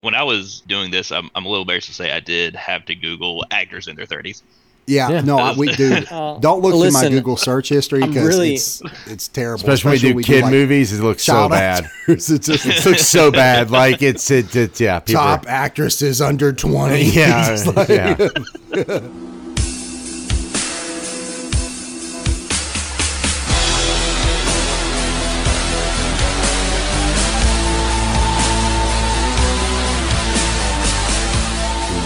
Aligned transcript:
When 0.00 0.14
I 0.14 0.22
was 0.22 0.60
doing 0.68 0.92
this, 0.92 1.10
I'm, 1.10 1.28
I'm 1.34 1.44
a 1.44 1.48
little 1.48 1.62
embarrassed 1.62 1.88
to 1.88 1.94
say 1.94 2.12
I 2.12 2.20
did 2.20 2.54
have 2.54 2.84
to 2.84 2.94
Google 2.94 3.44
actors 3.50 3.88
in 3.88 3.96
their 3.96 4.06
30s. 4.06 4.42
Yeah, 4.86 5.08
Yeah. 5.10 5.20
no, 5.22 5.38
I, 5.38 5.54
we 5.56 5.72
do. 5.74 5.96
Oh. 6.12 6.38
Don't 6.40 6.62
look 6.62 6.72
through 6.80 6.92
my 6.92 7.08
Google 7.08 7.36
search 7.36 7.68
history 7.68 8.00
because 8.00 8.26
really- 8.26 8.54
it's 8.54 8.80
it's 9.06 9.26
terrible. 9.28 9.68
Especially 9.70 10.10
when 10.10 10.16
we 10.16 10.22
do 10.22 10.32
kid 10.34 10.42
like, 10.44 10.52
movies, 10.52 10.92
it 10.92 11.02
looks 11.02 11.24
so 11.24 11.32
child 11.32 11.50
bad. 11.50 11.84
actors. 11.84 12.30
It's 12.30 12.46
just 12.46 12.64
It 12.64 12.86
looks 12.86 13.06
so 13.08 13.30
bad. 13.32 13.70
Like 13.72 14.00
it's 14.00 14.30
it, 14.30 14.54
it's 14.54 14.80
yeah. 14.80 15.00
People 15.00 15.20
top 15.22 15.46
actresses 15.48 16.20
under 16.22 16.52
twenty. 16.52 17.02
Yeah, 17.10 17.58
like- 17.74 17.88
yeah. 17.88 18.28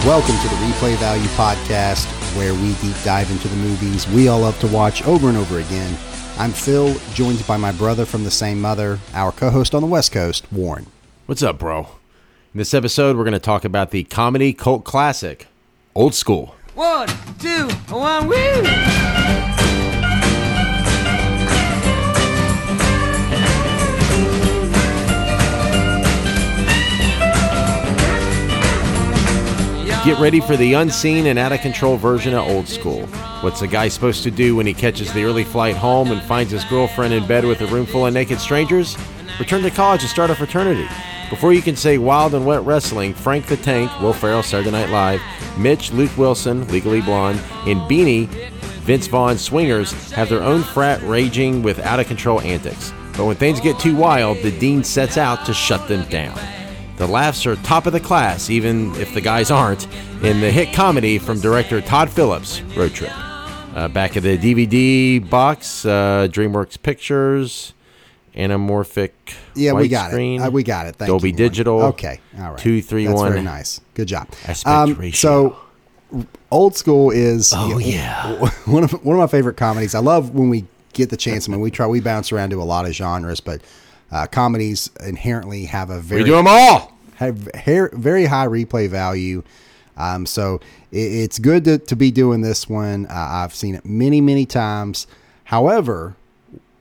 Welcome 0.05 0.35
to 0.39 0.49
the 0.49 0.55
Replay 0.55 0.97
Value 0.97 1.29
Podcast, 1.29 2.07
where 2.35 2.53
we 2.53 2.73
deep 2.81 3.01
dive 3.05 3.31
into 3.31 3.47
the 3.47 3.55
movies 3.55 4.05
we 4.09 4.27
all 4.27 4.41
love 4.41 4.59
to 4.59 4.67
watch 4.67 5.01
over 5.03 5.29
and 5.29 5.37
over 5.37 5.59
again. 5.59 5.97
I'm 6.37 6.51
Phil, 6.51 6.93
joined 7.13 7.47
by 7.47 7.55
my 7.55 7.71
brother 7.71 8.03
from 8.03 8.25
the 8.25 8.29
same 8.29 8.59
mother, 8.59 8.99
our 9.13 9.31
co-host 9.31 9.73
on 9.73 9.81
the 9.81 9.87
West 9.87 10.11
Coast, 10.11 10.45
Warren. 10.51 10.87
What's 11.25 11.41
up, 11.41 11.57
bro? 11.57 11.87
In 12.53 12.57
this 12.57 12.73
episode, 12.73 13.15
we're 13.15 13.23
going 13.23 13.31
to 13.31 13.39
talk 13.39 13.63
about 13.63 13.91
the 13.91 14.03
comedy 14.03 14.51
cult 14.51 14.83
classic, 14.83 15.47
Old 15.95 16.13
School. 16.13 16.53
One, 16.75 17.07
two, 17.39 17.69
one, 17.87 18.27
woo! 18.27 19.52
Get 30.03 30.19
ready 30.19 30.41
for 30.41 30.57
the 30.57 30.73
unseen 30.73 31.27
and 31.27 31.39
out 31.39 31.53
of 31.53 31.61
control 31.61 31.95
version 31.95 32.33
of 32.33 32.45
Old 32.45 32.67
School. 32.67 33.07
What's 33.39 33.61
a 33.61 33.67
guy 33.67 33.87
supposed 33.87 34.23
to 34.23 34.31
do 34.31 34.53
when 34.53 34.67
he 34.67 34.73
catches 34.73 35.13
the 35.13 35.23
early 35.23 35.45
flight 35.45 35.77
home 35.77 36.11
and 36.11 36.21
finds 36.23 36.51
his 36.51 36.65
girlfriend 36.65 37.13
in 37.13 37.25
bed 37.25 37.45
with 37.45 37.61
a 37.61 37.67
room 37.67 37.85
full 37.85 38.05
of 38.05 38.13
naked 38.13 38.41
strangers? 38.41 38.97
Return 39.39 39.61
to 39.61 39.71
college 39.71 40.01
and 40.01 40.09
start 40.09 40.29
a 40.29 40.35
fraternity. 40.35 40.89
Before 41.29 41.53
you 41.53 41.61
can 41.61 41.77
say 41.77 41.97
wild 41.97 42.35
and 42.35 42.45
wet 42.45 42.63
wrestling, 42.63 43.13
Frank 43.13 43.45
the 43.45 43.55
Tank, 43.55 43.97
Will 44.01 44.11
Ferrell, 44.11 44.43
Saturday 44.43 44.71
Night 44.71 44.89
Live, 44.89 45.21
Mitch, 45.57 45.93
Luke 45.93 46.17
Wilson, 46.17 46.67
Legally 46.67 46.99
Blonde, 46.99 47.39
and 47.65 47.79
Beanie, 47.89 48.27
Vince 48.81 49.07
Vaughn 49.07 49.37
Swingers 49.37 50.11
have 50.11 50.27
their 50.27 50.43
own 50.43 50.63
frat 50.63 51.01
raging 51.03 51.63
with 51.63 51.79
out 51.79 52.01
of 52.01 52.07
control 52.07 52.41
antics. 52.41 52.91
But 53.15 53.23
when 53.23 53.37
things 53.37 53.61
get 53.61 53.79
too 53.79 53.95
wild, 53.95 54.39
the 54.39 54.51
dean 54.59 54.83
sets 54.83 55.17
out 55.17 55.45
to 55.45 55.53
shut 55.53 55.87
them 55.87 56.03
down. 56.09 56.37
The 57.03 57.09
laughs 57.11 57.45
are 57.45 57.57
top 57.57 57.85
of 57.85 57.91
the 57.91 57.99
class, 57.99 58.49
even 58.49 58.95
if 58.95 59.13
the 59.13 59.19
guys 59.19 59.51
aren't, 59.51 59.87
in 60.23 60.39
the 60.39 60.49
hit 60.49 60.73
comedy 60.73 61.17
from 61.19 61.41
director 61.41 61.81
Todd 61.81 62.09
Phillips, 62.09 62.61
Road 62.77 62.93
Trip. 62.93 63.11
Uh, 63.75 63.89
back 63.89 64.15
of 64.15 64.23
the 64.23 64.37
DVD 64.37 65.29
box, 65.29 65.85
uh, 65.85 66.29
DreamWorks 66.31 66.81
Pictures, 66.81 67.73
anamorphic. 68.35 69.11
Yeah, 69.53 69.73
we 69.73 69.89
got 69.89 70.13
widescreen, 70.13 70.35
it. 70.39 70.47
Uh, 70.47 70.51
we 70.51 70.63
got 70.63 70.87
it. 70.87 70.95
Thank 70.95 71.09
Dolby 71.09 71.31
you. 71.31 71.35
Digital. 71.35 71.81
Okay, 71.81 72.21
all 72.39 72.51
right. 72.51 72.57
Two, 72.57 72.81
three, 72.81 73.05
That's 73.05 73.19
one. 73.19 73.31
very 73.33 73.43
nice. 73.43 73.81
Good 73.95 74.07
job. 74.07 74.29
Ratio. 74.47 75.11
So, 75.11 75.57
old 76.51 76.77
school 76.77 77.11
is 77.11 77.51
Oh, 77.53 77.67
you 77.67 77.73
know, 77.73 77.79
yeah. 77.79 78.49
one 78.65 78.85
of 78.85 78.91
one 79.03 79.17
of 79.17 79.19
my 79.19 79.27
favorite 79.27 79.57
comedies. 79.57 79.93
I 79.93 79.99
love 79.99 80.33
when 80.33 80.47
we 80.49 80.67
get 80.93 81.09
the 81.09 81.17
chance. 81.17 81.49
I 81.49 81.51
mean, 81.51 81.59
we 81.59 81.69
try 81.69 81.85
we 81.85 81.99
bounce 81.99 82.31
around 82.31 82.51
to 82.51 82.61
a 82.61 82.63
lot 82.63 82.85
of 82.85 82.93
genres, 82.93 83.41
but 83.41 83.59
uh, 84.09 84.25
comedies 84.27 84.89
inherently 85.05 85.65
have 85.65 85.89
a 85.89 85.99
very 85.99 86.21
We 86.21 86.29
do 86.29 86.35
them 86.37 86.47
all. 86.47 86.92
Have 87.25 87.49
hair, 87.53 87.89
very 87.93 88.25
high 88.25 88.47
replay 88.47 88.87
value. 88.89 89.43
Um, 89.97 90.25
so 90.25 90.59
it, 90.91 90.97
it's 90.97 91.39
good 91.39 91.65
to, 91.65 91.77
to 91.77 91.95
be 91.95 92.11
doing 92.11 92.41
this 92.41 92.67
one. 92.67 93.05
Uh, 93.07 93.13
I've 93.13 93.53
seen 93.53 93.75
it 93.75 93.85
many, 93.85 94.21
many 94.21 94.45
times. 94.45 95.07
However, 95.45 96.15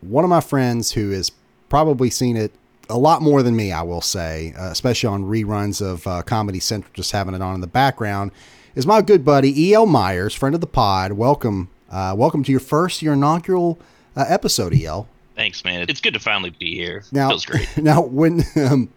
one 0.00 0.24
of 0.24 0.30
my 0.30 0.40
friends 0.40 0.92
who 0.92 1.10
has 1.10 1.30
probably 1.68 2.10
seen 2.10 2.36
it 2.36 2.52
a 2.88 2.98
lot 2.98 3.22
more 3.22 3.42
than 3.42 3.56
me, 3.56 3.72
I 3.72 3.82
will 3.82 4.00
say, 4.00 4.54
uh, 4.58 4.70
especially 4.70 5.08
on 5.08 5.24
reruns 5.24 5.80
of 5.80 6.06
uh, 6.06 6.22
Comedy 6.22 6.60
Central, 6.60 6.92
just 6.94 7.12
having 7.12 7.34
it 7.34 7.42
on 7.42 7.54
in 7.54 7.60
the 7.60 7.66
background, 7.66 8.32
is 8.74 8.86
my 8.86 9.02
good 9.02 9.24
buddy 9.24 9.68
E.L. 9.68 9.86
Myers, 9.86 10.34
friend 10.34 10.54
of 10.54 10.60
the 10.60 10.66
pod. 10.66 11.12
Welcome, 11.12 11.70
uh, 11.90 12.14
welcome 12.16 12.42
to 12.44 12.50
your 12.50 12.60
first, 12.60 13.02
your 13.02 13.14
inaugural 13.14 13.78
uh, 14.16 14.24
episode, 14.28 14.74
E.L. 14.74 15.08
Thanks, 15.34 15.64
man. 15.64 15.86
It's 15.88 16.00
good 16.00 16.14
to 16.14 16.20
finally 16.20 16.50
be 16.50 16.74
here. 16.74 17.04
Now, 17.12 17.30
Feels 17.30 17.46
great. 17.46 17.68
now 17.76 18.02
when 18.02 18.44
um, 18.56 18.90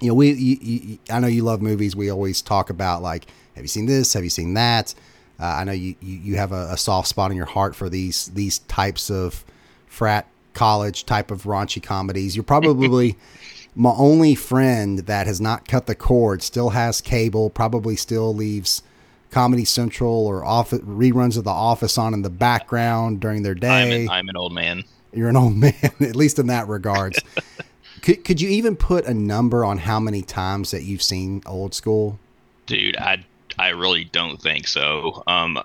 you 0.00 0.08
know 0.08 0.14
we, 0.14 0.32
you, 0.32 0.58
you, 0.60 0.98
I 1.10 1.20
know 1.20 1.26
you 1.26 1.42
love 1.42 1.62
movies. 1.62 1.94
We 1.94 2.10
always 2.10 2.42
talk 2.42 2.70
about 2.70 3.02
like, 3.02 3.26
have 3.54 3.64
you 3.64 3.68
seen 3.68 3.86
this? 3.86 4.12
Have 4.14 4.24
you 4.24 4.30
seen 4.30 4.54
that? 4.54 4.94
Uh, 5.38 5.44
I 5.46 5.64
know 5.64 5.72
you, 5.72 5.94
you, 6.00 6.16
you 6.18 6.36
have 6.36 6.52
a, 6.52 6.68
a 6.72 6.76
soft 6.76 7.08
spot 7.08 7.30
in 7.30 7.36
your 7.36 7.46
heart 7.46 7.74
for 7.74 7.88
these 7.88 8.28
these 8.28 8.58
types 8.60 9.10
of 9.10 9.44
frat 9.86 10.26
college 10.54 11.06
type 11.06 11.30
of 11.30 11.44
raunchy 11.44 11.82
comedies. 11.82 12.36
You're 12.36 12.42
probably 12.42 13.16
my 13.74 13.94
only 13.96 14.34
friend 14.34 15.00
that 15.00 15.26
has 15.26 15.40
not 15.40 15.66
cut 15.68 15.86
the 15.86 15.94
cord. 15.94 16.42
Still 16.42 16.70
has 16.70 17.00
cable. 17.00 17.50
Probably 17.50 17.96
still 17.96 18.34
leaves. 18.34 18.82
Comedy 19.30 19.64
Central 19.64 20.26
or 20.26 20.44
office 20.44 20.80
reruns 20.80 21.38
of 21.38 21.44
The 21.44 21.50
Office 21.50 21.96
on 21.96 22.14
in 22.14 22.22
the 22.22 22.30
background 22.30 23.20
during 23.20 23.44
their 23.44 23.52
I'm 23.52 23.60
day. 23.60 24.02
an, 24.02 24.10
I'm 24.10 24.28
an 24.28 24.36
old 24.36 24.52
man. 24.52 24.82
You're 25.12 25.28
an 25.28 25.36
old 25.36 25.56
man, 25.56 25.74
at 26.00 26.16
least 26.16 26.38
in 26.38 26.48
that 26.48 26.66
regards. 26.68 27.20
could 28.02 28.24
could 28.24 28.40
you 28.40 28.48
even 28.48 28.76
put 28.76 29.06
a 29.06 29.14
number 29.14 29.64
on 29.64 29.78
how 29.78 30.00
many 30.00 30.22
times 30.22 30.70
that 30.70 30.82
you've 30.82 31.02
seen 31.02 31.42
Old 31.46 31.74
School? 31.74 32.18
Dude, 32.66 32.96
I 32.96 33.24
I 33.58 33.68
really 33.70 34.04
don't 34.04 34.40
think 34.40 34.66
so. 34.68 35.22
Um, 35.26 35.58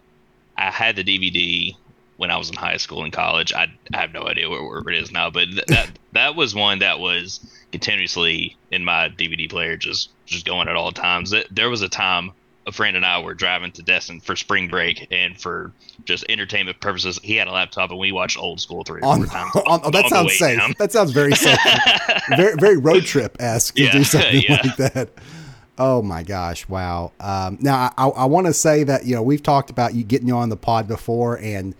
I 0.57 0.71
had 0.71 0.95
the 0.95 1.03
DVD 1.03 1.75
when 2.17 2.31
I 2.31 2.37
was 2.37 2.49
in 2.49 2.55
high 2.55 2.77
school 2.77 3.03
and 3.03 3.11
college. 3.11 3.53
I, 3.53 3.67
I 3.93 3.97
have 3.97 4.13
no 4.13 4.23
idea 4.27 4.49
where, 4.49 4.63
where 4.63 4.79
it 4.89 5.01
is 5.01 5.11
now, 5.11 5.29
but 5.29 5.45
th- 5.45 5.65
that 5.67 5.89
that 6.13 6.35
was 6.35 6.55
one 6.55 6.79
that 6.79 6.99
was 6.99 7.39
continuously 7.71 8.55
in 8.71 8.83
my 8.83 9.09
DVD 9.09 9.49
player, 9.49 9.77
just 9.77 10.09
just 10.25 10.45
going 10.45 10.67
at 10.67 10.75
all 10.75 10.91
times. 10.91 11.33
There 11.51 11.69
was 11.69 11.81
a 11.81 11.89
time 11.89 12.31
a 12.67 12.71
friend 12.71 12.97
and 12.97 13.05
I 13.05 13.19
were 13.19 13.33
driving 13.33 13.71
to 13.73 13.83
Destin 13.83 14.19
for 14.19 14.35
spring 14.35 14.67
break, 14.67 15.07
and 15.11 15.39
for 15.39 15.71
just 16.05 16.25
entertainment 16.29 16.79
purposes, 16.81 17.19
he 17.23 17.35
had 17.35 17.47
a 17.47 17.51
laptop, 17.51 17.91
and 17.91 17.99
we 17.99 18.11
watched 18.11 18.37
Old 18.39 18.59
School 18.59 18.83
three 18.83 19.01
or 19.01 19.05
On, 19.05 19.17
four 19.23 19.27
times. 19.33 19.51
on- 19.67 19.81
oh, 19.83 19.91
that 19.91 20.09
sounds 20.09 20.37
safe. 20.37 20.57
down. 20.57 20.73
That 20.79 20.91
sounds 20.91 21.11
very 21.11 21.33
safe. 21.35 21.57
very 22.35 22.55
very 22.55 22.77
road 22.77 23.03
trip 23.03 23.37
esque 23.39 23.75
to 23.75 23.83
Yeah, 23.83 23.91
do 23.91 24.03
something 24.03 24.41
yeah. 24.47 24.61
like 24.63 24.75
that. 24.77 25.09
Oh 25.77 26.01
my 26.01 26.23
gosh! 26.23 26.67
Wow. 26.69 27.11
Um, 27.19 27.57
now 27.61 27.91
I, 27.97 28.07
I 28.07 28.25
want 28.25 28.47
to 28.47 28.53
say 28.53 28.83
that 28.85 29.05
you 29.05 29.13
know 29.13 29.21
we've 29.21 29.43
talked 29.43 29.69
about 29.69 29.93
you 29.93 30.03
getting 30.03 30.27
you 30.27 30.35
on 30.37 30.49
the 30.49 30.55
pod 30.57 30.87
before, 30.87 31.37
and 31.39 31.75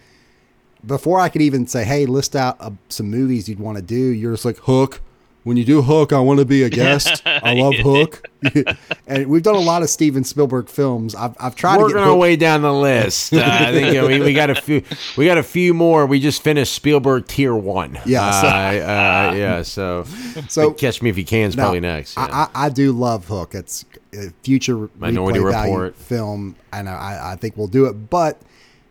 before 0.86 1.20
I 1.20 1.30
could 1.30 1.42
even 1.42 1.66
say, 1.66 1.84
"Hey, 1.86 2.06
list 2.06 2.36
out 2.36 2.58
uh, 2.60 2.72
some 2.90 3.10
movies 3.10 3.48
you'd 3.50 3.60
want 3.60 3.78
to 3.78 3.82
do," 3.82 3.96
you're 3.96 4.34
just 4.34 4.44
like 4.46 4.58
Hook. 4.58 5.02
When 5.46 5.58
you 5.58 5.64
do 5.64 5.84
Hook, 5.84 6.12
I 6.12 6.20
want 6.20 6.40
to 6.40 6.46
be 6.46 6.64
a 6.64 6.70
guest. 6.82 7.22
I 7.26 7.54
love 7.54 7.76
Hook, 7.76 8.28
and 9.08 9.28
we've 9.28 9.44
done 9.44 9.54
a 9.54 9.60
lot 9.60 9.84
of 9.84 9.90
Steven 9.92 10.24
Spielberg 10.24 10.68
films. 10.68 11.14
I've, 11.14 11.36
I've 11.40 11.56
tried 11.56 11.78
to 11.78 11.84
Working 11.84 11.98
our 12.00 12.16
way 12.16 12.36
down 12.36 12.64
the 12.64 12.74
list. 12.74 13.32
Uh, 13.32 13.42
I 13.46 13.72
think 13.72 13.88
you 13.94 14.02
know, 14.02 14.08
we, 14.08 14.20
we 14.22 14.34
got 14.34 14.50
a 14.50 14.56
few. 14.62 14.82
We 15.18 15.26
got 15.28 15.38
a 15.38 15.44
few 15.44 15.76
more. 15.76 16.08
We 16.08 16.20
just 16.20 16.42
finished 16.44 16.74
Spielberg 16.74 17.28
Tier 17.28 17.56
One. 17.56 18.00
Yeah, 18.08 18.42
so- 18.42 18.48
uh, 18.48 18.52
uh, 18.52 19.36
yeah. 19.36 19.62
So, 19.62 20.06
So- 20.50 20.72
Catch 20.74 21.02
Me 21.04 21.12
If 21.12 21.18
You 21.20 21.26
Can 21.26 21.50
is 21.50 21.56
probably 21.56 21.80
next. 21.80 22.18
yeah. 22.18 22.26
I, 22.26 22.62
I, 22.64 22.66
I 22.66 22.70
do 22.70 22.92
love 22.92 23.28
Hook. 23.28 23.54
It's 23.54 23.86
a 24.14 24.32
future 24.42 24.90
Minority 24.98 25.40
Report. 25.40 25.96
film, 25.96 26.56
and 26.74 26.90
I, 26.90 27.34
I 27.34 27.36
think 27.36 27.56
we'll 27.56 27.68
do 27.68 27.86
it, 27.86 28.10
but 28.10 28.42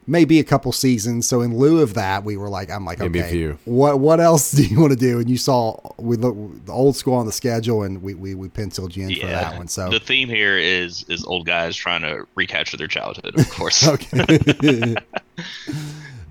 maybe 0.06 0.38
a 0.38 0.44
couple 0.44 0.72
seasons. 0.72 1.26
So 1.26 1.40
in 1.40 1.56
lieu 1.56 1.80
of 1.80 1.94
that, 1.94 2.24
we 2.24 2.36
were 2.36 2.48
like, 2.48 2.70
I'm 2.70 2.84
like, 2.84 2.98
Maybe 2.98 3.22
okay, 3.22 3.48
what 3.64 4.00
what 4.00 4.20
else 4.20 4.52
do 4.52 4.64
you 4.64 4.80
want 4.80 4.92
to 4.92 4.98
do? 4.98 5.18
And 5.18 5.28
you 5.28 5.36
saw 5.36 5.78
we 5.98 6.16
look 6.16 6.36
the 6.66 6.72
old 6.72 6.96
school 6.96 7.14
on 7.14 7.26
the 7.26 7.32
schedule, 7.32 7.82
and 7.82 8.02
we 8.02 8.14
we, 8.14 8.34
we 8.34 8.48
penciled 8.48 8.96
you 8.96 9.08
in 9.08 9.20
for 9.20 9.26
that 9.26 9.56
one. 9.56 9.68
So 9.68 9.90
the 9.90 10.00
theme 10.00 10.28
here 10.28 10.58
is 10.58 11.04
is 11.08 11.24
old 11.24 11.46
guys 11.46 11.76
trying 11.76 12.02
to 12.02 12.26
recapture 12.34 12.76
their 12.76 12.88
childhood, 12.88 13.38
of 13.38 13.48
course. 13.50 13.86
okay. 13.88 14.96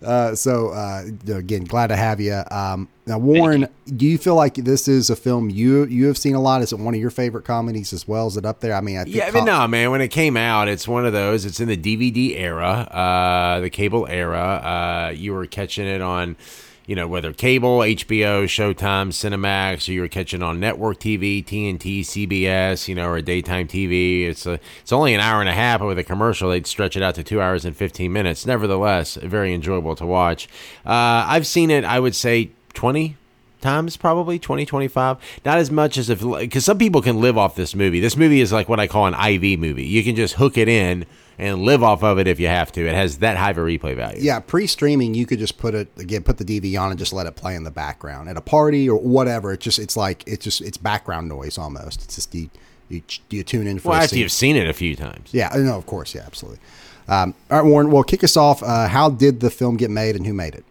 Uh, 0.03 0.35
so 0.35 0.69
uh, 0.69 1.03
again, 1.27 1.63
glad 1.63 1.88
to 1.88 1.95
have 1.95 2.19
you. 2.19 2.41
Um, 2.51 2.89
now, 3.05 3.17
Warren, 3.17 3.67
do 3.85 4.05
you 4.05 4.17
feel 4.17 4.35
like 4.35 4.55
this 4.55 4.88
is 4.88 5.09
a 5.09 5.15
film 5.15 5.50
you 5.50 5.85
you 5.85 6.07
have 6.07 6.17
seen 6.17 6.35
a 6.35 6.41
lot? 6.41 6.61
Is 6.61 6.71
it 6.71 6.79
one 6.79 6.94
of 6.94 7.01
your 7.01 7.09
favorite 7.09 7.44
comedies 7.44 7.91
as 7.94 8.07
well? 8.07 8.27
Is 8.27 8.38
it 8.38 8.45
up 8.45 8.61
there? 8.61 8.73
I 8.73 8.81
mean, 8.81 8.97
I 8.97 9.03
think 9.03 9.15
Yeah, 9.15 9.27
I 9.27 9.31
mean, 9.31 9.45
no, 9.45 9.67
man. 9.67 9.91
When 9.91 10.01
it 10.01 10.09
came 10.09 10.38
out, 10.38 10.67
it's 10.67 10.88
one 10.88 11.05
of 11.05 11.13
those. 11.13 11.45
It's 11.45 11.59
in 11.59 11.67
the 11.67 11.77
DVD 11.77 12.39
era, 12.39 12.88
uh, 12.91 13.59
the 13.59 13.69
cable 13.69 14.07
era. 14.07 14.39
Uh, 14.39 15.13
you 15.13 15.33
were 15.33 15.45
catching 15.45 15.85
it 15.88 16.01
on, 16.01 16.38
you 16.85 16.95
know, 16.95 17.07
whether 17.07 17.31
cable, 17.31 17.80
HBO, 17.80 18.44
Showtime, 18.44 19.09
Cinemax, 19.09 19.88
or 19.88 19.94
you're 19.94 20.07
catching 20.07 20.44
on 20.44 20.59
network 20.59 21.00
TV, 21.00 21.44
TNT, 21.44 22.01
CBS, 22.01 22.88
you 22.88 22.95
know, 22.95 23.07
or 23.07 23.21
daytime 23.21 23.68
TV. 23.68 24.27
It's 24.27 24.45
a, 24.45 24.59
it's 24.81 24.91
only 24.91 25.13
an 25.13 25.21
hour 25.21 25.39
and 25.39 25.50
a 25.50 25.53
half, 25.53 25.80
but 25.80 25.88
with 25.88 26.00
a 26.00 26.03
commercial, 26.03 26.50
they'd 26.50 26.68
stretch 26.68 26.97
it 26.97 27.03
out 27.03 27.15
to 27.15 27.24
two 27.24 27.41
hours 27.41 27.63
and 27.65 27.75
fifteen 27.75 28.12
minutes. 28.12 28.45
Nevertheless, 28.45 29.15
very 29.15 29.53
enjoyable 29.53 29.95
to 29.95 30.06
watch. 30.06 30.47
Uh, 30.85 31.24
I've 31.27 31.47
seen 31.47 31.71
it. 31.71 31.85
I 31.85 32.00
would 32.00 32.15
say 32.15 32.51
20, 32.74 33.15
times 33.62 33.95
probably 33.95 34.38
20 34.38 34.65
25 34.65 35.39
not 35.45 35.57
as 35.57 35.71
much 35.71 35.97
as 35.97 36.09
if 36.09 36.21
because 36.21 36.65
some 36.65 36.77
people 36.77 37.01
can 37.01 37.21
live 37.21 37.38
off 37.38 37.56
this 37.56 37.74
movie 37.74 38.01
this 38.01 38.18
movie 38.18 38.41
is 38.41 38.51
like 38.51 38.68
what 38.68 38.77
i 38.77 38.88
call 38.88 39.06
an 39.07 39.13
iv 39.13 39.57
movie 39.57 39.85
you 39.85 40.03
can 40.03 40.18
just 40.18 40.33
hook 40.33 40.57
it 40.57 40.68
in 40.68 41.06
and 41.38 41.62
live 41.63 41.83
off 41.83 42.03
of 42.03 42.19
it 42.19 42.27
if 42.27 42.39
you 42.39 42.47
have 42.47 42.71
to 42.71 42.88
it 42.88 42.94
has 42.95 43.19
that 43.19 43.38
high 43.38 43.51
of 43.51 43.57
a 43.57 43.62
replay 43.62 43.95
value 43.95 44.19
Yeah, 44.21 44.39
pre-streaming, 44.39 45.13
you 45.13 45.25
could 45.25 45.39
just 45.39 45.57
put 45.57 45.74
it 45.74 45.88
again, 45.97 46.24
put 46.24 46.38
the 46.38 46.45
DV 46.45 46.80
on 46.80 46.91
and 46.91 47.00
just 47.00 47.13
let 47.13 47.25
it 47.25 47.35
play 47.35 47.56
in 47.56 47.63
the 47.63 47.71
background 47.71 48.30
at 48.30 48.38
a 48.38 48.41
party 48.41 48.89
or 48.89 49.00
whatever. 49.00 49.53
It 49.53 49.59
just 49.59 49.80
it's 49.80 49.97
like 49.97 50.24
it's 50.27 50.44
just 50.44 50.62
it's 50.62 50.77
background 50.77 51.30
noise 51.30 51.57
almost. 51.57 52.03
It's 52.03 52.15
just 52.15 52.33
you 52.35 52.50
you, 52.89 53.01
you 53.30 53.44
tune 53.44 53.68
in 53.68 53.80
for 53.80 53.89
it. 53.89 53.91
well 53.91 54.01
after 54.01 54.09
scene. 54.09 54.19
you've 54.19 54.31
seen 54.31 54.56
it 54.56 54.68
a 54.68 54.74
few 54.74 54.95
times 54.95 55.33
Yeah, 55.33 55.50
no, 55.56 55.77
of 55.77 55.85
course, 55.85 56.13
yeah, 56.13 56.24
absolutely. 56.25 56.59
Um, 57.07 57.33
all 57.51 57.62
right, 57.62 57.65
Warren. 57.69 57.91
Well, 57.91 58.03
kick 58.03 58.24
us 58.24 58.38
off. 58.38 58.63
Uh, 58.63 58.88
how 58.88 59.09
did 59.09 59.39
the 59.39 59.50
film 59.50 59.75
get 59.77 59.89
made, 59.89 60.15
and 60.15 60.25
who 60.25 60.33
made 60.33 60.56
it? 60.56 60.63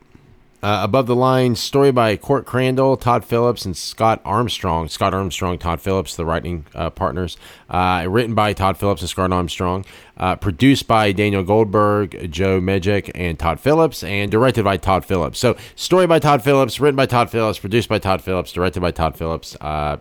Uh, 0.62 0.82
above 0.84 1.08
the 1.08 1.16
line 1.16 1.56
story 1.56 1.90
by 1.90 2.16
Court 2.16 2.46
Crandall, 2.46 2.96
Todd 2.96 3.24
Phillips, 3.24 3.64
and 3.64 3.76
Scott 3.76 4.20
Armstrong. 4.24 4.88
Scott 4.88 5.12
Armstrong, 5.12 5.58
Todd 5.58 5.80
Phillips, 5.80 6.14
the 6.14 6.24
writing 6.24 6.64
uh, 6.72 6.88
partners. 6.90 7.36
Uh, 7.68 8.06
written 8.08 8.32
by 8.34 8.52
Todd 8.52 8.76
Phillips 8.76 9.00
and 9.00 9.10
Scott 9.10 9.32
Armstrong. 9.32 9.84
Uh, 10.16 10.36
produced 10.36 10.86
by 10.86 11.10
Daniel 11.10 11.42
Goldberg, 11.42 12.30
Joe 12.30 12.60
Medjuck, 12.60 13.10
and 13.12 13.36
Todd 13.40 13.58
Phillips, 13.58 14.04
and 14.04 14.30
directed 14.30 14.62
by 14.64 14.76
Todd 14.76 15.04
Phillips. 15.04 15.40
So, 15.40 15.56
story 15.74 16.06
by 16.06 16.20
Todd 16.20 16.44
Phillips, 16.44 16.78
written 16.78 16.94
by 16.96 17.06
Todd 17.06 17.28
Phillips, 17.28 17.58
produced 17.58 17.88
by 17.88 17.98
Todd 17.98 18.22
Phillips, 18.22 18.52
directed 18.52 18.80
by 18.80 18.92
Todd 18.92 19.16
Phillips. 19.16 19.56
Uh, 19.60 19.96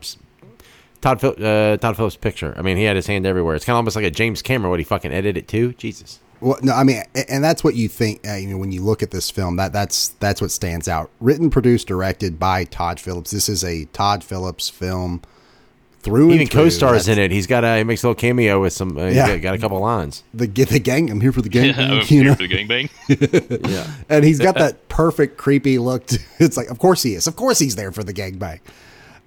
Todd, 1.01 1.19
Phil- 1.19 1.35
uh, 1.43 1.77
Todd 1.77 1.97
Phillips' 1.97 2.17
picture. 2.17 2.53
I 2.55 2.61
mean, 2.61 2.77
he 2.77 2.83
had 2.83 2.95
his 2.95 3.07
hand 3.07 3.25
everywhere. 3.25 3.55
It's 3.55 3.65
kind 3.65 3.73
of 3.73 3.77
almost 3.77 3.95
like 3.95 4.05
a 4.05 4.11
James 4.11 4.43
Cameron. 4.43 4.69
What 4.69 4.79
he 4.79 4.83
fucking 4.83 5.11
edited 5.11 5.37
it 5.37 5.47
too. 5.47 5.73
Jesus. 5.73 6.19
Well, 6.41 6.57
no, 6.63 6.73
I 6.73 6.83
mean, 6.83 7.03
and 7.29 7.43
that's 7.43 7.63
what 7.63 7.75
you 7.75 7.87
think. 7.87 8.27
Uh, 8.27 8.33
you 8.33 8.47
know, 8.47 8.57
when 8.57 8.71
you 8.71 8.81
look 8.81 9.01
at 9.03 9.11
this 9.11 9.29
film, 9.29 9.55
that 9.57 9.71
that's 9.73 10.09
that's 10.19 10.41
what 10.41 10.51
stands 10.51 10.87
out. 10.87 11.09
Written, 11.19 11.49
produced, 11.49 11.87
directed 11.87 12.39
by 12.39 12.63
Todd 12.65 12.99
Phillips. 12.99 13.31
This 13.31 13.47
is 13.47 13.63
a 13.63 13.85
Todd 13.93 14.23
Phillips 14.23 14.67
film. 14.69 15.21
Through 15.99 16.29
He 16.29 16.31
and 16.33 16.41
even 16.41 16.51
through. 16.51 16.63
co-stars 16.63 17.05
That's 17.05 17.19
in 17.19 17.23
it. 17.23 17.29
He's 17.29 17.45
got 17.45 17.63
a 17.63 17.77
he 17.77 17.83
makes 17.83 18.01
a 18.03 18.07
little 18.07 18.19
cameo 18.19 18.59
with 18.59 18.73
some. 18.73 18.97
Uh, 18.97 19.01
Yeah. 19.05 19.27
yeah, 19.27 19.37
got, 19.37 19.41
got 19.43 19.53
a 19.53 19.57
couple 19.59 19.79
lines. 19.81 20.23
The 20.33 20.47
get 20.47 20.69
the 20.69 20.79
gang. 20.79 21.11
I'm 21.11 21.21
here 21.21 21.31
for 21.31 21.43
the 21.43 21.49
gang. 21.57 21.65
Yeah, 21.75 21.79
I'm 21.79 21.97
you 21.99 22.03
here 22.05 22.23
know? 22.23 22.33
for 22.33 22.41
the 22.41 22.47
gangbang. 22.47 23.69
Yeah. 23.69 23.85
and 24.09 24.25
he's 24.25 24.39
got 24.39 24.55
that 24.55 24.89
perfect 24.89 25.37
creepy 25.37 25.77
look. 25.77 26.07
To, 26.07 26.19
it's 26.39 26.57
like, 26.57 26.71
of 26.71 26.79
course 26.79 27.03
he 27.03 27.13
is. 27.13 27.27
Of 27.27 27.35
course 27.35 27.59
he's 27.59 27.75
there 27.75 27.91
for 27.91 28.03
the 28.03 28.15
gangbang. 28.15 28.61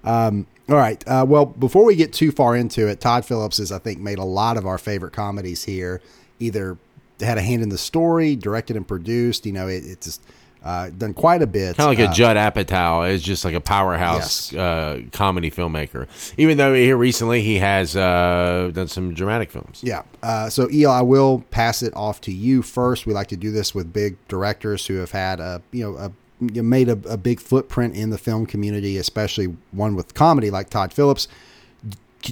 Um, 0.03 0.47
all 0.67 0.75
right. 0.75 1.01
Uh, 1.07 1.25
well, 1.25 1.45
before 1.45 1.85
we 1.85 1.95
get 1.95 2.11
too 2.11 2.33
far 2.33 2.57
into 2.57 2.87
it, 2.89 2.99
Todd 2.99 3.23
Phillips 3.23 3.59
has, 3.59 3.71
I 3.71 3.79
think, 3.79 3.99
made 3.99 4.17
a 4.19 4.25
lot 4.25 4.57
of 4.57 4.65
our 4.67 4.77
favorite 4.77 5.13
comedies 5.13 5.63
here. 5.63 6.01
Either 6.41 6.77
had 7.21 7.37
a 7.37 7.41
hand 7.41 7.61
in 7.63 7.69
the 7.69 7.77
story, 7.77 8.35
directed 8.35 8.75
and 8.75 8.87
produced. 8.87 9.45
You 9.45 9.53
know, 9.53 9.67
it, 9.67 9.83
it's 9.85 10.05
just, 10.07 10.21
uh, 10.63 10.89
done 10.97 11.13
quite 11.13 11.43
a 11.43 11.47
bit. 11.47 11.77
Kind 11.77 11.91
of 11.91 11.99
like 11.99 12.07
Uh, 12.07 12.11
a 12.11 12.13
Judd 12.15 12.37
Apatow 12.37 13.07
is 13.07 13.21
just 13.21 13.45
like 13.45 13.53
a 13.53 13.61
powerhouse 13.61 14.51
Yes. 14.51 14.59
uh, 14.59 15.01
comedy 15.11 15.51
filmmaker. 15.51 16.07
Even 16.37 16.57
though 16.57 16.73
here 16.73 16.97
recently 16.97 17.41
he 17.43 17.59
has 17.59 17.95
uh, 17.95 18.71
done 18.73 18.87
some 18.87 19.13
dramatic 19.13 19.51
films. 19.51 19.81
Yeah. 19.83 20.01
Uh, 20.23 20.49
so, 20.49 20.65
El, 20.67 20.89
I 20.89 21.01
will 21.01 21.43
pass 21.51 21.83
it 21.83 21.93
off 21.95 22.19
to 22.21 22.31
you 22.33 22.63
first. 22.63 23.05
We 23.05 23.13
like 23.13 23.27
to 23.27 23.37
do 23.37 23.51
this 23.51 23.75
with 23.75 23.93
big 23.93 24.17
directors 24.27 24.87
who 24.87 24.95
have 24.95 25.11
had 25.11 25.39
a, 25.39 25.61
you 25.71 25.83
know, 25.83 25.97
a, 25.97 26.11
you 26.51 26.63
made 26.63 26.89
a, 26.89 26.99
a 27.07 27.15
big 27.17 27.39
footprint 27.39 27.95
in 27.95 28.09
the 28.09 28.17
film 28.17 28.47
community, 28.47 28.97
especially 28.97 29.55
one 29.71 29.95
with 29.95 30.15
comedy 30.15 30.49
like 30.49 30.71
Todd 30.71 30.91
Phillips. 30.91 31.27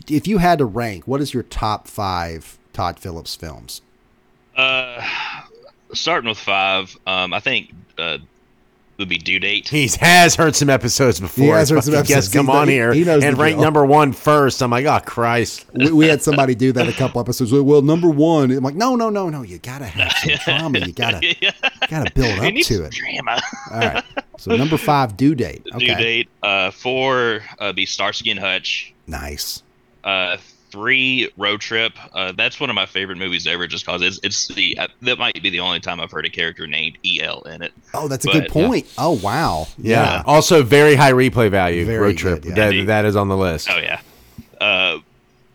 If 0.09 0.27
you 0.27 0.39
had 0.39 0.57
to 0.57 0.65
rank, 0.65 1.07
what 1.07 1.21
is 1.21 1.35
your 1.35 1.43
top 1.43 1.87
five 1.87 2.57
Todd 2.73 2.99
Phillips 2.99 3.35
films? 3.35 3.81
Uh, 4.55 5.01
starting 5.93 6.29
with 6.29 6.37
five, 6.39 6.95
um, 7.07 7.33
I 7.33 7.39
think 7.39 7.71
uh, 7.97 8.17
would 8.99 9.09
be 9.09 9.17
due 9.17 9.39
date. 9.39 9.67
He 9.67 9.89
has 9.99 10.35
heard 10.35 10.55
some 10.55 10.69
episodes 10.69 11.19
before. 11.19 11.43
He 11.45 11.49
has 11.51 11.69
heard 11.71 11.83
some 11.83 11.93
fucking 11.93 12.07
guest 12.07 12.27
episodes. 12.29 12.33
come 12.35 12.45
He- 12.47 12.51
on 12.51 12.67
he- 12.67 12.73
here 12.75 12.93
he 12.93 13.03
knows 13.03 13.23
and 13.23 13.35
the 13.35 13.41
rank 13.41 13.55
drill. 13.55 13.63
number 13.63 13.85
one 13.85 14.13
first. 14.13 14.61
I'm 14.61 14.69
like, 14.71 14.85
oh 14.85 14.99
Christ. 15.05 15.65
We, 15.73 15.91
we 15.91 16.07
had 16.07 16.21
somebody 16.21 16.53
do 16.55 16.71
that 16.73 16.87
a 16.87 16.93
couple 16.93 17.19
episodes. 17.19 17.51
Well, 17.51 17.81
number 17.81 18.09
one, 18.09 18.51
I'm 18.51 18.63
like, 18.63 18.75
no, 18.75 18.95
no, 18.95 19.09
no, 19.09 19.29
no. 19.29 19.41
You 19.41 19.57
gotta 19.59 19.85
have 19.85 20.11
some 20.13 20.33
drama. 20.45 20.79
You 20.79 20.93
gotta, 20.93 21.35
yeah. 21.41 21.51
gotta 21.89 22.11
build 22.13 22.39
up 22.39 22.53
to 22.53 22.83
it. 22.85 22.91
Drama. 22.91 23.41
All 23.71 23.79
right. 23.79 24.03
So 24.37 24.55
number 24.55 24.77
five, 24.77 25.17
due 25.17 25.33
date. 25.35 25.63
Due 25.63 25.75
Okay. 25.91 25.95
date. 25.95 26.29
Uh, 26.43 26.69
four 26.71 27.41
uh, 27.59 27.73
be 27.73 27.85
Starsky 27.87 28.29
and 28.29 28.39
Hutch. 28.39 28.93
Nice. 29.07 29.63
Uh, 30.03 30.37
three 30.73 31.29
Road 31.37 31.61
Trip. 31.61 31.93
Uh, 32.13 32.31
that's 32.31 32.59
one 32.59 32.69
of 32.71 32.73
my 32.73 32.87
favorite 32.87 33.19
movies 33.19 33.45
ever, 33.45 33.67
just 33.67 33.85
cause 33.85 34.01
it's 34.01 34.19
it's 34.23 34.47
the 34.47 34.75
uh, 34.79 34.87
that 35.03 35.19
might 35.19 35.41
be 35.41 35.51
the 35.51 35.59
only 35.59 35.79
time 35.79 35.99
I've 36.01 36.09
heard 36.11 36.25
a 36.25 36.29
character 36.31 36.65
named 36.65 36.97
El 37.05 37.43
in 37.43 37.61
it. 37.61 37.71
Oh, 37.93 38.07
that's 38.07 38.25
a 38.25 38.29
But, 38.29 38.33
good 38.33 38.49
point. 38.49 38.91
Oh, 38.97 39.11
wow. 39.11 39.67
Yeah. 39.77 40.23
Also, 40.25 40.63
very 40.63 40.95
high 40.95 41.11
replay 41.11 41.51
value. 41.51 41.85
Very 41.85 41.99
Road 41.99 42.17
trip. 42.17 42.41
good, 42.41 42.57
yeah. 42.57 42.71
That, 42.71 42.85
that 42.87 43.05
is 43.05 43.15
on 43.15 43.27
the 43.27 43.37
list. 43.37 43.69
Oh 43.69 43.77
yeah. 43.77 44.01
Uh, 44.59 44.97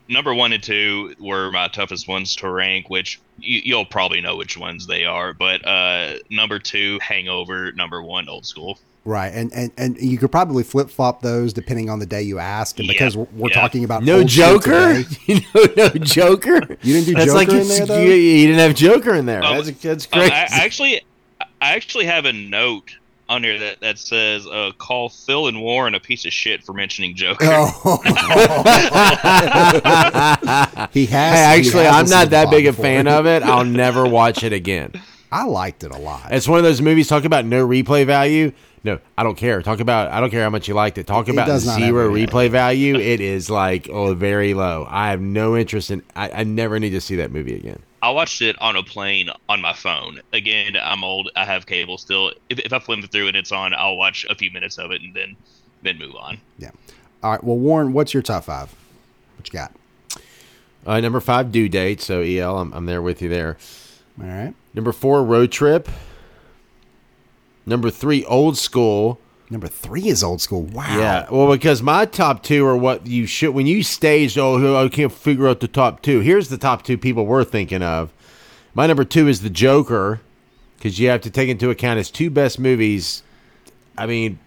number 0.09 0.33
one 0.33 0.53
and 0.53 0.63
two 0.63 1.15
were 1.19 1.51
my 1.51 1.67
toughest 1.69 2.07
ones 2.07 2.37
to 2.37 2.49
rank, 2.49 2.89
which 2.89 3.21
you, 3.41 3.61
you'll 3.65 3.85
probably 3.87 4.21
know 4.21 4.37
which 4.37 4.57
ones 4.57 4.87
they 4.87 5.05
are. 5.05 5.33
But 5.33 5.67
uh, 5.67 6.19
number 6.31 6.61
two, 6.61 7.01
Hangover. 7.03 7.73
Number 7.73 8.01
one, 8.01 8.29
Old 8.29 8.47
School. 8.47 8.79
Right, 9.09 9.33
and 9.33 9.51
and 9.55 9.73
and 9.79 9.97
you 9.99 10.19
could 10.19 10.31
probably 10.31 10.63
flip 10.63 10.91
flop 10.91 11.23
those 11.23 11.55
depending 11.55 11.89
on 11.89 11.99
the 11.99 12.05
day 12.05 12.21
you 12.21 12.39
ask, 12.39 12.79
and 12.79 12.87
Yeah, 12.87 12.93
because 12.93 13.17
we're, 13.17 13.27
we're 13.33 13.49
yeah. 13.49 13.55
talking 13.55 13.85
about 13.85 14.03
No 14.03 14.23
Joker? 14.23 15.01
you 15.27 15.37
know, 15.37 15.65
no 15.79 15.89
Joker? 15.89 16.61
You 16.83 16.93
didn't 16.93 17.07
do 17.07 17.15
That's 17.15 17.25
Joker 17.27 17.35
like 17.35 17.49
in 17.49 17.69
there, 17.69 17.87
though? 17.87 18.03
You, 18.03 18.13
you 18.13 18.47
didn't 18.49 18.59
have 18.61 18.75
Joker 18.75 19.15
in 19.15 19.25
there. 19.25 19.41
Oh, 19.43 19.63
that's, 19.63 19.81
that's 19.81 20.05
Um, 20.13 20.19
crazy. 20.21 20.33
I, 20.35 20.43
I 20.43 20.59
actually, 20.65 21.01
I 21.63 21.75
actually 21.75 22.05
have 22.05 22.27
a 22.27 22.35
note 22.35 22.97
on 23.31 23.43
here 23.43 23.59
that 23.59 23.81
that 23.81 23.99
says, 23.99 24.47
uh, 24.47 24.73
"Call 24.77 25.09
Phil 25.09 25.47
and 25.49 25.63
Warren 25.63 25.95
a 25.95 26.01
piece 26.01 26.27
of 26.27 26.33
shit 26.35 26.63
for 26.63 26.75
mentioning 26.75 27.15
Joker." 27.15 27.47
Oh. 27.49 28.03
he 30.93 31.07
has. 31.07 31.39
Hey, 31.39 31.63
he 31.63 31.69
actually, 31.69 31.85
has 31.85 31.95
I'm 31.95 32.09
not 32.11 32.31
that 32.31 32.51
big 32.51 32.67
a 32.67 32.71
pod 32.73 32.77
before. 32.77 32.85
fan 32.85 33.09
of 33.09 33.27
it. 33.27 33.43
I'll 33.43 33.65
never 33.65 34.07
watch 34.07 34.43
it 34.43 34.53
again. 34.53 34.93
I 35.31 35.45
liked 35.45 35.85
it 35.85 35.95
a 35.95 35.99
lot. 35.99 36.33
It's 36.33 36.49
one 36.49 36.59
of 36.59 36.65
those 36.65 36.81
movies. 36.81 37.09
Talk 37.09 37.25
about 37.25 37.45
no 37.45 37.67
replay 37.67 38.07
value. 38.07 38.53
No, 38.85 38.99
I 39.17 39.23
don't 39.23 39.37
care. 39.37 39.61
Talk 39.63 39.81
about 39.81 40.11
I 40.13 40.21
don't 40.21 40.31
care 40.31 40.43
how 40.43 40.51
much 40.51 40.69
you 40.69 40.75
liked 40.75 40.99
it. 40.99 41.07
Talk 41.07 41.29
about 41.29 41.47
does 41.47 41.67
not 41.67 41.79
zero 41.79 42.09
have 42.09 42.17
any- 42.17 42.27
replay 42.27 42.51
value. 42.51 42.97
It 42.97 43.21
is 43.21 43.51
like 43.51 43.89
oh 43.89 44.15
very 44.15 44.55
low. 44.55 44.87
I 44.89 45.11
have 45.11 45.21
no 45.21 45.57
interest 45.57 45.91
in. 45.91 46.03
I, 46.15 46.31
I 46.31 46.45
never 46.45 46.79
need 46.79 46.91
to 46.91 47.01
see 47.01 47.17
that 47.17 47.31
movie 47.33 47.55
again. 47.57 47.81
I 48.01 48.11
watched 48.11 48.43
it 48.43 48.55
on 48.61 48.77
a 48.77 48.83
plane 48.85 49.29
on 49.49 49.61
my 49.61 49.73
phone. 49.73 50.21
Again, 50.33 50.77
I'm 50.81 51.03
old. 51.03 51.31
I 51.35 51.45
have 51.45 51.67
cable 51.67 51.99
still. 51.99 52.33
If, 52.49 52.61
if 52.61 52.73
I 52.73 52.79
flip 52.79 53.05
through 53.11 53.27
and 53.27 53.37
it's 53.37 53.51
on, 53.51 53.75
I'll 53.75 53.97
watch 53.97 54.25
a 54.31 54.37
few 54.37 54.53
minutes 54.53 54.79
of 54.79 54.93
it 54.93 55.03
and 55.03 55.13
then 55.15 55.37
then 55.83 55.99
move 55.99 56.15
on. 56.15 56.39
yeah. 56.59 56.71
All 57.23 57.33
right. 57.33 57.43
Well, 57.43 57.57
Warren, 57.57 57.93
what's 57.93 58.15
your 58.15 58.23
top 58.23 58.45
five? 58.45 58.73
What 59.37 59.53
you 59.53 59.59
got? 59.59 59.73
Uh, 60.87 61.01
number 61.01 61.19
five, 61.21 61.51
due 61.51 61.69
date. 61.69 62.01
So 62.01 62.21
El, 62.21 62.57
I'm, 62.59 62.73
I'm 62.73 62.87
there 62.87 63.03
with 63.03 63.21
you 63.21 63.29
there. 63.29 63.57
All 64.21 64.27
right. 64.29 64.55
Number 64.75 64.93
four, 64.93 65.25
road 65.25 65.51
trip. 65.51 65.89
Number 67.69 67.91
three, 67.91 68.25
old 68.25 68.57
school. 68.57 69.21
Number 69.51 69.69
three 69.69 70.09
is 70.09 70.25
old 70.25 70.41
school. 70.41 70.63
Wow. 70.63 70.99
Yeah, 70.99 71.27
well, 71.31 71.51
because 71.51 71.83
my 71.83 72.05
top 72.07 72.43
two 72.43 72.67
are 72.67 72.77
what 72.77 73.07
you 73.07 73.27
should 73.27 73.51
when 73.51 73.67
you 73.67 73.83
staged. 73.83 74.39
Oh, 74.39 74.77
I 74.77 74.89
can't 74.89 75.13
figure 75.13 75.49
out 75.49 75.61
the 75.61 75.69
top 75.69 76.03
two. 76.03 76.21
Here's 76.21 76.49
the 76.49 76.59
top 76.59 76.83
two 76.83 76.99
people 76.99 77.27
we're 77.27 77.45
thinking 77.45 77.83
of. 77.83 78.13
My 78.75 78.87
number 78.87 79.05
two 79.05 79.29
is 79.29 79.43
the 79.43 79.51
Joker, 79.51 80.21
because 80.77 80.99
you 80.99 81.09
have 81.09 81.21
to 81.23 81.31
take 81.31 81.49
into 81.49 81.71
account 81.71 81.99
his 81.99 82.11
two 82.11 82.31
best 82.31 82.59
movies. 82.59 83.23
I 83.97 84.07
mean, 84.07 84.39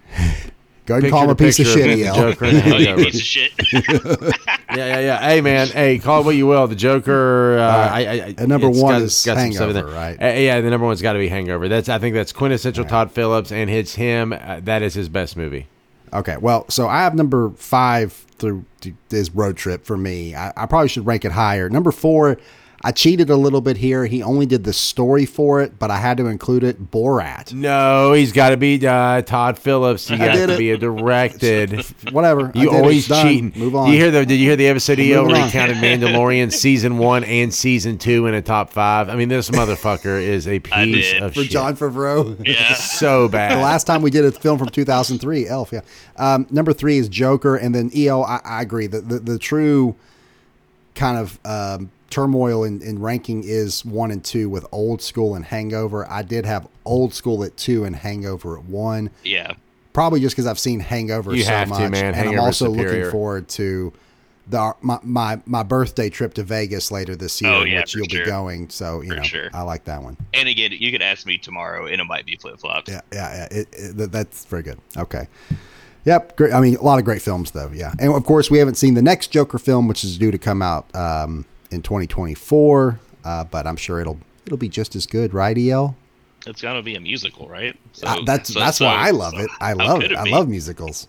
Go 0.85 0.95
ahead 0.95 1.03
and 1.03 1.11
call 1.11 1.23
him 1.25 1.29
a 1.29 1.35
piece 1.35 1.59
of 1.59 1.67
shit, 1.67 1.95
the 1.97 2.05
El. 2.05 2.15
Joker 2.15 2.45
and 2.45 2.57
the 2.57 2.73
Oh, 2.73 2.77
you 2.77 2.95
piece 3.05 3.15
of 3.15 3.21
shit. 3.21 3.51
yeah, 3.73 4.31
yeah, 4.75 4.99
yeah. 4.99 5.19
Hey, 5.21 5.39
man. 5.41 5.67
Hey, 5.67 5.99
call 5.99 6.21
it 6.21 6.25
what 6.25 6.35
you 6.35 6.47
will. 6.47 6.67
The 6.67 6.75
Joker. 6.75 7.57
Uh, 7.59 7.61
Uh, 7.61 7.89
I, 7.93 7.99
I, 7.99 8.35
I, 8.39 8.45
number 8.47 8.69
one 8.69 8.93
got- 8.93 9.01
is 9.03 9.23
got 9.25 9.37
some 9.37 9.51
stuff 9.53 9.69
in 9.69 9.75
Hangover, 9.75 9.93
right? 9.93 10.21
Uh, 10.21 10.39
yeah, 10.39 10.59
the 10.59 10.69
number 10.69 10.85
one's 10.87 11.01
got 11.01 11.13
to 11.13 11.19
be 11.19 11.27
Hangover. 11.29 11.67
That's 11.67 11.87
I 11.89 11.99
think 11.99 12.15
that's 12.15 12.33
quintessential 12.33 12.85
Todd 12.85 13.11
Phillips, 13.11 13.51
and 13.51 13.69
it's 13.69 13.95
him. 13.95 14.33
Uh, 14.33 14.59
that 14.63 14.81
is 14.81 14.93
his 14.93 15.07
best 15.09 15.37
movie. 15.37 15.67
Okay, 16.13 16.35
well, 16.37 16.65
so 16.69 16.87
I 16.87 17.03
have 17.03 17.15
number 17.15 17.51
five 17.51 18.11
through 18.37 18.65
to 18.81 18.93
this 19.09 19.29
road 19.29 19.55
trip 19.57 19.85
for 19.85 19.97
me. 19.97 20.35
I, 20.35 20.51
I 20.57 20.65
probably 20.65 20.89
should 20.89 21.05
rank 21.05 21.23
it 21.25 21.31
higher. 21.31 21.69
Number 21.69 21.91
four, 21.91 22.37
I 22.83 22.91
cheated 22.91 23.29
a 23.29 23.35
little 23.35 23.61
bit 23.61 23.77
here. 23.77 24.05
He 24.05 24.23
only 24.23 24.45
did 24.45 24.63
the 24.63 24.73
story 24.73 25.25
for 25.27 25.61
it, 25.61 25.77
but 25.77 25.91
I 25.91 25.97
had 25.97 26.17
to 26.17 26.25
include 26.25 26.63
it. 26.63 26.91
Borat. 26.91 27.53
No, 27.53 28.13
he's 28.13 28.31
got 28.31 28.49
to 28.49 28.57
be 28.57 28.85
uh, 28.85 29.21
Todd 29.21 29.59
Phillips. 29.59 30.07
He 30.07 30.15
I 30.15 30.17
got 30.17 30.33
to 30.47 30.53
it. 30.53 30.57
be 30.57 30.71
a 30.71 30.77
directed. 30.77 31.85
Whatever. 32.11 32.51
You 32.55 32.69
did 32.69 32.73
it. 32.73 32.73
always 32.73 33.07
cheating. 33.07 33.53
Move 33.55 33.75
on. 33.75 33.87
Did 33.87 33.93
you 33.95 34.01
hear 34.01 34.11
the? 34.11 34.25
Did 34.25 34.35
you 34.35 34.45
hear 34.47 34.55
the 34.55 34.67
episode 34.67 34.99
I'm 34.99 35.05
EO 35.05 35.17
moving 35.21 35.33
where 35.33 35.41
on. 35.43 35.47
he 35.47 35.51
counted 35.51 35.77
Mandalorian 35.77 36.51
season 36.61 36.97
one 36.97 37.23
and 37.23 37.53
season 37.53 37.97
two 37.99 38.25
in 38.27 38.33
a 38.33 38.41
top 38.41 38.71
five? 38.71 39.09
I 39.09 39.15
mean, 39.15 39.29
this 39.29 39.49
motherfucker 39.51 40.21
is 40.21 40.47
a 40.47 40.59
piece 40.59 41.13
of 41.21 41.33
for 41.35 41.43
shit. 41.43 41.51
Jon 41.51 41.75
Favreau? 41.77 42.41
Yeah. 42.47 42.73
so 42.73 43.27
bad. 43.27 43.57
the 43.57 43.61
last 43.61 43.85
time 43.85 44.01
we 44.01 44.09
did 44.09 44.25
a 44.25 44.31
film 44.31 44.57
from 44.57 44.69
2003, 44.69 45.47
Elf. 45.47 45.71
Yeah. 45.71 45.81
Um, 46.17 46.47
number 46.49 46.73
three 46.73 46.97
is 46.97 47.09
Joker, 47.09 47.55
and 47.55 47.75
then 47.75 47.91
EO. 47.95 48.21
I, 48.23 48.39
I 48.43 48.61
agree. 48.61 48.87
The, 48.87 49.01
the 49.01 49.19
the 49.19 49.39
true 49.39 49.95
kind 50.95 51.17
of 51.17 51.39
um, 51.45 51.91
turmoil 52.11 52.63
in, 52.63 52.81
in 52.83 52.99
ranking 52.99 53.43
is 53.43 53.83
one 53.83 54.11
and 54.11 54.23
two 54.23 54.49
with 54.49 54.65
Old 54.71 55.01
School 55.01 55.33
and 55.33 55.43
Hangover. 55.45 56.07
I 56.09 56.21
did 56.21 56.45
have 56.45 56.67
Old 56.85 57.13
School 57.15 57.43
at 57.43 57.57
two 57.57 57.83
and 57.85 57.95
Hangover 57.95 58.57
at 58.59 58.65
one. 58.65 59.09
Yeah. 59.23 59.53
probably 59.93 60.19
just 60.19 60.35
because 60.35 60.45
I've 60.45 60.59
seen 60.59 60.79
Hangover 60.79 61.33
You 61.35 61.43
so 61.43 61.49
have 61.51 61.67
to, 61.69 61.79
much, 61.79 61.91
man. 61.91 62.13
and 62.13 62.29
I'm 62.29 62.39
also 62.39 62.71
superior. 62.71 62.97
looking 63.05 63.11
forward 63.11 63.47
to 63.49 63.91
the 64.47 64.75
my, 64.81 64.97
my 65.03 65.39
my 65.45 65.63
birthday 65.63 66.09
trip 66.09 66.33
to 66.33 66.43
Vegas 66.43 66.91
later 66.91 67.15
this 67.15 67.41
year, 67.41 67.51
Oh, 67.51 67.63
yeah, 67.63 67.81
which 67.81 67.95
you'll 67.95 68.07
sure. 68.07 68.25
be 68.25 68.29
going. 68.29 68.69
So 68.69 69.01
you 69.01 69.09
For 69.09 69.15
know, 69.17 69.23
sure. 69.23 69.49
I 69.53 69.61
like 69.61 69.85
that 69.85 70.01
one. 70.03 70.17
And 70.33 70.49
again, 70.49 70.71
you 70.73 70.91
could 70.91 71.01
ask 71.03 71.25
me 71.25 71.37
tomorrow, 71.37 71.85
and 71.85 72.01
it 72.01 72.03
might 72.05 72.25
be 72.25 72.35
flip 72.35 72.59
flops. 72.59 72.89
Yeah, 72.91 73.01
yeah, 73.13 73.33
yeah. 73.51 73.57
It, 73.59 73.67
it, 73.71 73.97
that- 73.97 74.11
that's 74.11 74.45
very 74.45 74.63
good. 74.63 74.79
Okay. 74.97 75.27
Yep. 76.05 76.35
Great. 76.35 76.51
I 76.53 76.59
mean, 76.59 76.75
a 76.77 76.81
lot 76.81 76.97
of 76.97 77.05
great 77.05 77.21
films, 77.21 77.51
though. 77.51 77.69
Yeah. 77.73 77.93
And 77.99 78.11
of 78.13 78.23
course, 78.25 78.49
we 78.49 78.57
haven't 78.57 78.75
seen 78.75 78.95
the 78.95 79.03
next 79.03 79.27
Joker 79.27 79.59
film, 79.59 79.87
which 79.87 80.03
is 80.03 80.17
due 80.17 80.31
to 80.31 80.37
come 80.39 80.61
out 80.63 80.93
um, 80.95 81.45
in 81.71 81.81
2024. 81.81 82.99
Uh, 83.23 83.43
but 83.45 83.67
I'm 83.67 83.75
sure 83.77 83.99
it'll 83.99 84.19
it'll 84.45 84.57
be 84.57 84.69
just 84.69 84.95
as 84.95 85.05
good, 85.05 85.33
right, 85.33 85.57
El? 85.57 85.95
It's 86.47 86.61
gonna 86.61 86.81
be 86.81 86.95
a 86.95 86.99
musical, 86.99 87.47
right? 87.47 87.77
So, 87.93 88.07
Uh, 88.07 88.23
that's 88.25 88.51
so- 88.53 88.59
that's 88.59 88.77
so- 88.77 88.85
why 88.85 88.95
I 88.95 89.11
love 89.11 89.33
it. 89.35 89.49
I 89.59 89.73
love 89.87 90.01
could 90.01 90.11
it. 90.11 90.17
I 90.17 90.23
love 90.23 90.47
musicals. 90.47 91.07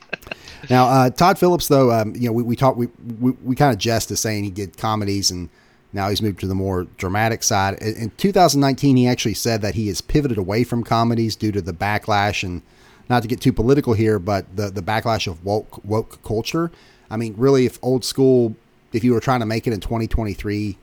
now, 0.70 0.86
uh, 0.86 1.10
Todd 1.10 1.38
Phillips, 1.38 1.68
though, 1.68 1.92
um, 1.92 2.14
you 2.14 2.26
know, 2.28 2.32
we, 2.32 2.42
we 2.42 2.56
talked, 2.56 2.76
we, 2.78 2.88
we, 3.20 3.32
we 3.44 3.54
kind 3.56 3.72
of 3.72 3.78
jest 3.78 4.08
to 4.08 4.16
saying 4.16 4.44
he 4.44 4.50
did 4.50 4.76
comedies 4.76 5.30
and 5.30 5.48
now 5.92 6.08
he's 6.08 6.22
moved 6.22 6.40
to 6.40 6.46
the 6.46 6.54
more 6.54 6.84
dramatic 6.96 7.42
side. 7.42 7.74
In, 7.80 7.94
in 7.96 8.10
2019, 8.16 8.96
he 8.96 9.06
actually 9.06 9.34
said 9.34 9.62
that 9.62 9.74
he 9.74 9.88
has 9.88 10.00
pivoted 10.00 10.38
away 10.38 10.64
from 10.64 10.82
comedies 10.82 11.36
due 11.36 11.52
to 11.52 11.60
the 11.62 11.72
backlash 11.72 12.42
and 12.42 12.62
not 13.08 13.22
to 13.22 13.28
get 13.28 13.40
too 13.40 13.52
political 13.52 13.92
here, 13.94 14.18
but 14.18 14.56
the, 14.56 14.70
the 14.70 14.82
backlash 14.82 15.26
of 15.26 15.44
woke, 15.44 15.84
woke 15.84 16.22
culture. 16.24 16.70
I 17.10 17.16
mean, 17.16 17.34
really, 17.36 17.66
if 17.66 17.78
old 17.82 18.04
school, 18.04 18.56
if 18.94 19.04
you 19.04 19.12
were 19.12 19.20
trying 19.20 19.40
to 19.40 19.46
make 19.46 19.66
it 19.66 19.72
in 19.72 19.80
2023, 19.80 20.78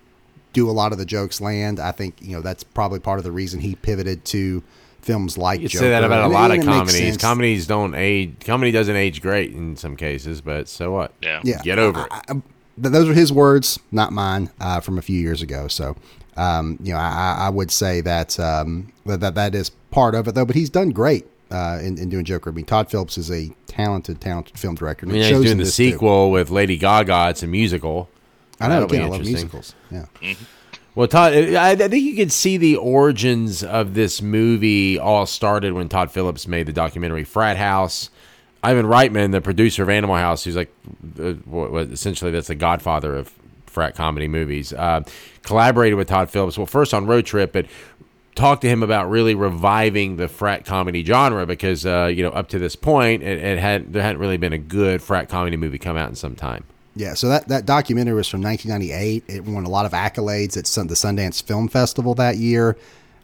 do 0.53 0.69
a 0.69 0.71
lot 0.71 0.91
of 0.91 0.97
the 0.97 1.05
jokes 1.05 1.39
land, 1.41 1.79
I 1.79 1.91
think, 1.91 2.15
you 2.21 2.35
know, 2.35 2.41
that's 2.41 2.63
probably 2.63 2.99
part 2.99 3.17
of 3.19 3.23
the 3.23 3.31
reason 3.31 3.59
he 3.61 3.75
pivoted 3.75 4.25
to 4.25 4.61
films 5.01 5.37
like 5.37 5.61
You 5.61 5.69
Joker. 5.69 5.85
say 5.85 5.89
that 5.89 6.03
about 6.03 6.21
a 6.21 6.23
And 6.25 6.33
lot 6.33 6.51
of 6.51 6.63
comedies. 6.63 7.17
Comedies 7.17 7.65
don't 7.65 7.95
age. 7.95 8.35
Comedy 8.45 8.71
doesn't 8.71 8.95
age 8.95 9.21
great 9.21 9.51
in 9.53 9.75
some 9.77 9.95
cases, 9.95 10.41
but 10.41 10.67
so 10.67 10.91
what? 10.91 11.13
Yeah. 11.21 11.39
Yeah, 11.43 11.61
Get 11.63 11.79
over 11.79 12.01
I- 12.01 12.03
it. 12.03 12.11
I- 12.29 12.33
I- 12.33 12.41
those 12.77 13.07
are 13.09 13.13
his 13.13 13.31
words, 13.31 13.79
not 13.91 14.11
mine, 14.11 14.49
uh, 14.59 14.79
from 14.81 14.97
a 14.97 15.01
few 15.01 15.19
years 15.19 15.41
ago. 15.41 15.67
So, 15.67 15.95
um, 16.37 16.77
you 16.83 16.93
know, 16.93 16.99
I, 16.99 17.35
I- 17.39 17.45
I 17.47 17.49
would 17.49 17.71
say 17.71 18.01
that, 18.01 18.39
um, 18.39 18.91
that 19.05 19.21
that 19.21 19.35
that 19.35 19.55
is 19.55 19.69
part 19.89 20.15
of 20.15 20.27
it, 20.27 20.35
though. 20.35 20.45
But 20.45 20.55
he's 20.55 20.69
done 20.69 20.89
great 20.89 21.25
uh, 21.51 21.79
in, 21.81 21.97
in 21.97 22.09
doing 22.09 22.25
Joker. 22.25 22.49
I 22.49 22.53
mean, 22.53 22.65
Todd 22.65 22.89
Phillips 22.89 23.17
is 23.17 23.29
a 23.29 23.49
talented, 23.67 24.21
talented 24.21 24.57
film 24.57 24.75
director. 24.75 25.05
I 25.05 25.09
mean, 25.09 25.21
he's 25.21 25.29
doing 25.29 25.47
in 25.47 25.57
the 25.57 25.63
this, 25.65 25.75
too. 25.75 25.91
sequel 25.91 26.31
with 26.31 26.49
Lady 26.49 26.77
Gaga. 26.77 27.29
It's 27.29 27.43
a 27.43 27.47
musical. 27.47 28.09
I 28.59 28.67
know. 28.67 28.81
That'll 28.81 28.89
Again, 28.89 29.05
I 29.05 29.09
love 29.09 29.21
musicals. 29.21 29.75
Yeah. 29.89 30.05
Well, 30.93 31.07
Todd, 31.07 31.33
I, 31.33 31.71
I 31.71 31.75
think 31.75 32.03
you 32.03 32.15
could 32.15 32.31
see 32.31 32.57
the 32.57 32.75
origins 32.75 33.63
of 33.63 33.93
this 33.93 34.21
movie 34.21 34.99
all 34.99 35.25
started 35.25 35.73
when 35.73 35.87
Todd 35.87 36.11
Phillips 36.11 36.47
made 36.47 36.65
the 36.65 36.73
documentary 36.73 37.23
Frat 37.23 37.57
House. 37.57 38.09
Ivan 38.63 38.85
Reitman, 38.85 39.31
the 39.31 39.41
producer 39.41 39.83
of 39.83 39.89
Animal 39.89 40.17
House, 40.17 40.43
who's 40.43 40.55
like, 40.55 40.71
uh, 41.19 41.33
essentially 41.91 42.29
that's 42.29 42.47
the 42.47 42.55
godfather 42.55 43.15
of 43.15 43.33
frat 43.65 43.95
comedy 43.95 44.27
movies, 44.27 44.73
uh, 44.73 45.01
collaborated 45.43 45.97
with 45.97 46.09
Todd 46.09 46.29
Phillips. 46.29 46.57
Well, 46.57 46.67
first 46.67 46.93
on 46.93 47.07
Road 47.07 47.25
Trip, 47.25 47.53
but 47.53 47.65
talked 48.35 48.61
to 48.61 48.69
him 48.69 48.83
about 48.83 49.09
really 49.09 49.35
reviving 49.35 50.15
the 50.15 50.27
frat 50.27 50.65
comedy 50.65 51.03
genre 51.03 51.45
because 51.45 51.85
uh, 51.85 52.05
you 52.05 52.23
know 52.23 52.29
up 52.29 52.49
to 52.49 52.59
this 52.59 52.75
point 52.75 53.23
it, 53.23 53.39
it 53.39 53.59
had 53.59 53.93
there 53.93 54.01
hadn't 54.01 54.19
really 54.19 54.37
been 54.37 54.53
a 54.53 54.57
good 54.57 55.01
frat 55.01 55.29
comedy 55.29 55.57
movie 55.57 55.77
come 55.77 55.97
out 55.97 56.09
in 56.09 56.15
some 56.15 56.35
time. 56.35 56.63
Yeah, 56.95 57.13
so 57.13 57.29
that, 57.29 57.47
that 57.47 57.65
documentary 57.65 58.15
was 58.15 58.27
from 58.27 58.41
1998. 58.41 59.23
It 59.33 59.45
won 59.45 59.63
a 59.63 59.69
lot 59.69 59.85
of 59.85 59.93
accolades 59.93 60.57
at 60.57 60.67
Sun, 60.67 60.87
the 60.87 60.95
Sundance 60.95 61.41
Film 61.41 61.69
Festival 61.69 62.15
that 62.15 62.35
year. 62.35 62.75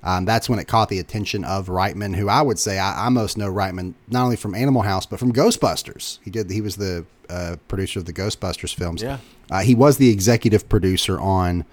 Um, 0.03 0.23
that's 0.23 0.47
when 0.47 0.57
it 0.57 0.69
caught 0.69 0.87
the 0.87 0.99
attention 0.99 1.43
of 1.43 1.67
Reitman, 1.67 2.15
who 2.15 2.29
I 2.29 2.41
would 2.41 2.59
say 2.59 2.79
I, 2.79 3.07
I 3.07 3.09
most 3.09 3.37
know 3.37 3.51
Reitman 3.51 3.93
not 4.07 4.23
only 4.23 4.37
from 4.37 4.55
Animal 4.55 4.83
House 4.83 5.05
but 5.05 5.19
from 5.19 5.33
Ghostbusters. 5.33 6.19
He 6.23 6.31
did 6.31 6.49
he 6.49 6.61
was 6.61 6.77
the 6.77 7.05
uh, 7.29 7.57
producer 7.67 7.99
of 7.99 8.05
the 8.05 8.13
Ghostbusters 8.13 8.73
films. 8.73 9.01
Yeah. 9.01 9.17
uh, 9.51 9.59
he 9.59 9.75
was 9.75 9.97
the 9.97 10.09
executive 10.09 10.69
producer 10.69 11.19
on 11.19 11.65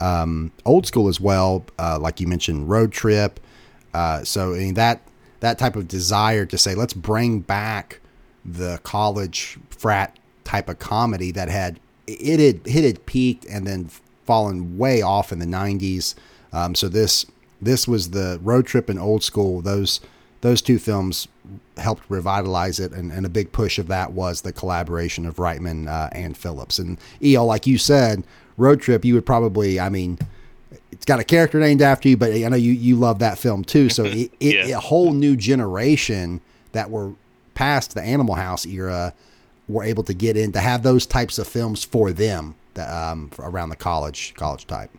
um, 0.00 0.52
Old 0.64 0.86
School 0.86 1.08
as 1.08 1.20
well, 1.20 1.64
uh, 1.78 1.98
like 2.00 2.20
you 2.20 2.26
mentioned, 2.26 2.68
Road 2.68 2.92
Trip. 2.92 3.40
Uh, 3.94 4.24
so 4.24 4.54
I 4.54 4.58
mean, 4.58 4.74
that 4.74 5.00
that 5.40 5.58
type 5.58 5.76
of 5.76 5.88
desire 5.88 6.46
to 6.46 6.58
say 6.58 6.74
let's 6.74 6.94
bring 6.94 7.40
back 7.40 8.00
the 8.44 8.78
college 8.82 9.58
frat 9.70 10.18
type 10.44 10.68
of 10.68 10.78
comedy 10.78 11.30
that 11.32 11.48
had 11.48 11.80
it 12.06 12.38
had 12.40 12.66
hit 12.66 12.84
it 12.84 13.06
peaked 13.06 13.44
and 13.46 13.66
then 13.66 13.90
fallen 14.24 14.78
way 14.78 15.02
off 15.02 15.32
in 15.32 15.38
the 15.38 15.46
90s. 15.46 16.14
Um, 16.52 16.74
so 16.74 16.88
this 16.88 17.26
this 17.60 17.88
was 17.88 18.10
the 18.10 18.38
Road 18.42 18.66
Trip 18.66 18.88
and 18.88 18.98
Old 18.98 19.22
School. 19.22 19.62
Those 19.62 20.00
those 20.42 20.62
two 20.62 20.78
films 20.78 21.26
helped 21.76 22.04
revitalize 22.08 22.78
it, 22.78 22.92
and, 22.92 23.10
and 23.10 23.24
a 23.24 23.28
big 23.28 23.52
push 23.52 23.78
of 23.78 23.88
that 23.88 24.12
was 24.12 24.42
the 24.42 24.52
collaboration 24.52 25.26
of 25.26 25.36
Reitman 25.36 25.88
uh, 25.88 26.08
and 26.12 26.36
Phillips. 26.36 26.78
And 26.78 26.98
El, 27.22 27.46
like 27.46 27.66
you 27.66 27.78
said, 27.78 28.24
Road 28.56 28.80
Trip, 28.80 29.04
you 29.04 29.14
would 29.14 29.26
probably, 29.26 29.78
I 29.80 29.88
mean, 29.88 30.18
it's 30.92 31.04
got 31.04 31.20
a 31.20 31.24
character 31.24 31.58
named 31.60 31.82
after 31.82 32.08
you, 32.08 32.16
but 32.16 32.32
I 32.32 32.48
know 32.48 32.56
you 32.56 32.72
you 32.72 32.96
love 32.96 33.18
that 33.20 33.38
film 33.38 33.64
too. 33.64 33.88
So 33.88 34.04
it, 34.06 34.30
it, 34.40 34.68
Yeah. 34.68 34.76
a 34.76 34.80
whole 34.80 35.12
new 35.12 35.36
generation 35.36 36.40
that 36.72 36.90
were 36.90 37.12
past 37.54 37.94
the 37.94 38.02
Animal 38.02 38.34
House 38.34 38.66
era 38.66 39.12
were 39.68 39.82
able 39.82 40.04
to 40.04 40.14
get 40.14 40.36
in 40.36 40.52
to 40.52 40.60
have 40.60 40.82
those 40.82 41.06
types 41.06 41.38
of 41.38 41.46
films 41.46 41.82
for 41.84 42.12
them 42.12 42.54
that, 42.74 42.88
um, 42.92 43.30
around 43.38 43.70
the 43.70 43.76
college 43.76 44.32
college 44.36 44.66
type. 44.66 44.90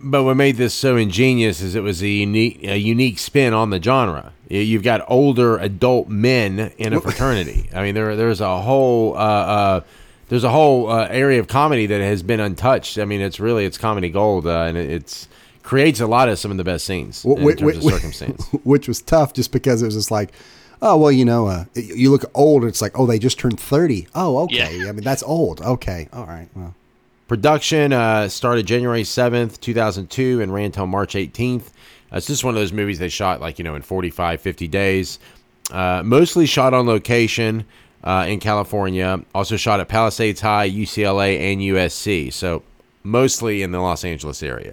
But 0.00 0.24
what 0.24 0.36
made 0.36 0.56
this 0.56 0.74
so 0.74 0.96
ingenious 0.96 1.60
is 1.62 1.74
it 1.74 1.82
was 1.82 2.02
a 2.02 2.08
unique 2.08 2.62
a 2.64 2.76
unique 2.76 3.18
spin 3.18 3.54
on 3.54 3.70
the 3.70 3.82
genre. 3.82 4.32
You- 4.48 4.60
You've 4.60 4.82
got 4.82 5.02
older 5.08 5.56
adult 5.58 6.08
men 6.08 6.72
in 6.78 6.92
a 6.92 7.00
fraternity. 7.06 7.68
I 7.74 7.82
mean, 7.82 7.94
there 7.94 8.14
there's 8.16 8.40
a 8.40 8.60
whole 8.60 9.14
uh, 9.16 9.18
uh, 9.18 9.80
there's 10.28 10.44
a 10.44 10.50
whole 10.50 10.90
uh, 10.90 11.06
area 11.08 11.40
of 11.40 11.48
comedy 11.48 11.86
that 11.86 12.00
has 12.00 12.22
been 12.22 12.40
untouched. 12.40 12.98
I 12.98 13.04
mean, 13.04 13.20
it's 13.20 13.38
really 13.40 13.64
it's 13.64 13.78
comedy 13.78 14.10
gold, 14.10 14.46
uh, 14.46 14.62
and 14.62 14.76
it, 14.76 14.90
it's 14.90 15.28
creates 15.62 15.98
a 16.00 16.06
lot 16.06 16.28
of 16.28 16.38
some 16.38 16.50
of 16.52 16.56
the 16.56 16.64
best 16.64 16.84
scenes 16.84 17.24
in 17.24 17.36
Wh- 17.42 17.56
terms 17.56 17.74
wh- 17.74 17.76
of 17.78 17.82
circumstance. 17.82 18.46
which 18.64 18.86
was 18.86 19.02
tough 19.02 19.32
just 19.32 19.50
because 19.50 19.82
it 19.82 19.86
was 19.86 19.94
just 19.96 20.10
like, 20.10 20.32
oh 20.82 20.96
well, 20.96 21.12
you 21.12 21.24
know, 21.24 21.46
uh, 21.46 21.64
you 21.74 22.10
look 22.10 22.24
old. 22.34 22.64
It's 22.64 22.80
like, 22.82 22.98
oh, 22.98 23.06
they 23.06 23.18
just 23.18 23.38
turned 23.38 23.58
thirty. 23.60 24.08
Oh, 24.14 24.38
okay. 24.44 24.78
Yeah. 24.78 24.88
I 24.88 24.92
mean, 24.92 25.04
that's 25.04 25.22
old. 25.22 25.60
Okay, 25.60 26.08
all 26.12 26.26
right. 26.26 26.48
Well, 26.54 26.74
Production 27.28 27.92
uh, 27.92 28.28
started 28.28 28.68
January 28.68 29.02
7th, 29.02 29.60
2002, 29.60 30.40
and 30.40 30.54
ran 30.54 30.70
till 30.70 30.86
March 30.86 31.14
18th. 31.14 31.62
Uh, 32.12 32.18
it's 32.18 32.28
just 32.28 32.44
one 32.44 32.54
of 32.54 32.60
those 32.60 32.72
movies 32.72 33.00
they 33.00 33.08
shot 33.08 33.40
like, 33.40 33.58
you 33.58 33.64
know, 33.64 33.74
in 33.74 33.82
45, 33.82 34.40
50 34.40 34.68
days. 34.68 35.18
Uh, 35.72 36.02
mostly 36.04 36.46
shot 36.46 36.72
on 36.72 36.86
location 36.86 37.66
uh, 38.06 38.24
in 38.26 38.40
California. 38.40 39.20
Also 39.34 39.56
shot 39.58 39.80
at 39.80 39.88
Palisades 39.88 40.40
High, 40.40 40.70
UCLA, 40.70 41.52
and 41.52 41.60
USC. 41.60 42.32
So 42.32 42.62
mostly 43.02 43.62
in 43.62 43.72
the 43.72 43.80
Los 43.80 44.04
Angeles 44.04 44.42
area. 44.42 44.72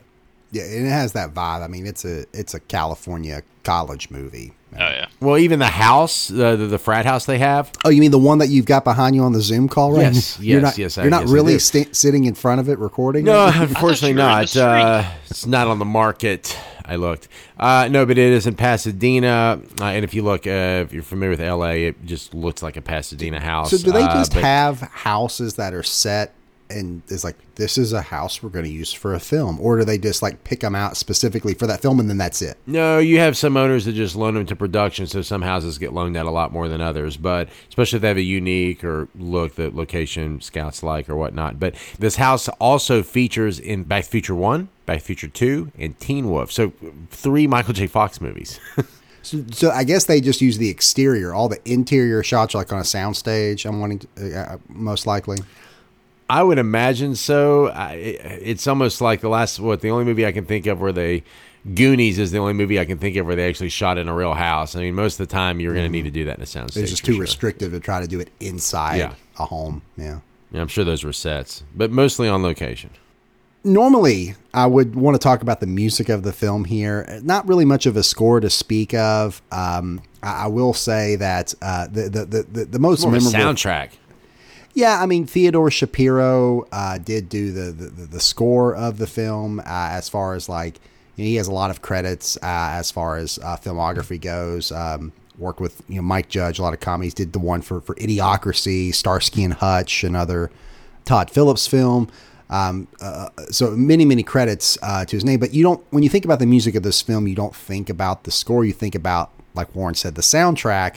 yeah, 0.51 0.63
and 0.63 0.85
it 0.85 0.89
has 0.89 1.11
that 1.13 1.33
vibe. 1.33 1.61
I 1.63 1.67
mean, 1.67 1.85
it's 1.85 2.05
a 2.05 2.25
it's 2.31 2.53
a 2.53 2.59
California 2.61 3.41
college 3.63 4.09
movie. 4.09 4.53
Oh 4.75 4.79
yeah. 4.79 5.05
Well, 5.19 5.37
even 5.37 5.59
the 5.59 5.67
house, 5.67 6.29
the, 6.29 6.55
the, 6.55 6.65
the 6.65 6.79
frat 6.79 7.05
house 7.05 7.27
they 7.27 7.37
have, 7.37 7.71
Oh, 7.85 7.89
you 7.89 8.01
mean 8.01 8.09
the 8.09 8.17
one 8.17 8.39
that 8.39 8.47
you've 8.47 8.65
got 8.65 8.83
behind 8.83 9.15
you 9.15 9.21
on 9.21 9.31
the 9.31 9.39
Zoom 9.39 9.67
call, 9.69 9.91
right? 9.91 10.11
Yes, 10.11 10.39
you're 10.39 10.59
yes, 10.61 10.63
not, 10.63 10.77
yes, 10.79 10.97
I- 10.97 11.01
You're 11.03 11.11
not 11.11 11.21
yes, 11.23 11.29
really 11.31 11.53
do. 11.53 11.59
sta 11.59 11.85
sitting 11.93 12.23
in 12.23 12.33
front 12.33 12.59
of 12.59 12.67
it 12.69 12.79
recording. 12.79 13.25
No, 13.25 13.47
it? 13.49 13.55
unfortunately 13.55 14.09
you 14.09 14.15
were 14.15 14.21
in 14.23 14.47
the 14.47 14.55
not. 14.55 14.57
Uh, 14.57 15.03
it's 15.29 15.45
not 15.45 15.67
on 15.67 15.77
the 15.77 15.85
market. 15.85 16.57
I 16.85 16.95
looked. 16.97 17.27
Uh, 17.59 17.87
no, 17.89 18.05
but 18.05 18.17
it 18.17 18.31
is 18.33 18.45
in 18.47 18.55
Pasadena. 18.55 19.61
Uh, 19.79 19.85
and 19.85 20.03
if 20.03 20.13
you 20.13 20.21
look, 20.21 20.45
uh, 20.45 20.83
if 20.85 20.91
you're 20.93 21.03
familiar 21.03 21.31
with 21.31 21.39
LA, 21.41 21.87
it 21.87 22.05
just 22.05 22.33
looks 22.33 22.61
like 22.61 22.75
a 22.77 22.81
Pasadena 22.81 23.39
house. 23.39 23.71
So 23.71 23.77
do 23.77 23.91
they 23.91 24.03
Uh, 24.03 24.13
just 24.13 24.33
but- 24.33 24.43
have 24.43 24.81
houses 24.81 25.55
that 25.55 25.73
are 25.73 25.83
set 25.83 26.33
and 26.73 27.01
it's 27.07 27.23
like 27.23 27.35
this 27.55 27.77
is 27.77 27.93
a 27.93 28.01
house 28.01 28.41
we're 28.41 28.49
going 28.49 28.65
to 28.65 28.71
use 28.71 28.91
for 28.91 29.13
a 29.13 29.19
film, 29.19 29.59
or 29.59 29.77
do 29.77 29.85
they 29.85 29.97
just 29.97 30.21
like 30.21 30.43
pick 30.43 30.61
them 30.61 30.75
out 30.75 30.97
specifically 30.97 31.53
for 31.53 31.67
that 31.67 31.81
film 31.81 31.99
and 31.99 32.09
then 32.09 32.17
that's 32.17 32.41
it? 32.41 32.57
No, 32.65 32.99
you 32.99 33.19
have 33.19 33.37
some 33.37 33.55
owners 33.55 33.85
that 33.85 33.93
just 33.93 34.15
loan 34.15 34.33
them 34.33 34.45
to 34.47 34.55
production, 34.55 35.07
so 35.07 35.21
some 35.21 35.41
houses 35.41 35.77
get 35.77 35.93
loaned 35.93 36.17
out 36.17 36.25
a 36.25 36.31
lot 36.31 36.51
more 36.51 36.67
than 36.67 36.81
others. 36.81 37.17
But 37.17 37.49
especially 37.69 37.97
if 37.97 38.01
they 38.01 38.07
have 38.07 38.17
a 38.17 38.21
unique 38.21 38.83
or 38.83 39.07
look 39.15 39.55
that 39.55 39.75
location 39.75 40.41
scouts 40.41 40.83
like 40.83 41.09
or 41.09 41.15
whatnot. 41.15 41.59
But 41.59 41.75
this 41.99 42.15
house 42.15 42.49
also 42.49 43.03
features 43.03 43.59
in 43.59 43.83
Back 43.83 44.05
Future 44.05 44.35
One, 44.35 44.69
Back 44.85 44.99
to 44.99 45.05
Future 45.05 45.27
Two, 45.27 45.71
and 45.77 45.97
Teen 45.99 46.29
Wolf. 46.29 46.51
So 46.51 46.73
three 47.09 47.47
Michael 47.47 47.73
J. 47.73 47.87
Fox 47.87 48.19
movies. 48.19 48.59
So, 49.23 49.41
so 49.51 49.71
I 49.71 49.85
guess 49.85 50.05
they 50.05 50.19
just 50.19 50.41
use 50.41 50.57
the 50.57 50.69
exterior, 50.69 51.33
all 51.33 51.47
the 51.47 51.59
interior 51.63 52.21
shots, 52.23 52.53
are 52.53 52.57
like 52.57 52.73
on 52.73 52.79
a 52.79 52.83
soundstage. 52.83 53.65
I'm 53.65 53.79
wanting 53.79 53.99
to, 53.99 54.37
uh, 54.37 54.57
most 54.67 55.07
likely. 55.07 55.37
I 56.29 56.43
would 56.43 56.57
imagine 56.57 57.15
so. 57.15 57.67
I, 57.67 57.93
it's 57.93 58.65
almost 58.67 59.01
like 59.01 59.21
the 59.21 59.29
last 59.29 59.59
what 59.59 59.81
the 59.81 59.89
only 59.89 60.05
movie 60.05 60.25
I 60.25 60.31
can 60.31 60.45
think 60.45 60.65
of 60.67 60.79
where 60.81 60.91
they 60.91 61.23
Goonies 61.75 62.19
is 62.19 62.31
the 62.31 62.39
only 62.39 62.53
movie 62.53 62.79
I 62.79 62.85
can 62.85 62.97
think 62.97 63.15
of 63.15 63.25
where 63.25 63.35
they 63.35 63.47
actually 63.47 63.69
shot 63.69 63.97
in 63.97 64.07
a 64.07 64.13
real 64.13 64.33
house. 64.33 64.75
I 64.75 64.81
mean, 64.81 64.95
most 64.95 65.19
of 65.19 65.27
the 65.27 65.31
time 65.33 65.59
you're 65.59 65.73
going 65.73 65.85
to 65.85 65.91
need 65.91 66.03
to 66.03 66.11
do 66.11 66.25
that 66.25 66.37
in 66.37 66.43
a 66.43 66.45
soundstage. 66.45 66.77
It's 66.81 66.91
just 66.91 67.05
too 67.05 67.13
sure. 67.13 67.21
restrictive 67.21 67.71
to 67.71 67.79
try 67.79 68.01
to 68.01 68.07
do 68.07 68.19
it 68.19 68.29
inside 68.39 68.97
Yeah. 68.97 69.13
a 69.39 69.45
home. 69.45 69.81
Yeah. 69.95 70.19
Yeah, 70.51 70.61
I'm 70.61 70.67
sure 70.67 70.83
those 70.83 71.03
were 71.03 71.13
sets, 71.13 71.63
but 71.75 71.89
mostly 71.89 72.27
on 72.27 72.43
location. 72.43 72.89
normally 73.63 74.35
I 74.53 74.65
would 74.67 74.93
want 74.95 75.15
to 75.15 75.19
talk 75.19 75.41
about 75.41 75.59
the 75.61 75.67
music 75.67 76.09
of 76.09 76.23
the 76.23 76.33
film 76.33 76.65
here. 76.65 77.19
Not 77.23 77.47
really 77.47 77.65
much 77.65 77.85
of 77.85 77.95
a 77.97 78.03
score 78.03 78.39
to 78.39 78.49
speak 78.49 78.93
of. 78.93 79.41
Um, 79.51 80.01
I, 80.21 80.43
I 80.43 80.47
will 80.47 80.73
say 80.73 81.15
that 81.15 81.53
uh, 81.61 81.87
the, 81.87 82.09
the, 82.09 82.25
the 82.43 82.65
the 82.65 82.79
most 82.79 83.03
More 83.05 83.15
of 83.15 83.21
a 83.21 83.31
memorable 83.31 83.53
soundtrack. 83.53 83.89
Yeah, 84.73 85.01
I 85.01 85.05
mean 85.05 85.25
Theodore 85.27 85.69
Shapiro 85.69 86.65
uh, 86.71 86.97
did 86.97 87.29
do 87.29 87.51
the, 87.51 87.71
the 87.71 88.05
the 88.07 88.19
score 88.19 88.75
of 88.75 88.97
the 88.97 89.07
film 89.07 89.59
uh, 89.59 89.63
as 89.67 90.09
far 90.09 90.33
as 90.33 90.49
like 90.49 90.79
you 91.15 91.23
know, 91.23 91.27
he 91.27 91.35
has 91.35 91.47
a 91.47 91.51
lot 91.51 91.69
of 91.69 91.81
credits 91.81 92.37
uh, 92.37 92.39
as 92.73 92.89
far 92.89 93.17
as 93.17 93.37
uh, 93.39 93.55
filmography 93.57 94.19
goes. 94.19 94.71
Um, 94.71 95.11
worked 95.37 95.59
with 95.59 95.81
you 95.87 95.97
know 95.97 96.01
Mike 96.01 96.29
Judge, 96.29 96.59
a 96.59 96.61
lot 96.63 96.73
of 96.73 96.79
comedies. 96.79 97.13
Did 97.13 97.33
the 97.33 97.39
one 97.39 97.61
for 97.61 97.81
for 97.81 97.95
Idiocracy, 97.95 98.93
Starsky 98.93 99.43
and 99.43 99.53
Hutch, 99.53 100.03
another 100.03 100.49
Todd 101.05 101.29
Phillips 101.29 101.67
film. 101.67 102.09
Um, 102.49 102.87
uh, 103.01 103.29
so 103.49 103.71
many 103.71 104.05
many 104.05 104.23
credits 104.23 104.77
uh, 104.81 105.05
to 105.05 105.15
his 105.15 105.23
name. 105.23 105.39
But 105.39 105.53
you 105.53 105.63
don't 105.63 105.83
when 105.91 106.03
you 106.03 106.09
think 106.09 106.25
about 106.25 106.39
the 106.39 106.45
music 106.47 106.73
of 106.75 106.83
this 106.83 107.01
film, 107.01 107.27
you 107.27 107.35
don't 107.35 107.55
think 107.55 107.89
about 107.89 108.23
the 108.23 108.31
score. 108.31 108.65
You 108.65 108.73
think 108.73 108.95
about 108.95 109.31
like 109.53 109.75
Warren 109.75 109.95
said, 109.95 110.15
the 110.15 110.21
soundtrack. 110.21 110.95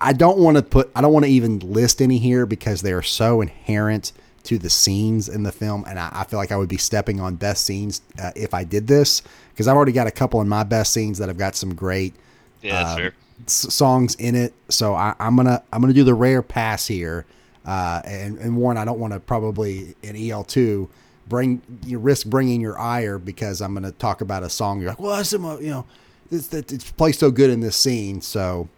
I 0.00 0.12
don't 0.12 0.38
want 0.38 0.56
to 0.56 0.62
put, 0.62 0.90
I 0.94 1.00
don't 1.00 1.12
want 1.12 1.24
to 1.24 1.30
even 1.30 1.58
list 1.60 2.00
any 2.02 2.18
here 2.18 2.46
because 2.46 2.82
they 2.82 2.92
are 2.92 3.02
so 3.02 3.40
inherent 3.40 4.12
to 4.44 4.58
the 4.58 4.70
scenes 4.70 5.28
in 5.28 5.42
the 5.42 5.52
film. 5.52 5.84
And 5.86 5.98
I, 5.98 6.10
I 6.12 6.24
feel 6.24 6.38
like 6.38 6.52
I 6.52 6.56
would 6.56 6.68
be 6.68 6.78
stepping 6.78 7.20
on 7.20 7.36
best 7.36 7.64
scenes 7.64 8.00
uh, 8.22 8.32
if 8.34 8.54
I 8.54 8.64
did 8.64 8.86
this 8.86 9.22
because 9.52 9.68
I've 9.68 9.76
already 9.76 9.92
got 9.92 10.06
a 10.06 10.10
couple 10.10 10.40
in 10.40 10.48
my 10.48 10.64
best 10.64 10.92
scenes 10.92 11.18
that 11.18 11.28
have 11.28 11.38
got 11.38 11.54
some 11.54 11.74
great 11.74 12.14
Yeah, 12.62 12.94
um, 12.94 13.12
s- 13.46 13.72
songs 13.74 14.14
in 14.16 14.34
it. 14.34 14.54
So 14.68 14.94
I, 14.94 15.14
I'm 15.20 15.36
gonna 15.36 15.62
I'm 15.72 15.80
gonna 15.80 15.92
do 15.92 16.04
the 16.04 16.14
rare 16.14 16.42
pass 16.42 16.86
here. 16.86 17.26
Uh, 17.66 18.00
and, 18.04 18.38
and 18.38 18.56
Warren, 18.56 18.78
I 18.78 18.84
don't 18.86 18.98
want 18.98 19.12
to 19.12 19.20
probably 19.20 19.94
in 20.02 20.16
EL2 20.16 20.88
bring 21.28 21.60
you 21.84 21.98
risk 21.98 22.26
bringing 22.26 22.60
your 22.60 22.78
ire 22.78 23.18
because 23.18 23.60
I'm 23.60 23.74
gonna 23.74 23.92
talk 23.92 24.22
about 24.22 24.42
a 24.42 24.48
song. 24.48 24.80
You're 24.80 24.90
like, 24.90 25.00
well, 25.00 25.16
that's 25.16 25.32
you 25.32 25.38
know, 25.38 25.84
it's 26.30 26.90
played 26.92 27.12
so 27.12 27.30
good 27.30 27.50
in 27.50 27.60
this 27.60 27.76
scene. 27.76 28.20
So, 28.22 28.68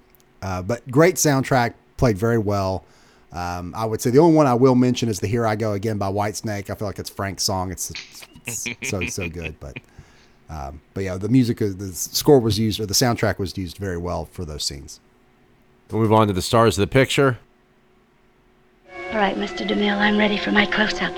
uh, 0.43 0.63
but 0.63 0.89
great 0.91 1.17
soundtrack, 1.17 1.75
played 1.97 2.19
very 2.19 2.39
well. 2.39 2.85
Um, 3.33 3.75
I 3.77 3.85
would 3.85 4.01
say 4.01 4.11
the 4.11 4.19
only 4.19 4.35
one 4.35 4.47
I 4.47 4.55
will 4.55 4.75
mention 4.75 5.09
is 5.09 5.21
the 5.21 5.27
"Here 5.29 5.47
I 5.47 5.57
Go 5.57 5.73
Again" 5.73 5.99
by 5.99 6.11
Whitesnake. 6.11 6.71
I 6.71 6.75
feel 6.75 6.89
like 6.89 6.99
it's 6.99 7.11
Frank's 7.11 7.43
song. 7.45 7.71
It's, 7.71 7.93
it's 8.47 8.67
so 8.89 9.07
so 9.07 9.29
good, 9.29 9.59
but. 9.61 9.77
Um, 10.51 10.81
but 10.95 11.05
yeah, 11.05 11.17
the 11.17 11.29
music, 11.29 11.59
the 11.59 11.93
score 11.95 12.41
was 12.41 12.59
used, 12.59 12.81
or 12.81 12.87
the 12.87 12.93
soundtrack 12.93 13.39
was 13.39 13.57
used 13.57 13.79
very 13.79 13.97
well 13.97 14.25
for 14.25 14.45
those 14.45 14.65
scenes. 14.65 14.99
We'll 15.91 16.03
move 16.03 16.13
on 16.13 16.27
to 16.27 16.33
the 16.33 16.43
stars 16.43 16.77
of 16.77 16.83
the 16.83 16.93
picture. 16.93 17.39
All 19.13 19.19
right, 19.19 19.37
Mr. 19.37 19.65
DeMille, 19.67 19.97
I'm 19.97 20.19
ready 20.19 20.37
for 20.37 20.51
my 20.51 20.67
close-up. 20.67 21.15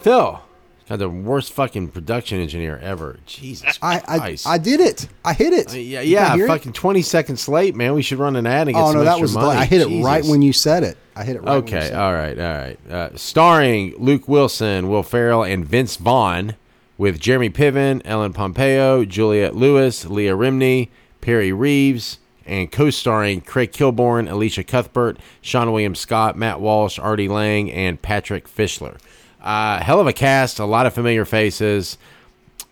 Phil, 0.00 0.40
got 0.88 0.98
the 0.98 1.08
worst 1.08 1.52
fucking 1.52 1.88
production 1.88 2.40
engineer 2.40 2.78
ever. 2.82 3.18
Jesus 3.26 3.78
I, 3.80 4.02
I 4.06 4.18
Christ. 4.18 4.46
I 4.46 4.58
did 4.58 4.80
it. 4.80 5.08
I 5.24 5.32
hit 5.32 5.52
it. 5.52 5.72
Uh, 5.72 5.78
yeah, 5.78 6.00
yeah, 6.00 6.34
hear 6.34 6.44
it? 6.44 6.48
fucking 6.48 6.72
20 6.72 7.02
seconds 7.02 7.48
late, 7.48 7.74
man. 7.74 7.94
We 7.94 8.02
should 8.02 8.18
run 8.18 8.36
an 8.36 8.46
ad 8.46 8.68
and 8.68 8.74
get 8.74 8.82
Oh 8.82 8.88
some 8.88 8.98
no, 8.98 9.04
that 9.04 9.20
was. 9.20 9.34
money. 9.34 9.58
I 9.60 9.64
hit 9.64 9.80
it 9.82 10.02
right 10.04 10.24
when 10.24 10.42
you 10.42 10.52
said 10.52 10.82
it. 10.82 10.98
I 11.16 11.24
hit 11.24 11.36
it 11.36 11.42
right. 11.42 11.62
when 11.62 11.66
you 11.68 11.76
Okay, 11.76 11.92
all 11.92 12.12
right, 12.12 12.38
all 12.38 12.58
right. 12.58 12.78
Uh, 12.90 13.16
starring 13.16 13.94
Luke 13.98 14.28
Wilson, 14.28 14.88
Will 14.88 15.02
Ferrell, 15.02 15.44
and 15.44 15.64
Vince 15.64 15.96
Vaughn, 15.96 16.54
with 16.98 17.20
Jeremy 17.20 17.50
Piven, 17.50 18.02
Ellen 18.04 18.32
Pompeo, 18.32 19.04
Juliette 19.04 19.54
Lewis, 19.56 20.04
Leah 20.06 20.36
Remini, 20.36 20.88
Perry 21.20 21.52
Reeves, 21.52 22.18
and 22.46 22.70
co-starring 22.70 23.40
Craig 23.40 23.72
Kilborn, 23.72 24.28
Elisha 24.28 24.62
Cuthbert, 24.62 25.18
Seann 25.42 25.72
William 25.72 25.94
Scott, 25.94 26.36
Matt 26.36 26.60
Walsh, 26.60 26.98
Artie 26.98 27.28
Lange, 27.28 27.70
and 27.72 28.00
Patrick 28.02 28.46
Fischler. 28.46 28.98
Uh, 29.44 29.78
hell 29.82 30.00
of 30.00 30.06
a 30.06 30.12
cast, 30.12 30.58
a 30.58 30.64
lot 30.64 30.86
of 30.86 30.94
familiar 30.94 31.24
faces 31.26 31.98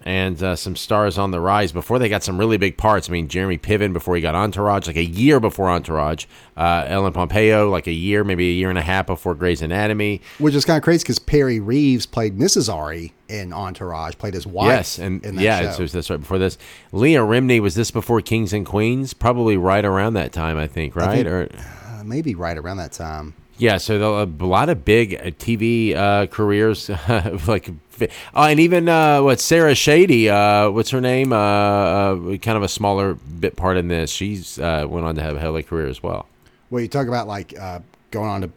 and 0.05 0.43
uh, 0.43 0.57
some 0.57 0.75
stars 0.75 1.17
on 1.17 1.31
the 1.31 1.39
rise 1.39 1.71
before 1.71 2.01
they 2.01 2.09
got 2.09 2.25
some 2.25 2.37
really 2.37 2.57
big 2.57 2.77
parts. 2.77 3.09
I 3.09 3.13
mean, 3.13 3.29
Jeremy 3.29 3.57
Piven 3.57 3.93
before 3.93 4.17
he 4.17 4.21
got 4.23 4.35
Entourage, 4.35 4.89
like 4.89 4.97
a 4.97 5.05
year 5.05 5.39
before 5.39 5.71
Entourage. 5.71 6.25
Uh, 6.57 6.85
Ellen 6.89 7.13
Pompeo, 7.13 7.71
like 7.71 7.87
a 7.87 7.93
year, 7.93 8.25
maybe 8.25 8.49
a 8.49 8.53
year 8.53 8.69
and 8.69 8.79
a 8.79 8.83
half 8.83 9.07
before 9.07 9.37
Grey's 9.37 9.63
Anatomy. 9.63 10.21
Which 10.39 10.57
is 10.57 10.65
kind 10.65 10.77
of 10.77 10.83
crazy 10.83 11.05
because 11.05 11.21
Perry 11.21 11.61
Reeves 11.61 12.05
played 12.07 12.37
Mrs. 12.37 12.73
Ari 12.73 13.13
in 13.29 13.53
Entourage, 13.53 14.17
played 14.17 14.35
his 14.35 14.45
wife. 14.47 14.67
yes, 14.67 14.99
and 14.99 15.25
in 15.25 15.37
that 15.37 15.43
yeah, 15.43 15.61
it's- 15.73 15.93
that's 15.93 16.11
right 16.11 16.19
before 16.19 16.39
this. 16.39 16.59
Leah 16.91 17.21
Remini 17.21 17.61
was 17.61 17.77
this 17.77 17.93
before 17.93 18.21
Kings 18.23 18.53
and 18.53 18.67
Queens? 18.67 19.15
Probably 19.15 19.57
right 19.57 19.85
around 19.85 20.15
that 20.15 20.33
time, 20.33 20.59
I 20.59 20.67
think. 20.67 20.97
Right? 20.97 21.15
think- 21.25 21.29
or 21.29 21.49
Uh, 21.57 22.03
maybe 22.05 22.35
right 22.35 22.59
around 22.59 22.79
that 22.79 22.91
time. 22.93 23.35
Yeah, 23.63 23.79
so 23.79 23.97
the, 23.97 24.45
a 24.45 24.45
lot 24.45 24.71
of 24.71 24.85
big 24.85 25.15
uh, 25.15 25.27
TV 25.27 25.95
uh, 25.95 26.27
careers, 26.27 26.89
like, 27.47 27.69
uh, 28.01 28.07
and 28.35 28.59
even 28.59 28.89
uh, 28.89 29.23
what 29.23 29.39
Sarah 29.39 29.75
Shahi, 29.75 30.27
uh, 30.27 30.73
what's 30.73 30.91
her 30.91 31.01
name? 31.01 31.33
Uh, 31.33 31.37
uh, 31.37 32.37
kind 32.39 32.57
of 32.57 32.65
a 32.65 32.69
smaller 32.69 33.15
bit 33.15 33.55
part 33.55 33.77
in 33.77 33.87
this. 33.87 34.11
She's 34.11 34.59
uh, 34.59 34.85
went 34.89 35.07
on 35.07 35.15
to 35.15 35.23
have 35.23 35.37
a 35.37 35.39
hell 35.39 35.51
of 35.51 35.57
a 35.57 35.63
career 35.63 35.87
as 35.87 36.03
well. 36.03 36.27
Well, 36.71 36.83
you 36.83 36.89
talk 36.89 37.07
about 37.07 37.29
like 37.29 37.57
uh, 37.57 37.79
going 38.11 38.29
on 38.29 38.41
to 38.41 38.51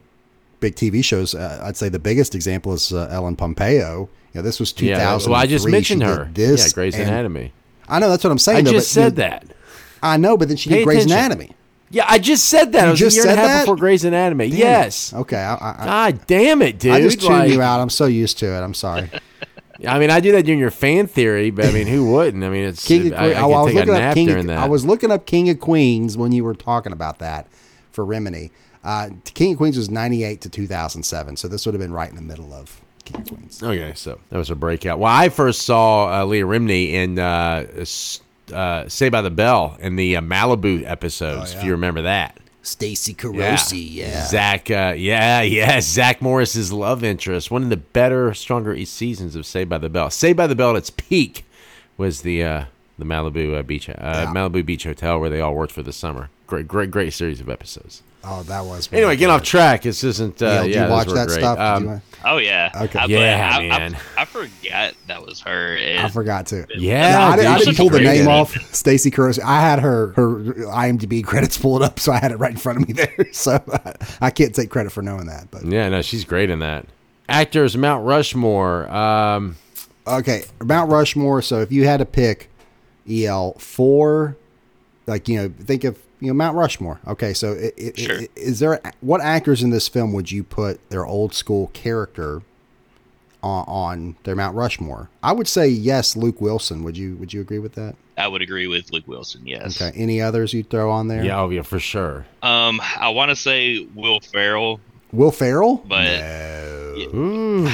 big 0.60 0.74
TV 0.74 1.04
shows. 1.04 1.36
Uh, 1.36 1.62
I'd 1.62 1.78
say 1.78 1.88
the 1.88 2.00
biggest 2.00 2.34
example 2.34 2.74
is 2.74 2.92
uh, 2.92 3.08
Ellen 3.12 3.36
Pompeo. 3.36 4.10
You 4.34 4.40
know, 4.40 4.42
this 4.42 4.60
was 4.60 4.74
2000. 4.74 5.30
Yeah, 5.30 5.32
well, 5.32 5.40
I 5.40 5.46
just 5.46 5.68
mentioned 5.68 6.02
her. 6.02 6.32
This 6.34 6.66
yeah, 6.66 6.74
Grey's 6.74 6.96
Anatomy. 6.96 7.54
I 7.88 8.00
know 8.00 8.10
that's 8.10 8.24
what 8.24 8.32
I'm 8.32 8.40
saying. 8.40 8.58
I 8.58 8.62
though, 8.64 8.72
just 8.72 8.96
but, 8.96 9.02
you 9.02 9.06
said 9.06 9.18
know, 9.18 9.22
that. 9.22 9.46
I 10.02 10.18
know, 10.18 10.36
but 10.36 10.48
then 10.48 10.58
she 10.58 10.72
Pay 10.72 10.78
did 10.78 10.86
Grey's 10.86 11.06
attention. 11.06 11.26
Anatomy. 11.26 11.55
Yeah, 11.92 12.06
I 12.08 12.20
just 12.20 12.48
said 12.48 12.72
that. 12.74 12.82
You 12.84 12.88
it 12.88 12.92
was 12.92 13.00
just 13.00 13.18
a 13.18 13.22
year 13.22 13.30
and 13.30 13.32
a 13.32 13.36
said 13.36 13.48
half 13.48 13.58
that? 13.58 13.62
before 13.64 13.76
Grey's 13.78 14.04
Anatomy. 14.04 14.50
Damn. 14.50 14.58
Yes. 14.60 15.14
Okay. 15.14 15.38
I, 15.38 15.54
I, 15.56 15.76
I, 15.80 16.12
God 16.12 16.28
damn 16.28 16.62
it, 16.62 16.80
dude. 16.80 16.92
I 16.94 17.02
just 17.02 17.20
tuned 17.22 17.34
Like- 17.34 17.52
you 17.52 17.62
out. 17.62 17.80
I'm 17.80 17.90
so 17.90 18.06
used 18.06 18.40
to 18.40 18.48
it. 18.48 18.60
I'm 18.62 18.74
sorry. 18.74 19.10
I 19.88 20.00
mean, 20.00 20.10
I 20.10 20.20
do 20.22 20.32
that 20.32 20.44
during 20.44 20.60
your 20.60 20.72
fan 20.72 21.06
theory, 21.08 21.52
but 21.52 21.66
I 21.66 21.72
mean, 21.72 21.86
who 21.86 22.10
wouldn't? 22.12 22.44
I 22.44 22.50
mean, 22.50 22.64
it's 22.64 22.86
King 22.88 23.12
of 23.14 23.20
I, 23.20 23.26
I 23.26 23.30
I, 23.30 23.34
can 23.34 23.50
was 23.50 23.66
take 23.68 23.76
a 23.76 23.80
looking 23.80 23.94
up 23.94 24.00
nap 24.00 24.14
King. 24.16 24.28
during 24.28 24.40
Of, 24.42 24.48
that. 24.48 24.58
I 24.60 24.68
was 24.70 24.86
looking 24.86 25.12
up 25.12 25.26
King 25.26 25.50
of 25.50 25.60
Queens 25.60 26.18
when 26.18 26.32
you 26.32 26.44
were 26.46 26.54
talking 26.56 26.92
about 26.94 27.20
that 27.20 27.48
for 27.92 28.06
Remini. 28.06 28.52
Uh, 28.86 29.10
King 29.26 29.52
of 29.54 29.58
Queens 29.58 29.78
was 29.78 29.90
98 29.90 30.42
to 30.42 30.50
2007, 30.50 31.36
so 31.38 31.48
this 31.50 31.66
would 31.66 31.76
have 31.76 31.82
been 31.82 31.92
right 31.92 32.10
in 32.10 32.16
the 32.16 32.22
middle 32.22 32.54
of 32.54 32.80
King 33.04 33.22
of 33.22 33.28
Queens. 33.28 33.62
Okay, 33.62 33.92
so 33.96 34.20
that 34.30 34.38
was 34.38 34.50
a 34.50 34.56
breakout. 34.56 34.98
Well, 35.00 35.12
I 35.12 35.28
first 35.30 35.64
saw 35.64 36.22
uh, 36.22 36.26
Leah 36.26 36.46
Remini 36.46 36.92
in 36.94 37.20
uh, 37.20 37.66
s- 37.76 38.22
uh, 38.54 38.88
Saved 38.88 39.12
by 39.12 39.22
the 39.22 39.30
Bell 39.30 39.78
in 39.80 39.96
the 39.96 40.18
uh, 40.18 40.22
Malibu 40.22 40.84
episodes, 40.86 41.54
if 41.54 41.64
you 41.64 41.72
remember 41.72 42.04
that. 42.04 42.38
Stacy 42.62 43.14
Carosi, 43.14 43.94
yeah. 43.94 44.26
Zach, 44.26 44.72
uh, 44.72 44.96
yeah, 44.98 45.42
yeah, 45.44 45.80
Zach 45.82 46.22
Morris's 46.22 46.74
love 46.74 47.04
interest. 47.04 47.52
One 47.52 47.64
of 47.64 47.70
the 47.70 47.78
better, 47.78 48.34
stronger 48.34 48.84
seasons 48.86 49.36
of 49.36 49.46
Saved 49.46 49.70
by 49.70 49.78
the 49.78 49.90
Bell. 49.90 50.10
Saved 50.10 50.38
by 50.38 50.48
the 50.48 50.56
Bell 50.56 50.72
at 50.72 50.78
its 50.78 50.90
peak 50.90 51.46
was 51.98 52.22
the 52.24 52.44
uh, 52.44 52.66
the 52.98 53.06
Malibu 53.06 53.58
uh, 53.60 53.64
beach, 53.64 53.90
uh, 53.90 53.94
Malibu 54.34 54.66
Beach 54.66 54.84
Hotel 54.84 55.20
where 55.20 55.30
they 55.30 55.42
all 55.42 55.54
worked 55.54 55.74
for 55.74 55.84
the 55.84 55.94
summer. 55.94 56.30
Great, 56.48 56.68
great, 56.68 56.92
great 56.92 57.14
series 57.14 57.40
of 57.40 57.50
episodes. 57.50 58.02
Oh, 58.28 58.44
that 58.44 58.66
was. 58.66 58.90
Anyway, 58.92 59.04
really 59.06 59.18
get 59.18 59.30
off 59.30 59.44
track. 59.44 59.84
This 59.84 60.04
isn't. 60.04 60.42
Uh, 60.42 60.64
Neil, 60.64 60.66
yeah, 60.68 60.80
did 60.80 60.86
you 60.88 60.92
watch 60.92 61.08
that 61.10 61.28
great. 61.28 61.40
stuff? 61.40 61.60
Um, 61.60 61.86
you, 61.86 62.02
Oh 62.28 62.38
yeah. 62.38 62.72
Okay. 62.76 62.98
I, 63.00 63.02
but 63.04 63.10
Yeah, 63.12 63.52
I, 63.54 63.58
I- 63.58 63.68
man. 63.68 63.98
I, 64.18 64.26
forgot 64.26 64.96
that 65.08 65.24
was 65.24 65.42
her. 65.42 65.78
I 66.00 66.10
forgot 66.10 66.48
to. 66.48 66.66
Yeah, 66.76 67.30
I, 67.30 67.36
did, 67.36 67.46
I 67.46 67.60
didn't 67.60 67.78
pull 67.78 67.90
the 67.90 68.00
name 68.00 68.28
off. 68.28 68.52
Stacy 68.74 69.12
Carosi. 69.12 69.42
I 69.44 69.62
had 69.62 69.80
her 69.80 70.08
her 70.14 70.38
IMDb 70.66 71.24
credits 71.24 71.58
pulled 71.58 71.84
up, 71.84 72.00
so 72.00 72.12
I 72.12 72.18
had 72.18 72.32
it 72.32 72.38
right 72.38 72.52
in 72.52 72.58
front 72.58 72.82
of 72.82 72.88
me 72.88 72.94
there. 72.96 73.28
So 73.32 73.64
I 74.22 74.32
can't 74.32 74.56
take 74.56 74.72
credit 74.72 74.92
for 74.92 75.04
knowing 75.04 75.28
that. 75.28 75.52
But 75.52 75.66
Yeah, 75.66 75.88
no, 75.90 76.02
she's 76.02 76.26
great 76.26 76.50
in 76.50 76.60
that. 76.60 76.88
Actors 77.30 77.78
Mount 77.78 78.06
Rushmore. 78.06 78.90
Um, 78.92 79.56
okay, 80.08 80.46
Mount 80.64 80.92
Rushmore. 80.92 81.44
So 81.44 81.62
if 81.62 81.72
you 81.72 81.86
had 81.86 81.98
to 81.98 82.06
pick 82.06 82.50
EL 83.08 83.54
four, 83.60 84.36
like 85.06 85.28
you 85.30 85.38
know, 85.38 85.54
think 85.60 85.84
of 85.84 86.00
you 86.20 86.28
know 86.28 86.34
Mount 86.34 86.56
Rushmore. 86.56 87.00
Okay, 87.08 87.34
so 87.34 87.52
it, 87.54 87.74
it, 87.78 88.00
Sure. 88.00 88.20
i- 88.22 88.28
is 88.36 88.60
there 88.60 88.80
what 89.02 89.22
actors 89.22 89.62
in 89.64 89.70
this 89.70 89.88
film 89.88 90.14
would 90.14 90.32
you 90.32 90.44
put 90.44 90.80
their 90.90 91.06
old 91.06 91.34
school 91.34 91.68
character 91.74 92.42
on, 93.44 93.66
on 93.68 94.16
their 94.24 94.36
Mount 94.36 94.56
Rushmore? 94.56 95.10
I 95.22 95.32
would 95.34 95.48
say 95.48 95.68
yes, 95.68 96.16
Luke 96.16 96.40
Wilson. 96.42 96.84
Would 96.84 96.98
you 96.98 97.16
Would 97.18 97.34
you 97.34 97.42
agree 97.42 97.60
with 97.60 97.74
that? 97.76 97.96
I 98.18 98.28
would 98.30 98.42
agree 98.42 98.68
with 98.68 98.92
Luke 98.94 99.08
Wilson. 99.08 99.46
Yes. 99.46 99.82
Okay. 99.82 99.92
Any 99.98 100.22
others 100.22 100.54
you'd 100.54 100.70
throw 100.70 100.90
on 100.90 101.10
there? 101.10 101.24
yeah, 101.24 101.42
oh 101.42 101.50
yeah, 101.50 101.64
for 101.64 101.80
sure. 101.80 102.26
Um, 102.42 102.80
I 102.98 103.10
want 103.10 103.30
to 103.30 103.36
say 103.36 103.86
Will 103.94 104.22
Ferrell, 104.22 104.80
Will 105.12 105.32
Ferrell? 105.32 105.84
but 105.88 106.08
Ooh. 107.14 107.68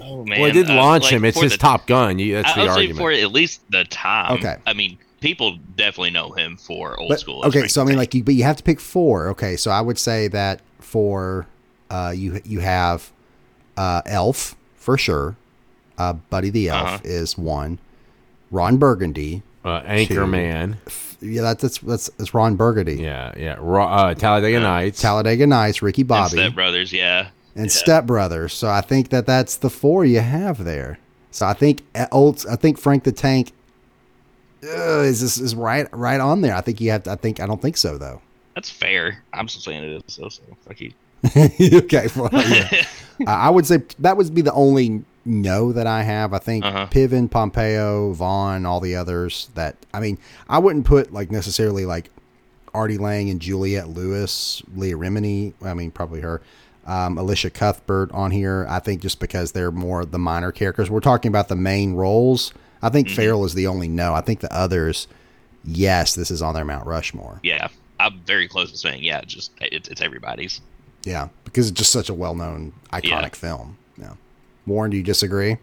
oh 0.00 0.24
man, 0.24 0.40
well, 0.40 0.50
it 0.50 0.52
did 0.52 0.68
uh, 0.70 0.74
launch 0.74 1.04
like, 1.04 1.12
him. 1.12 1.24
It's 1.24 1.40
his 1.40 1.52
the- 1.52 1.58
Top 1.58 1.86
Gun. 1.86 2.18
That's 2.18 2.50
I- 2.50 2.54
the 2.54 2.60
I'll 2.60 2.74
say 2.74 2.80
argument. 2.82 2.98
for 2.98 3.10
at 3.12 3.32
least 3.32 3.62
the 3.70 3.84
time. 3.84 4.38
Okay. 4.38 4.56
I 4.66 4.74
mean, 4.74 4.98
people 5.20 5.58
definitely 5.76 6.10
know 6.10 6.30
him 6.32 6.56
for 6.56 6.98
old 6.98 7.08
But- 7.10 7.20
school. 7.20 7.44
okay, 7.46 7.66
so 7.68 7.82
I 7.82 7.84
mean, 7.84 7.96
like, 7.96 8.14
you, 8.14 8.22
but 8.24 8.34
you 8.34 8.44
have 8.44 8.56
to 8.56 8.62
pick 8.62 8.80
four. 8.80 9.28
Okay, 9.28 9.56
so 9.56 9.70
I 9.70 9.80
would 9.80 9.98
say 9.98 10.28
that 10.28 10.60
for 10.80 11.46
uh, 11.90 12.12
you 12.16 12.40
you 12.44 12.60
have 12.60 13.10
uh, 13.76 14.02
Elf 14.06 14.54
for 14.76 14.98
sure. 14.98 15.36
Uh, 15.96 16.12
Buddy 16.14 16.50
the 16.50 16.68
Elf 16.68 16.86
Uh-huh. 16.86 16.98
is 17.04 17.36
one. 17.36 17.78
Ron 18.50 18.76
Burgundy. 18.76 19.42
uh, 19.64 19.80
Anchorman. 19.82 20.76
Yeah, 21.20 21.42
that's 21.42 21.62
that's 21.62 21.78
that's, 21.78 22.10
that's 22.16 22.32
Ron 22.34 22.54
Burgundy. 22.56 22.94
Yeah, 23.02 23.32
yeah. 23.36 23.56
Ra- 23.58 23.92
uh, 23.94 24.14
Talladega 24.14 24.60
Nights. 24.60 25.00
Talladega 25.02 25.46
Nights, 25.46 25.82
Ricky 25.82 26.02
and 26.02 26.08
Bobby, 26.08 26.36
Step 26.36 26.54
Brothers, 26.54 26.92
yeah. 26.92 27.28
and 27.56 27.70
Step 27.72 28.06
Brothers. 28.06 28.52
So 28.54 28.68
I 28.68 28.80
think 28.80 29.08
that 29.10 29.26
that's 29.26 29.56
the 29.56 29.68
four 29.70 30.04
you 30.04 30.20
have 30.20 30.64
there. 30.64 30.98
So 31.32 31.44
I 31.46 31.54
think 31.54 31.82
uh, 31.96 32.06
old. 32.12 32.44
I 32.48 32.54
think 32.56 32.78
Frank 32.78 33.02
the 33.04 33.12
Tank 33.12 33.50
uh, 34.64 35.00
is 35.00 35.20
this 35.20 35.38
is 35.38 35.54
right 35.54 35.86
right 35.92 36.20
on 36.20 36.40
there. 36.40 36.54
I 36.54 36.60
think 36.60 36.80
you 36.80 36.90
have. 36.90 37.04
To, 37.04 37.12
I 37.12 37.16
think 37.16 37.40
I 37.40 37.46
don't 37.46 37.60
think 37.62 37.76
so 37.76 37.98
though. 37.98 38.20
That's 38.54 38.70
fair. 38.70 39.22
I'm 39.32 39.48
still 39.48 39.62
saying 39.62 39.84
it 39.84 40.04
is. 40.08 40.14
So, 40.14 40.28
so 40.28 40.42
fuck 40.66 40.80
you. 40.80 40.92
okay, 41.36 42.08
well, 42.16 42.30
yeah. 42.32 42.84
Uh, 43.20 43.30
I 43.30 43.50
would 43.50 43.66
say 43.66 43.78
that 43.98 44.16
would 44.16 44.32
be 44.32 44.42
the 44.42 44.52
only 44.52 45.02
no 45.24 45.72
that 45.72 45.88
I 45.88 46.04
have. 46.04 46.32
I 46.32 46.38
think 46.38 46.64
Uh-huh. 46.64 46.86
Piven, 46.88 47.28
Pompeo, 47.28 48.12
Vaughn, 48.12 48.64
all 48.64 48.78
the 48.78 48.94
others 48.94 49.50
that 49.56 49.74
I 49.92 49.98
mean, 49.98 50.18
I 50.48 50.58
wouldn't 50.60 50.86
put 50.86 51.12
like 51.12 51.28
necessarily 51.32 51.84
like 51.84 52.10
Artie 52.72 52.96
Lange 52.96 53.28
and 53.30 53.40
Juliette 53.40 53.88
Lewis, 53.88 54.62
Leah 54.76 54.94
Remini. 54.96 55.52
I 55.64 55.74
mean, 55.74 55.90
probably 55.90 56.20
her. 56.20 56.40
Um, 56.86 57.18
Elisha 57.18 57.50
Cuthbert 57.50 58.12
on 58.12 58.30
here. 58.30 58.66
I 58.68 58.78
think 58.78 59.02
just 59.02 59.18
because 59.18 59.50
they're 59.50 59.72
more 59.72 60.04
the 60.04 60.18
minor 60.20 60.52
characters. 60.52 60.88
We're 60.88 61.00
talking 61.00 61.28
about 61.28 61.48
the 61.48 61.56
main 61.56 61.94
roles. 61.94 62.54
I 62.82 62.88
think 62.90 63.08
Ferrell 63.08 63.44
is 63.44 63.54
the 63.54 63.66
only 63.66 63.88
no. 63.88 64.14
I 64.14 64.20
think 64.20 64.40
the 64.40 64.54
others, 64.54 65.08
yes, 65.64 66.14
this 66.14 66.30
is 66.30 66.42
on 66.42 66.54
their 66.54 66.64
Mount 66.64 66.86
Rushmore. 66.86 67.40
Yeah, 67.42 67.68
I'm 67.98 68.20
very 68.26 68.46
close 68.48 68.70
to 68.72 68.78
saying 68.78 69.02
yeah. 69.02 69.22
Just 69.22 69.52
it's 69.60 69.88
it's 69.88 70.00
everybody's. 70.00 70.60
Yeah, 71.04 71.28
because 71.44 71.68
it's 71.70 71.78
just 71.78 71.92
such 71.92 72.08
a 72.08 72.14
well-known, 72.14 72.72
iconic 72.92 73.02
Yeah. 73.04 73.28
film. 73.30 73.78
Yeah. 73.96 74.12
Warren, 74.66 74.90
do 74.90 74.96
you 74.96 75.02
disagree? 75.02 75.56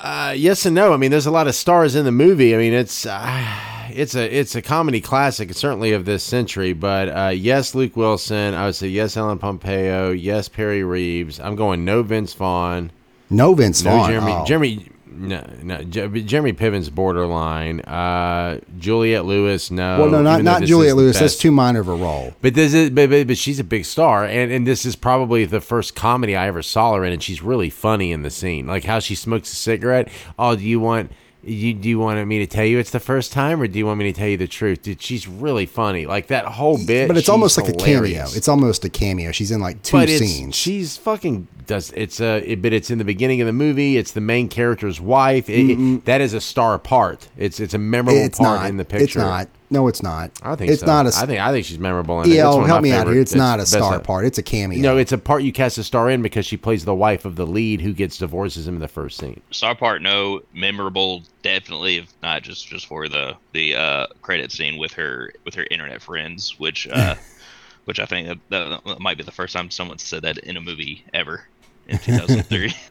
Uh, 0.00 0.34
yes 0.36 0.66
and 0.66 0.74
no. 0.74 0.92
I 0.92 0.96
mean, 0.98 1.10
there's 1.10 1.26
a 1.26 1.30
lot 1.30 1.46
of 1.48 1.54
stars 1.54 1.94
in 1.94 2.04
the 2.04 2.12
movie. 2.12 2.54
I 2.54 2.58
mean, 2.58 2.72
it's 2.74 3.06
uh, 3.06 3.46
it's 3.90 4.14
a 4.14 4.36
it's 4.38 4.54
a 4.54 4.62
comedy 4.62 5.00
classic, 5.00 5.52
certainly 5.54 5.92
of 5.92 6.04
this 6.04 6.22
century. 6.22 6.72
But 6.72 7.08
uh, 7.08 7.28
yes, 7.28 7.74
Luke 7.74 7.96
Wilson. 7.96 8.54
I 8.54 8.66
would 8.66 8.74
say 8.74 8.88
yes, 8.88 9.16
Ellen 9.16 9.38
Pompeo. 9.38 10.10
Yes, 10.10 10.48
Perry 10.48 10.82
Reeves. 10.84 11.40
I'm 11.40 11.56
going 11.56 11.84
no 11.84 12.02
Vince 12.02 12.34
Vaughn. 12.34 12.90
No 13.30 13.54
Vince 13.54 13.82
No 13.82 13.90
Vaughn. 13.92 14.10
Jeremy. 14.10 14.32
Oh. 14.32 14.44
Jeremy. 14.44 14.88
No, 15.14 15.48
no. 15.62 15.82
Jeremy 15.82 16.52
Piven's 16.52 16.90
borderline. 16.90 17.80
Uh, 17.80 18.60
Juliette 18.78 19.24
Lewis. 19.24 19.70
No. 19.70 20.00
well, 20.00 20.10
no, 20.10 20.22
not 20.22 20.42
not 20.42 20.60
this 20.60 20.68
Juliette 20.68 20.96
Lewis. 20.96 21.18
That's 21.18 21.36
too 21.36 21.52
minor 21.52 21.80
of 21.80 21.88
a 21.88 21.94
role. 21.94 22.34
But 22.42 22.54
this 22.54 22.74
is, 22.74 22.90
but, 22.90 23.10
but, 23.10 23.26
but 23.26 23.38
she's 23.38 23.58
a 23.60 23.64
big 23.64 23.84
star, 23.84 24.24
and, 24.24 24.50
and 24.52 24.66
this 24.66 24.84
is 24.84 24.96
probably 24.96 25.44
the 25.44 25.60
first 25.60 25.94
comedy 25.94 26.36
I 26.36 26.48
ever 26.48 26.62
saw 26.62 26.94
her 26.94 27.04
in, 27.04 27.12
and 27.12 27.22
she's 27.22 27.42
really 27.42 27.70
funny 27.70 28.12
in 28.12 28.22
the 28.22 28.30
scene, 28.30 28.66
like 28.66 28.84
how 28.84 28.98
she 28.98 29.14
smokes 29.14 29.52
a 29.52 29.56
cigarette. 29.56 30.08
Oh, 30.38 30.56
do 30.56 30.62
you 30.62 30.80
want? 30.80 31.12
You, 31.46 31.74
do 31.74 31.88
you 31.88 31.98
want 31.98 32.26
me 32.26 32.38
to 32.38 32.46
tell 32.46 32.64
you 32.64 32.78
it's 32.78 32.90
the 32.90 33.00
first 33.00 33.32
time, 33.32 33.60
or 33.60 33.66
do 33.66 33.78
you 33.78 33.86
want 33.86 33.98
me 33.98 34.10
to 34.12 34.18
tell 34.18 34.28
you 34.28 34.36
the 34.36 34.46
truth? 34.46 34.82
Dude, 34.82 35.02
she's 35.02 35.28
really 35.28 35.66
funny. 35.66 36.06
Like 36.06 36.28
that 36.28 36.44
whole 36.46 36.78
bit. 36.84 37.08
But 37.08 37.16
it's 37.16 37.28
almost 37.28 37.58
like 37.58 37.68
a 37.68 37.72
cameo. 37.72 38.24
It's 38.28 38.48
almost 38.48 38.84
a 38.84 38.88
cameo. 38.88 39.32
She's 39.32 39.50
in 39.50 39.60
like 39.60 39.82
two 39.82 39.96
but 39.98 40.08
scenes. 40.08 40.54
she's 40.54 40.96
fucking 40.96 41.48
does. 41.66 41.92
It's 41.92 42.20
a. 42.20 42.52
It, 42.52 42.62
but 42.62 42.72
it's 42.72 42.90
in 42.90 42.98
the 42.98 43.04
beginning 43.04 43.40
of 43.40 43.46
the 43.46 43.52
movie. 43.52 43.96
It's 43.96 44.12
the 44.12 44.20
main 44.20 44.48
character's 44.48 45.00
wife. 45.00 45.48
It- 45.48 45.54
it- 45.70 45.78
mm-hmm. 45.78 45.96
that 46.04 46.20
is 46.20 46.34
a 46.34 46.40
star 46.40 46.78
part. 46.78 47.28
It's 47.36 47.60
it's 47.60 47.74
a 47.74 47.78
memorable 47.78 48.20
it's 48.20 48.38
part 48.38 48.60
not 48.60 48.70
in 48.70 48.76
the 48.76 48.84
picture. 48.84 49.04
It's 49.04 49.16
not. 49.16 49.48
No, 49.74 49.88
it's 49.88 50.04
not. 50.04 50.30
I 50.40 50.54
think 50.54 50.70
it's 50.70 50.80
so. 50.80 50.86
not 50.86 51.06
a. 51.06 51.08
I 51.08 51.26
think 51.26 51.40
I 51.40 51.50
think 51.50 51.66
she's 51.66 51.80
memorable. 51.80 52.20
In 52.22 52.30
it. 52.30 52.34
It's 52.34 52.40
EL, 52.40 52.52
one 52.52 52.60
of 52.62 52.66
help 52.68 52.78
my 52.78 52.82
me 52.82 52.92
out 52.92 53.08
here. 53.08 53.20
It's 53.20 53.34
not 53.34 53.58
a 53.58 53.66
star 53.66 53.96
of- 53.96 54.04
part. 54.04 54.24
It's 54.24 54.38
a 54.38 54.42
cameo. 54.42 54.78
No, 54.78 54.96
it's 54.96 55.10
a 55.10 55.18
part 55.18 55.42
you 55.42 55.52
cast 55.52 55.76
a 55.78 55.82
star 55.82 56.08
in 56.08 56.22
because 56.22 56.46
she 56.46 56.56
plays 56.56 56.84
the 56.84 56.94
wife 56.94 57.24
of 57.24 57.34
the 57.34 57.44
lead 57.44 57.80
who 57.80 57.92
gets 57.92 58.18
divorces 58.18 58.68
him 58.68 58.76
in 58.76 58.80
the 58.80 58.86
first 58.86 59.18
scene. 59.18 59.40
Star 59.50 59.74
part 59.74 60.00
no, 60.00 60.42
memorable 60.54 61.24
definitely. 61.42 61.96
If 61.96 62.14
not 62.22 62.44
just 62.44 62.68
just 62.68 62.86
for 62.86 63.08
the 63.08 63.36
the 63.52 63.74
uh, 63.74 64.06
credit 64.22 64.52
scene 64.52 64.78
with 64.78 64.92
her 64.92 65.32
with 65.44 65.56
her 65.56 65.66
internet 65.72 66.00
friends, 66.00 66.54
which 66.58 66.86
uh, 66.86 67.16
which 67.86 67.98
I 67.98 68.06
think 68.06 68.28
that, 68.50 68.80
that 68.84 69.00
might 69.00 69.18
be 69.18 69.24
the 69.24 69.32
first 69.32 69.54
time 69.54 69.70
someone 69.70 69.98
said 69.98 70.22
that 70.22 70.38
in 70.38 70.56
a 70.56 70.60
movie 70.60 71.04
ever 71.12 71.48
in 71.88 71.98
2003. 71.98 72.72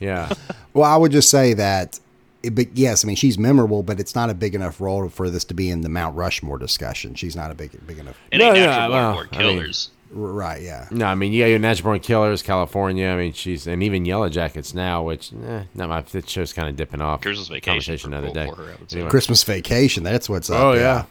Yeah. 0.00 0.32
Well, 0.74 0.90
I 0.90 0.96
would 0.96 1.12
just 1.12 1.30
say 1.30 1.54
that. 1.54 2.00
It, 2.42 2.54
but 2.54 2.76
yes, 2.76 3.04
I 3.04 3.06
mean 3.06 3.16
she's 3.16 3.38
memorable, 3.38 3.82
but 3.82 4.00
it's 4.00 4.14
not 4.14 4.30
a 4.30 4.34
big 4.34 4.54
enough 4.54 4.80
role 4.80 5.08
for 5.08 5.30
this 5.30 5.44
to 5.44 5.54
be 5.54 5.70
in 5.70 5.82
the 5.82 5.88
Mount 5.88 6.16
Rushmore 6.16 6.58
discussion. 6.58 7.14
She's 7.14 7.36
not 7.36 7.50
a 7.50 7.54
big 7.54 7.70
big 7.86 7.98
enough. 7.98 8.18
It 8.30 8.38
No, 8.38 8.46
ain't 8.48 8.56
yeah, 8.56 8.66
natural 8.66 8.90
well, 8.90 9.12
born 9.14 9.28
I 9.32 9.38
mean- 9.38 9.58
killers. 9.58 9.90
Right? 10.14 10.60
Yeah. 10.60 10.88
no, 10.90 11.06
I 11.06 11.14
mean, 11.14 11.32
yeah, 11.32 11.46
your 11.46 11.58
Natural 11.58 11.84
Born 11.92 12.00
Killers, 12.00 12.42
California. 12.42 13.06
I 13.08 13.16
mean, 13.16 13.32
she's 13.32 13.66
and 13.66 13.82
even 13.82 14.04
Yellow 14.04 14.28
Jackets 14.28 14.74
now, 14.74 15.02
which 15.02 15.32
eh, 15.32 15.62
no, 15.74 15.88
my 15.88 16.02
that 16.02 16.28
show's 16.28 16.52
kind 16.52 16.68
of 16.68 16.76
dipping 16.76 17.00
off. 17.00 17.22
Christmas 17.22 17.48
vacation 17.48 17.72
Conversation 17.72 18.12
another 18.12 18.30
day. 18.34 18.46
for 18.50 18.56
her, 18.56 18.72
I 18.72 18.76
would 18.78 18.90
say. 18.90 18.96
Anyway. 18.98 19.10
Christmas 19.10 19.42
Vacation. 19.42 20.02
That's 20.02 20.28
what's 20.28 20.50
up. 20.50 20.60
Oh 20.60 20.72
yeah. 20.74 21.04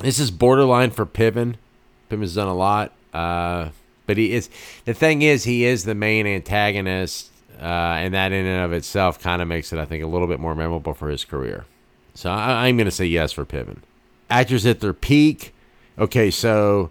This 0.00 0.20
is 0.20 0.30
borderline 0.30 0.92
for 0.92 1.04
Piven. 1.06 1.56
Piven's 2.08 2.36
done 2.36 2.46
a 2.46 2.54
lot, 2.54 2.92
uh, 3.12 3.70
but 4.06 4.16
he 4.16 4.32
is. 4.32 4.48
The 4.84 4.94
thing 4.94 5.22
is, 5.22 5.42
he 5.42 5.64
is 5.64 5.82
the 5.82 5.96
main 5.96 6.24
antagonist, 6.28 7.29
uh, 7.60 7.64
and 7.64 8.14
that 8.14 8.32
in 8.32 8.46
and 8.46 8.64
of 8.64 8.72
itself 8.72 9.20
kind 9.20 9.42
of 9.42 9.48
makes 9.48 9.72
it, 9.72 9.78
I 9.78 9.84
think, 9.84 10.02
a 10.02 10.06
little 10.06 10.26
bit 10.26 10.40
more 10.40 10.54
memorable 10.54 10.94
for 10.94 11.08
his 11.10 11.24
career. 11.24 11.66
So 12.14 12.30
I, 12.30 12.66
I'm 12.66 12.76
going 12.76 12.86
to 12.86 12.90
say 12.90 13.06
yes 13.06 13.32
for 13.32 13.44
Piven. 13.44 13.78
Actors 14.30 14.64
at 14.66 14.80
their 14.80 14.92
peak. 14.92 15.54
Okay, 15.98 16.30
so 16.30 16.90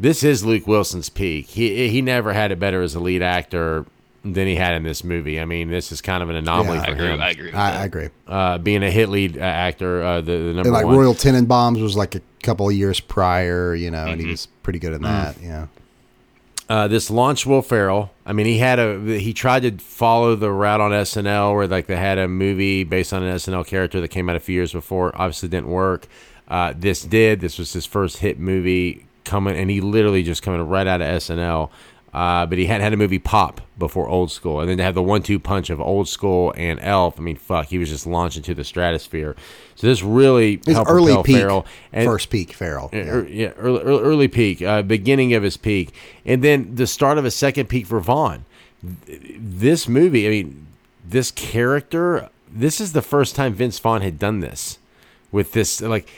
this 0.00 0.22
is 0.22 0.44
Luke 0.44 0.66
Wilson's 0.66 1.08
peak. 1.08 1.46
He 1.46 1.88
he 1.88 2.02
never 2.02 2.32
had 2.32 2.50
it 2.52 2.58
better 2.58 2.82
as 2.82 2.94
a 2.94 3.00
lead 3.00 3.22
actor 3.22 3.86
than 4.24 4.46
he 4.48 4.56
had 4.56 4.74
in 4.74 4.82
this 4.82 5.04
movie. 5.04 5.40
I 5.40 5.44
mean, 5.44 5.70
this 5.70 5.92
is 5.92 6.00
kind 6.02 6.22
of 6.22 6.28
an 6.30 6.36
anomaly 6.36 6.76
Yeah. 6.78 6.82
I 6.82 6.86
for 6.86 6.92
agree. 6.92 7.06
him. 7.08 7.20
I 7.22 7.30
agree. 7.30 7.46
With 7.46 7.54
I, 7.54 7.70
that. 7.70 7.80
I 7.80 7.84
agree. 7.84 8.08
uh, 8.26 8.58
being 8.58 8.82
a 8.82 8.90
hit 8.90 9.08
lead 9.10 9.38
uh, 9.38 9.40
actor, 9.42 10.02
uh, 10.02 10.20
the, 10.20 10.32
the 10.32 10.38
number 10.54 10.60
And 10.62 10.72
like 10.72 10.86
one. 10.86 10.96
Royal 10.96 11.14
Tenenbaums 11.14 11.80
was 11.80 11.96
like 11.96 12.14
a 12.16 12.20
couple 12.42 12.68
of 12.68 12.74
years 12.74 12.98
prior, 13.00 13.74
you 13.74 13.90
know, 13.90 13.98
Mm-hmm. 13.98 14.08
and 14.12 14.20
he 14.20 14.26
was 14.26 14.46
pretty 14.64 14.80
good 14.80 14.92
in 14.92 15.00
Mm. 15.00 15.04
that. 15.04 15.36
Yeah. 15.42 15.66
Uh, 16.68 16.86
this 16.86 17.10
launch 17.10 17.46
Will 17.46 17.62
Ferrell. 17.62 18.10
I 18.26 18.34
mean, 18.34 18.44
he 18.44 18.58
had 18.58 18.78
a 18.78 19.18
he 19.18 19.32
tried 19.32 19.62
to 19.62 19.78
follow 19.82 20.34
the 20.36 20.52
route 20.52 20.82
on 20.82 20.90
SNL 20.90 21.54
where 21.54 21.66
like 21.66 21.86
they 21.86 21.96
had 21.96 22.18
a 22.18 22.28
movie 22.28 22.84
based 22.84 23.12
on 23.14 23.22
an 23.22 23.34
SNL 23.36 23.66
character 23.66 24.02
that 24.02 24.08
came 24.08 24.28
out 24.28 24.36
a 24.36 24.40
few 24.40 24.54
years 24.54 24.72
before. 24.72 25.10
Obviously, 25.14 25.48
didn't 25.48 25.68
work. 25.68 26.06
Uh, 26.46 26.74
this 26.76 27.02
did. 27.02 27.40
This 27.40 27.58
was 27.58 27.72
his 27.72 27.86
first 27.86 28.18
hit 28.18 28.38
movie 28.38 29.06
coming, 29.24 29.56
and 29.56 29.70
he 29.70 29.80
literally 29.80 30.22
just 30.22 30.42
coming 30.42 30.60
right 30.60 30.86
out 30.86 31.00
of 31.00 31.08
SNL. 31.08 31.70
Uh, 32.18 32.44
but 32.46 32.58
he 32.58 32.66
had 32.66 32.80
had 32.80 32.92
a 32.92 32.96
movie 32.96 33.20
pop 33.20 33.60
before 33.78 34.08
Old 34.08 34.32
School, 34.32 34.58
and 34.58 34.68
then 34.68 34.76
to 34.78 34.82
have 34.82 34.96
the 34.96 35.02
one-two 35.02 35.38
punch 35.38 35.70
of 35.70 35.80
Old 35.80 36.08
School 36.08 36.52
and 36.56 36.80
Elf. 36.82 37.16
I 37.16 37.22
mean, 37.22 37.36
fuck, 37.36 37.66
he 37.66 37.78
was 37.78 37.90
just 37.90 38.08
launched 38.08 38.36
into 38.36 38.54
the 38.54 38.64
stratosphere. 38.64 39.36
So 39.76 39.86
this 39.86 40.02
really 40.02 40.60
His 40.66 40.74
helped 40.74 40.90
early 40.90 41.14
peak, 41.22 41.36
Ferrell. 41.36 41.64
And- 41.92 42.06
first 42.08 42.28
peak 42.28 42.52
Ferrell. 42.54 42.90
yeah, 42.92 43.04
Yeah. 43.04 43.22
yeah, 43.28 43.48
early, 43.56 43.80
early, 43.82 44.02
early 44.02 44.28
peak, 44.28 44.60
uh, 44.62 44.82
beginning 44.82 45.32
of 45.34 45.44
his 45.44 45.56
peak, 45.56 45.94
and 46.26 46.42
then 46.42 46.74
the 46.74 46.88
start 46.88 47.18
of 47.18 47.24
a 47.24 47.30
second 47.30 47.68
peak 47.68 47.86
for 47.86 48.00
Vaughn. 48.00 48.44
This 49.06 49.86
movie, 49.88 50.26
I 50.26 50.30
mean, 50.30 50.66
this 51.08 51.30
character, 51.30 52.28
this 52.50 52.80
is 52.80 52.94
the 52.94 53.02
first 53.02 53.36
time 53.36 53.52
Vince 53.52 53.78
Vaughn 53.78 54.00
had 54.02 54.18
done 54.18 54.40
this 54.40 54.78
with 55.30 55.52
this, 55.52 55.80
like, 55.80 56.08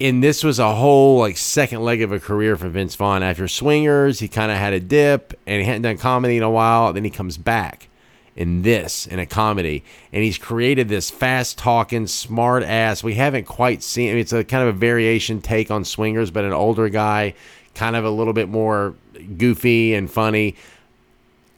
and 0.00 0.22
this 0.22 0.42
was 0.42 0.58
a 0.58 0.74
whole 0.74 1.18
like 1.18 1.36
second 1.36 1.82
leg 1.82 2.02
of 2.02 2.12
a 2.12 2.20
career 2.20 2.56
for 2.56 2.68
Vince 2.68 2.94
Vaughn. 2.94 3.22
After 3.22 3.46
Swingers, 3.46 4.18
he 4.18 4.28
kind 4.28 4.50
of 4.50 4.58
had 4.58 4.72
a 4.72 4.80
dip, 4.80 5.38
and 5.46 5.60
he 5.60 5.66
hadn't 5.66 5.82
done 5.82 5.98
comedy 5.98 6.36
in 6.36 6.42
a 6.42 6.50
while. 6.50 6.92
Then 6.92 7.04
he 7.04 7.10
comes 7.10 7.36
back 7.38 7.88
in 8.36 8.62
this 8.62 9.06
in 9.06 9.18
a 9.18 9.26
comedy 9.26 9.84
and 10.12 10.24
he's 10.24 10.38
created 10.38 10.88
this 10.88 11.08
fast 11.08 11.56
talking 11.56 12.06
smart 12.06 12.64
ass 12.64 13.04
we 13.04 13.14
haven't 13.14 13.44
quite 13.44 13.82
seen 13.82 14.10
I 14.10 14.12
mean, 14.12 14.20
it's 14.20 14.32
a 14.32 14.42
kind 14.42 14.66
of 14.66 14.74
a 14.74 14.78
variation 14.78 15.40
take 15.40 15.70
on 15.70 15.84
swingers 15.84 16.32
but 16.32 16.44
an 16.44 16.52
older 16.52 16.88
guy 16.88 17.34
kind 17.74 17.94
of 17.94 18.04
a 18.04 18.10
little 18.10 18.32
bit 18.32 18.48
more 18.48 18.94
goofy 19.38 19.94
and 19.94 20.10
funny 20.10 20.56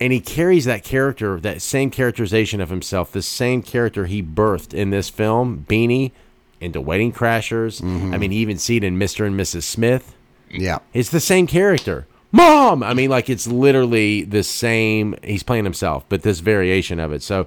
and 0.00 0.12
he 0.12 0.20
carries 0.20 0.66
that 0.66 0.84
character 0.84 1.40
that 1.40 1.62
same 1.62 1.90
characterization 1.90 2.60
of 2.60 2.68
himself 2.68 3.10
the 3.10 3.22
same 3.22 3.62
character 3.62 4.04
he 4.04 4.22
birthed 4.22 4.74
in 4.74 4.90
this 4.90 5.08
film 5.08 5.64
beanie 5.66 6.12
into 6.60 6.80
wedding 6.80 7.12
crashers 7.12 7.82
i 8.14 8.16
mean 8.18 8.32
you 8.32 8.40
even 8.40 8.56
see 8.58 8.76
it 8.76 8.84
in 8.84 8.98
mr 8.98 9.26
and 9.26 9.38
mrs 9.38 9.62
smith 9.64 10.14
Yeah. 10.50 10.78
it's 10.94 11.10
the 11.10 11.20
same 11.20 11.46
character. 11.46 12.06
Mom! 12.32 12.82
I 12.82 12.92
mean, 12.92 13.08
like, 13.08 13.30
it's 13.30 13.46
literally 13.46 14.22
the 14.22 14.42
same. 14.42 15.14
He's 15.24 15.42
playing 15.44 15.64
himself, 15.64 16.04
but 16.08 16.22
this 16.22 16.40
variation 16.40 16.98
of 17.00 17.12
it. 17.12 17.22
So, 17.22 17.46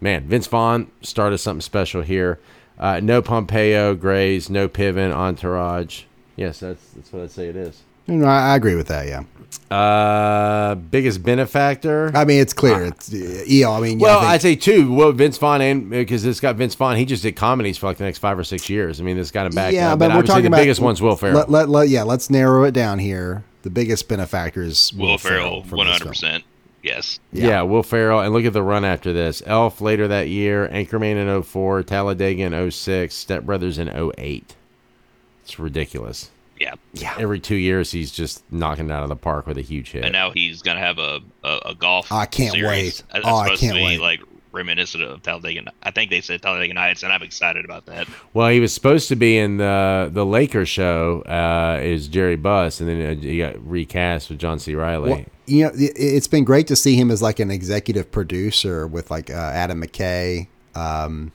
man, 0.00 0.26
Vince 0.28 0.46
Vaughn 0.46 0.90
started 1.02 1.38
something 1.38 1.60
special 1.60 2.00
here. 2.02 2.38
Uh, 2.78 3.00
no 3.00 3.20
Pompeo, 3.20 3.94
Grey's, 3.94 4.48
no 4.48 4.68
Piven, 4.68 5.12
Entourage. 5.12 6.04
Yes, 6.36 6.60
that's 6.60 6.82
that's 6.90 7.12
what 7.12 7.22
I'd 7.24 7.30
say 7.32 7.48
it 7.48 7.56
is. 7.56 7.82
No, 8.06 8.26
I, 8.26 8.52
I 8.52 8.56
agree 8.56 8.74
with 8.74 8.88
that. 8.88 9.06
Yeah. 9.06 9.24
Uh, 9.74 10.74
biggest 10.74 11.22
benefactor. 11.22 12.12
I 12.14 12.24
mean, 12.24 12.40
it's 12.40 12.52
clear. 12.52 12.84
It's 12.84 13.12
uh, 13.12 13.44
EL. 13.48 13.72
I 13.72 13.80
mean, 13.80 13.98
yeah, 13.98 14.06
well, 14.06 14.18
I 14.20 14.34
I'd 14.34 14.42
say 14.42 14.56
two. 14.56 14.92
Well, 14.92 15.12
Vince 15.12 15.38
Vaughn, 15.38 15.60
and 15.62 15.90
because 15.90 16.24
it's 16.24 16.40
got 16.40 16.56
Vince 16.56 16.74
Vaughn, 16.74 16.96
he 16.96 17.04
just 17.04 17.22
did 17.22 17.32
comedies 17.34 17.78
for 17.78 17.86
like 17.86 17.96
the 17.96 18.04
next 18.04 18.18
five 18.18 18.38
or 18.38 18.44
six 18.44 18.68
years. 18.68 19.00
I 19.00 19.04
mean, 19.04 19.16
this 19.16 19.30
got 19.30 19.46
him 19.46 19.52
back. 19.54 19.72
yeah, 19.72 19.92
uh, 19.92 19.96
but, 19.96 20.10
we're 20.10 20.18
obviously 20.18 20.26
talking 20.28 20.42
the 20.42 20.48
about 20.48 20.56
biggest 20.58 20.80
one's 20.80 21.00
Will 21.00 21.16
Ferrell. 21.16 21.36
Let, 21.36 21.50
let, 21.50 21.68
let- 21.68 21.88
yeah, 21.88 22.02
let's 22.02 22.30
narrow 22.30 22.64
it 22.64 22.72
down 22.72 22.98
here. 22.98 23.44
The 23.62 23.70
biggest 23.70 24.06
benefactor 24.08 24.62
is 24.62 24.92
Will, 24.92 25.08
Will 25.12 25.18
Ferrell, 25.18 25.62
from 25.64 25.78
one 25.78 25.86
this 25.86 25.94
hundred 25.98 26.04
film. 26.04 26.10
percent. 26.12 26.44
Yes. 26.82 27.18
Yeah. 27.32 27.62
Will 27.62 27.82
Ferrell. 27.82 28.20
And 28.20 28.34
look 28.34 28.44
at 28.44 28.52
the 28.52 28.62
run 28.62 28.84
after 28.84 29.12
this. 29.14 29.42
Elf 29.46 29.80
later 29.80 30.06
that 30.08 30.28
year, 30.28 30.68
Anchorman 30.68 31.16
in 31.16 31.42
04, 31.42 31.82
Talladega 31.82 32.42
in 32.42 32.70
06, 32.70 33.14
Step 33.14 33.44
Brothers 33.44 33.78
in 33.78 33.88
08. 33.88 34.54
It's 35.42 35.58
ridiculous. 35.58 36.30
Yeah, 36.64 36.74
Yeah. 36.94 37.14
Every 37.18 37.40
two 37.40 37.56
years, 37.56 37.90
he's 37.90 38.10
just 38.10 38.42
knocking 38.50 38.86
it 38.86 38.92
out 38.92 39.02
of 39.02 39.08
the 39.10 39.16
park 39.16 39.46
with 39.46 39.58
a 39.58 39.62
huge 39.62 39.90
hit. 39.92 40.02
and 40.04 40.12
now 40.12 40.30
he's 40.30 40.62
gonna 40.62 40.80
have 40.80 40.98
a 40.98 41.20
a, 41.42 41.58
a 41.66 41.74
golf. 41.74 42.10
I 42.10 42.26
can't 42.26 42.52
series. 42.52 42.66
wait. 42.68 43.02
That's 43.12 43.26
Oh, 43.26 43.36
I 43.36 43.48
can't 43.48 43.60
to 43.60 43.72
be 43.74 43.84
wait. 43.84 44.00
like 44.00 44.20
reminiscent 44.52 45.02
of 45.02 45.20
Talladega. 45.20 45.72
I 45.82 45.90
think 45.90 46.10
they 46.10 46.20
said 46.20 46.40
Talladega 46.40 46.72
Nights, 46.74 47.02
and 47.02 47.12
I'm 47.12 47.22
excited 47.24 47.64
about 47.64 47.86
that. 47.86 48.06
Well, 48.34 48.48
he 48.50 48.60
was 48.60 48.72
supposed 48.72 49.08
to 49.08 49.16
be 49.16 49.36
in 49.36 49.56
the 49.58 50.08
the 50.12 50.24
Lakers 50.24 50.68
show 50.68 51.22
uh, 51.22 51.80
is 51.82 52.08
Jerry 52.08 52.36
Buss, 52.36 52.80
and 52.80 52.88
then 52.88 53.18
uh, 53.18 53.20
he 53.20 53.38
got 53.38 53.56
recast 53.68 54.30
with 54.30 54.38
John 54.38 54.58
C. 54.58 54.74
Reilly. 54.74 55.10
Well, 55.10 55.24
you 55.46 55.64
know, 55.64 55.70
it- 55.74 55.92
it's 55.96 56.28
been 56.28 56.44
great 56.44 56.66
to 56.68 56.76
see 56.76 56.94
him 56.96 57.10
as 57.10 57.20
like 57.20 57.40
an 57.40 57.50
executive 57.50 58.10
producer 58.10 58.86
with 58.86 59.10
like 59.10 59.28
uh, 59.28 59.34
Adam 59.34 59.82
McKay. 59.82 60.46
Um, 60.74 61.32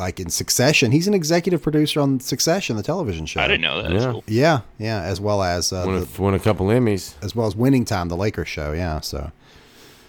like 0.00 0.18
in 0.18 0.30
Succession, 0.30 0.90
he's 0.90 1.06
an 1.06 1.14
executive 1.14 1.62
producer 1.62 2.00
on 2.00 2.20
Succession, 2.20 2.76
the 2.76 2.82
television 2.82 3.26
show. 3.26 3.40
I 3.40 3.46
didn't 3.46 3.60
know 3.60 3.82
that. 3.82 3.92
Yeah. 3.92 4.12
cool. 4.12 4.24
Yeah, 4.26 4.60
yeah, 4.78 5.02
as 5.02 5.20
well 5.20 5.42
as 5.42 5.72
uh, 5.72 5.84
won, 5.86 6.00
the, 6.00 6.08
a, 6.18 6.22
won 6.22 6.34
a 6.34 6.38
couple 6.40 6.66
Emmys. 6.66 7.14
as 7.22 7.36
well 7.36 7.46
as 7.46 7.54
Winning 7.54 7.84
Time, 7.84 8.08
the 8.08 8.16
Lakers 8.16 8.48
show. 8.48 8.72
Yeah, 8.72 9.00
so 9.00 9.30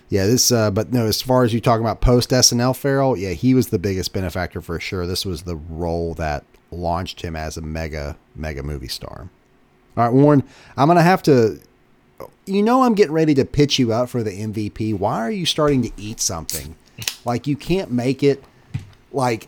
yeah, 0.10 0.26
this. 0.26 0.52
Uh, 0.52 0.72
but 0.72 0.94
no, 0.94 1.06
as 1.06 1.22
far 1.22 1.44
as 1.44 1.54
you 1.54 1.60
talking 1.60 1.86
about 1.86 2.00
post 2.02 2.30
SNL 2.30 2.76
Ferrell, 2.76 3.18
yeah, 3.18 3.32
he 3.32 3.54
was 3.54 3.68
the 3.68 3.78
biggest 3.78 4.14
benefactor 4.14 4.62
for 4.62 4.80
sure. 4.80 5.06
This 5.06 5.26
was 5.26 5.44
the 5.44 5.58
role 5.58 6.14
that 6.16 6.46
launched 6.72 7.22
him 7.22 7.36
as 7.36 7.58
a 7.58 7.62
mega 7.62 8.18
mega 8.34 8.64
movie 8.64 8.88
star. 8.88 9.30
All 9.98 10.06
right, 10.06 10.14
Warren, 10.14 10.44
I'm 10.78 10.88
gonna 10.88 11.04
have 11.04 11.22
to. 11.24 11.60
You 12.46 12.64
know, 12.64 12.84
I'm 12.84 12.94
getting 12.94 13.14
ready 13.14 13.34
to 13.36 13.46
pitch 13.46 13.78
you 13.78 13.92
out 13.92 14.10
for 14.10 14.24
the 14.24 14.32
MVP. 14.32 14.98
Why 14.98 15.20
are 15.20 15.32
you 15.32 15.46
starting 15.46 15.82
to 15.84 15.92
eat 15.98 16.20
something? 16.20 16.76
Like 17.26 17.46
you 17.48 17.56
can't 17.56 17.92
make 17.92 18.24
it 18.24 18.44
like 19.12 19.48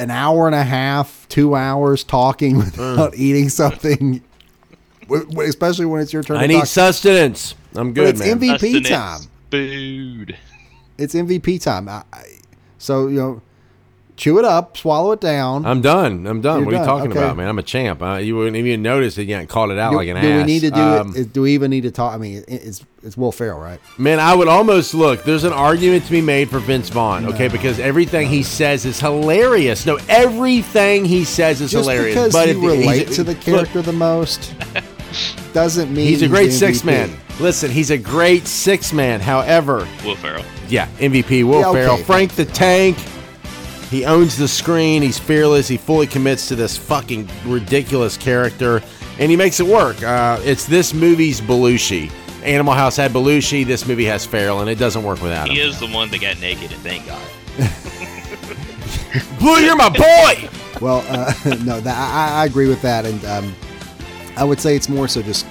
an 0.00 0.10
hour 0.10 0.46
and 0.46 0.54
a 0.54 0.64
half, 0.64 1.26
two 1.28 1.54
hours 1.54 2.02
talking 2.04 2.56
without 2.64 3.12
mm. 3.12 3.18
eating 3.18 3.48
something. 3.48 4.22
W- 5.02 5.26
w- 5.28 5.48
Especially 5.48 5.86
when 5.86 6.00
it's 6.00 6.12
your 6.12 6.22
turn. 6.22 6.36
I 6.38 6.42
to 6.42 6.48
need 6.48 6.54
talk. 6.60 6.66
sustenance. 6.66 7.54
I'm 7.74 7.92
But 7.92 7.94
good, 7.94 8.08
it's 8.10 8.20
man. 8.20 8.40
MVP 8.40 8.58
Sustenance 8.58 8.88
time. 8.88 9.20
Food. 9.50 10.36
It's 10.98 11.14
MVP 11.14 11.62
time. 11.62 11.88
I, 11.88 12.02
I, 12.12 12.24
so 12.78 13.06
you 13.08 13.18
know, 13.18 13.42
chew 14.20 14.38
it 14.38 14.44
up, 14.44 14.76
swallow 14.76 15.12
it 15.12 15.20
down. 15.20 15.64
I'm 15.64 15.80
done. 15.80 16.26
I'm 16.26 16.42
done. 16.42 16.58
You're 16.58 16.66
what 16.66 16.74
are 16.74 16.76
you 16.78 16.84
done. 16.84 16.86
talking 16.98 17.10
Okay. 17.12 17.18
about, 17.20 17.36
man? 17.38 17.48
I'm 17.48 17.58
a 17.58 17.62
champ. 17.62 18.02
Uh, 18.02 18.16
you 18.16 18.36
wouldn't 18.36 18.54
even 18.56 18.82
notice 18.82 19.14
that 19.14 19.24
you 19.24 19.32
hadn't 19.32 19.48
called 19.48 19.70
it 19.70 19.78
out 19.78 19.92
do, 19.92 19.96
like 19.96 20.08
an 20.08 20.20
do 20.20 20.28
ass. 20.30 20.46
we 20.46 20.52
need 20.52 20.60
to 20.60 20.70
do 20.70 20.80
Um, 20.80 21.14
it? 21.16 21.32
Do 21.32 21.40
we 21.42 21.54
even 21.54 21.70
need 21.70 21.84
to 21.84 21.90
talk? 21.90 22.12
I 22.14 22.18
mean, 22.18 22.44
it's 22.46 22.84
it's 23.02 23.16
Will 23.16 23.32
Ferrell, 23.32 23.58
right? 23.58 23.80
Man, 23.96 24.20
I 24.20 24.34
would 24.34 24.46
almost 24.46 24.92
look. 24.92 25.24
There's 25.24 25.44
an 25.44 25.54
argument 25.54 26.04
to 26.04 26.10
be 26.10 26.20
made 26.20 26.50
for 26.50 26.58
Vince 26.58 26.90
Vaughn, 26.90 27.24
okay? 27.32 27.48
Because 27.48 27.80
everything 27.80 28.28
he 28.28 28.42
says 28.42 28.84
is 28.84 29.00
hilarious. 29.00 29.86
No, 29.86 29.98
everything 30.08 31.06
he 31.06 31.24
says 31.24 31.62
is 31.62 31.70
Just 31.70 31.88
hilarious. 31.88 32.14
because 32.14 32.32
but 32.34 32.48
you 32.48 32.58
if- 32.58 32.78
relate 32.78 33.08
to 33.12 33.24
the 33.24 33.32
look, 33.32 33.40
character 33.40 33.80
the 33.80 33.92
most 33.94 34.54
doesn't 35.54 35.92
mean 35.92 36.06
he's 36.06 36.22
a 36.22 36.28
great 36.28 36.46
the 36.46 36.52
six 36.52 36.82
MVP. 36.82 36.84
man. 36.84 37.10
Listen, 37.40 37.70
he's 37.70 37.90
a 37.90 37.96
great 37.96 38.46
six 38.46 38.92
man. 38.92 39.20
However, 39.20 39.88
Will 40.04 40.14
Ferrell. 40.16 40.44
yeah, 40.68 40.88
MVP 40.98 41.42
Will 41.44 41.60
Yeah, 41.60 41.68
okay. 41.68 41.78
Ferrell, 41.80 41.96
Frank 41.96 42.32
the 42.32 42.44
Tank. 42.44 42.98
He 43.90 44.04
owns 44.04 44.36
the 44.36 44.46
screen. 44.46 45.02
He's 45.02 45.18
fearless. 45.18 45.66
He 45.66 45.76
fully 45.76 46.06
commits 46.06 46.46
to 46.48 46.54
this 46.54 46.76
fucking 46.76 47.28
ridiculous 47.44 48.16
character, 48.16 48.82
and 49.18 49.30
he 49.30 49.36
makes 49.36 49.58
it 49.58 49.66
work. 49.66 50.00
Uh, 50.02 50.40
it's 50.44 50.64
this 50.64 50.94
movie's 50.94 51.40
Belushi. 51.40 52.12
Animal 52.44 52.74
House 52.74 52.96
had 52.96 53.10
Belushi. 53.10 53.66
This 53.66 53.88
movie 53.88 54.04
has 54.04 54.24
Ferrell, 54.24 54.60
and 54.60 54.70
it 54.70 54.78
doesn't 54.78 55.02
work 55.02 55.20
without 55.20 55.48
him. 55.48 55.56
He 55.56 55.60
is 55.60 55.80
the 55.80 55.88
one 55.88 56.08
that 56.10 56.20
got 56.20 56.40
naked, 56.40 56.70
and 56.72 56.80
thank 56.82 57.04
God. 57.04 57.20
Blue, 59.40 59.56
you're 59.56 59.74
my 59.74 59.88
boy. 59.88 60.48
Well, 60.80 61.04
uh, 61.08 61.34
no, 61.64 61.80
that, 61.80 61.96
I, 61.96 62.42
I 62.42 62.46
agree 62.46 62.68
with 62.68 62.80
that, 62.82 63.04
and 63.04 63.24
um, 63.24 63.54
I 64.36 64.44
would 64.44 64.60
say 64.60 64.76
it's 64.76 64.88
more 64.88 65.08
so 65.08 65.20
just 65.20 65.46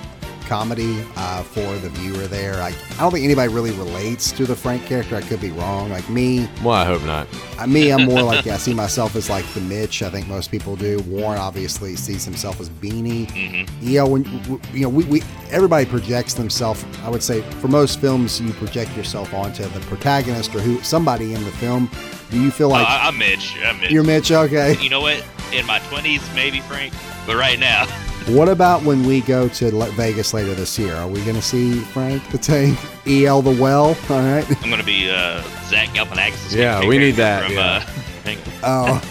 comedy 0.50 1.06
uh, 1.16 1.44
for 1.44 1.76
the 1.78 1.90
viewer 1.90 2.26
there. 2.26 2.56
I, 2.56 2.70
I 2.70 2.98
don't 2.98 3.12
think 3.12 3.24
anybody 3.24 3.54
really 3.54 3.72
relates 3.72 4.32
to 4.32 4.46
the 4.46 4.56
Frank 4.56 4.84
character. 4.88 5.16
I 5.16 5.22
could 5.22 5.40
be 5.40 5.52
wrong. 5.52 5.92
Like 5.92 6.10
me, 6.10 6.50
Well, 6.64 6.74
I 6.74 6.86
hope 6.86 7.04
not. 7.04 7.28
I, 7.60 7.68
me, 7.68 7.92
I'm 7.92 8.06
more 8.06 8.24
like 8.24 8.46
yeah, 8.46 8.56
I 8.56 8.58
see 8.58 8.74
myself 8.74 9.16
as 9.16 9.30
like 9.30 9.46
the 9.54 9.62
Mitch. 9.62 10.02
I 10.02 10.10
think 10.10 10.28
most 10.28 10.50
people 10.50 10.76
do. 10.76 11.00
Warren 11.02 11.38
obviously 11.40 11.96
sees 11.96 12.26
himself 12.26 12.60
as 12.60 12.68
Beanie. 12.68 13.28
Mm-hmm. 13.28 13.88
You 13.88 14.00
know, 14.00 14.08
when 14.08 14.60
you 14.74 14.82
know, 14.82 14.90
we, 14.90 15.04
we 15.06 15.22
everybody 15.52 15.86
projects 15.86 16.34
themselves. 16.34 16.84
I 17.04 17.10
would 17.10 17.22
say 17.24 17.42
for 17.62 17.68
most 17.68 18.02
films, 18.02 18.42
you 18.42 18.52
project 18.54 18.98
yourself 18.98 19.34
onto 19.36 19.64
the 19.64 19.80
protagonist 19.82 20.56
or 20.56 20.62
who 20.62 20.82
somebody 20.82 21.36
in 21.36 21.44
the 21.44 21.52
film. 21.52 21.92
Do 22.32 22.42
you 22.42 22.50
feel 22.50 22.70
like 22.70 22.88
I, 22.88 23.08
I'm 23.08 23.18
Mitch. 23.20 23.56
I'm 23.64 23.80
Mitch. 23.80 23.92
you're 23.92 24.04
Mitch? 24.04 24.32
Okay. 24.32 24.76
You 24.82 24.90
know 24.90 25.02
what? 25.02 25.24
In 25.54 25.66
my 25.68 25.80
20s, 25.80 26.36
maybe 26.36 26.60
Frank, 26.62 26.94
but 27.26 27.36
right 27.36 27.60
now, 27.60 27.86
What 28.28 28.48
about 28.48 28.84
when 28.84 29.06
we 29.06 29.22
go 29.22 29.48
to 29.50 29.72
Vegas 29.94 30.34
later 30.36 30.54
this 30.54 30.78
year? 30.78 30.94
Are 30.96 31.08
we 31.08 31.22
going 31.24 31.36
to 31.36 31.42
see 31.42 31.80
Frank 31.80 32.30
the 32.32 32.38
Tank, 32.38 32.78
El 33.08 33.42
the 33.42 33.60
Well? 33.60 33.88
All 34.10 34.20
right. 34.22 34.46
I'm 34.64 34.70
gonna 34.70 34.84
be 34.84 35.10
uh, 35.10 35.42
Zach 35.66 35.90
Galifianakis. 35.90 36.56
Yeah, 36.56 36.86
we 36.86 37.00
need 37.00 37.16
that, 37.16 37.46
From, 37.46 37.54
yeah. 37.54 37.86
uh, 37.88 38.40
Oh, 38.64 39.02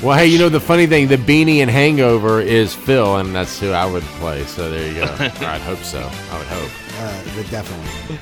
Well, 0.02 0.16
hey, 0.16 0.26
you 0.26 0.38
know 0.38 0.48
the 0.48 0.60
funny 0.60 0.86
thing, 0.86 1.08
the 1.08 1.16
beanie 1.16 1.58
and 1.58 1.68
Hangover 1.70 2.40
is 2.40 2.72
Phil, 2.74 3.16
and 3.16 3.34
that's 3.34 3.58
who 3.60 3.72
I 3.72 3.84
would 3.84 4.04
play. 4.04 4.44
So 4.44 4.70
there 4.70 4.86
you 4.86 4.94
go. 4.94 5.04
I'd 5.18 5.60
hope 5.60 5.80
so. 5.80 5.98
I 5.98 6.38
would 6.38 6.46
hope. 6.46 6.70
uh, 7.00 7.50
definitely. 7.50 8.18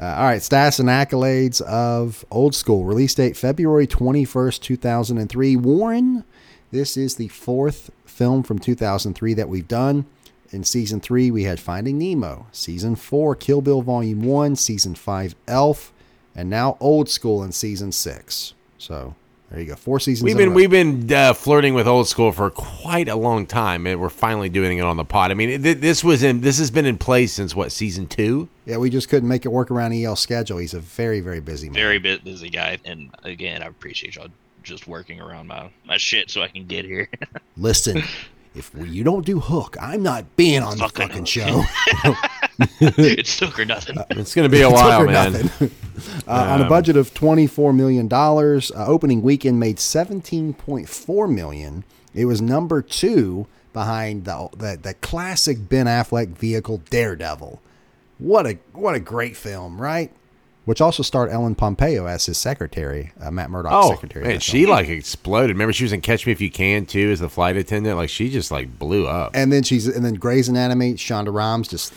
Uh, 0.00 0.06
all 0.06 0.24
right, 0.24 0.40
stats 0.40 0.80
and 0.80 0.88
accolades 0.88 1.60
of 1.60 2.24
Old 2.30 2.54
School. 2.54 2.84
Release 2.84 3.14
date 3.14 3.36
February 3.36 3.86
21st, 3.86 4.60
2003. 4.60 5.56
Warren, 5.56 6.24
this 6.70 6.96
is 6.96 7.16
the 7.16 7.28
fourth 7.28 7.90
film 8.04 8.42
from 8.42 8.58
2003 8.58 9.34
that 9.34 9.48
we've 9.48 9.68
done. 9.68 10.06
In 10.50 10.62
season 10.62 11.00
three, 11.00 11.30
we 11.30 11.44
had 11.44 11.58
Finding 11.58 11.98
Nemo. 11.98 12.46
Season 12.52 12.94
four, 12.94 13.34
Kill 13.34 13.60
Bill 13.60 13.82
Volume 13.82 14.22
1. 14.22 14.56
Season 14.56 14.94
five, 14.94 15.34
Elf. 15.48 15.92
And 16.34 16.50
now 16.50 16.76
Old 16.80 17.08
School 17.08 17.42
in 17.42 17.52
season 17.52 17.92
six. 17.92 18.54
So 18.78 19.14
there 19.50 19.60
you 19.60 19.68
go. 19.68 19.76
Four 19.76 20.00
seasons. 20.00 20.24
We've 20.24 20.36
been 20.36 20.52
we've 20.52 20.70
been 20.70 21.12
uh, 21.12 21.32
flirting 21.32 21.74
with 21.74 21.86
old 21.86 22.08
school 22.08 22.32
for 22.32 22.50
quite 22.50 23.08
a 23.08 23.14
long 23.14 23.46
time, 23.46 23.86
and 23.86 24.00
we're 24.00 24.08
finally 24.08 24.48
doing 24.48 24.78
it 24.78 24.82
on 24.82 24.96
the 24.96 25.04
pod. 25.04 25.30
I 25.30 25.34
mean, 25.34 25.62
th- 25.62 25.78
this 25.78 26.02
was 26.02 26.24
in 26.24 26.40
this 26.40 26.58
has 26.58 26.72
been 26.72 26.86
in 26.86 26.98
place 26.98 27.32
since 27.32 27.54
what 27.54 27.70
season 27.70 28.08
two? 28.08 28.48
Yeah, 28.66 28.78
we 28.78 28.90
just 28.90 29.08
couldn't 29.08 29.28
make 29.28 29.44
it 29.44 29.50
work 29.50 29.70
around 29.70 29.92
EL's 29.92 30.20
schedule. 30.20 30.58
He's 30.58 30.74
a 30.74 30.80
very, 30.80 31.20
very 31.20 31.40
busy 31.40 31.68
man. 31.68 31.74
very 31.74 31.98
bit 31.98 32.24
busy 32.24 32.50
guy, 32.50 32.78
and 32.84 33.14
again, 33.22 33.62
I 33.62 33.66
appreciate 33.66 34.16
y'all 34.16 34.28
just 34.64 34.86
working 34.88 35.20
around 35.20 35.46
my 35.46 35.70
my 35.84 35.96
shit 35.96 36.30
so 36.30 36.42
I 36.42 36.48
can 36.48 36.66
get 36.66 36.84
here. 36.84 37.08
Listen, 37.56 38.02
if 38.54 38.70
you 38.74 39.04
don't 39.04 39.24
do 39.24 39.40
Hook, 39.40 39.76
I'm 39.80 40.02
not 40.02 40.36
being 40.36 40.62
on 40.62 40.78
the 40.78 40.88
Fucking 40.88 41.08
fucking 41.08 41.26
Hook. 41.26 41.28
show. 41.28 41.64
it's 42.98 43.36
took 43.36 43.58
or 43.58 43.64
nothing. 43.64 43.96
It's 44.10 44.34
going 44.34 44.48
to 44.48 44.54
be 44.54 44.62
a 44.62 44.70
while, 44.70 45.04
man. 45.04 45.32
nothing. 45.32 45.70
uh, 46.26 46.32
on 46.32 46.62
a 46.62 46.68
budget 46.68 46.96
of 46.96 47.12
$24 47.14 47.74
million, 47.74 48.08
uh, 48.12 48.86
opening 48.86 49.22
weekend 49.22 49.58
made 49.58 49.76
17.4 49.78 51.34
million. 51.34 51.84
It 52.14 52.26
was 52.26 52.40
number 52.40 52.80
two 52.80 53.46
behind 53.72 54.24
the, 54.24 54.48
the 54.56 54.78
the 54.80 54.94
classic 54.94 55.68
Ben 55.68 55.86
Affleck 55.86 56.28
vehicle 56.28 56.78
Daredevil. 56.88 57.60
What 58.18 58.46
a 58.46 58.58
what 58.72 58.94
a 58.94 59.00
great 59.00 59.36
film, 59.36 59.80
right? 59.80 60.12
Which 60.64 60.80
also 60.80 61.02
starred 61.02 61.30
Ellen 61.30 61.54
Pompeo 61.54 62.06
as 62.06 62.24
his 62.24 62.38
secretary, 62.38 63.12
uh, 63.20 63.30
Matt 63.30 63.50
Murdock's 63.50 63.86
Oh, 63.86 63.90
secretary. 63.90 64.26
man, 64.26 64.40
she 64.40 64.64
like 64.64 64.88
exploded. 64.88 65.50
Remember, 65.50 65.74
she 65.74 65.84
was 65.84 65.92
in 65.92 66.00
Catch 66.00 66.24
Me 66.26 66.32
If 66.32 66.40
You 66.40 66.50
Can 66.50 66.86
too, 66.86 67.10
as 67.10 67.20
the 67.20 67.28
flight 67.28 67.56
attendant. 67.58 67.96
Like 67.98 68.08
she 68.08 68.30
just 68.30 68.50
like 68.50 68.78
blew 68.78 69.06
up. 69.06 69.32
and 69.34 69.52
then 69.52 69.62
she's 69.62 69.86
and 69.86 70.02
then 70.04 70.14
Grey's 70.14 70.48
Anatomy. 70.48 70.94
Shonda 70.94 71.32
Rhimes 71.34 71.68
just 71.68 71.92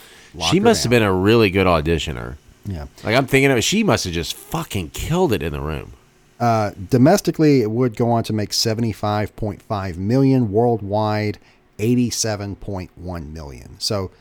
she 0.52 0.60
must 0.60 0.84
have 0.84 0.90
been 0.90 1.02
a 1.04 1.14
really 1.14 1.50
good 1.50 1.66
auditioner. 1.66 2.36
yeah. 2.66 2.88
Like 3.06 3.16
I'm 3.16 3.26
thinking 3.26 3.52
of 3.52 3.58
it, 3.58 3.62
she 3.64 3.84
must 3.84 4.04
have 4.04 4.14
just 4.14 4.34
fucking 4.36 4.90
killed 4.90 5.32
it 5.32 5.42
in 5.42 5.54
the 5.54 5.62
room. 5.62 5.94
Uh, 6.40 6.72
domestically, 6.90 7.62
it 7.62 7.72
would 7.72 7.96
go 7.96 8.12
on 8.12 8.24
to 8.26 8.34
make 8.34 8.50
75.5 8.52 9.98
million. 9.98 10.52
Worldwide, 10.52 11.40
87.1 11.80 13.32
million. 13.34 13.76
So, 13.80 14.12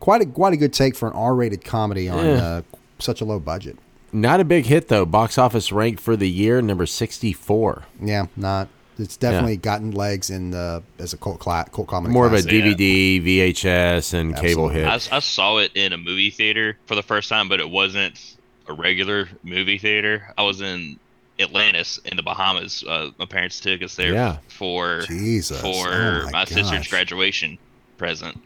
quite 0.00 0.20
a 0.22 0.26
quite 0.26 0.52
a 0.52 0.56
good 0.56 0.72
take 0.72 0.94
for 0.94 1.08
an 1.08 1.14
R-rated 1.14 1.64
comedy 1.64 2.08
on 2.08 2.24
Yeah. 2.24 2.32
uh, 2.34 2.62
such 2.98 3.20
a 3.20 3.24
low 3.24 3.38
budget. 3.40 3.78
Not 4.12 4.40
a 4.40 4.44
big 4.44 4.66
hit 4.66 4.88
though. 4.88 5.04
Box 5.06 5.36
office 5.38 5.70
ranked 5.72 6.00
for 6.00 6.16
the 6.16 6.28
year 6.28 6.62
number 6.62 6.86
64. 6.86 7.84
Yeah, 8.00 8.26
not. 8.36 8.68
It's 8.98 9.18
definitely 9.18 9.58
gotten 9.58 9.90
legs 9.90 10.30
in 10.30 10.52
the 10.52 10.82
as 10.98 11.12
a 11.12 11.18
cult 11.18 11.38
cla- 11.38 11.66
cult 11.70 11.86
comedy. 11.88 12.14
More 12.14 12.26
of 12.26 12.32
a 12.32 12.36
classic. 12.40 12.52
Yeah. 12.52 12.60
DVD, 12.72 13.22
VHS, 13.54 14.14
and 14.14 14.34
cable 14.34 14.70
Absolutely. 14.70 14.80
hit. 14.80 15.12
I 15.12 15.18
saw 15.18 15.58
it 15.58 15.72
in 15.74 15.92
a 15.92 15.98
movie 15.98 16.30
theater 16.30 16.78
for 16.86 16.94
the 16.94 17.02
first 17.02 17.28
time, 17.28 17.48
but 17.50 17.60
it 17.60 17.68
wasn't 17.68 18.36
a 18.68 18.72
regular 18.72 19.28
movie 19.42 19.76
theater. 19.76 20.32
I 20.38 20.44
was 20.44 20.62
in 20.62 20.98
Atlantis 21.38 21.98
in 22.06 22.16
the 22.16 22.22
Bahamas. 22.22 22.84
Uh, 22.88 23.10
my 23.18 23.26
parents 23.26 23.60
took 23.60 23.82
us 23.82 23.96
there 23.96 24.14
Yeah. 24.14 24.38
for 24.48 25.00
Jesus. 25.02 25.60
for 25.60 25.88
Oh 25.92 26.22
my 26.24 26.30
my, 26.30 26.44
sister's 26.46 26.88
graduation 26.88 27.58
present. 27.98 28.40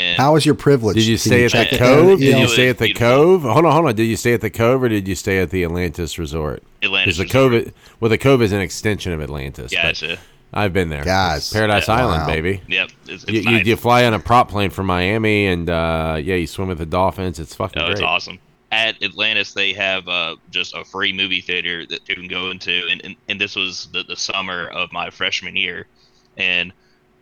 And 0.00 0.16
How 0.18 0.34
was 0.34 0.44
your 0.46 0.54
privilege? 0.54 0.94
Did 0.96 1.06
you 1.06 1.16
Can 1.16 1.30
stay 1.30 1.44
at 1.44 1.50
check 1.52 1.70
the 1.70 1.78
Cove? 1.78 2.18
Did 2.20 2.38
you 2.38 2.48
stay 2.48 2.68
at 2.68 2.78
the 2.78 2.86
Beautiful. 2.86 3.06
Cove? 3.08 3.42
Hold 3.42 3.64
on, 3.66 3.72
hold 3.72 3.86
on. 3.86 3.94
Did 3.94 4.04
you 4.04 4.16
stay 4.16 4.32
at 4.34 4.40
the 4.40 4.50
Cove 4.50 4.82
or 4.82 4.88
did 4.88 5.06
you 5.08 5.14
stay 5.14 5.38
at 5.38 5.50
the 5.50 5.64
Atlantis 5.64 6.18
Resort? 6.18 6.62
Atlantis 6.82 7.16
Because 7.18 7.32
the 7.32 7.38
Resort. 7.48 7.64
Cove, 7.64 7.74
well, 8.00 8.08
the 8.08 8.18
Cove 8.18 8.42
is 8.42 8.52
an 8.52 8.60
extension 8.60 9.12
of 9.12 9.20
Atlantis. 9.20 9.72
Gotcha. 9.72 10.18
I've 10.52 10.72
been 10.72 10.88
there, 10.88 11.02
Guys. 11.04 11.52
Paradise 11.52 11.88
Yeah. 11.88 11.94
Island, 11.94 12.22
Wow. 12.22 12.26
baby. 12.28 12.60
Yep. 12.68 12.90
It's, 13.08 13.24
it's 13.24 13.32
You, 13.32 13.40
you, 13.40 13.50
nice. 13.50 13.66
you 13.66 13.76
fly 13.76 14.04
on 14.04 14.14
a 14.14 14.20
prop 14.20 14.48
plane 14.50 14.70
from 14.70 14.86
Miami, 14.86 15.46
and 15.46 15.68
uh, 15.68 16.16
yeah, 16.22 16.36
you 16.36 16.46
swim 16.46 16.68
with 16.68 16.78
the 16.78 16.86
dolphins. 16.86 17.40
It's 17.40 17.54
fucking 17.56 17.82
Oh, 17.82 17.86
great. 17.86 17.92
it's 17.94 18.02
awesome. 18.02 18.38
At 18.70 19.02
Atlantis, 19.02 19.52
they 19.52 19.72
have 19.72 20.06
uh, 20.08 20.36
just 20.50 20.74
a 20.76 20.84
free 20.84 21.12
movie 21.12 21.40
theater 21.40 21.84
that 21.86 22.08
you 22.08 22.14
can 22.14 22.28
go 22.28 22.50
into, 22.50 22.86
and, 22.90 23.00
and, 23.04 23.16
and 23.28 23.40
this 23.40 23.56
was 23.56 23.88
the, 23.92 24.04
the 24.04 24.16
summer 24.16 24.68
of 24.68 24.92
my 24.92 25.10
freshman 25.10 25.56
year, 25.56 25.86
and 26.36 26.72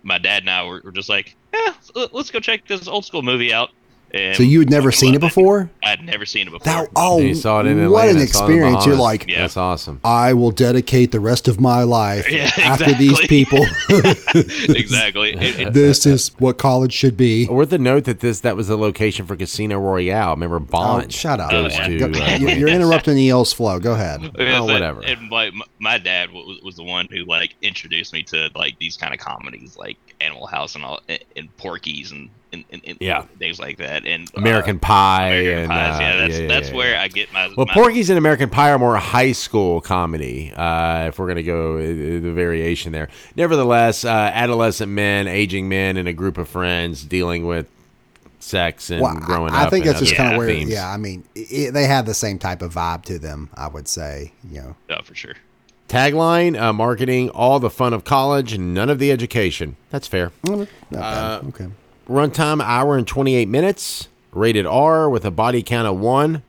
my 0.03 0.19
dad 0.19 0.43
and 0.43 0.51
I 0.51 0.65
were, 0.65 0.81
were 0.85 0.93
just 0.93 1.09
like, 1.09 1.37
yeah, 1.53 1.75
let's 2.13 2.31
go 2.31 2.41
check 2.41 2.67
this 2.67 2.89
old 2.89 3.05
school 3.05 3.23
movie 3.23 3.53
out. 3.53 3.71
And 4.15 4.37
So 4.37 4.43
you 4.43 4.59
had 4.59 4.69
never 4.71 4.93
seen 4.93 5.15
it 5.15 5.21
before? 5.21 5.71
I'd 5.83 6.05
never 6.05 6.27
seen 6.27 6.47
it 6.47 6.51
before. 6.51 6.65
That 6.65 6.89
oh, 6.97 7.19
And 7.19 7.29
you 7.29 7.35
saw 7.35 7.61
it 7.61 7.67
in 7.67 7.79
Atlanta. 7.79 7.91
what 7.93 8.05
an 8.09 8.09
saw 8.09 8.09
it 8.09 8.11
in 8.11 8.17
the 8.19 8.23
experience! 8.25 8.87
You're 8.87 8.97
like, 8.97 9.27
Yeah. 9.29 9.41
That's 9.41 9.57
awesome. 9.57 10.01
I 10.05 10.35
will 10.35 10.51
dedicate 10.51 11.13
the 11.13 11.21
rest 11.21 11.49
of 11.49 11.61
my 11.61 11.83
life 11.83 12.31
Yeah, 12.31 12.51
after 12.59 12.93
these 12.93 13.19
people. 13.27 13.65
exactly. 14.35 15.33
It- 15.43 15.59
it- 15.61 15.73
this 15.73 16.07
is 16.07 16.29
what 16.39 16.59
college 16.59 16.93
should 16.93 17.17
be. 17.17 17.47
Worth 17.49 17.71
the 17.71 17.79
note 17.79 18.05
that 18.05 18.21
this 18.21 18.41
that 18.41 18.57
was 18.57 18.69
the 18.69 18.77
location 18.77 19.27
for 19.27 19.35
Casino 19.37 19.79
Royale. 19.79 20.31
Remember 20.33 20.59
Bond? 20.59 21.07
Oh, 21.07 21.09
shut 21.11 21.41
up! 21.41 21.51
Goes 21.51 21.73
yeah. 21.77 21.89
to, 21.89 22.05
uh, 22.23 22.37
you- 22.37 22.49
you're 22.51 22.69
interrupting 22.69 23.19
EL's 23.29 23.53
flow. 23.53 23.79
Go 23.81 23.93
ahead. 23.95 24.23
Yeah, 24.39 24.61
Oh, 24.61 24.67
but- 24.67 24.73
whatever. 24.75 25.01
And 25.03 25.31
like 25.31 25.53
my 25.79 25.99
dad 25.99 26.31
was, 26.33 26.61
was 26.63 26.77
the 26.77 26.85
one 26.85 27.09
who 27.11 27.25
like 27.25 27.55
introduced 27.63 28.13
me 28.13 28.23
to 28.25 28.51
like 28.55 28.79
these 28.79 28.97
kind 28.97 29.13
of 29.15 29.21
comedies, 29.21 29.77
like 29.77 29.97
Animal 30.21 30.47
House 30.47 30.75
and 30.75 30.85
all, 30.85 31.01
and, 31.09 31.25
and 31.37 31.57
Porky's 31.57 32.13
and, 32.13 32.29
and, 32.53 32.65
and, 32.71 32.83
and 32.85 32.99
Yeah. 33.01 33.23
things 33.39 33.59
like 33.59 33.79
that. 33.79 34.07
And 34.07 34.29
uh, 34.29 34.41
American 34.41 34.79
Pie. 34.79 35.29
American 35.29 35.59
and, 35.63 35.71
Pies. 35.71 35.97
uh, 35.97 36.01
yeah, 36.01 36.17
that's 36.17 36.39
yeah, 36.39 36.47
that's 36.49 36.69
yeah, 36.71 36.75
where 36.77 36.93
yeah. 36.93 37.03
I 37.03 37.09
get 37.09 37.33
my. 37.33 37.49
Well, 37.57 37.67
my, 37.67 37.75
Porky's 37.75 38.11
and 38.11 38.19
American 38.19 38.51
Pie 38.51 38.71
are 38.73 38.79
more 38.79 38.97
high 38.97 39.33
school 39.33 39.81
comedy. 39.81 40.53
Uh, 40.55 41.09
if 41.09 41.19
we're 41.19 41.29
gonna 41.29 41.43
go 41.43 41.77
uh, 41.77 41.81
the 41.81 42.33
variation 42.33 42.93
there, 42.93 43.09
nevertheless, 43.37 44.05
uh, 44.05 44.09
adolescent 44.09 44.91
men, 44.93 45.27
aging 45.27 45.69
men, 45.69 45.97
and 45.97 46.07
a 46.09 46.13
group 46.13 46.39
of 46.39 46.49
friends 46.49 47.05
dealing 47.05 47.47
with 47.47 47.67
sex 48.41 48.91
and 48.91 49.01
Well, 49.01 49.15
growing 49.17 49.53
I, 49.53 49.67
I 49.67 49.71
think 49.71 49.85
that's 49.85 50.01
just 50.01 50.15
kind 50.17 50.33
of 50.33 50.39
where. 50.39 50.49
themes. 50.49 50.71
Yeah, 50.71 50.91
I 50.91 50.97
mean, 50.97 51.25
it, 51.35 51.73
they 51.73 51.85
have 51.87 52.07
the 52.07 52.15
same 52.15 52.39
type 52.39 52.61
of 52.61 52.75
vibe 52.75 53.05
to 53.05 53.19
them. 53.19 53.49
I 53.55 53.69
would 53.69 53.87
say, 53.89 54.33
you 54.51 54.61
know. 54.61 54.77
Oh, 54.91 55.03
for 55.03 55.15
sure. 55.15 55.35
Tagline: 55.89 56.59
uh, 56.61 56.73
Marketing, 56.73 57.29
all 57.31 57.61
the 57.61 57.69
fun 57.71 57.93
of 57.93 58.05
college, 58.05 58.59
none 58.59 58.89
of 58.89 58.99
the 58.99 59.13
education. 59.13 59.77
That's 59.91 60.09
fair. 60.09 60.33
Not 60.45 60.69
bad. 60.91 61.01
Uh, 61.03 61.41
okay. 61.49 61.67
Runtime 62.13 62.63
hour 62.63 62.97
and 62.97 63.07
28 63.07 63.49
minutes. 63.49 64.09
Rated 64.33 64.67
R 64.67 65.11
with 65.11 65.25
a 65.25 65.31
body 65.31 65.63
count 65.63 65.87
of 65.89 65.99
one. 65.99 66.43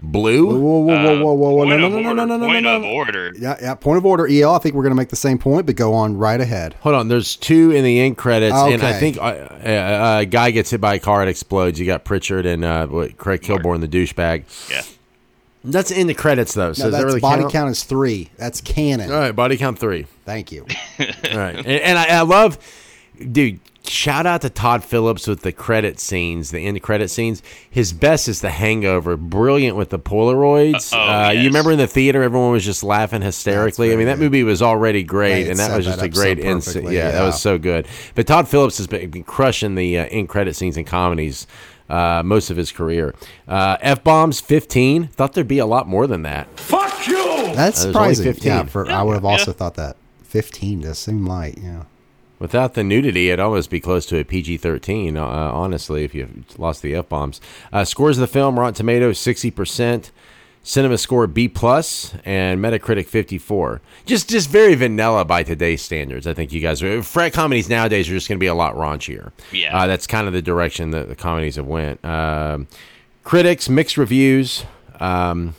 Blue. 0.00 0.46
Whoa, 0.46 0.56
whoa, 0.58 0.78
whoa, 0.80 0.84
whoa, 0.86 1.22
whoa, 1.22 1.32
whoa, 1.34 1.50
whoa! 1.50 1.64
No, 1.64 1.78
Point 1.78 1.80
no, 1.80 1.86
of 1.86 2.16
no, 2.16 2.24
no, 2.24 2.36
no, 2.36 2.36
no, 2.36 2.46
order, 2.46 2.46
no, 2.46 2.46
Point 2.46 2.64
no, 2.64 2.76
of 2.76 2.84
order. 2.84 3.32
Yeah, 3.36 3.56
yeah. 3.60 3.74
Point 3.74 3.98
of 3.98 4.06
order, 4.06 4.28
EL. 4.28 4.54
I 4.54 4.58
think 4.58 4.74
we're 4.76 4.84
going 4.84 4.92
to 4.92 4.96
make 4.96 5.08
the 5.08 5.16
same 5.16 5.38
point, 5.38 5.66
but 5.66 5.74
go 5.74 5.92
on 5.92 6.16
right 6.16 6.40
ahead. 6.40 6.74
Hold 6.80 6.94
on, 6.94 7.08
there's 7.08 7.34
two 7.34 7.72
in 7.72 7.84
the 7.84 7.98
end 8.00 8.16
credits, 8.16 8.54
and 8.54 8.82
I 8.82 8.92
think 8.92 9.16
uh, 9.16 9.20
uh, 9.20 10.18
a 10.20 10.24
guy 10.24 10.52
gets 10.52 10.70
hit 10.70 10.80
by 10.80 10.94
a 10.94 10.98
car, 11.00 11.22
it 11.22 11.28
explodes. 11.28 11.80
You 11.80 11.86
got 11.86 12.04
Pritchard 12.04 12.46
and 12.46 12.64
uh, 12.64 12.86
what, 12.86 13.16
Craig 13.18 13.40
Kilborn, 13.42 13.80
the 13.80 13.88
douchebag. 13.88 14.44
Yeah. 14.70 14.82
That's 15.64 15.90
in 15.90 16.06
the 16.06 16.14
credits 16.14 16.54
though. 16.54 16.72
So 16.72 16.84
No, 16.84 16.90
does 16.90 16.92
that 16.92 17.04
that's 17.04 17.04
really 17.04 17.20
body 17.20 17.42
count? 17.42 17.52
count 17.52 17.70
is 17.70 17.82
three. 17.82 18.30
That's 18.36 18.60
canon. 18.60 19.10
All 19.10 19.18
right, 19.18 19.32
body 19.34 19.56
count 19.56 19.78
three. 19.80 20.04
Thank 20.24 20.52
you. 20.52 20.62
All 21.00 21.06
right, 21.38 21.56
and, 21.56 21.66
and 21.66 21.98
I, 21.98 22.18
I 22.18 22.20
love, 22.20 22.58
dude. 23.32 23.58
Shout 23.88 24.26
out 24.26 24.42
to 24.42 24.50
Todd 24.50 24.84
Phillips 24.84 25.26
with 25.26 25.40
the 25.42 25.52
credit 25.52 25.98
scenes, 25.98 26.50
the 26.50 26.60
end 26.60 26.80
credit 26.82 27.08
scenes. 27.10 27.42
His 27.70 27.92
best 27.92 28.28
is 28.28 28.40
The 28.40 28.50
Hangover, 28.50 29.16
brilliant 29.16 29.76
with 29.76 29.90
the 29.90 29.98
Polaroids. 29.98 30.92
Uh, 30.92 30.96
oh, 30.96 31.26
uh, 31.28 31.30
You 31.30 31.44
remember 31.44 31.72
in 31.72 31.78
the 31.78 31.86
theater, 31.86 32.22
everyone 32.22 32.52
was 32.52 32.64
just 32.64 32.82
laughing 32.82 33.22
hysterically. 33.22 33.92
I 33.92 33.96
mean, 33.96 34.06
that 34.06 34.18
movie 34.18 34.42
was 34.42 34.62
already 34.62 35.02
great, 35.02 35.44
They 35.44 35.50
and 35.50 35.58
that 35.58 35.68
set 35.70 35.76
was 35.76 35.86
that 35.86 35.92
just 35.92 36.02
a 36.02 36.06
up 36.06 36.14
so 36.14 36.20
great 36.20 36.38
insight. 36.38 36.74
perfectly, 36.74 36.96
Yeah, 36.96 37.10
that 37.12 37.22
was 37.22 37.40
so 37.40 37.58
good. 37.58 37.86
But 38.14 38.26
Todd 38.26 38.48
Phillips 38.48 38.78
has 38.78 38.86
been, 38.86 39.10
been 39.10 39.24
crushing 39.24 39.74
the 39.74 39.98
uh, 39.98 40.06
end 40.06 40.28
credit 40.28 40.54
scenes 40.56 40.76
in 40.76 40.84
comedies. 40.84 41.46
Uh, 41.88 42.22
most 42.22 42.50
of 42.50 42.56
his 42.58 42.70
career. 42.70 43.14
Uh, 43.48 43.78
F 43.80 44.04
bombs, 44.04 44.40
15. 44.42 45.06
Thought 45.08 45.32
there'd 45.32 45.48
be 45.48 45.58
a 45.58 45.64
lot 45.64 45.88
more 45.88 46.06
than 46.06 46.20
that. 46.20 46.46
That's 47.54 47.82
there's 47.82 47.96
only 47.96 48.14
surprising. 48.14 48.24
15. 48.26 48.46
Yeah, 48.52 48.62
for 48.64 48.90
I 48.90 49.02
would 49.02 49.14
have 49.14 49.24
also 49.24 49.52
thought 49.52 49.74
that. 49.76 49.96
Fifteen 50.22 50.82
does 50.82 50.98
seem 50.98 51.24
light. 51.24 51.58
Yeah. 51.62 51.84
Without 52.38 52.74
the 52.74 52.84
nudity, 52.84 53.30
it'd 53.30 53.40
almost 53.40 53.68
be 53.70 53.80
close 53.80 54.06
to 54.06 54.18
a 54.18 54.24
PG 54.24 54.58
13, 54.58 55.16
uh, 55.16 55.24
honestly, 55.24 56.04
if 56.04 56.14
you 56.14 56.44
lost 56.56 56.82
the 56.82 56.94
F 56.94 57.08
bombs. 57.08 57.40
Uh, 57.72 57.84
scores 57.84 58.16
of 58.18 58.20
the 58.20 58.26
film 58.26 58.58
Rotten 58.58 58.74
Tomatoes 58.74 59.18
60%, 59.18 60.10
Cinema 60.62 60.98
Score 60.98 61.26
B, 61.26 61.48
plus, 61.48 62.14
and 62.24 62.60
Metacritic 62.60 63.06
54. 63.06 63.80
Just 64.04 64.28
just 64.28 64.50
very 64.50 64.74
vanilla 64.74 65.24
by 65.24 65.42
today's 65.42 65.82
standards. 65.82 66.26
I 66.26 66.34
think 66.34 66.52
you 66.52 66.60
guys 66.60 66.82
are. 66.82 67.02
Frat 67.02 67.32
comedies 67.32 67.68
nowadays 67.68 68.08
are 68.08 68.12
just 68.12 68.28
going 68.28 68.38
to 68.38 68.40
be 68.40 68.46
a 68.48 68.54
lot 68.54 68.74
raunchier. 68.74 69.32
Yeah. 69.50 69.76
Uh, 69.76 69.86
that's 69.86 70.06
kind 70.06 70.26
of 70.26 70.32
the 70.32 70.42
direction 70.42 70.90
that 70.90 71.08
the 71.08 71.16
comedies 71.16 71.56
have 71.56 71.66
went. 71.66 72.04
Um, 72.04 72.68
critics, 73.24 73.68
mixed 73.68 73.96
reviews. 73.96 74.64
Um, 75.00 75.54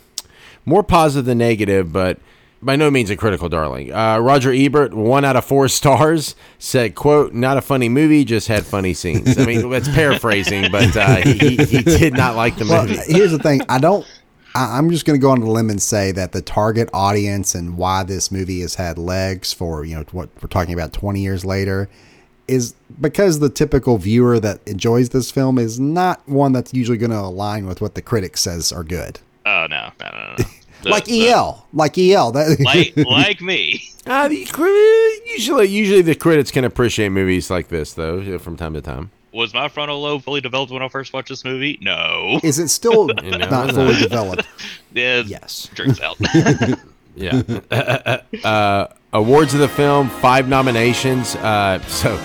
more 0.66 0.84
positive 0.84 1.26
than 1.26 1.40
negative, 1.40 1.92
but 1.92 2.20
by 2.62 2.76
no 2.76 2.92
means 2.92 3.10
a 3.10 3.16
critical 3.16 3.50
darling. 3.50 3.94
Uh, 3.94 4.20
Roger 4.20 4.52
Ebert, 4.52 4.94
one 4.94 5.24
out 5.26 5.36
of 5.36 5.46
four 5.46 5.68
stars, 5.68 6.36
said, 6.58 6.96
"quote 6.96 7.34
Not 7.34 7.58
a 7.58 7.62
funny 7.62 7.90
movie, 7.90 8.26
just 8.26 8.48
had 8.48 8.66
funny 8.66 8.94
scenes." 8.94 9.38
I 9.38 9.46
mean, 9.46 9.70
that's 9.70 9.88
paraphrasing, 9.90 10.72
but 10.72 10.96
uh, 10.96 11.18
he, 11.18 11.58
he 11.58 11.82
did 11.82 12.14
not 12.14 12.36
like 12.36 12.58
the 12.58 12.66
Well, 12.66 12.86
movie. 12.88 13.00
here's 13.08 13.32
the 13.32 13.40
thing. 13.40 13.62
I 13.70 13.78
don't. 13.80 14.06
I, 14.56 14.78
I'm 14.78 14.90
just 14.90 15.06
going 15.06 15.20
to 15.20 15.22
go 15.22 15.30
on 15.32 15.40
the 15.42 15.50
limb 15.50 15.70
and 15.70 15.82
say 15.82 16.12
that 16.14 16.32
the 16.32 16.42
target 16.42 16.90
audience 16.94 17.54
and 17.56 17.78
why 17.78 18.04
this 18.04 18.32
movie 18.32 18.62
has 18.62 18.76
had 18.76 18.98
legs 18.98 19.54
for 19.54 19.86
you 19.86 19.96
know 19.96 20.04
what 20.12 20.30
we're 20.42 20.48
talking 20.50 20.74
about 20.74 20.92
20 20.92 21.22
years 21.22 21.46
later 21.46 21.88
is 22.48 22.74
because 23.00 23.38
the 23.40 23.50
typical 23.50 24.00
viewer 24.00 24.40
that 24.40 24.60
enjoys 24.68 25.10
this 25.10 25.30
film 25.30 25.60
is 25.60 25.80
not 25.80 26.28
one 26.28 26.52
that's 26.52 26.74
usually 26.74 26.98
going 26.98 27.12
to 27.12 27.20
align 27.20 27.68
with 27.68 27.80
what 27.80 27.94
the 27.94 28.02
critic 28.02 28.36
says 28.38 28.72
are 28.72 28.84
good. 28.84 29.20
Oh 29.46 29.68
no, 29.70 29.92
no, 30.00 30.10
no, 30.12 30.36
no. 30.40 30.46
The- 30.84 30.90
like 30.90 31.06
the- 31.06 31.30
EL, 31.30 31.66
like 31.74 31.98
EL. 31.98 32.32
That, 32.32 32.60
like 32.64 32.94
like 32.98 33.42
me. 33.42 33.86
Uh, 34.08 34.28
usually, 35.26 35.68
usually 35.68 36.02
the 36.02 36.16
critics 36.16 36.50
can 36.50 36.64
appreciate 36.64 37.10
movies 37.10 37.52
like 37.52 37.68
this, 37.68 37.94
though, 37.94 38.40
from 38.40 38.58
time 38.58 38.74
to 38.74 38.82
time. 38.82 39.12
Was 39.34 39.54
my 39.54 39.68
frontal 39.70 40.02
lobe 40.02 40.24
fully 40.24 40.42
developed 40.42 40.72
when 40.72 40.82
I 40.82 40.88
first 40.88 41.14
watched 41.14 41.30
this 41.30 41.46
movie? 41.46 41.78
No. 41.80 42.40
is 42.42 42.58
it 42.58 42.70
still 42.70 43.06
know, 43.22 43.38
not 43.38 43.68
no. 43.68 43.74
fully 43.74 43.96
developed? 44.02 44.48
Yeah, 44.94 45.22
Yes. 45.28 45.70
Drinks 45.76 46.00
out. 46.02 46.18
Yeah. 47.16 47.42
uh, 48.44 48.88
awards 49.14 49.54
of 49.54 49.60
the 49.60 49.68
film, 49.70 50.10
five 50.10 50.48
nominations. 50.48 51.36
Uh, 51.36 51.80
so 51.88 52.16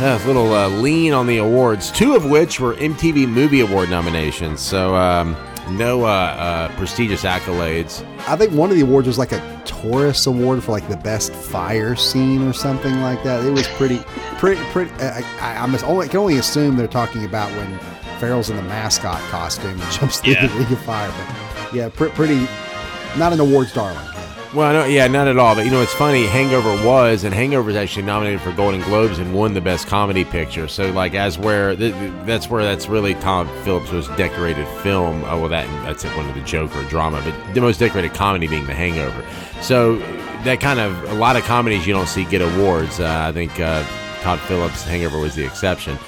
uh, 0.00 0.18
a 0.22 0.26
little 0.26 0.54
uh, 0.54 0.68
lean 0.68 1.12
on 1.12 1.26
the 1.26 1.38
awards, 1.38 1.90
two 1.92 2.14
of 2.14 2.24
which 2.24 2.58
were 2.58 2.74
MTV 2.74 3.28
Movie 3.28 3.60
Award 3.60 3.90
nominations. 3.90 4.60
So 4.60 4.94
um, 4.94 5.36
no 5.70 6.04
uh, 6.04 6.08
uh, 6.08 6.68
prestigious 6.76 7.24
accolades. 7.24 8.04
I 8.28 8.36
think 8.36 8.52
one 8.52 8.70
of 8.70 8.76
the 8.76 8.82
awards 8.82 9.06
was 9.06 9.18
like 9.18 9.32
a 9.32 9.62
Taurus 9.64 10.26
award 10.26 10.62
for 10.64 10.72
like 10.72 10.88
the 10.88 10.96
best 10.96 11.32
fire 11.32 11.94
scene 11.96 12.46
or 12.46 12.52
something 12.52 13.00
like 13.00 13.22
that. 13.22 13.44
It 13.44 13.50
was 13.50 13.66
pretty, 13.68 13.98
pretty, 14.38 14.60
pretty. 14.70 14.90
I, 15.02 15.20
I, 15.40 15.56
I'm 15.58 15.74
only 15.84 16.06
I 16.06 16.08
can 16.08 16.18
only 16.20 16.38
assume 16.38 16.76
they're 16.76 16.86
talking 16.88 17.24
about 17.24 17.50
when 17.52 17.78
Ferrell's 18.18 18.50
in 18.50 18.56
the 18.56 18.62
mascot 18.62 19.20
costume 19.30 19.80
and 19.80 19.92
jumps 19.92 20.20
through 20.20 20.32
Yeah. 20.32 20.46
the 20.46 20.54
ring 20.58 20.72
of 20.72 20.80
fire. 20.80 21.12
But 21.54 21.74
yeah, 21.74 21.88
pre- 21.88 22.10
pretty. 22.10 22.46
Not 23.16 23.32
an 23.32 23.40
awards 23.40 23.72
darling. 23.72 23.98
Well, 24.54 24.72
no, 24.72 24.84
yeah, 24.86 25.06
not 25.08 25.28
at 25.28 25.36
all. 25.36 25.54
But 25.54 25.66
you 25.66 25.70
know, 25.70 25.82
it's 25.82 25.92
funny. 25.92 26.24
Hangover 26.24 26.70
was, 26.86 27.24
and 27.24 27.34
Hangover 27.34 27.68
is 27.68 27.76
actually 27.76 28.04
nominated 28.04 28.40
for 28.40 28.50
Golden 28.52 28.80
Globes 28.80 29.18
and 29.18 29.34
won 29.34 29.52
the 29.52 29.60
Best 29.60 29.86
Comedy 29.86 30.24
Picture. 30.24 30.68
So, 30.68 30.90
like, 30.92 31.14
as 31.14 31.38
where 31.38 31.76
th- 31.76 31.94
that's 32.24 32.48
where 32.48 32.64
that's 32.64 32.88
really 32.88 33.12
Todd 33.14 33.46
Phillips' 33.62 33.92
most 33.92 34.08
decorated 34.16 34.66
film. 34.82 35.22
Oh, 35.24 35.40
well, 35.40 35.48
that 35.50 35.66
that's 35.84 36.02
one 36.04 36.26
of 36.26 36.34
the 36.34 36.40
Joker 36.42 36.82
drama, 36.84 37.20
but 37.22 37.54
the 37.54 37.60
most 37.60 37.78
decorated 37.78 38.14
comedy 38.14 38.46
being 38.46 38.66
The 38.66 38.72
Hangover. 38.74 39.22
So, 39.60 39.96
that 40.44 40.60
kind 40.60 40.80
of 40.80 41.02
a 41.10 41.14
lot 41.14 41.36
of 41.36 41.42
comedies 41.44 41.86
you 41.86 41.92
don't 41.92 42.08
see 42.08 42.24
get 42.24 42.40
awards. 42.40 43.00
Uh, 43.00 43.26
I 43.28 43.32
think 43.32 43.60
uh, 43.60 43.84
Todd 44.22 44.40
Phillips' 44.40 44.82
Hangover 44.82 45.18
was 45.18 45.34
the 45.34 45.44
exception. 45.44 45.98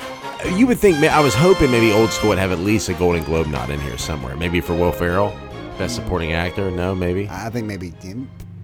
You 0.55 0.67
would 0.67 0.79
think. 0.79 0.97
I 0.97 1.21
was 1.21 1.35
hoping 1.35 1.71
maybe 1.71 1.93
Old 1.93 2.09
School 2.11 2.31
would 2.31 2.39
have 2.39 2.53
at 2.53 2.61
least 2.61 2.89
a 2.89 2.95
Golden 2.95 3.23
Globe 3.23 3.49
nod 3.49 3.69
in 3.69 3.79
here 3.81 3.99
somewhere. 3.99 4.35
Maybe 4.35 4.63
for 4.63 4.75
Will 4.75 4.93
Ferrell, 4.93 5.37
Best 5.81 5.95
Supporting 5.95 6.33
Actor. 6.35 6.71
No, 6.73 6.95
maybe. 6.95 7.27
I 7.31 7.49
think 7.49 7.67
maybe, 7.67 7.95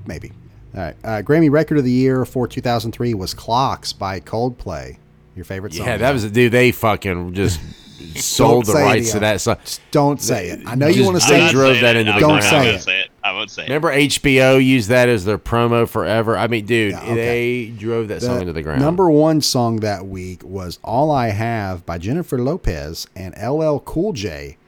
maybe. 0.07 0.33
All 0.75 0.83
right. 0.83 0.97
Uh, 1.03 1.23
Grammy 1.23 1.51
Record 1.51 1.79
of 1.79 1.85
the 1.85 1.91
Year 1.91 2.27
for 2.27 2.47
2003 2.47 3.15
was 3.15 3.33
"Clocks" 3.33 3.95
by 3.95 4.21
Coldplay. 4.21 4.99
Your 5.35 5.47
favorite 5.47 5.73
song? 5.73 5.87
Yeah, 5.87 5.97
that 5.97 6.13
was 6.13 6.31
dude. 6.31 6.53
They 6.53 6.73
fucking 6.73 7.33
just 7.33 7.59
sold 8.17 8.67
the 8.67 8.75
rights 8.75 9.13
to 9.13 9.21
that 9.21 9.41
song. 9.41 9.57
Just 9.65 9.81
don't 9.93 10.21
say 10.21 10.51
it. 10.51 10.61
I 10.67 10.75
know 10.75 10.89
you 10.89 11.05
want 11.05 11.17
to 11.17 11.23
say 11.23 11.41
not 11.41 11.49
it. 11.49 11.53
drove 11.53 11.77
saying 11.79 11.85
that 11.85 11.97
it. 11.97 12.01
into 12.01 12.13
the 12.13 12.17
I'm 12.17 12.21
Don't 12.21 12.41
ground. 12.41 12.45
say 12.65 12.75
it. 12.75 12.83
say 12.83 13.01
it. 13.01 13.09
I 13.25 13.33
won't 13.33 13.51
say 13.51 13.63
it. 13.63 13.69
Remember 13.69 13.91
HBO 13.95 14.63
used 14.63 14.91
that 14.91 15.09
as 15.09 15.25
their 15.25 15.39
promo 15.39 15.89
forever. 15.89 16.37
I 16.37 16.49
mean, 16.49 16.67
dude, 16.67 16.93
Yeah, 16.93 17.01
okay. 17.03 17.15
they 17.15 17.67
drove 17.71 18.09
that 18.09 18.21
song 18.21 18.43
into 18.43 18.53
the 18.53 18.63
ground. 18.63 18.83
Number 18.83 19.11
one 19.11 19.41
song 19.41 19.77
that 19.77 20.07
week 20.07 20.43
was 20.45 20.79
"All 20.85 21.11
I 21.11 21.29
Have" 21.29 21.87
by 21.87 21.97
Jennifer 21.97 22.39
Lopez 22.39 23.07
and 23.17 23.35
LL 23.43 23.79
Cool 23.79 24.13
J. 24.13 24.59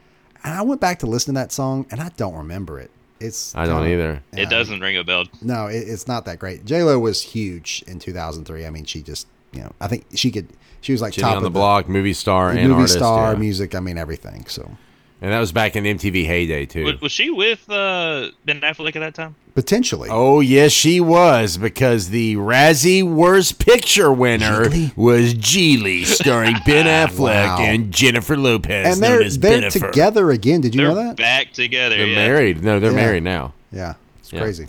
And 0.43 0.53
I 0.53 0.61
went 0.61 0.79
back 0.81 0.99
to 0.99 1.05
listen 1.05 1.33
to 1.35 1.39
that 1.39 1.51
song, 1.51 1.85
and 1.91 1.99
I 1.99 2.09
don't 2.17 2.35
remember 2.35 2.79
it. 2.79 2.91
It's 3.19 3.53
I 3.55 3.65
don't 3.65 3.83
kinda- 3.83 3.91
either. 3.93 4.23
Yeah. 4.33 4.43
It 4.43 4.49
doesn't 4.49 4.79
ring 4.79 4.95
a 4.97 5.03
bell. 5.03 5.25
No, 5.41 5.67
it, 5.67 5.79
it's 5.87 6.07
not 6.07 6.23
that 6.25 6.39
great. 6.39 6.63
J 6.65 6.83
Lo 6.83 6.97
was 6.99 7.21
huge 7.21 7.83
in 7.87 7.99
2003. 7.99 8.65
I 8.65 8.69
mean, 8.69 8.85
she 8.85 9.01
just 9.01 9.27
you 9.51 9.59
know 9.61 9.71
I 9.81 9.87
think 9.87 10.05
she 10.15 10.31
could. 10.31 10.47
She 10.81 10.93
was 10.93 11.01
like 11.01 11.13
Shitty 11.13 11.21
top 11.21 11.35
on 11.35 11.41
the 11.43 11.47
of 11.47 11.53
block, 11.53 11.89
movie 11.89 12.13
star, 12.13 12.53
the 12.53 12.59
and 12.59 12.69
movie 12.69 12.81
artist. 12.81 12.97
star, 12.99 13.33
yeah. 13.33 13.39
music. 13.39 13.75
I 13.75 13.81
mean 13.81 13.97
everything. 13.97 14.45
So 14.47 14.77
And 15.21 15.33
that 15.33 15.39
was 15.39 15.51
back 15.51 15.75
in 15.75 15.83
MTV 15.83 16.25
heyday 16.25 16.65
too. 16.65 16.85
Was, 16.85 17.01
was 17.01 17.11
she 17.11 17.29
with 17.29 17.69
uh, 17.69 18.29
Ben 18.45 18.61
Affleck 18.61 18.95
at 18.95 18.99
that 19.01 19.15
time? 19.15 19.35
potentially. 19.55 20.07
Oh 20.09 20.39
yes, 20.39 20.71
she 20.71 21.01
was 21.01 21.57
because 21.57 22.09
the 22.11 22.35
Razzie 22.37 23.03
Worst 23.03 23.59
Picture 23.59 24.13
winner 24.13 24.65
Gigli? 24.69 24.95
was 24.95 25.33
Gigli, 25.33 26.05
starring 26.05 26.55
Ben 26.65 26.85
Affleck 26.85 27.57
Wow. 27.57 27.57
and 27.59 27.91
Jennifer 27.93 28.37
Lopez, 28.37 28.93
and 28.95 29.03
they're 29.03 29.21
as 29.21 29.37
they're 29.39 29.59
Bennifer. 29.63 29.87
together 29.91 30.31
again. 30.31 30.61
Did 30.61 30.73
you 30.75 30.81
They're 30.81 30.89
know 30.91 30.95
that? 31.07 31.17
back 31.17 31.51
together. 31.51 31.97
They're 31.97 32.07
yeah. 32.07 32.15
married. 32.15 32.63
No, 32.63 32.79
they're 32.79 32.91
Yeah. 32.91 32.95
married 32.95 33.23
now. 33.23 33.53
Yeah, 33.73 33.95
it's 34.19 34.31
Yeah. 34.31 34.39
crazy. 34.39 34.67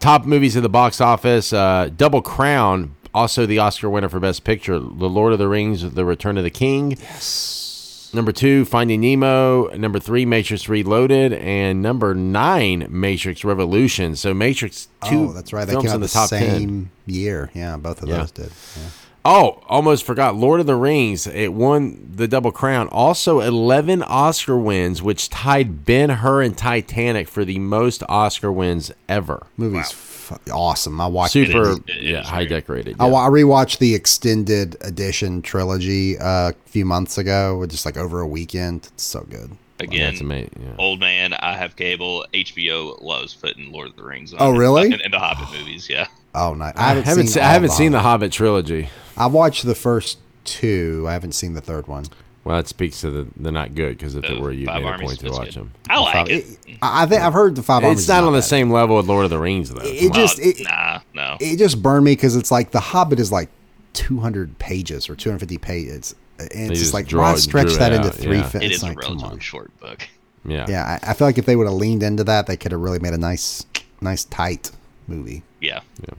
Top 0.00 0.24
movies 0.26 0.56
at 0.56 0.64
the 0.64 0.68
box 0.68 1.00
office: 1.00 1.52
uh, 1.52 1.90
Double 1.96 2.22
Crown, 2.22 2.96
also 3.14 3.46
the 3.46 3.60
Oscar 3.60 3.88
winner 3.88 4.08
for 4.08 4.18
Best 4.18 4.42
Picture. 4.42 4.80
The 4.80 5.08
Lord 5.08 5.32
of 5.32 5.38
the 5.38 5.46
Rings: 5.48 5.88
The 5.88 6.04
Return 6.04 6.36
of 6.36 6.42
the 6.42 6.50
King. 6.50 6.96
Yes. 7.00 7.75
Number 8.14 8.32
two, 8.32 8.64
Finding 8.64 9.00
Nemo. 9.00 9.68
Number 9.76 9.98
three, 9.98 10.24
Matrix 10.24 10.68
Reloaded, 10.68 11.32
and 11.32 11.82
number 11.82 12.14
nine, 12.14 12.86
Matrix 12.88 13.44
Revolution. 13.44 14.16
So 14.16 14.32
Matrix 14.34 14.88
two. 15.08 15.28
oh, 15.30 15.32
that's 15.32 15.52
right. 15.52 15.64
They 15.66 15.72
films 15.72 15.84
came 15.84 15.90
out 15.92 15.94
in 15.96 16.00
the, 16.00 16.06
the 16.06 16.12
top 16.12 16.28
same 16.28 16.40
10. 16.46 16.90
year. 17.06 17.50
Yeah, 17.54 17.76
both 17.76 18.02
of 18.02 18.08
Yeah. 18.08 18.18
those 18.18 18.30
did. 18.30 18.50
Yeah. 18.76 18.82
Oh, 19.28 19.60
almost 19.68 20.04
forgot. 20.04 20.36
Lord 20.36 20.60
of 20.60 20.66
the 20.66 20.76
Rings. 20.76 21.26
It 21.26 21.52
won 21.52 22.12
the 22.14 22.28
Double 22.28 22.52
Crown. 22.52 22.86
Also, 22.92 23.40
11 23.40 24.04
Oscar 24.04 24.56
wins, 24.56 25.02
which 25.02 25.28
tied 25.28 25.84
Ben 25.84 26.10
Hur 26.10 26.42
and 26.42 26.56
Titanic 26.56 27.26
for 27.26 27.44
the 27.44 27.58
most 27.58 28.04
Oscar 28.08 28.52
wins 28.52 28.92
ever. 29.08 29.48
Movie's 29.56 29.90
fu- 29.90 30.15
awesome. 30.52 31.00
I 31.00 31.06
watched. 31.06 31.32
Super, 31.32 31.70
is- 31.70 31.78
it 31.86 32.02
yeah, 32.02 32.20
is 32.22 32.28
high 32.28 32.38
great. 32.44 32.48
decorated. 32.50 32.96
I, 33.00 33.06
yeah. 33.06 33.12
wa- 33.12 33.26
I 33.26 33.30
rewatched 33.30 33.78
the 33.78 33.94
extended 33.94 34.76
edition 34.80 35.42
trilogy 35.42 36.18
uh, 36.18 36.50
a 36.50 36.54
few 36.66 36.84
months 36.84 37.18
ago, 37.18 37.64
just 37.66 37.84
like 37.86 37.96
over 37.96 38.20
a 38.20 38.26
weekend. 38.26 38.86
It's 38.94 39.02
so 39.04 39.26
good. 39.30 39.50
Again, 39.78 40.10
That's 40.12 40.22
amazing. 40.22 40.58
Yeah. 40.62 40.74
old 40.78 41.00
man. 41.00 41.34
I 41.34 41.54
have 41.54 41.76
cable. 41.76 42.24
HBO 42.32 43.02
loves 43.02 43.34
putting 43.34 43.72
Lord 43.72 43.90
of 43.90 43.96
the 43.96 44.02
Rings. 44.04 44.32
on. 44.32 44.40
Oh, 44.40 44.50
really? 44.52 44.90
And, 44.92 45.02
and 45.02 45.12
the 45.12 45.18
Hobbit 45.18 45.52
movies. 45.58 45.90
Yeah. 45.90 46.06
Oh, 46.34 46.54
nice. 46.54 46.72
I 46.76 46.82
haven't, 46.94 47.04
seen. 47.14 47.26
se- 47.26 47.40
I 47.42 47.52
haven't 47.52 47.70
of 47.70 47.76
seen 47.76 47.92
the. 47.92 48.00
Hobbit 48.00 48.32
trilogy. 48.32 48.88
I've 49.18 49.32
watched 49.32 49.64
the 49.66 49.74
first 49.74 50.18
two. 50.44 51.04
I 51.08 51.12
haven't 51.12 51.32
seen 51.32 51.52
the 51.54 51.60
third 51.60 51.86
one. 51.88 52.06
Well, 52.46 52.56
that 52.58 52.68
speaks 52.68 53.00
to 53.00 53.10
the 53.10 53.26
they're 53.36 53.50
not 53.50 53.74
good 53.74 53.98
because 53.98 54.14
if 54.14 54.22
they 54.22 54.34
The 54.36 54.40
were, 54.40 54.52
you 54.52 54.66
Five 54.66 54.82
made 54.84 54.94
a 54.94 54.98
point 55.00 55.18
to 55.18 55.30
watch 55.32 55.46
good. 55.46 55.54
them. 55.54 55.72
I 55.90 55.98
like 55.98 56.12
Five- 56.14 56.28
it. 56.28 56.58
I 56.80 57.02
I 57.02 57.06
think 57.06 57.20
I've 57.22 57.32
heard 57.32 57.56
the 57.56 57.62
five. 57.62 57.82
Armies 57.82 57.98
It's 57.98 58.02
is 58.02 58.08
not 58.08 58.22
on 58.22 58.32
the 58.32 58.38
bad. 58.38 58.44
same 58.44 58.70
level 58.70 58.96
with 58.96 59.06
Lord 59.06 59.24
of 59.24 59.30
the 59.30 59.38
Rings, 59.40 59.70
though. 59.70 59.80
It 59.82 60.12
just 60.12 60.38
it, 60.38 60.58
nah, 60.62 61.00
no. 61.12 61.36
it 61.40 61.56
just 61.56 61.82
burned 61.82 62.04
me 62.04 62.12
because 62.12 62.36
it's 62.36 62.52
like 62.52 62.70
the 62.70 62.78
Hobbit 62.78 63.18
is 63.18 63.32
like 63.32 63.48
200 63.94 64.58
pages 64.60 65.08
or 65.10 65.16
250 65.16 65.58
pages, 65.58 66.14
and 66.38 66.48
it's 66.52 66.68
just 66.68 66.80
just 66.82 66.94
like 66.94 67.08
draw- 67.08 67.32
why 67.32 67.34
stretch 67.36 67.72
that 67.78 67.92
into 67.92 68.08
out, 68.08 68.14
three? 68.14 68.36
yeah. 68.36 68.48
fi- 68.48 68.58
it 68.58 68.64
it's 68.66 68.76
is 68.76 68.82
a 68.84 68.86
like, 68.86 68.98
come 68.98 69.14
relatively 69.14 69.32
on. 69.34 69.40
short 69.40 69.80
book. 69.80 70.06
yeah. 70.44 70.66
Yeah, 70.68 70.98
I, 71.02 71.10
I 71.10 71.14
feel 71.14 71.26
like 71.26 71.38
if 71.38 71.46
they 71.46 71.56
would 71.56 71.66
have 71.66 71.74
leaned 71.76 72.04
into 72.04 72.22
that, 72.24 72.46
they 72.46 72.56
could 72.56 72.70
have 72.70 72.80
really 72.80 73.00
made 73.00 73.12
a 73.12 73.18
nice, 73.18 73.66
nice 74.00 74.22
tight 74.24 74.70
movie. 75.08 75.42
Yeah, 75.60 75.80
yeah. 76.02 76.14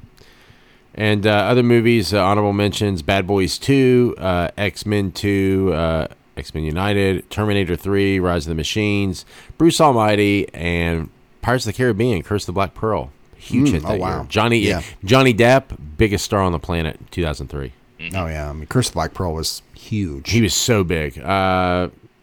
And 0.98 1.28
uh, 1.28 1.30
other 1.30 1.62
movies, 1.62 2.12
uh, 2.14 2.24
honorable 2.24 2.54
mentions: 2.54 3.04
Bad 3.04 3.28
Boys 3.28 3.60
Two, 3.60 4.16
uh, 4.18 4.50
X 4.58 4.86
Men 4.86 5.12
Two, 5.12 5.72
uh, 5.74 6.08
X 6.36 6.54
Men 6.56 6.64
United, 6.64 7.30
Terminator 7.30 7.76
Three, 7.76 8.20
Rise 8.20 8.48
of 8.48 8.50
the 8.50 8.56
Machines, 8.56 9.24
Bruce 9.60 9.80
Almighty, 9.80 10.52
and 10.56 11.10
Pirates 11.44 11.66
of 11.68 11.74
the 11.74 11.78
Caribbean: 11.78 12.24
Curse 12.24 12.44
of 12.44 12.48
the 12.48 12.54
Black 12.54 12.74
Pearl. 12.74 13.12
Huge 13.38 13.70
Mm, 13.70 13.74
hit 13.74 13.84
oh, 13.86 13.96
wow. 13.96 14.18
year. 14.18 14.26
Johnny 14.28 14.58
Yeah. 14.60 14.82
Johnny 15.06 15.34
Depp, 15.34 15.78
biggest 15.98 16.26
star 16.26 16.42
on 16.42 16.52
the 16.52 16.60
planet, 16.60 17.00
2003. 17.12 17.72
Oh 18.16 18.26
yeah, 18.26 18.50
I 18.50 18.54
mean, 18.54 18.66
Curse 18.66 18.88
of 18.88 18.94
the 18.94 18.98
Black 18.98 19.14
Pearl 19.14 19.34
was 19.36 19.62
huge. 19.76 20.32
He 20.32 20.42
was 20.42 20.56
so 20.56 20.84
big. 20.84 21.20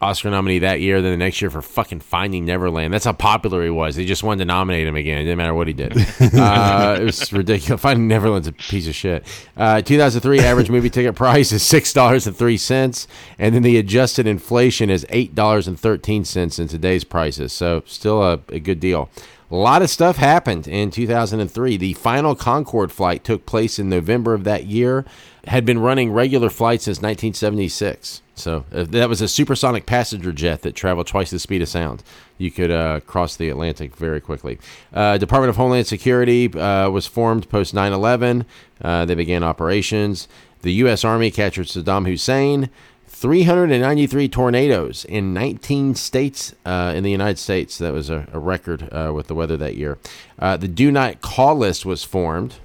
Oscar 0.05 0.31
nominee 0.31 0.61
that 0.61 0.81
year, 0.81 1.01
then 1.01 1.13
the 1.13 1.17
next 1.17 1.41
year 1.41 1.51
for 1.51 1.63
fucking 1.63 2.01
Finding 2.01 2.45
Neverland. 2.45 2.93
That's 2.93 3.07
how 3.07 3.13
popular 3.13 3.65
he 3.65 3.71
was. 3.71 3.97
They 3.97 4.05
just 4.05 4.23
wanted 4.23 4.41
to 4.41 4.45
nominate 4.45 4.87
him 4.87 4.97
again. 4.97 5.19
It 5.19 5.25
didn't 5.25 5.39
matter 5.39 5.55
what 5.55 5.67
he 5.67 5.73
did. 5.73 5.93
uh, 6.21 6.99
it 7.01 7.05
was 7.05 7.33
ridiculous. 7.33 7.81
Finding 7.81 8.09
Neverland's 8.09 8.47
a 8.47 8.53
piece 8.53 8.87
of 8.87 8.95
shit. 8.95 9.25
Uh, 9.57 9.81
2003 9.81 10.41
average 10.41 10.71
movie 10.71 10.91
ticket 10.91 11.15
price 11.15 11.53
is 11.53 11.63
six 11.63 11.93
dollars 11.93 12.27
and 12.27 12.37
three 12.37 12.57
cents, 12.59 13.09
and 13.39 13.55
then 13.55 13.63
the 13.63 13.79
adjusted 13.79 14.27
inflation 14.27 14.91
is 14.91 15.07
eight 15.09 15.35
dollars 15.35 15.67
and 15.67 15.81
thirteen 15.81 16.25
cents 16.25 16.59
in 16.59 16.69
today's 16.69 17.05
prices. 17.05 17.53
So 17.53 17.83
still 17.87 18.23
a, 18.23 18.41
a 18.49 18.61
good 18.61 18.81
deal. 18.81 19.09
A 19.51 19.55
lot 19.55 19.83
of 19.83 19.91
stuff 19.91 20.17
happened 20.17 20.67
in 20.67 20.91
2003. 20.91 21.77
The 21.77 21.93
final 21.95 22.35
Concorde 22.35 22.91
flight 22.91 23.23
took 23.23 23.47
place 23.47 23.79
in 23.79 23.89
November 23.89 24.35
of 24.35 24.45
that 24.45 24.65
year. 24.65 25.05
Had 25.47 25.65
been 25.65 25.79
running 25.79 26.13
regular 26.13 26.51
flights 26.51 26.85
since 26.85 26.99
1976. 26.99 28.23
So 28.35 28.65
uh, 28.73 28.85
that 28.85 29.09
was 29.09 29.21
a 29.21 29.29
supersonic 29.29 29.87
passenger 29.87 30.33
jet 30.33 30.63
that 30.63 30.75
traveled 30.75 31.07
twice 31.07 31.31
the 31.31 31.39
speed 31.39 31.63
of 31.63 31.69
sound. 31.69 32.03
You 32.39 32.51
could 32.51 32.71
uh, 32.71 33.01
cross 33.01 33.37
the 33.37 33.49
Atlantic 33.49 33.95
very 33.95 34.21
quickly. 34.21 34.59
Uh, 34.93 35.19
Department 35.19 35.51
of 35.51 35.57
Homeland 35.57 35.87
Security 35.87 36.53
uh, 36.53 36.91
was 36.91 37.07
formed 37.07 37.49
post 37.49 37.75
9/11. 37.75 38.45
Uh, 38.83 39.05
they 39.05 39.15
began 39.15 39.43
operations. 39.43 40.29
The 40.63 40.73
U.S. 40.75 41.05
Army 41.05 41.31
captured 41.31 41.67
Saddam 41.67 42.07
Hussein. 42.07 42.71
393 43.07 44.29
tornadoes 44.29 45.05
in 45.05 45.33
19 45.33 45.95
states 45.95 46.55
uh, 46.67 46.93
in 46.95 47.05
the 47.05 47.11
United 47.11 47.39
States. 47.39 47.79
That 47.79 47.93
was 47.93 48.11
a, 48.11 48.27
a 48.33 48.39
record 48.39 48.89
uh, 48.93 49.13
with 49.15 49.29
the 49.29 49.35
weather 49.35 49.57
that 49.57 49.77
year. 49.77 49.99
Uh, 50.39 50.57
the 50.57 50.69
Do 50.69 50.91
Not 50.91 51.21
Call 51.21 51.55
list 51.55 51.87
was 51.87 52.03
formed. 52.03 52.57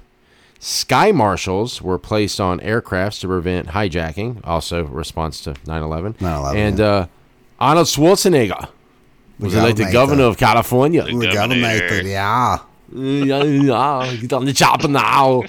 Sky 0.62 1.10
marshals 1.10 1.80
were 1.80 1.98
placed 1.98 2.38
on 2.38 2.60
aircrafts 2.60 3.18
to 3.22 3.26
prevent 3.26 3.68
hijacking, 3.68 4.40
also 4.44 4.84
response 4.84 5.40
to 5.42 5.54
9 5.66 5.82
11. 5.82 6.14
9/11, 6.14 6.54
And 6.56 6.78
yeah. 6.78 6.84
uh, 6.86 7.06
Arnold 7.58 7.86
Schwarzenegger 7.86 8.68
was 9.38 9.54
elected 9.54 9.86
governor. 9.86 9.92
governor 9.92 10.22
of 10.24 10.36
California. 10.36 11.02
The 11.04 11.14
We're 11.16 11.32
Governor. 11.32 12.02
yeah. 12.04 12.58
yeah, 12.92 13.42
yeah, 13.42 14.16
get 14.20 14.32
on 14.34 14.44
the 14.44 14.52
chopper 14.52 14.88
now. 14.88 15.44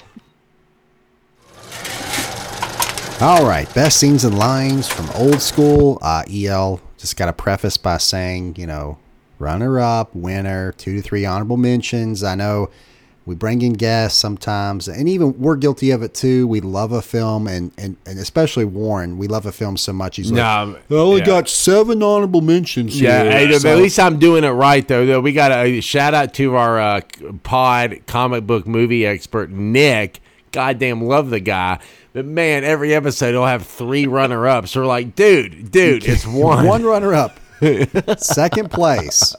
All 3.20 3.46
right, 3.46 3.72
best 3.72 4.00
scenes 4.00 4.24
and 4.24 4.36
lines 4.36 4.88
from 4.88 5.08
old 5.10 5.40
school. 5.40 5.98
Uh, 6.02 6.24
EL 6.28 6.80
just 6.98 7.16
got 7.16 7.26
to 7.26 7.32
preface 7.32 7.76
by 7.76 7.98
saying, 7.98 8.56
you 8.56 8.66
know, 8.66 8.98
runner 9.38 9.78
up, 9.78 10.12
winner, 10.14 10.72
two 10.72 10.96
to 10.96 11.02
three 11.02 11.24
honorable 11.24 11.56
mentions. 11.56 12.24
I 12.24 12.34
know 12.34 12.70
we 13.24 13.34
bring 13.36 13.62
in 13.62 13.74
guests 13.74 14.18
sometimes, 14.18 14.88
and 14.88 15.08
even 15.08 15.38
we're 15.38 15.54
guilty 15.56 15.90
of 15.92 16.02
it 16.02 16.12
too. 16.12 16.46
We 16.48 16.60
love 16.60 16.90
a 16.92 17.00
film, 17.02 17.46
and 17.46 17.70
and, 17.78 17.96
and 18.04 18.18
especially 18.18 18.64
Warren, 18.64 19.16
we 19.18 19.28
love 19.28 19.46
a 19.46 19.52
film 19.52 19.76
so 19.76 19.92
much. 19.92 20.16
He's 20.16 20.32
like, 20.32 20.38
Nah, 20.38 20.74
I 20.90 20.94
only 21.00 21.20
yeah. 21.20 21.26
got 21.26 21.48
seven 21.48 22.02
honorable 22.02 22.40
mentions. 22.40 23.00
Yeah, 23.00 23.22
here, 23.22 23.32
hey, 23.48 23.58
so- 23.58 23.70
at 23.70 23.78
least 23.78 23.98
I'm 24.00 24.18
doing 24.18 24.42
it 24.44 24.48
right 24.50 24.86
though. 24.86 25.06
Though 25.06 25.20
we 25.20 25.32
got 25.32 25.52
a 25.52 25.80
shout 25.80 26.14
out 26.14 26.34
to 26.34 26.56
our 26.56 26.80
uh, 26.80 27.00
pod 27.44 28.00
comic 28.06 28.46
book 28.46 28.66
movie 28.66 29.06
expert 29.06 29.50
Nick. 29.50 30.20
Goddamn, 30.50 31.00
love 31.02 31.30
the 31.30 31.40
guy. 31.40 31.78
But 32.12 32.26
man, 32.26 32.62
every 32.62 32.94
episode 32.94 33.30
he'll 33.30 33.46
have 33.46 33.66
three 33.66 34.06
runner 34.06 34.46
ups. 34.46 34.76
We're 34.76 34.84
like, 34.84 35.14
dude, 35.14 35.70
dude, 35.70 36.04
it's 36.06 36.26
one. 36.26 36.66
one 36.66 36.82
runner 36.84 37.14
up, 37.14 37.38
second 38.18 38.70
place. 38.70 39.34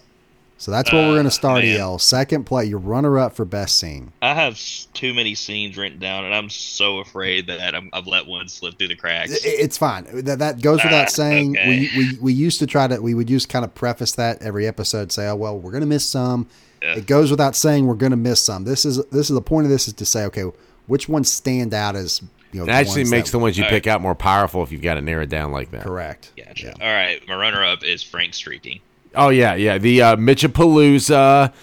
So 0.58 0.72
that's 0.72 0.94
what 0.94 1.00
we're 1.00 1.16
going 1.16 1.26
to 1.26 1.32
start. 1.32 1.64
man. 1.64 1.78
EL 1.80 2.00
second 2.00 2.46
play, 2.46 2.64
Your 2.66 2.80
runner 2.80 3.20
up 3.20 3.36
for 3.36 3.44
best 3.44 3.78
scene. 3.80 4.14
I 4.22 4.34
have 4.34 4.58
too 4.94 5.14
many 5.14 5.36
scenes 5.36 5.76
written 5.78 6.00
down, 6.00 6.24
and 6.24 6.34
I'm 6.34 6.50
so 6.50 7.00
afraid 7.00 7.48
that 7.48 7.76
I'm, 7.76 7.90
I've 7.92 8.08
let 8.08 8.28
one 8.28 8.48
slip 8.48 8.78
through 8.78 8.88
the 8.88 8.96
cracks. 8.96 9.32
It's 9.44 9.78
fine. 9.78 10.06
That 10.24 10.40
that 10.40 10.62
goes 10.62 10.80
Ah, 10.82 10.86
without 10.86 11.10
saying. 11.10 11.58
okay. 11.58 11.68
We, 11.68 11.90
we 11.98 12.18
we 12.20 12.34
used 12.34 12.60
to 12.60 12.68
try 12.68 12.88
to 12.88 13.00
we 13.02 13.14
would 13.14 13.28
just 13.28 13.50
kind 13.50 13.66
of 13.66 13.76
preface 13.76 14.14
that 14.14 14.42
every 14.42 14.66
episode. 14.66 15.12
Say, 15.12 15.28
oh 15.28 15.36
well, 15.36 15.60
we're 15.60 15.72
gonna 15.72 15.86
miss 15.86 16.06
some. 16.06 16.48
Yeah. 16.82 16.96
It 16.96 17.08
goes 17.08 17.30
without 17.32 17.56
saying 17.56 17.86
we're 17.86 17.96
gonna 17.96 18.16
miss 18.16 18.42
some. 18.42 18.64
This 18.64 18.86
is 18.86 19.04
this 19.08 19.30
is 19.30 19.34
the 19.36 19.42
point 19.42 19.66
of 19.66 19.72
this 19.72 19.88
is 19.90 19.94
to 19.96 20.06
say, 20.06 20.24
okay, 20.26 20.44
which 20.88 21.10
ones 21.10 21.30
stand 21.30 21.74
out 21.74 21.98
as 21.98 22.22
you 22.54 22.60
know. 22.60 22.66
It 22.66 22.70
actually 22.70 23.06
makes 23.06 23.32
that- 23.32 23.38
the 23.38 23.40
ones 23.40 23.58
you 23.58 23.66
All 23.66 23.70
pick 23.70 23.86
out 23.88 24.00
more 24.00 24.16
powerful 24.16 24.64
if 24.64 24.72
you've 24.72 24.82
got 24.82 24.94
to 24.94 25.02
narrow 25.02 25.24
it 25.24 25.30
down 25.30 25.52
like 25.52 25.72
that. 25.72 25.84
correct. 25.84 26.32
Gotcha. 26.38 26.68
Yeah. 26.78 26.86
All 26.88 26.94
right, 26.94 27.20
my 27.28 27.36
runner-up 27.36 27.84
is 27.84 28.02
Frank 28.04 28.34
streaking. 28.34 28.80
Oh 29.16 29.30
yeah, 29.30 29.56
yeah. 29.56 29.78
The 29.78 30.02
uh, 30.02 30.16
Mitchapalooza. 30.16 31.54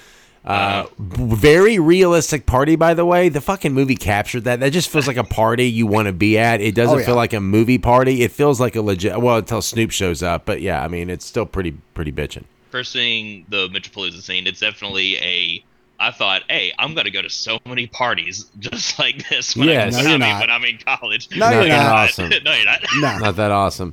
Uh, 0.43 0.85
b- 0.99 1.17
very 1.35 1.79
realistic 1.79 2.47
party, 2.47 2.75
by 2.75 2.95
the 2.95 3.05
way. 3.05 3.29
The 3.29 3.43
fucking 3.43 3.75
movie 3.75 3.95
captured 3.95 4.45
that. 4.45 4.61
That 4.61 4.73
just 4.73 4.89
feels 4.89 5.07
like 5.07 5.19
a 5.19 5.25
party 5.25 5.67
you 5.67 5.87
want 5.87 6.07
to 6.07 6.13
be 6.15 6.39
at. 6.39 6.63
It 6.63 6.75
doesn't 6.75 6.95
Oh, 6.97 6.99
yeah. 6.99 7.05
feel 7.07 7.15
like 7.15 7.35
a 7.35 7.41
movie 7.41 7.77
party. 7.77 8.23
It 8.23 8.33
feels 8.33 8.59
like 8.59 8.75
a 8.75 8.81
legit. 8.81 9.21
Well, 9.21 9.37
until 9.37 9.61
Snoop 9.61 9.91
shows 9.91 10.23
up, 10.23 10.47
but 10.47 10.63
yeah, 10.63 10.83
I 10.83 10.89
mean, 10.89 11.11
it's 11.11 11.27
still 11.27 11.45
pretty, 11.45 11.73
pretty 11.93 12.11
bitching. 12.11 12.45
First 12.71 12.93
seeing 12.93 13.45
the 13.51 13.69
Mitchellpalooza 13.69 14.23
scene, 14.23 14.47
it's 14.47 14.61
definitely 14.61 15.17
a. 15.19 15.63
I 16.03 16.11
thought, 16.11 16.45
hey, 16.49 16.73
I'm 16.79 16.95
gonna 16.95 17.11
go 17.11 17.21
to 17.21 17.29
so 17.29 17.59
many 17.67 17.87
parties 17.87 18.47
just 18.59 18.99
like 18.99 19.29
this 19.29 19.55
when, 19.55 19.69
Yes. 19.69 19.95
I, 19.95 20.03
No, 20.05 20.11
when, 20.13 20.23
I'm, 20.23 20.23
in- 20.23 20.31
not. 20.31 20.41
when 20.41 20.51
I'm 20.51 20.65
in 20.65 20.79
college. 20.79 21.29
No, 21.37 21.51
you're 21.51 21.69
not. 21.69 22.09
Awesome. 22.09 22.31
no, 22.45 22.55
you're 22.55 22.65
not. 22.65 22.81
Nah. 22.97 23.19
Not 23.19 23.37
that 23.37 23.51
awesome. 23.51 23.93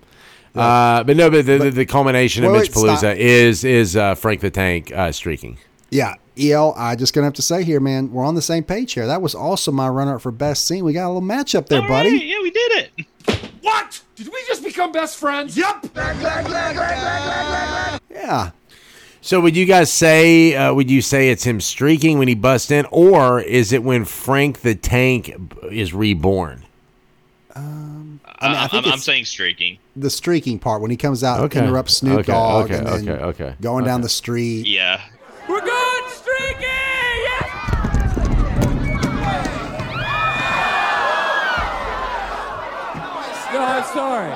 Uh, 0.58 1.04
but 1.04 1.16
no, 1.18 1.30
but 1.30 1.46
the, 1.46 1.58
the, 1.58 1.72
the 1.72 1.86
culmination 1.86 2.44
of 2.44 2.52
Mitch 2.52 2.62
wait, 2.62 2.72
stop. 2.74 3.00
Palooza 3.00 3.16
is 3.16 3.64
is 3.64 3.96
uh, 3.96 4.16
Frank 4.16 4.42
the 4.42 4.50
Tank 4.50 4.92
uh, 4.92 5.12
streaking. 5.12 5.58
Yeah. 5.90 6.16
EL, 6.40 6.76
I 6.78 6.96
just 6.96 7.16
gonna 7.16 7.26
have 7.26 7.34
to 7.34 7.42
say 7.42 7.64
here, 7.64 7.80
man, 7.80 8.12
we're 8.12 8.24
on 8.24 8.36
the 8.36 8.44
same 8.44 8.64
page 8.64 8.94
here. 8.94 9.08
That 9.08 9.24
was 9.24 9.34
also 9.34 9.72
my 9.72 9.88
runner 9.90 10.18
up 10.18 10.22
for 10.22 10.32
best 10.32 10.68
scene. 10.68 10.84
We 10.84 10.94
got 10.94 11.08
a 11.08 11.12
little 11.12 11.28
matchup 11.28 11.66
there, 11.68 11.82
All 11.82 11.88
buddy. 11.88 12.12
right, 12.12 12.24
yeah, 12.24 12.40
we 12.44 12.52
did 12.52 12.72
it. 12.74 13.08
What? 13.62 14.04
Did 14.16 14.28
we 14.28 14.40
just 14.48 14.64
become 14.64 14.92
best 14.92 15.18
friends? 15.18 15.58
Yep. 15.58 15.88
Yeah. 18.12 18.52
So 19.22 19.42
would 19.42 19.58
you 19.58 19.66
guys 19.66 19.92
say 19.92 20.56
uh, 20.56 20.74
would 20.74 20.90
you 20.92 21.02
say 21.02 21.30
it's 21.30 21.44
him 21.44 21.60
streaking 21.60 22.20
when 22.20 22.28
he 22.28 22.36
busts 22.36 22.70
in, 22.72 22.86
or 22.92 23.42
is 23.42 23.74
it 23.74 23.84
when 23.84 24.06
Frank 24.06 24.62
the 24.62 24.76
Tank 24.76 25.34
is 25.72 25.94
reborn? 25.94 26.64
I 28.40 28.48
mean, 28.50 28.58
I 28.58 28.64
I 28.66 28.68
think 28.68 28.86
am 28.86 28.94
I'm 28.94 29.00
saying 29.00 29.26
streaking. 29.26 29.80
The 29.96 30.10
streaking 30.10 30.60
part 30.60 30.82
when 30.82 30.92
he 30.92 30.98
comes 30.98 31.24
out, 31.24 31.40
Okay. 31.42 31.60
interrupts 31.60 31.98
Snoop 31.98 32.20
Okay, 32.20 32.32
Dogg, 32.32 32.66
okay, 32.66 32.78
and 32.78 32.88
then 32.88 33.10
okay, 33.10 33.24
okay, 33.24 33.56
going 33.62 33.84
down 33.86 34.02
the 34.02 34.10
street. 34.10 34.68
Yeah. 34.68 35.02
We're 35.50 35.62
going 35.62 36.04
streaking. 36.12 36.64
Yes. 36.68 37.48
No, 43.54 43.60
I'm 43.64 43.84
sorry. 43.94 44.34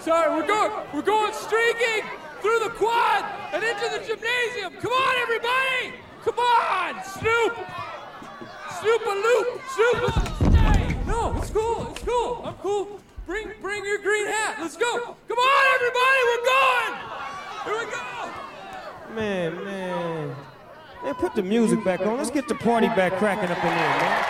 Sorry, 0.00 0.28
we're 0.34 0.46
going. 0.46 0.70
We're 0.92 1.02
going 1.02 1.32
streaking 1.32 2.04
through 2.42 2.58
the 2.60 2.70
quad 2.76 3.24
and 3.54 3.64
into 3.64 3.88
the 3.88 4.00
gymnasium. 4.06 4.74
Come 4.80 4.92
on, 4.92 5.16
everybody! 5.22 5.94
Come 6.24 6.38
on, 6.38 7.02
Snoop! 7.04 7.56
Snoop 8.80 9.02
a 9.06 9.14
loop! 9.26 9.60
Snoop! 9.74 11.06
No, 11.06 11.34
it's 11.38 11.50
cool. 11.50 11.88
It's 11.92 12.02
cool. 12.02 12.42
I'm 12.44 12.54
cool. 12.54 13.00
Bring, 13.26 13.52
bring 13.62 13.84
your 13.84 13.98
green 13.98 14.26
hat. 14.26 14.58
Let's 14.60 14.76
go. 14.76 15.16
Come 15.28 15.38
on, 15.38 15.74
everybody! 15.74 16.20
We're 16.28 16.44
going. 16.44 16.94
Here 17.64 17.78
we 17.78 17.90
go. 17.92 19.14
Man, 19.14 19.64
man. 19.64 20.36
Man, 21.02 21.14
put 21.14 21.34
the 21.34 21.42
music 21.42 21.82
back 21.84 22.00
on. 22.00 22.18
Let's 22.18 22.30
get 22.30 22.48
the 22.48 22.54
party 22.54 22.88
back 22.88 23.12
cracking 23.14 23.50
up 23.50 23.58
in 23.58 23.70
here, 23.70 23.78
man. 23.78 24.22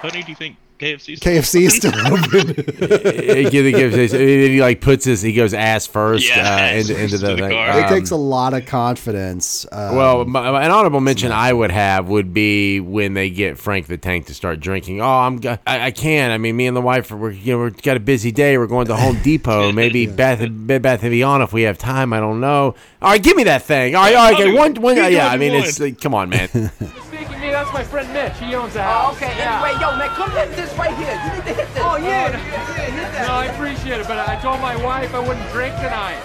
Honey, 0.00 0.22
do 0.22 0.30
you 0.30 0.36
think 0.36 0.56
KFC's 0.78 1.20
KFC 1.20 1.62
is 1.66 1.76
still 1.76 1.92
open. 2.06 2.54
He 2.54 3.50
gives- 3.50 3.52
he 3.52 3.72
gives- 3.72 4.12
he 4.12 4.60
like 4.60 4.80
puts 4.80 5.04
his 5.04 5.20
he 5.22 5.32
goes 5.32 5.52
ass 5.52 5.86
first 5.86 6.28
Yeah, 6.28 6.36
uh, 6.38 6.48
ass 6.60 6.88
into, 6.88 7.02
into 7.02 7.18
the, 7.18 7.26
the 7.28 7.36
thing. 7.36 7.50
car. 7.50 7.78
it 7.80 7.84
Um, 7.84 7.88
takes 7.90 8.10
a 8.10 8.16
lot 8.16 8.54
of 8.54 8.64
confidence. 8.66 9.66
Um, 9.72 9.96
Well, 9.96 10.24
my, 10.24 10.62
an 10.64 10.70
honorable 10.70 11.00
mention 11.00 11.32
I 11.32 11.52
would 11.52 11.70
have 11.72 12.08
would 12.08 12.32
be 12.32 12.80
when 12.80 13.14
they 13.14 13.28
get 13.30 13.58
Frank 13.58 13.86
the 13.86 13.96
Tank 13.98 14.26
to 14.26 14.34
start 14.34 14.60
drinking. 14.60 15.00
Oh, 15.00 15.04
I'm 15.06 15.38
go- 15.38 15.58
I, 15.66 15.86
I 15.86 15.90
can't. 15.90 16.32
I 16.32 16.38
mean, 16.38 16.56
me 16.56 16.66
and 16.66 16.76
the 16.76 16.80
wife 16.80 17.10
we're 17.10 17.30
you 17.32 17.54
know 17.56 17.64
we've 17.64 17.82
got 17.82 17.96
a 17.96 18.00
busy 18.00 18.30
day. 18.32 18.56
We're 18.56 18.66
going 18.68 18.86
to 18.86 18.96
Home 18.96 19.18
Depot, 19.22 19.72
maybe 19.72 20.06
Beth 20.06 20.40
Bed 20.50 20.82
Bath 20.82 21.02
and 21.02 21.10
Beyond 21.10 21.42
if 21.42 21.52
we 21.52 21.62
have 21.62 21.78
time. 21.78 22.12
I 22.12 22.20
don't 22.20 22.40
know. 22.40 22.74
All 23.02 23.10
right, 23.10 23.22
give 23.22 23.36
me 23.36 23.44
that 23.44 23.62
thing. 23.62 23.94
All 23.94 24.02
right, 24.02 24.14
all 24.14 24.30
right, 24.32 24.40
okay, 24.40 24.52
one 24.56 24.74
one. 24.76 24.96
He's 24.96 25.10
Yeah, 25.12 25.28
I 25.28 25.36
mean, 25.36 25.54
it's 25.54 25.78
like, 25.80 26.00
come 26.00 26.14
on, 26.14 26.28
man. 26.30 26.48
Speaking 26.48 27.34
of 27.34 27.40
me, 27.40 27.50
that's 27.50 27.72
my 27.72 27.82
friend 27.84 28.08
Mitch. 28.28 28.38
He 28.38 28.54
owns 28.54 28.74
the 28.74 28.84
Oh, 28.84 29.12
okay. 29.12 29.36
Yeah. 29.36 29.62
Anyway, 29.62 29.80
yo, 29.80 29.96
man, 29.96 30.08
come 30.10 30.30
hit 30.32 30.54
this 30.54 30.72
right 30.76 30.96
here. 30.96 31.14
You 31.24 31.32
need 31.32 31.46
to 31.48 31.54
hit 31.54 31.74
this. 31.74 31.82
Oh, 31.84 31.96
yeah. 31.96 32.30
yeah, 32.30 32.90
hit 32.90 33.12
that. 33.12 33.26
No, 33.26 33.34
I 33.34 33.46
appreciate 33.46 34.00
it, 34.00 34.08
but 34.08 34.18
I 34.18 34.40
told 34.40 34.60
my 34.60 34.76
wife 34.84 35.14
I 35.14 35.20
wouldn't 35.20 35.50
drink 35.52 35.74
tonight. 35.76 36.20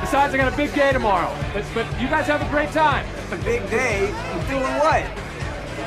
Besides, 0.00 0.34
I 0.34 0.36
got 0.36 0.52
a 0.52 0.56
big 0.56 0.74
day 0.74 0.92
tomorrow. 0.92 1.34
But, 1.52 1.64
but 1.74 1.86
you 2.00 2.08
guys 2.08 2.26
have 2.26 2.42
a 2.42 2.48
great 2.50 2.70
time. 2.70 3.06
A 3.30 3.36
big 3.36 3.68
day. 3.70 4.06
Doing 4.48 4.62
what? 4.82 5.04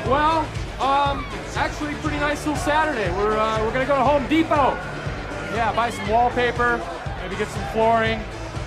Well, 0.06 0.40
um, 0.80 1.26
actually, 1.54 1.94
pretty 1.96 2.18
nice 2.18 2.46
little 2.46 2.60
Saturday. 2.62 3.10
We're 3.16 3.36
uh, 3.36 3.62
we're 3.64 3.72
gonna 3.72 3.86
go 3.86 3.96
to 3.96 4.04
Home 4.04 4.26
Depot. 4.28 4.74
Yeah, 5.54 5.72
buy 5.74 5.90
some 5.90 6.08
wallpaper, 6.08 6.80
maybe 7.22 7.36
get 7.36 7.48
some 7.48 7.64
flooring, 7.72 8.20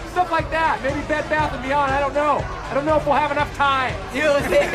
stuff 0.10 0.32
like 0.32 0.50
that. 0.52 0.82
Maybe 0.82 1.02
Bed 1.08 1.30
Bath 1.30 1.54
and 1.54 1.62
Beyond. 1.64 1.92
I 1.92 2.00
don't 2.00 2.14
know. 2.14 2.42
I 2.42 2.74
don't 2.74 2.86
know 2.86 2.98
if 2.98 3.06
we'll 3.06 3.16
have 3.16 3.32
enough 3.32 3.54
time. 3.56 3.94
You 4.14 4.24
know 4.24 4.34
what 4.34 4.44
You 4.44 4.50
know 4.50 4.66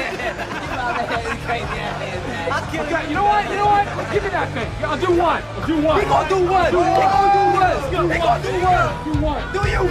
that 0.94 1.22
is 1.26 1.38
crazy 1.44 1.78
out 1.82 1.98
there, 1.98 2.18
man. 2.26 2.52
I'll 2.52 2.66
kill 2.70 2.84
Okay, 2.84 3.08
you 3.08 3.14
know 3.14 3.24
what? 3.24 3.42
You 3.50 3.56
know 3.58 3.66
what? 3.66 3.84
Give 4.12 4.22
me 4.22 4.30
that 4.30 4.48
thing. 4.54 4.70
I'll 4.84 4.98
do 4.98 5.10
one. 5.14 5.42
I'll 5.42 5.66
do 5.66 5.76
one. 5.82 5.98
We 5.98 6.04
gonna 6.06 6.28
do 6.28 6.40
what? 6.46 6.70
Do 6.70 6.78
one. 6.78 6.94
do 6.94 8.06
one. 8.06 8.20
gonna 8.20 8.42
do 8.42 8.54
what? 8.62 9.04
Do 9.04 9.12
one. 9.20 9.42
Do 9.52 9.60
you. 9.68 9.82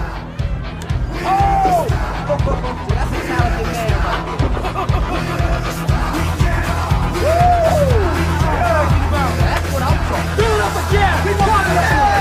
Oh! 1.22 1.84
That's 1.90 3.12
a 3.12 3.20
talented 3.28 3.66
man 3.66 3.92
right 4.00 4.24
there. 4.24 4.50
That's 9.44 9.68
what 9.74 9.82
I'm 9.82 10.00
talking 10.08 10.36
Do 10.36 10.44
it 10.48 10.60
up 10.64 10.76
again. 10.88 11.16
So 12.14 12.19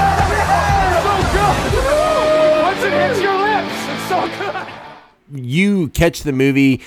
good. 3.00 3.10
Once 3.10 3.20
it 3.20 3.22
hits 3.22 3.22
your 3.22 3.38
lips, 3.40 3.76
it's 3.90 4.10
so 4.10 5.32
good. 5.32 5.44
you 5.46 5.88
catch 5.90 6.24
the 6.24 6.32
movie 6.34 6.82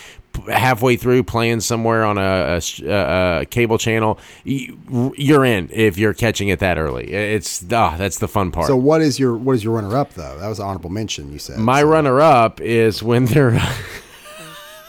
halfway 0.50 0.96
through 0.96 1.22
playing 1.22 1.60
somewhere 1.60 2.04
on 2.04 2.16
a 2.18 3.46
cable 3.50 3.78
channel, 3.78 4.18
you, 4.44 5.12
you're 5.16 5.44
in 5.44 5.68
if 5.72 5.98
you're 5.98 6.14
catching 6.14 6.48
it 6.48 6.58
that 6.58 6.78
early. 6.78 7.12
It's 7.12 7.62
ah, 7.70 7.96
that's 7.98 8.18
the 8.18 8.28
fun 8.28 8.50
part. 8.50 8.66
so 8.66 8.76
what 8.76 9.02
is 9.02 9.18
your 9.18 9.36
what 9.36 9.54
is 9.54 9.62
your 9.62 9.74
runner 9.74 9.96
up 9.96 10.14
though? 10.14 10.38
That 10.38 10.48
was 10.48 10.58
an 10.58 10.66
honorable 10.66 10.90
mention. 10.90 11.32
You 11.32 11.38
said 11.38 11.58
My 11.58 11.80
So- 11.82 11.86
runner 11.88 12.20
up 12.20 12.60
is 12.60 13.02
when 13.02 13.26
they're 13.26 13.52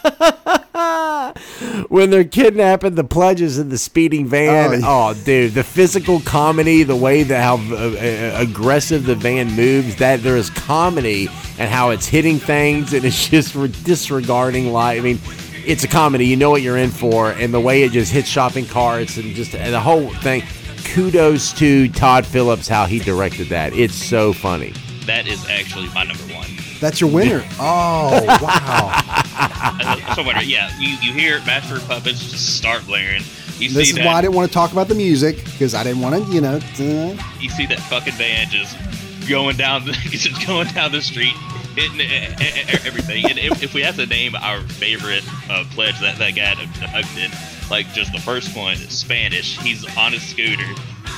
when 1.90 2.10
they're 2.10 2.24
kidnapping 2.24 2.96
the 2.96 3.04
pledges 3.04 3.60
in 3.60 3.70
the 3.70 3.78
speeding 3.78 4.28
van. 4.28 4.82
Oh, 4.84 5.10
Oh, 5.10 5.14
dude, 5.14 5.54
the 5.54 5.64
physical 5.64 6.20
comedy, 6.22 6.84
the 6.84 6.96
way 6.96 7.24
that 7.24 7.44
how 7.44 7.58
uh, 7.58 7.76
uh, 7.76 8.42
aggressive 8.42 9.06
the 9.06 9.16
van 9.16 9.52
moves, 9.56 9.96
that 9.98 10.24
there 10.24 10.38
is 10.38 10.50
comedy 10.50 11.28
and 11.60 11.70
how 11.70 11.92
it's 11.92 12.08
hitting 12.08 12.40
things 12.40 12.94
and 12.94 13.06
it's 13.06 13.30
just 13.30 13.56
re- 13.56 13.72
disregarding 13.84 14.72
life. 14.74 15.00
I 15.00 15.04
mean, 15.04 15.20
it's 15.66 15.84
a 15.84 15.88
comedy. 15.88 16.26
You 16.28 16.36
know 16.38 16.50
what 16.50 16.62
you're 16.62 16.78
in 16.78 16.90
for, 16.92 17.32
and 17.32 17.54
the 17.54 17.60
way 17.60 17.84
it 17.84 17.92
just 17.92 18.12
hits 18.12 18.28
shopping 18.28 18.66
carts 18.66 19.18
and 19.18 19.34
just 19.36 19.56
and 19.56 19.74
the 19.74 19.80
whole 19.80 20.10
thing. 20.16 20.44
Kudos 20.86 21.54
to 21.54 21.88
Todd 21.90 22.26
Phillips 22.26 22.68
how 22.68 22.86
he 22.86 23.00
directed 23.00 23.48
that. 23.48 23.74
It's 23.74 23.96
so 23.96 24.34
funny. 24.34 24.74
That 25.06 25.28
is 25.28 25.48
actually 25.50 25.88
my 25.90 26.04
number 26.04 26.24
one. 26.26 26.33
That's 26.84 27.00
your 27.00 27.10
winner. 27.10 27.44
Oh 27.60 28.26
wow! 28.42 30.14
So 30.16 30.24
wonder, 30.24 30.44
yeah, 30.44 30.70
you, 30.78 30.98
you 31.02 31.14
hear 31.14 31.40
Master 31.46 31.78
of 31.78 31.88
Puppets 31.88 32.30
just 32.30 32.58
start 32.58 32.86
blaring. 32.86 33.24
You 33.58 33.70
this 33.70 33.74
see 33.74 33.80
is 33.82 33.96
that 33.96 34.06
why 34.06 34.14
I 34.16 34.22
didn't 34.22 34.36
want 34.36 34.50
to 34.50 34.54
talk 34.54 34.74
about 34.74 34.90
the 34.90 34.96
music 34.96 35.46
because 35.46 35.74
I 35.74 35.84
didn't 35.84 36.02
want 36.02 36.26
to, 36.26 36.32
you 36.32 36.42
know. 36.42 36.56
uh, 36.58 37.24
you 37.40 37.50
see 37.50 37.66
that 37.68 37.80
fucking 37.90 38.14
van 38.14 38.50
just 38.50 38.78
going 39.30 39.56
down 39.56 39.86
the 39.86 39.94
just 40.12 40.46
going 40.46 40.68
down 40.68 40.92
the 40.92 41.02
street, 41.02 41.34
hitting 41.76 42.02
everything. 42.86 43.26
And 43.30 43.40
if, 43.40 43.64
if 43.64 43.74
we 43.74 43.82
have 43.82 43.96
to 43.96 44.06
name 44.06 44.36
our 44.36 44.60
favorite 44.62 45.24
uh, 45.50 45.64
pledge 45.72 46.00
that 46.02 46.18
that 46.18 46.36
got 46.36 46.62
abducted, 46.62 47.32
like 47.72 47.88
just 47.94 48.12
the 48.12 48.20
first 48.20 48.56
one, 48.58 48.76
Spanish. 48.76 49.58
He's 49.60 49.86
on 49.98 50.12
his 50.12 50.24
scooter, 50.24 50.68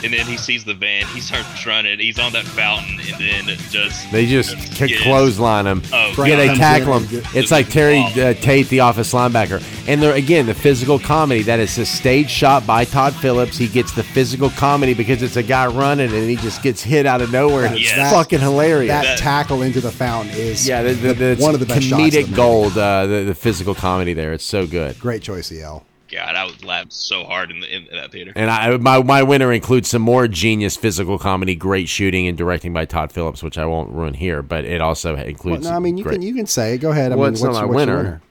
and 0.03 0.13
then 0.13 0.25
he 0.25 0.37
sees 0.37 0.63
the 0.63 0.73
van. 0.73 1.05
He 1.07 1.19
starts 1.19 1.65
running. 1.65 1.99
He's 1.99 2.19
on 2.19 2.33
that 2.33 2.45
fountain, 2.45 2.99
and 2.99 3.19
then 3.47 3.57
just 3.69 4.11
They 4.11 4.25
just 4.25 4.51
c- 4.75 4.85
Yes. 4.87 5.01
clothesline 5.01 5.65
him. 5.67 5.81
Oh, 5.93 6.13
yeah, 6.25 6.35
they 6.35 6.55
tackle 6.55 6.99
him. 6.99 7.23
It's 7.33 7.51
like 7.51 7.69
Terry 7.69 7.99
uh, 7.99 8.33
Tate, 8.35 8.69
the 8.69 8.81
office 8.81 9.13
linebacker. 9.13 9.63
And 9.87 10.01
they're 10.01 10.15
again 10.15 10.45
the 10.47 10.53
physical 10.53 10.97
comedy 10.99 11.43
that 11.43 11.59
is 11.59 11.77
a 11.77 11.85
stage 11.85 12.29
shot 12.29 12.65
by 12.65 12.85
Todd 12.85 13.13
Phillips. 13.15 13.57
He 13.57 13.67
gets 13.67 13.91
the 13.93 14.03
physical 14.03 14.49
comedy 14.51 14.93
because 14.93 15.21
it's 15.21 15.35
a 15.37 15.43
guy 15.43 15.67
running 15.67 16.11
and 16.11 16.29
he 16.29 16.35
just 16.37 16.63
gets 16.63 16.81
hit 16.81 17.05
out 17.05 17.21
of 17.21 17.31
nowhere. 17.31 17.65
And 17.65 17.75
it's 17.75 17.95
Yes. 17.95 18.11
fucking 18.11 18.39
hilarious. 18.39 18.89
that 18.89 19.03
That- 19.03 19.17
tackle 19.19 19.61
into 19.61 19.81
the 19.81 19.91
fountain 19.91 20.33
is 20.35 20.67
yeah, 20.67 20.81
the, 20.83 20.93
the, 20.93 21.13
the, 21.13 21.35
one 21.43 21.53
of 21.53 21.59
the 21.59 21.65
best 21.67 21.83
shots 21.83 22.01
of 22.03 22.11
the 22.11 22.23
comedic 22.23 22.35
gold. 22.35 22.77
Uh, 22.77 23.05
the, 23.05 23.23
the 23.25 23.35
physical 23.35 23.75
comedy 23.75 24.13
there. 24.13 24.33
It's 24.33 24.43
so 24.43 24.65
good. 24.67 24.99
Great 24.99 25.21
choice, 25.21 25.51
El. 25.51 25.83
God, 26.15 26.35
I 26.35 26.45
was 26.45 26.63
laughing 26.63 26.89
so 26.91 27.23
hard 27.23 27.51
in, 27.51 27.59
the, 27.59 27.75
in 27.75 27.87
that 27.91 28.11
theater. 28.11 28.31
And 28.35 28.49
I, 28.49 28.75
my 28.77 29.01
my 29.03 29.21
winner 29.23 29.51
includes 29.53 29.89
some 29.89 30.01
more 30.01 30.27
genius 30.27 30.75
physical 30.77 31.17
comedy, 31.19 31.55
great 31.55 31.87
shooting 31.89 32.27
and 32.27 32.37
directing 32.37 32.73
by 32.73 32.85
Todd 32.85 33.11
Phillips, 33.11 33.43
which 33.43 33.57
I 33.57 33.65
won't 33.65 33.91
ruin 33.91 34.13
here. 34.13 34.41
But 34.41 34.65
it 34.65 34.81
also 34.81 35.15
Well, 35.15 35.25
includes. 35.25 35.65
no, 35.65 35.71
I 35.71 35.79
mean 35.79 35.97
you 35.97 36.03
great- 36.03 36.13
can 36.13 36.21
you 36.21 36.33
can 36.33 36.45
say 36.45 36.73
it. 36.73 36.77
Go 36.79 36.91
ahead. 36.91 37.11
I 37.11 37.15
What's 37.15 37.41
mean, 37.41 37.51
not 37.51 37.53
what's, 37.53 37.61
my 37.61 37.65
what's 37.75 37.87
your 37.87 37.97
winner? 37.97 38.21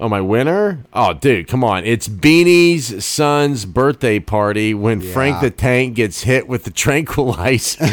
Oh, 0.00 0.08
my 0.08 0.20
winner? 0.22 0.86
Oh, 0.94 1.12
dude, 1.12 1.46
come 1.46 1.62
on. 1.62 1.84
It's 1.84 2.08
Beanie's 2.08 3.04
son's 3.04 3.66
birthday 3.66 4.18
party 4.18 4.72
when 4.72 5.02
Frank 5.02 5.42
the 5.42 5.50
Tank 5.50 5.94
gets 5.94 6.22
hit 6.22 6.48
with 6.48 6.64
the 6.64 6.70
tranquilizer. 6.70 7.84
and 7.84 7.92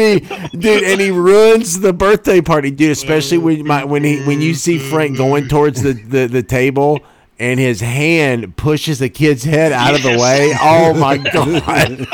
he 0.00 0.20
dude, 0.56 0.82
and 0.82 0.98
he 0.98 1.10
ruins 1.10 1.80
the 1.80 1.92
birthday 1.92 2.40
party, 2.40 2.70
dude, 2.70 2.92
especially 2.92 3.36
when 3.36 3.66
my 3.66 3.84
when 3.84 4.02
he 4.02 4.24
when 4.24 4.40
you 4.40 4.54
see 4.54 4.78
Frank 4.78 5.18
going 5.18 5.46
towards 5.46 5.82
the, 5.82 5.92
the, 5.92 6.26
the 6.26 6.42
table 6.42 7.00
and 7.38 7.60
his 7.60 7.80
hand 7.80 8.56
pushes 8.56 8.98
the 8.98 9.08
kid's 9.08 9.44
head 9.44 9.72
out 9.72 9.94
of 9.94 10.02
the 10.02 10.18
way. 10.18 10.52
Oh 10.60 10.94
my 10.94 11.16
god. 11.32 12.06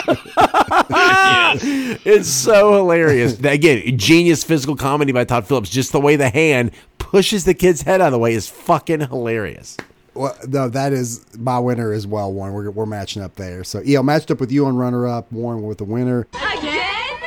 yes. 0.90 1.98
It's 2.04 2.28
so 2.28 2.74
hilarious. 2.74 3.38
Again, 3.40 3.96
genius 3.98 4.42
physical 4.44 4.76
comedy 4.76 5.12
by 5.12 5.24
Todd 5.24 5.46
Phillips. 5.46 5.70
Just 5.70 5.92
the 5.92 6.00
way 6.00 6.16
the 6.16 6.28
hand 6.30 6.72
pushes 6.98 7.44
the 7.44 7.54
kid's 7.54 7.82
head 7.82 8.00
out 8.00 8.06
of 8.08 8.12
the 8.12 8.18
way 8.18 8.34
is 8.34 8.48
fucking 8.48 9.00
hilarious. 9.00 9.76
Well, 10.14 10.36
no, 10.46 10.68
that 10.68 10.92
is 10.92 11.24
my 11.38 11.58
winner 11.58 11.92
as 11.92 12.06
well, 12.06 12.30
Warren. 12.32 12.52
We're, 12.52 12.70
we're 12.70 12.84
matching 12.86 13.22
up 13.22 13.34
there. 13.36 13.64
So, 13.64 13.80
EL 13.86 14.02
matched 14.02 14.30
up 14.30 14.40
with 14.40 14.52
you 14.52 14.66
on 14.66 14.76
runner 14.76 15.06
up, 15.06 15.32
Warren 15.32 15.62
with 15.62 15.78
the 15.78 15.84
winner. 15.84 16.26
Again? 16.34 17.18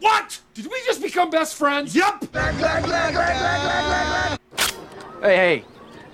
What? 0.00 0.38
Did 0.52 0.66
we 0.66 0.78
just 0.84 1.00
become 1.00 1.30
best 1.30 1.54
friends? 1.54 1.96
Yep. 1.96 2.26
Hey, 5.22 5.36
hey, 5.36 5.64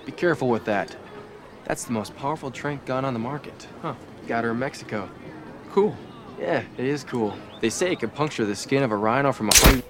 be 0.05 0.11
careful 0.13 0.47
with 0.47 0.63
that. 0.65 0.95
That's 1.65 1.85
the 1.85 1.91
most 1.91 2.15
powerful 2.15 2.51
trank 2.51 2.85
gun 2.85 3.05
on 3.05 3.13
the 3.13 3.19
market. 3.19 3.67
Huh. 3.81 3.95
Got 4.27 4.43
her 4.43 4.51
in 4.51 4.59
Mexico. 4.59 5.09
Cool. 5.71 5.95
Yeah, 6.39 6.63
it 6.77 6.85
is 6.85 7.03
cool. 7.03 7.37
They 7.61 7.69
say 7.69 7.91
it 7.91 7.99
can 7.99 8.09
puncture 8.09 8.45
the 8.45 8.55
skin 8.55 8.83
of 8.83 8.91
a 8.91 8.95
rhino 8.95 9.31
from 9.31 9.49
a 9.49 9.55
hundred. 9.55 9.83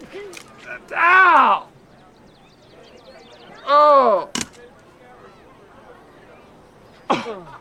Ow! 0.95 1.67
Oh! 3.65 4.29
Oh. 7.09 7.59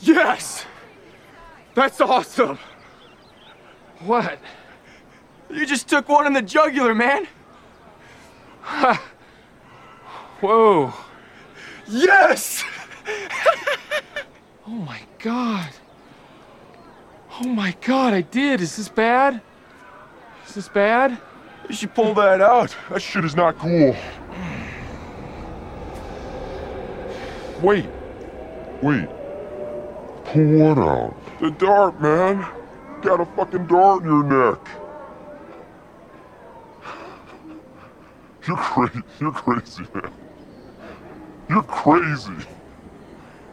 Yes! 0.00 0.66
That's 1.74 2.00
awesome! 2.00 2.58
What? 4.00 4.38
You 5.50 5.66
just 5.66 5.88
took 5.88 6.08
one 6.08 6.26
in 6.26 6.32
the 6.32 6.42
jugular, 6.42 6.94
man! 6.94 7.26
Ha. 8.62 9.02
Whoa. 10.40 10.92
Yes! 11.88 12.64
oh 14.66 14.70
my 14.70 15.00
god. 15.18 15.70
Oh 17.40 17.48
my 17.48 17.74
god, 17.80 18.12
I 18.12 18.20
did. 18.22 18.60
Is 18.60 18.76
this 18.76 18.88
bad? 18.88 19.40
Is 20.46 20.54
this 20.54 20.68
bad? 20.68 21.18
You 21.68 21.74
should 21.74 21.94
pull 21.94 22.14
that 22.14 22.40
out. 22.40 22.74
That 22.90 23.00
shit 23.00 23.24
is 23.24 23.36
not 23.36 23.56
cool. 23.58 23.94
Wait. 27.62 27.86
Wait. 28.82 29.08
Pull 30.24 30.58
what 30.58 30.78
out? 30.78 31.14
The 31.40 31.50
dart, 31.52 32.00
man. 32.00 32.46
Got 33.02 33.20
a 33.20 33.26
fucking 33.36 33.66
dart 33.66 34.02
in 34.02 34.08
your 34.08 34.24
neck. 34.24 34.68
You're 38.46 38.56
crazy. 38.56 39.02
You're 39.20 39.32
crazy, 39.32 39.84
man. 39.94 40.12
You're 41.48 41.62
crazy. 41.62 42.46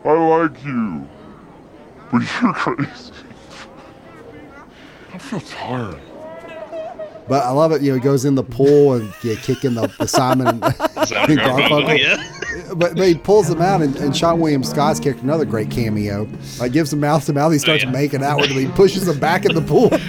I 0.06 0.12
like 0.12 0.64
you. 0.64 1.08
But 2.12 2.22
you're 2.42 2.54
crazy. 2.54 3.14
I 5.14 5.18
feel 5.18 5.42
tired. 5.42 6.02
But 7.28 7.44
I 7.44 7.52
love 7.52 7.72
it. 7.72 7.82
You 7.82 7.90
know, 7.92 7.96
he 7.96 8.02
goes 8.02 8.26
in 8.26 8.36
the 8.36 8.44
pool 8.44 8.94
and 8.94 9.14
yeah, 9.24 9.36
kicking 9.36 9.74
the, 9.74 9.88
the 10.00 10.08
Simon 10.08 10.48
and, 10.48 10.64
Simon 10.64 10.80
and 11.32 11.40
Garfunkel, 11.40 11.70
Garfunkel. 11.86 12.00
yeah. 12.00 12.34
But, 12.76 12.96
but 12.96 13.08
he 13.08 13.16
pulls 13.16 13.48
them 13.48 13.62
out, 13.62 13.82
and, 13.82 13.96
and 13.98 14.12
Seann 14.12 14.40
William 14.40 14.64
Scott's 14.64 15.00
character, 15.00 15.24
another 15.24 15.46
great 15.46 15.70
cameo, 15.72 16.28
like 16.60 16.72
gives 16.74 16.92
him 16.92 17.00
mouth 17.00 17.26
to 17.26 17.34
mouth. 17.34 17.54
He 17.54 17.60
starts 17.60 17.84
Oh, 17.84 17.88
yeah. 17.88 17.92
making 17.94 18.24
out 18.24 18.40
with 18.42 18.50
him. 18.50 18.58
He 18.58 18.68
pushes 18.76 19.08
him 19.08 19.20
back 19.20 19.46
in 19.46 19.54
the 19.56 19.62
pool. 19.62 19.90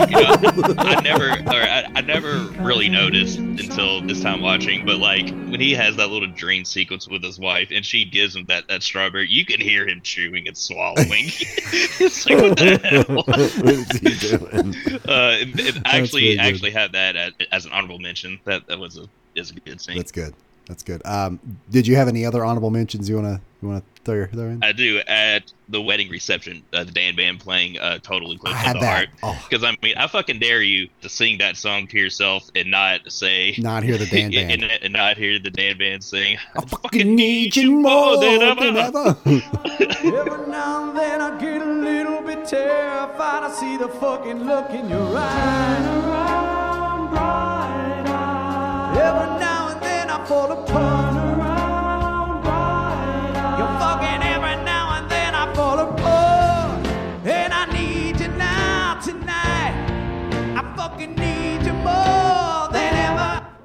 I 0.83 1.01
never, 1.03 1.29
or 1.31 1.63
I, 1.63 1.85
I 1.95 2.01
never 2.01 2.39
really 2.63 2.89
noticed 2.89 3.39
until 3.39 4.01
this 4.03 4.21
time 4.23 4.41
watching. 4.41 4.85
But 4.87 4.99
like 4.99 5.29
when 5.29 5.61
he 5.61 5.75
has 5.75 5.97
that 5.97 6.09
little 6.11 6.29
dream 6.29 6.65
sequence 6.65 7.07
with 7.09 7.23
his 7.23 7.39
wife, 7.39 7.69
and 7.73 7.85
she 7.85 8.05
gives 8.05 8.35
him 8.35 8.45
that 8.47 8.67
that 8.69 8.83
strawberry, 8.83 9.29
you 9.29 9.45
can 9.45 9.61
hear 9.61 9.87
him 9.87 10.01
chewing 10.03 10.47
and 10.49 10.57
swallowing. 10.57 11.07
it's 11.11 12.29
like 12.29 12.39
what 12.41 12.57
the 12.59 12.79
hell? 12.83 13.23
what 13.25 13.39
is 13.39 13.93
he 13.93 14.37
doing? 14.37 14.75
Uh, 15.09 15.37
it, 15.41 15.77
it 15.77 15.83
actually 15.85 16.35
good. 16.37 16.41
actually 16.41 16.71
had 16.71 16.93
that 16.93 17.08
as, 17.17 17.33
as 17.53 17.65
an 17.67 17.73
honorable 17.73 17.99
mention. 17.99 18.39
That 18.45 18.67
that 18.67 18.79
was 18.79 18.97
a 18.99 19.07
is 19.35 19.51
a 19.51 19.55
good 19.55 19.81
scene. 19.81 19.97
That's 19.97 20.13
good. 20.13 20.35
That's 20.67 20.83
good. 20.83 21.01
Um, 21.07 21.41
did 21.71 21.87
you 21.87 21.97
have 21.97 22.09
any 22.09 22.27
other 22.27 22.45
honorable 22.45 22.69
mentions 22.71 23.09
you 23.09 23.17
wanna 23.17 23.41
you 23.63 23.69
wanna 23.69 23.83
throw, 24.05 24.15
your, 24.17 24.27
throw 24.29 24.49
in? 24.51 24.63
I 24.63 24.73
do 24.73 25.01
at 25.09 25.51
the 25.71 25.81
wedding 25.81 26.11
reception, 26.11 26.63
uh, 26.75 26.85
the 26.85 26.93
Dan 26.93 27.17
band 27.17 27.41
playing 27.41 27.79
uh, 27.79 28.01
"Totally 28.03 28.37
Close 28.37 28.53
I 28.55 28.59
to 28.59 28.67
had 28.67 28.77
the 28.77 28.81
that. 28.81 28.95
Heart." 28.97 29.09
Oh. 29.23 29.47
Because 29.49 29.65
I 29.65 29.75
mean, 29.83 29.97
I 29.97 30.07
fucking 30.09 30.41
dare 30.41 30.61
you 30.61 30.89
to 31.01 31.09
sing 31.09 31.39
that 31.39 31.57
song 31.57 31.87
to 31.87 31.99
yourself 31.99 32.51
and 32.55 32.71
not 32.71 33.11
say, 33.11 33.55
Not 33.59 33.83
hear 33.83 33.97
the 33.97 34.05
Dan 34.11 34.31
band. 34.31 34.63
and 34.83 34.93
not 34.93 35.17
hear 35.17 35.39
the 35.39 35.51
Dan 35.51 35.79
band 35.79 36.05
sing. 36.05 36.37
I 36.55 36.61
fucking 36.67 37.15
need 37.15 37.57
you 37.57 37.73
more 37.81 38.19
than 38.21 38.43
ever. 38.43 39.17
Every 39.25 40.51
now 40.51 40.91
and 40.91 40.99
then 40.99 41.21
I 41.23 41.39
get 41.41 41.63
a 41.63 41.65
little 41.65 42.21
bit 42.21 42.47
terrified. 42.47 43.43
I 43.45 43.51
see 43.59 43.79
the 43.79 43.89
fucking 43.89 44.45
look 44.45 44.69
in 44.69 44.91
your 44.91 45.17
eyes. 45.17 46.48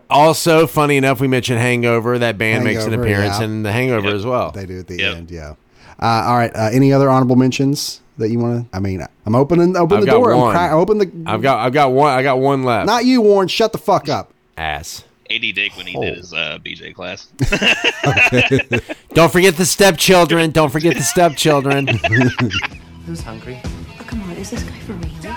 Also, 0.10 0.68
funny 0.68 0.96
enough, 0.98 1.20
we 1.20 1.28
mentioned 1.28 1.60
Hangover. 1.60 2.20
That 2.20 2.38
band 2.38 2.64
makes 2.64 2.84
an 2.86 2.91
Hangover, 2.91 3.04
appearance 3.04 3.39
yeah. 3.39 3.46
in 3.46 3.64
The 3.64 3.72
Hangover 3.72 4.10
as 4.10 4.26
well. 4.26 4.52
They 4.52 4.68
do 4.68 4.80
at 4.80 4.88
the 4.88 4.98
Yep. 4.98 5.16
end, 5.16 5.32
yeah. 5.32 5.56
Uh, 6.00 6.24
all 6.28 6.36
right. 6.38 6.52
Uh, 6.56 6.70
any 6.72 6.91
other 6.94 7.10
honorable 7.10 7.36
mentions 7.36 8.02
that 8.18 8.30
you 8.30 8.39
want 8.39 8.72
to? 8.72 8.76
I 8.78 8.80
mean, 8.80 9.06
I'm 9.26 9.36
opening 9.36 9.76
open 9.76 9.98
I've 9.98 10.02
the 10.02 10.12
got 10.12 10.18
door. 10.18 10.34
I'm 10.34 10.39
one. 10.39 10.56
cra- 10.56 10.80
open 10.80 10.98
the. 10.98 11.12
I've 11.26 11.41
got 11.41 11.60
I've 11.60 11.74
got 11.74 11.91
one 11.91 12.12
I 12.12 12.24
got 12.24 12.39
one 12.39 12.64
left. 12.64 12.86
Not 12.88 13.06
you, 13.06 13.22
Warren. 13.22 13.48
Shut 13.48 13.72
the 13.72 13.78
fuck 13.78 14.10
up. 14.10 14.34
Ass. 14.58 15.04
Andy 15.30 15.52
Dick 15.52 15.76
when 15.78 15.88
he 15.88 16.00
did 16.00 16.18
his 16.18 16.34
uh, 16.34 16.60
BJ 16.64 16.94
class. 16.94 17.28
Don't 19.14 19.32
forget 19.32 19.56
the 19.56 19.66
stepchildren. 19.66 20.52
Don't 20.52 20.70
forget 20.70 20.96
the 20.96 21.02
stepchildren. 21.02 21.88
Who's 23.06 23.22
hungry? 23.22 23.60
Oh, 23.66 24.04
come 24.06 24.22
on, 24.24 24.32
is 24.32 24.52
this 24.52 24.64
guy 24.64 24.78
for 24.80 24.94
real? 24.94 25.10
Yeah, 25.22 25.34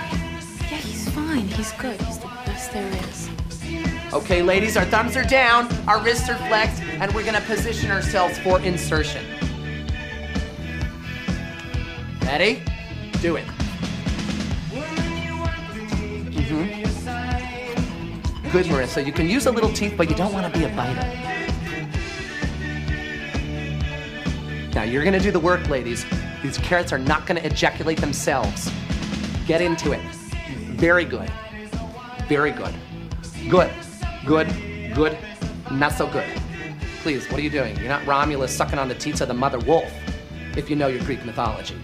he's 0.77 1.09
fine. 1.09 1.47
He's 1.47 1.71
good. 1.73 1.99
He's 2.01 2.19
the 2.19 2.27
best 2.45 2.73
there 2.73 2.87
is. 3.09 3.29
Okay, 4.13 4.41
ladies, 4.41 4.77
our 4.77 4.85
thumbs 4.85 5.15
are 5.17 5.23
down, 5.23 5.67
our 5.87 6.01
wrists 6.01 6.29
are 6.29 6.37
flexed, 6.47 6.81
and 6.83 7.13
we're 7.13 7.25
gonna 7.25 7.41
position 7.41 7.89
ourselves 7.91 8.37
for 8.39 8.59
insertion. 8.61 9.25
Ready? 12.27 12.61
Do 13.21 13.37
it. 13.37 13.45
Mhm. 16.29 16.83
Good, 18.51 18.65
Marissa. 18.65 19.05
You 19.05 19.13
can 19.13 19.29
use 19.29 19.45
a 19.45 19.51
little 19.51 19.71
teeth, 19.71 19.93
but 19.95 20.09
you 20.09 20.15
don't 20.15 20.33
want 20.33 20.51
to 20.51 20.59
be 20.59 20.65
a 20.65 20.69
biter. 20.69 21.07
Now 24.75 24.83
you're 24.83 25.05
gonna 25.05 25.21
do 25.21 25.31
the 25.31 25.39
work, 25.39 25.69
ladies. 25.69 26.05
These 26.43 26.57
carrots 26.57 26.91
are 26.91 26.99
not 26.99 27.25
gonna 27.25 27.39
ejaculate 27.39 28.01
themselves. 28.01 28.69
Get 29.47 29.61
into 29.61 29.93
it. 29.93 30.01
Very 30.75 31.05
good. 31.05 31.31
Very 32.27 32.51
good. 32.51 32.73
Good. 33.49 33.71
Good. 34.25 34.47
Good. 34.93 35.17
Not 35.71 35.93
so 35.93 36.07
good. 36.07 36.27
Please, 37.03 37.25
what 37.31 37.39
are 37.39 37.43
you 37.43 37.49
doing? 37.49 37.77
You're 37.77 37.87
not 37.87 38.05
Romulus 38.05 38.53
sucking 38.53 38.77
on 38.77 38.89
the 38.89 38.95
teats 38.95 39.21
of 39.21 39.29
the 39.29 39.33
mother 39.33 39.59
wolf, 39.59 39.89
if 40.57 40.69
you 40.69 40.75
know 40.75 40.87
your 40.87 41.01
Greek 41.03 41.23
mythology. 41.25 41.77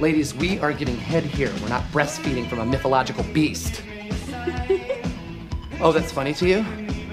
Ladies, 0.00 0.34
we 0.34 0.58
are 0.58 0.72
getting 0.72 0.96
head 0.96 1.22
here. 1.24 1.52
We're 1.62 1.68
not 1.68 1.82
breastfeeding 1.92 2.48
from 2.48 2.58
a 2.58 2.66
mythological 2.66 3.24
beast. 3.32 3.82
oh, 5.80 5.92
that's 5.92 6.10
funny 6.10 6.34
to 6.34 6.48
you? 6.48 6.64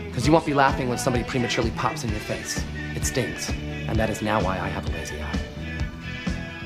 Because 0.07 0.25
you 0.25 0.33
won't 0.33 0.45
be 0.45 0.53
laughing 0.53 0.89
when 0.89 0.97
somebody 0.97 1.23
prematurely 1.23 1.71
pops 1.71 2.03
in 2.03 2.09
your 2.09 2.19
face. 2.19 2.63
It 2.95 3.05
stings. 3.05 3.49
And 3.49 3.97
that 3.97 4.09
is 4.09 4.21
now 4.21 4.41
why 4.43 4.57
I 4.59 4.67
have 4.69 4.87
a 4.89 4.91
lazy 4.91 5.21
eye. 5.21 5.39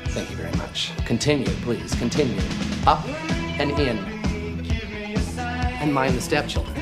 Thank 0.10 0.30
you 0.30 0.36
very 0.38 0.56
much. 0.58 0.92
Continue, 1.06 1.48
please. 1.64 1.94
Continue. 1.96 2.40
Up 2.88 3.06
and 3.60 3.72
in. 3.72 3.98
And 5.82 5.94
mind 5.94 6.16
the 6.16 6.22
stepchildren. 6.22 6.76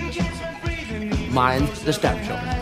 Mind 1.33 1.67
the 1.69 1.93
stepchildren. 1.93 2.57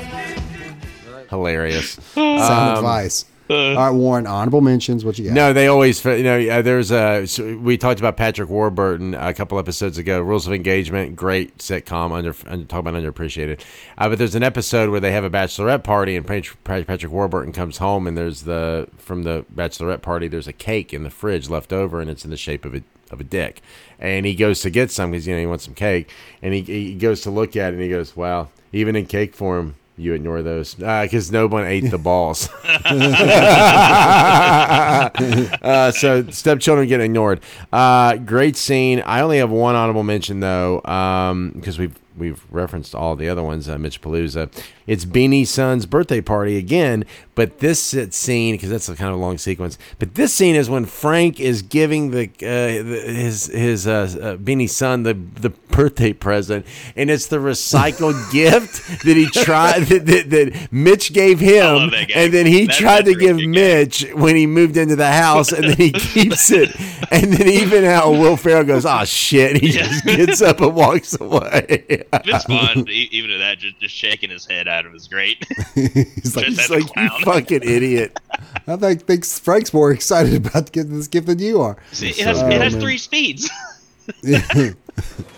Hilarious. 1.30 1.91
Sound 2.13 2.39
Um, 2.41 2.76
advice. 2.78 3.26
All 3.50 3.76
right, 3.76 3.89
Warren. 3.89 4.28
Honorable 4.28 4.62
mentions. 4.62 5.04
What 5.04 5.18
you 5.18 5.26
got? 5.26 5.34
No, 5.34 5.54
they 5.54 5.68
always, 5.68 6.04
you 6.06 6.22
know, 6.22 6.39
uh, 6.39 6.62
there's 6.62 6.91
a, 6.91 7.26
so 7.26 7.58
we 7.58 7.78
talked 7.80 8.00
about 8.00 8.16
Patrick 8.16 8.47
Warburton 8.47 9.16
a 9.16 9.34
couple 9.34 9.58
episodes 9.58 9.97
ago, 9.97 10.22
Rules 10.22 10.45
of 10.45 10.54
Engagement, 10.54 11.16
great 11.16 11.58
sitcom, 11.58 12.12
under, 12.12 12.36
under 12.45 12.66
talk 12.66 12.82
about 12.82 12.93
underappreciated. 12.93 13.60
Uh, 13.97 14.10
but 14.10 14.20
there's 14.20 14.36
an 14.36 14.43
episode 14.43 14.91
where 14.91 15.00
they 15.00 15.12
have 15.12 15.24
a 15.24 15.32
bachelorette 15.32 15.84
party 15.84 16.16
and 16.16 16.28
Pat- 16.28 16.64
Pat- 16.64 16.86
Patrick 16.86 17.12
Warburton 17.12 17.52
comes 17.52 17.80
home 17.80 18.06
and 18.06 18.16
there's 18.16 18.43
the, 18.43 18.88
from 18.97 19.24
the 19.24 19.45
bachelorette 19.56 20.04
party, 20.04 20.28
there's 20.28 20.47
a 20.47 20.54
cake 20.54 20.93
in 20.93 21.02
the 21.02 21.10
fridge 21.10 21.50
left 21.50 21.74
over 21.74 22.00
and 22.00 22.10
it's 22.10 22.24
in 22.24 22.30
the 22.30 22.38
shape 22.38 22.66
of 22.66 22.76
a, 22.76 22.84
of 23.10 23.20
a 23.20 23.24
dick. 23.24 23.64
And 23.97 24.28
he 24.28 24.36
goes 24.36 24.62
to 24.62 24.70
get 24.70 24.91
some 24.91 25.10
because, 25.10 25.26
you 25.26 25.34
know, 25.34 25.39
he 25.39 25.47
wants 25.47 25.66
some 25.66 25.74
cake. 25.74 26.12
And 26.43 26.54
he, 26.54 26.62
he 26.62 26.93
goes 26.93 27.22
to 27.22 27.32
look 27.32 27.56
at 27.56 27.74
it 27.74 27.78
and 27.78 27.82
he 27.82 27.89
goes, 27.89 28.16
wow, 28.16 28.50
even 28.72 28.95
in 28.95 29.08
cake 29.08 29.34
form, 29.34 29.74
you 30.00 30.14
ignore 30.14 30.41
those 30.41 30.76
because 30.76 31.32
no 31.32 31.47
one 31.47 31.66
ate 31.66 31.89
the 31.91 31.97
balls. 31.97 32.50
uh, 35.62 35.91
so 35.91 36.26
stepchildren 36.30 36.88
get 36.88 37.02
ignored. 37.02 37.41
Uh, 37.72 38.16
great 38.18 38.56
scene. 38.58 39.02
I 39.06 39.22
only 39.22 39.39
have 39.39 39.50
one 39.50 39.76
honorable 39.76 40.04
mention 40.04 40.39
though, 40.39 40.82
because 41.56 41.78
we've 41.78 41.97
we've 42.20 42.43
referenced 42.51 42.93
all 42.93 43.15
the 43.15 43.28
other 43.30 43.41
ones. 43.43 43.67
Uh, 43.67 43.78
Mitch 43.78 44.01
Palooza. 44.01 44.49
It's 44.86 45.05
Beanie's 45.05 45.49
son's 45.51 45.86
birthday 45.86 46.20
party 46.20 46.57
again, 46.57 47.05
but 47.36 47.59
this 47.59 47.80
scene 48.11 48.55
because 48.55 48.70
that's 48.72 48.89
a 48.89 48.95
kind 48.95 49.11
of 49.13 49.17
a 49.20 49.22
long 49.22 49.38
sequence. 49.38 49.78
But 49.99 50.15
this 50.15 50.34
scene 50.34 50.55
is 50.55 50.67
when 50.70 50.86
Frank 50.86 51.39
is 51.39 51.61
giving 51.61 52.09
the, 52.11 52.24
uh, 52.41 52.84
the 52.84 53.03
his 53.05 53.45
his 53.47 53.86
uh, 53.88 53.91
uh, 54.20 54.36
Beanie's 54.38 54.76
son 54.76 55.03
the 55.03 55.13
the 55.13 55.51
birthday 55.51 56.11
present, 56.13 56.65
and 56.95 57.11
it's 57.11 57.28
the 57.28 57.38
recycled 57.38 58.32
gift 58.34 59.03
that 59.05 59.15
he 59.15 59.28
tried 59.28 59.84
that, 59.84 60.05
that, 60.07 60.30
that 60.32 60.72
Mitch 60.72 61.13
gave 61.13 61.39
him, 61.39 61.76
love 61.76 61.91
that 61.91 62.07
gag. 62.07 62.17
and 62.17 62.34
then 62.34 62.45
he 62.47 62.61
That's- 62.61 62.78
tried 62.80 63.05
to 63.05 63.13
give 63.13 63.38
good 63.38 63.47
Mitch 63.49 64.07
when 64.13 64.36
he 64.36 64.47
moved 64.47 64.76
into 64.76 64.95
the 64.95 65.11
house, 65.11 65.51
and 65.51 65.65
then 65.65 65.78
he 65.78 65.91
keeps 65.93 66.49
it, 66.51 66.72
and 67.11 67.32
then 67.32 67.47
even 67.47 67.84
how 67.84 68.09
Will 68.09 68.38
Ferrell 68.38 68.63
goes, 68.63 68.88
"Oh 68.88 69.05
shit," 69.05 69.51
and 69.51 69.61
he 69.61 69.70
just 69.70 70.03
gets 70.03 70.41
up 70.41 70.61
and 70.61 70.74
walks 70.76 71.15
away. 71.22 72.05
It's 72.14 72.43
fun, 72.45 72.86
e- 72.89 73.10
even 73.12 73.32
at 73.32 73.38
that, 73.39 73.60
just, 73.60 73.80
just 73.80 73.95
shaking 73.95 74.30
his 74.30 74.45
head 74.45 74.68
at 74.68 74.86
him 74.86 74.95
is 74.95 75.07
great. 75.07 75.45
He's 75.76 76.36
like, 76.36 76.45
He's 76.47 76.70
like, 76.70 76.95
"You 76.95 77.10
fucking 77.24 77.62
idiot." 77.64 78.20
I 78.68 78.76
think 78.76 79.05
thinks 79.05 79.39
Frank's 79.39 79.74
more 79.74 79.91
excited 79.91 80.45
about 80.47 80.72
getting 80.72 80.95
this 80.95 81.07
gift 81.07 81.28
than 81.28 81.39
you 81.39 81.62
are. 81.62 81.78
See, 81.91 82.10
it 82.10 82.18
has, 82.20 82.41
Oh, 82.41 82.47
it 82.47 82.62
has 82.62 82.74
man. 82.74 82.82
three 82.82 82.97
speeds. 82.97 83.49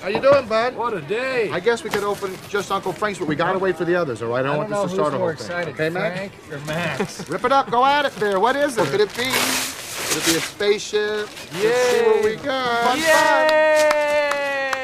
How 0.01 0.07
you 0.07 0.19
doing, 0.21 0.47
bud? 0.47 0.75
What 0.75 0.93
a 0.93 1.01
day. 1.01 1.51
I 1.51 1.59
guess 1.59 1.83
we 1.83 1.89
could 1.89 2.03
open 2.03 2.35
just 2.49 2.71
Uncle 2.71 2.93
Frank's, 2.93 3.19
but 3.19 3.27
we 3.27 3.35
gotta 3.35 3.59
wait 3.59 3.75
for 3.77 3.85
the 3.85 3.95
others, 3.95 4.21
all 4.21 4.29
right? 4.29 4.39
I 4.39 4.43
don't, 4.43 4.57
want 4.57 4.69
this 4.69 4.81
to 4.81 4.89
start 4.89 5.13
a 5.13 5.17
whole 5.17 5.33
thing. 5.33 5.67
Okay, 5.73 5.89
Mac? 5.89 6.31
or 6.51 6.57
Max? 6.59 7.29
Rip 7.29 7.43
it 7.45 7.51
up. 7.51 7.69
Go 7.69 7.85
at 7.85 8.05
it 8.05 8.13
there. 8.15 8.39
What 8.39 8.55
is 8.55 8.77
it? 8.77 8.87
Could 8.87 9.01
it 9.01 9.09
be? 9.09 9.25
Could 9.25 10.17
it 10.17 10.25
be 10.25 10.35
a 10.35 10.41
spaceship? 10.41 11.27
Let's 11.53 11.91
see 11.91 12.01
what 12.05 12.23
we 12.23 12.35
got. 12.37 12.97
Fun, 12.97 12.99
fun. 12.99 14.80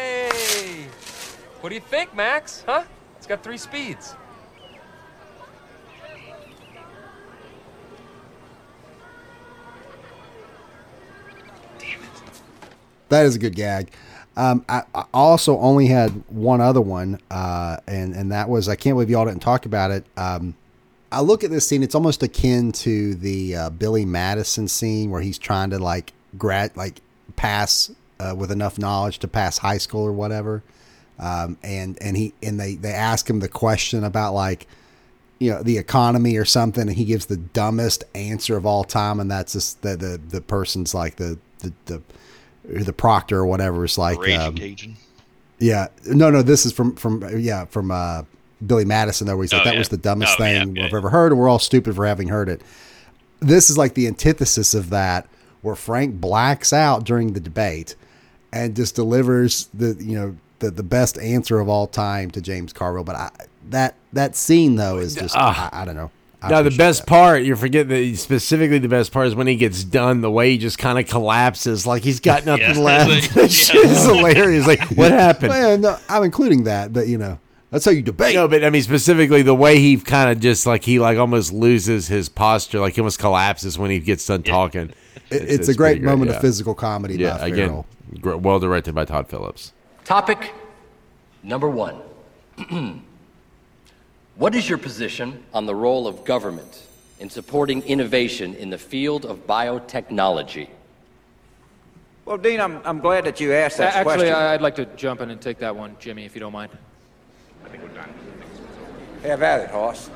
What 1.67 1.71
do 1.71 1.75
you 1.75 1.81
think, 1.81 2.15
Max? 2.15 2.63
Huh? 2.65 2.85
It's 3.17 3.27
got 3.27 3.43
three 3.43 3.57
speeds. 3.57 4.15
Damn 11.77 12.03
it. 12.03 12.09
That 13.09 13.25
is 13.25 13.35
a 13.35 13.39
good 13.39 13.53
gag. 13.53 13.91
Um, 14.37 14.63
I, 14.69 14.83
I 14.95 15.03
also 15.13 15.59
only 15.59 15.87
had 15.87 16.11
one 16.29 16.61
other 16.61 16.79
one, 16.79 17.19
uh, 17.29 17.79
and 17.85 18.15
and 18.15 18.31
that 18.31 18.47
was 18.47 18.69
I 18.69 18.77
can't 18.77 18.95
believe 18.95 19.09
y'all 19.09 19.25
didn't 19.25 19.41
talk 19.41 19.65
about 19.65 19.91
it. 19.91 20.05
Um, 20.15 20.55
I 21.11 21.19
look 21.19 21.43
at 21.43 21.51
this 21.51 21.67
scene; 21.67 21.83
it's 21.83 21.95
almost 21.95 22.23
akin 22.23 22.71
to 22.71 23.13
the 23.13 23.55
uh, 23.57 23.69
Billy 23.71 24.05
Madison 24.05 24.69
scene 24.69 25.11
where 25.11 25.19
he's 25.19 25.37
trying 25.37 25.71
to 25.71 25.79
like 25.79 26.13
grad 26.37 26.77
like 26.77 27.01
pass 27.35 27.91
uh, 28.21 28.33
with 28.37 28.51
enough 28.51 28.79
knowledge 28.79 29.19
to 29.19 29.27
pass 29.27 29.57
high 29.57 29.79
school 29.79 30.05
or 30.05 30.13
whatever. 30.13 30.63
Um, 31.19 31.57
and 31.63 31.97
and 32.01 32.15
he 32.15 32.33
and 32.43 32.59
they 32.59 32.75
they 32.75 32.91
ask 32.93 33.29
him 33.29 33.39
the 33.39 33.47
question 33.49 34.03
about 34.03 34.33
like 34.33 34.67
you 35.39 35.51
know 35.51 35.63
the 35.63 35.77
economy 35.77 36.37
or 36.37 36.45
something, 36.45 36.87
and 36.87 36.97
he 36.97 37.05
gives 37.05 37.25
the 37.27 37.37
dumbest 37.37 38.03
answer 38.15 38.55
of 38.57 38.65
all 38.65 38.83
time, 38.83 39.19
and 39.19 39.29
that's 39.31 39.53
just 39.53 39.81
the 39.81 39.95
the 39.97 40.19
the 40.29 40.41
person's 40.41 40.93
like 40.93 41.15
the 41.15 41.37
the 41.59 41.73
the, 41.85 42.01
the 42.83 42.93
proctor 42.93 43.39
or 43.39 43.45
whatever 43.47 43.83
is 43.85 43.97
like 43.97 44.19
Raging 44.19 44.39
um, 44.41 44.55
Cajun. 44.55 44.95
yeah 45.59 45.87
no 46.05 46.29
no 46.29 46.41
this 46.43 46.65
is 46.65 46.71
from 46.73 46.95
from 46.95 47.23
yeah 47.39 47.65
from 47.65 47.89
uh 47.91 48.21
Billy 48.65 48.85
Madison 48.85 49.25
though 49.27 49.35
where 49.35 49.43
he's 49.43 49.53
like 49.53 49.61
Oh, 49.61 49.65
that 49.65 49.73
yeah. 49.73 49.79
was 49.79 49.89
the 49.89 49.97
dumbest 49.97 50.39
Oh, 50.39 50.43
yeah, 50.43 50.63
thing 50.65 50.75
yeah. 50.75 50.85
I've 50.85 50.93
ever 50.93 51.09
heard 51.09 51.31
and 51.31 51.39
we're 51.39 51.47
all 51.49 51.59
stupid 51.59 51.95
for 51.95 52.05
having 52.05 52.27
heard 52.27 52.49
it. 52.49 52.61
This 53.39 53.69
is 53.69 53.77
like 53.77 53.93
the 53.93 54.05
antithesis 54.07 54.73
of 54.73 54.89
that 54.91 55.27
where 55.61 55.75
Frank 55.75 56.19
blacks 56.19 56.73
out 56.73 57.03
during 57.05 57.33
the 57.33 57.39
debate 57.39 57.95
and 58.51 58.75
just 58.75 58.95
delivers 58.95 59.69
the 59.73 59.95
you 59.99 60.15
know 60.19 60.35
the 60.59 60.71
the 60.71 60.83
best 60.83 61.17
answer 61.19 61.59
of 61.59 61.69
all 61.69 61.87
time 61.87 62.31
to 62.31 62.41
James 62.41 62.73
Carville 62.73 63.03
but 63.03 63.15
I 63.15 63.29
that 63.69 63.95
that 64.13 64.35
scene 64.35 64.75
though 64.75 64.97
is 64.97 65.15
just 65.15 65.35
Ah. 65.37 65.69
I, 65.71 65.81
I 65.81 65.85
don't 65.85 65.95
know. 65.95 66.11
I 66.41 66.49
Now 66.51 66.61
the 66.61 66.69
best 66.71 67.01
that. 67.01 67.07
part, 67.07 67.41
you 67.43 67.55
forget 67.55 67.89
that 67.89 68.15
specifically 68.17 68.77
the 68.77 68.87
best 68.87 69.11
part 69.11 69.25
is 69.27 69.33
when 69.35 69.47
he 69.47 69.55
gets 69.55 69.83
done. 69.83 70.21
The 70.21 70.29
way 70.29 70.51
he 70.51 70.57
just 70.59 70.77
kind 70.77 70.99
of 70.99 71.07
collapses, 71.07 71.87
like 71.87 72.03
he's 72.03 72.19
got 72.19 72.45
nothing 72.51 72.75
Yeah. 72.75 72.79
left. 72.79 73.33
that 73.33 73.51
shit 73.51 73.75
is 73.85 74.05
hilarious. 74.05 74.67
Like, 74.67 74.81
what 74.95 75.11
happened? 75.11 75.49
Well, 75.49 75.77
no, 75.79 75.97
I'm 76.07 76.23
including 76.23 76.65
that, 76.65 76.93
but 76.93 77.07
you 77.07 77.17
know, 77.17 77.39
that's 77.71 77.85
how 77.85 77.91
you 77.91 78.03
debate. 78.03 78.35
No, 78.35 78.47
but 78.47 78.63
I 78.63 78.69
mean 78.69 78.83
specifically 78.83 79.41
the 79.41 79.55
way 79.55 79.79
he 79.79 79.97
kind 79.97 80.29
of 80.29 80.39
just 80.39 80.65
like 80.67 80.83
he 80.83 80.99
like 80.99 81.17
almost 81.17 81.51
loses 81.53 82.07
his 82.07 82.29
posture, 82.29 82.79
like 82.79 82.93
he 82.93 83.01
almost 83.01 83.17
collapses 83.19 83.79
when 83.79 83.89
he 83.89 83.99
gets 83.99 84.25
done 84.27 84.43
talking. 84.43 84.93
It- 85.31 85.49
it's, 85.49 85.67
a 85.67 85.73
great 85.73 86.01
moment 86.03 86.29
yeah. 86.29 86.35
of 86.37 86.41
physical 86.41 86.73
comedy. 86.75 87.15
Yeah, 87.15 87.43
again, 87.43 87.83
well 88.23 88.59
directed 88.59 88.93
by 88.95 89.05
Todd 89.05 89.27
Phillips. 89.27 89.73
Topic 90.07 90.53
number 91.43 91.67
one. 91.67 91.99
what 94.37 94.55
is 94.55 94.69
your 94.69 94.77
position 94.77 95.43
on 95.53 95.65
the 95.65 95.75
role 95.75 96.07
of 96.07 96.23
government 96.23 96.87
in 97.19 97.29
supporting 97.29 97.81
innovation 97.81 98.55
in 98.55 98.69
the 98.69 98.77
field 98.77 99.25
of 99.25 99.45
biotechnology? 99.45 100.69
Well, 102.23 102.37
Dean, 102.37 102.61
I'm, 102.61 102.79
I'm 102.85 102.99
glad 102.99 103.25
that 103.25 103.41
you 103.41 103.51
asked 103.51 103.79
that 103.79 103.95
Actually, 103.95 104.03
question. 104.03 104.27
Actually, 104.29 104.43
I'd 104.45 104.61
like 104.61 104.75
to 104.75 104.85
jump 104.95 105.19
in 105.19 105.29
and 105.29 105.41
take 105.41 105.57
that 105.57 105.75
one, 105.75 105.97
Jimmy, 105.99 106.23
if 106.23 106.35
you 106.35 106.39
don't 106.39 106.53
mind. 106.53 106.71
I 107.65 107.67
think 107.67 107.83
we're 107.83 107.89
done. 107.89 108.09
Have 109.23 109.43
at 109.43 109.59
it, 109.59 109.71
Hoss. 109.71 110.09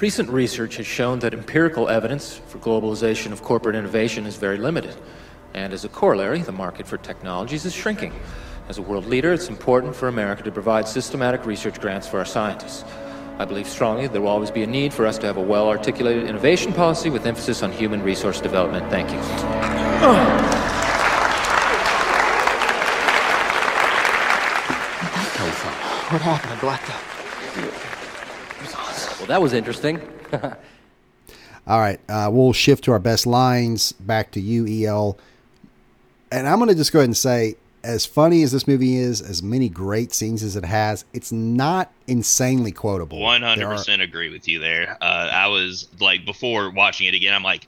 Recent 0.00 0.28
research 0.28 0.76
has 0.76 0.86
shown 0.86 1.20
that 1.20 1.32
empirical 1.32 1.88
evidence 1.88 2.36
for 2.48 2.58
globalization 2.58 3.32
of 3.32 3.42
corporate 3.42 3.74
innovation 3.74 4.26
is 4.26 4.36
very 4.36 4.58
limited. 4.58 4.94
And 5.54 5.72
as 5.72 5.86
a 5.86 5.88
corollary, 5.88 6.42
the 6.42 6.52
market 6.52 6.86
for 6.86 6.98
technologies 6.98 7.64
is 7.64 7.72
shrinking. 7.72 8.12
As 8.68 8.76
a 8.76 8.82
world 8.82 9.06
leader, 9.06 9.32
it's 9.32 9.48
important 9.48 9.96
for 9.96 10.08
America 10.08 10.42
to 10.42 10.52
provide 10.52 10.86
systematic 10.86 11.46
research 11.46 11.80
grants 11.80 12.06
for 12.06 12.18
our 12.18 12.26
scientists. 12.26 12.84
I 13.38 13.46
believe 13.46 13.66
strongly 13.66 14.06
there 14.06 14.20
will 14.20 14.28
always 14.28 14.50
be 14.50 14.62
a 14.64 14.66
need 14.66 14.92
for 14.92 15.06
us 15.06 15.16
to 15.16 15.26
have 15.26 15.38
a 15.38 15.42
well 15.42 15.66
articulated 15.66 16.28
innovation 16.28 16.74
policy 16.74 17.08
with 17.08 17.24
emphasis 17.24 17.62
on 17.62 17.72
human 17.72 18.02
resource 18.02 18.38
development. 18.38 18.90
Thank 18.90 19.10
you. 19.10 19.16
What 26.08 26.22
happened? 26.22 26.52
I 26.52 26.60
blacked 26.60 26.88
out. 26.88 27.15
Well, 29.26 29.38
that 29.38 29.42
was 29.42 29.52
interesting. 29.52 30.00
All 31.66 31.80
right, 31.80 31.98
uh, 32.08 32.28
we'll 32.32 32.52
shift 32.52 32.84
to 32.84 32.92
our 32.92 33.00
best 33.00 33.26
lines. 33.26 33.90
Back 33.92 34.30
to 34.32 34.40
you, 34.40 34.86
El. 34.86 35.18
And 36.30 36.46
I'm 36.46 36.58
going 36.58 36.68
to 36.68 36.74
just 36.76 36.92
go 36.92 37.00
ahead 37.00 37.08
and 37.08 37.16
say, 37.16 37.56
as 37.82 38.06
funny 38.06 38.42
as 38.44 38.52
this 38.52 38.68
movie 38.68 38.96
is, 38.96 39.20
as 39.20 39.42
many 39.42 39.68
great 39.68 40.12
scenes 40.12 40.42
as 40.44 40.54
it 40.56 40.64
has, 40.64 41.04
it's 41.12 41.32
not 41.32 41.90
insanely 42.06 42.70
quotable. 42.72 43.18
One 43.20 43.42
hundred 43.42 43.60
There 43.62 43.68
are- 43.72 43.76
percent 43.76 44.00
agree 44.02 44.30
with 44.30 44.46
you 44.46 44.60
there. 44.60 44.96
Uh, 45.00 45.04
I 45.32 45.48
was 45.48 45.88
like 46.00 46.24
before 46.24 46.70
watching 46.70 47.08
it 47.08 47.14
again. 47.14 47.34
I'm 47.34 47.42
like, 47.42 47.66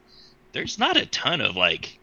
there's 0.53 0.79
not 0.79 0.97
a 0.97 1.07
ton 1.07 1.41
of 1.41 1.57
like 1.57 1.99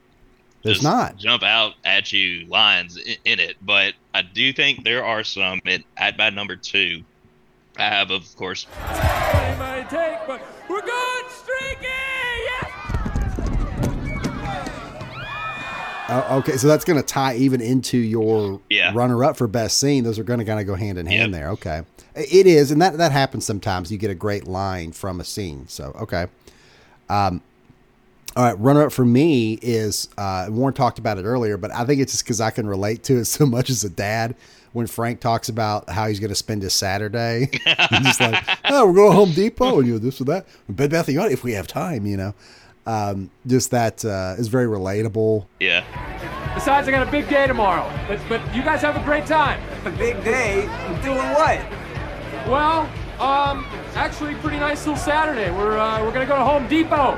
There's 0.64 0.82
not. 0.84 1.16
jump 1.18 1.44
out 1.44 1.74
at 1.86 2.12
you 2.12 2.46
lines 2.48 2.98
in, 2.98 3.16
in 3.26 3.40
it, 3.40 3.56
but 3.62 3.94
I 4.14 4.22
do 4.22 4.52
think 4.52 4.84
there 4.84 5.04
are 5.06 5.24
some. 5.24 5.62
At, 5.66 5.82
at 5.98 6.18
my 6.18 6.30
number 6.30 6.56
two, 6.58 7.04
I 7.78 7.84
have 7.90 8.12
of 8.12 8.36
course 8.36 8.68
It 8.90 9.60
might 9.60 9.88
take, 9.90 10.26
but 10.28 10.42
we're 10.70 10.82
going 10.82 11.24
streaky! 11.30 11.88
Yes! 12.46 12.72
Uh, 16.08 16.38
okay, 16.38 16.56
so 16.58 16.68
that's 16.68 16.86
going 16.86 16.98
to 17.02 17.06
tie 17.06 17.36
even 17.36 17.62
into 17.62 17.98
your 17.98 18.62
Yeah. 18.70 18.92
runner-up 18.94 19.38
for 19.38 19.48
best 19.48 19.80
scene. 19.80 20.04
Those 20.04 20.20
are 20.20 20.24
going 20.24 20.38
to 20.40 20.46
kind 20.46 20.60
of 20.60 20.68
go 20.68 20.76
hand 20.76 21.00
in 21.00 21.08
hand 21.08 21.34
there. 21.34 21.50
Okay, 21.50 21.82
it 22.14 22.46
is, 22.46 22.70
and 22.72 22.80
that 22.82 22.98
that 23.00 23.12
happens 23.12 23.44
sometimes. 23.46 23.92
You 23.92 23.98
get 23.98 24.12
a 24.12 24.16
great 24.16 24.48
line 24.48 24.92
from 24.92 25.20
a 25.20 25.24
scene. 25.24 25.68
So 25.68 25.96
okay. 26.00 26.28
Um, 27.10 27.42
all 28.36 28.44
right, 28.44 28.60
runner-up 28.60 28.92
for 28.92 29.06
me 29.06 29.54
is 29.62 30.10
uh, 30.18 30.48
Warren 30.50 30.74
talked 30.74 31.00
about 31.00 31.18
it 31.18 31.24
earlier, 31.24 31.56
but 31.58 31.72
I 31.72 31.86
think 31.86 32.02
it's 32.02 32.12
just 32.12 32.26
because 32.26 32.42
I 32.42 32.52
can 32.52 32.68
relate 32.68 33.02
to 33.06 33.18
it 33.20 33.26
so 33.38 33.46
much 33.46 33.70
as 33.70 33.84
a 33.84 33.90
dad. 33.90 34.36
When 34.76 34.88
Frank 34.88 35.22
talks 35.22 35.48
about 35.48 35.90
how 35.90 36.10
he's 36.10 36.20
going 36.20 36.32
to 36.32 36.36
spend 36.36 36.62
his 36.62 36.74
Saturday, 36.74 37.48
he's 37.90 38.02
just 38.02 38.20
like, 38.20 38.44
"Oh, 38.66 38.86
we're 38.86 38.94
going 38.94 39.12
to 39.12 39.16
Home 39.16 39.32
Depot 39.32 39.80
and 39.80 39.88
you 39.88 39.94
know 39.94 40.00
this 40.00 40.20
or 40.20 40.26
that, 40.26 40.46
Bed 40.68 40.92
Bath 40.92 41.08
and 41.08 41.16
Beyond 41.16 41.32
if 41.32 41.46
we 41.46 41.54
have 41.54 41.66
time," 41.66 42.06
you 42.06 42.18
know. 42.18 42.34
Um, 42.86 43.32
just 43.48 43.72
that 43.72 44.04
uh, 44.04 44.36
is 44.38 44.50
very 44.50 44.68
relatable. 44.68 45.46
yeah. 45.62 45.86
Besides, 46.54 46.90
I 46.90 46.92
got 46.92 47.08
a 47.08 47.12
big 47.12 47.30
day 47.30 47.48
tomorrow. 47.48 47.90
But, 48.10 48.20
but 48.28 48.56
you 48.56 48.64
guys 48.64 48.82
have 48.82 48.98
a 48.98 49.04
great 49.06 49.26
time. 49.26 49.62
A 49.86 49.92
big 49.92 50.22
day? 50.26 50.64
Doing 51.04 51.18
what? 51.18 51.60
Well, 52.48 52.82
um, 53.20 53.66
actually, 53.96 54.36
pretty 54.36 54.58
nice 54.60 54.86
little 54.86 55.02
Saturday. 55.02 55.52
We're 55.52 55.78
uh, 55.78 56.04
we're 56.04 56.12
gonna 56.12 56.26
go 56.26 56.36
to 56.36 56.44
Home 56.44 56.68
Depot. 56.68 57.16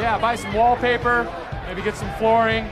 Yeah, 0.00 0.16
buy 0.18 0.34
some 0.34 0.54
wallpaper, 0.54 1.30
maybe 1.66 1.82
get 1.82 1.94
some 1.94 2.10
flooring, 2.14 2.70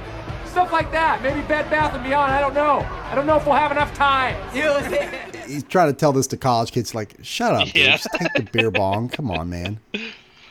stuff 0.49 0.72
like 0.72 0.90
that. 0.92 1.22
Maybe 1.22 1.40
Bed 1.42 1.70
Bath 1.70 1.94
and 1.94 2.05
Beyond. 2.05 2.32
I 2.32 2.40
don't 2.40 2.55
know. 2.55 2.80
I 3.05 3.14
don't 3.14 3.26
know 3.26 3.36
if 3.36 3.46
we'll 3.46 3.55
have 3.55 3.70
enough 3.70 3.94
time. 3.94 4.36
he's 5.46 5.62
trying 5.64 5.92
to 5.92 5.99
tell 5.99 6.12
this 6.12 6.26
to 6.28 6.36
college 6.36 6.72
kids 6.72 6.94
like 6.94 7.16
shut 7.22 7.55
up 7.55 7.66
dude. 7.66 7.76
Yeah. 7.76 7.96
just 7.96 8.09
take 8.14 8.32
the 8.34 8.42
beer 8.42 8.70
bong 8.70 9.09
come 9.09 9.30
on 9.30 9.49
man 9.49 9.80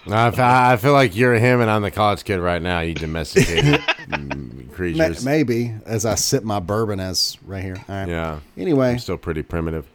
I, 0.10 0.78
feel 0.78 0.94
like 0.94 1.16
you're 1.16 1.36
him 1.36 1.62
and 1.62 1.70
I'm 1.70 1.82
the 1.82 1.92
college 1.92 2.24
kid 2.24 2.40
right 2.40 2.62
now. 2.62 2.80
You 2.80 2.94
domesticated 2.94 3.82
mm, 3.82 4.68
Ma- 4.68 4.74
creatures. 4.74 5.26
maybe 5.26 5.74
as 5.86 6.06
I 6.06 6.16
sip 6.16 6.44
my 6.44 6.60
bourbon 6.60 7.00
as 7.00 7.38
right 7.46 7.64
here. 7.64 7.76
All 7.90 7.96
right. 7.96 8.08
Yeah. 8.08 8.40
Anyway, 8.58 8.92
I'm 8.92 9.00
still 9.00 9.18
pretty 9.18 9.44
primitive. 9.44 9.86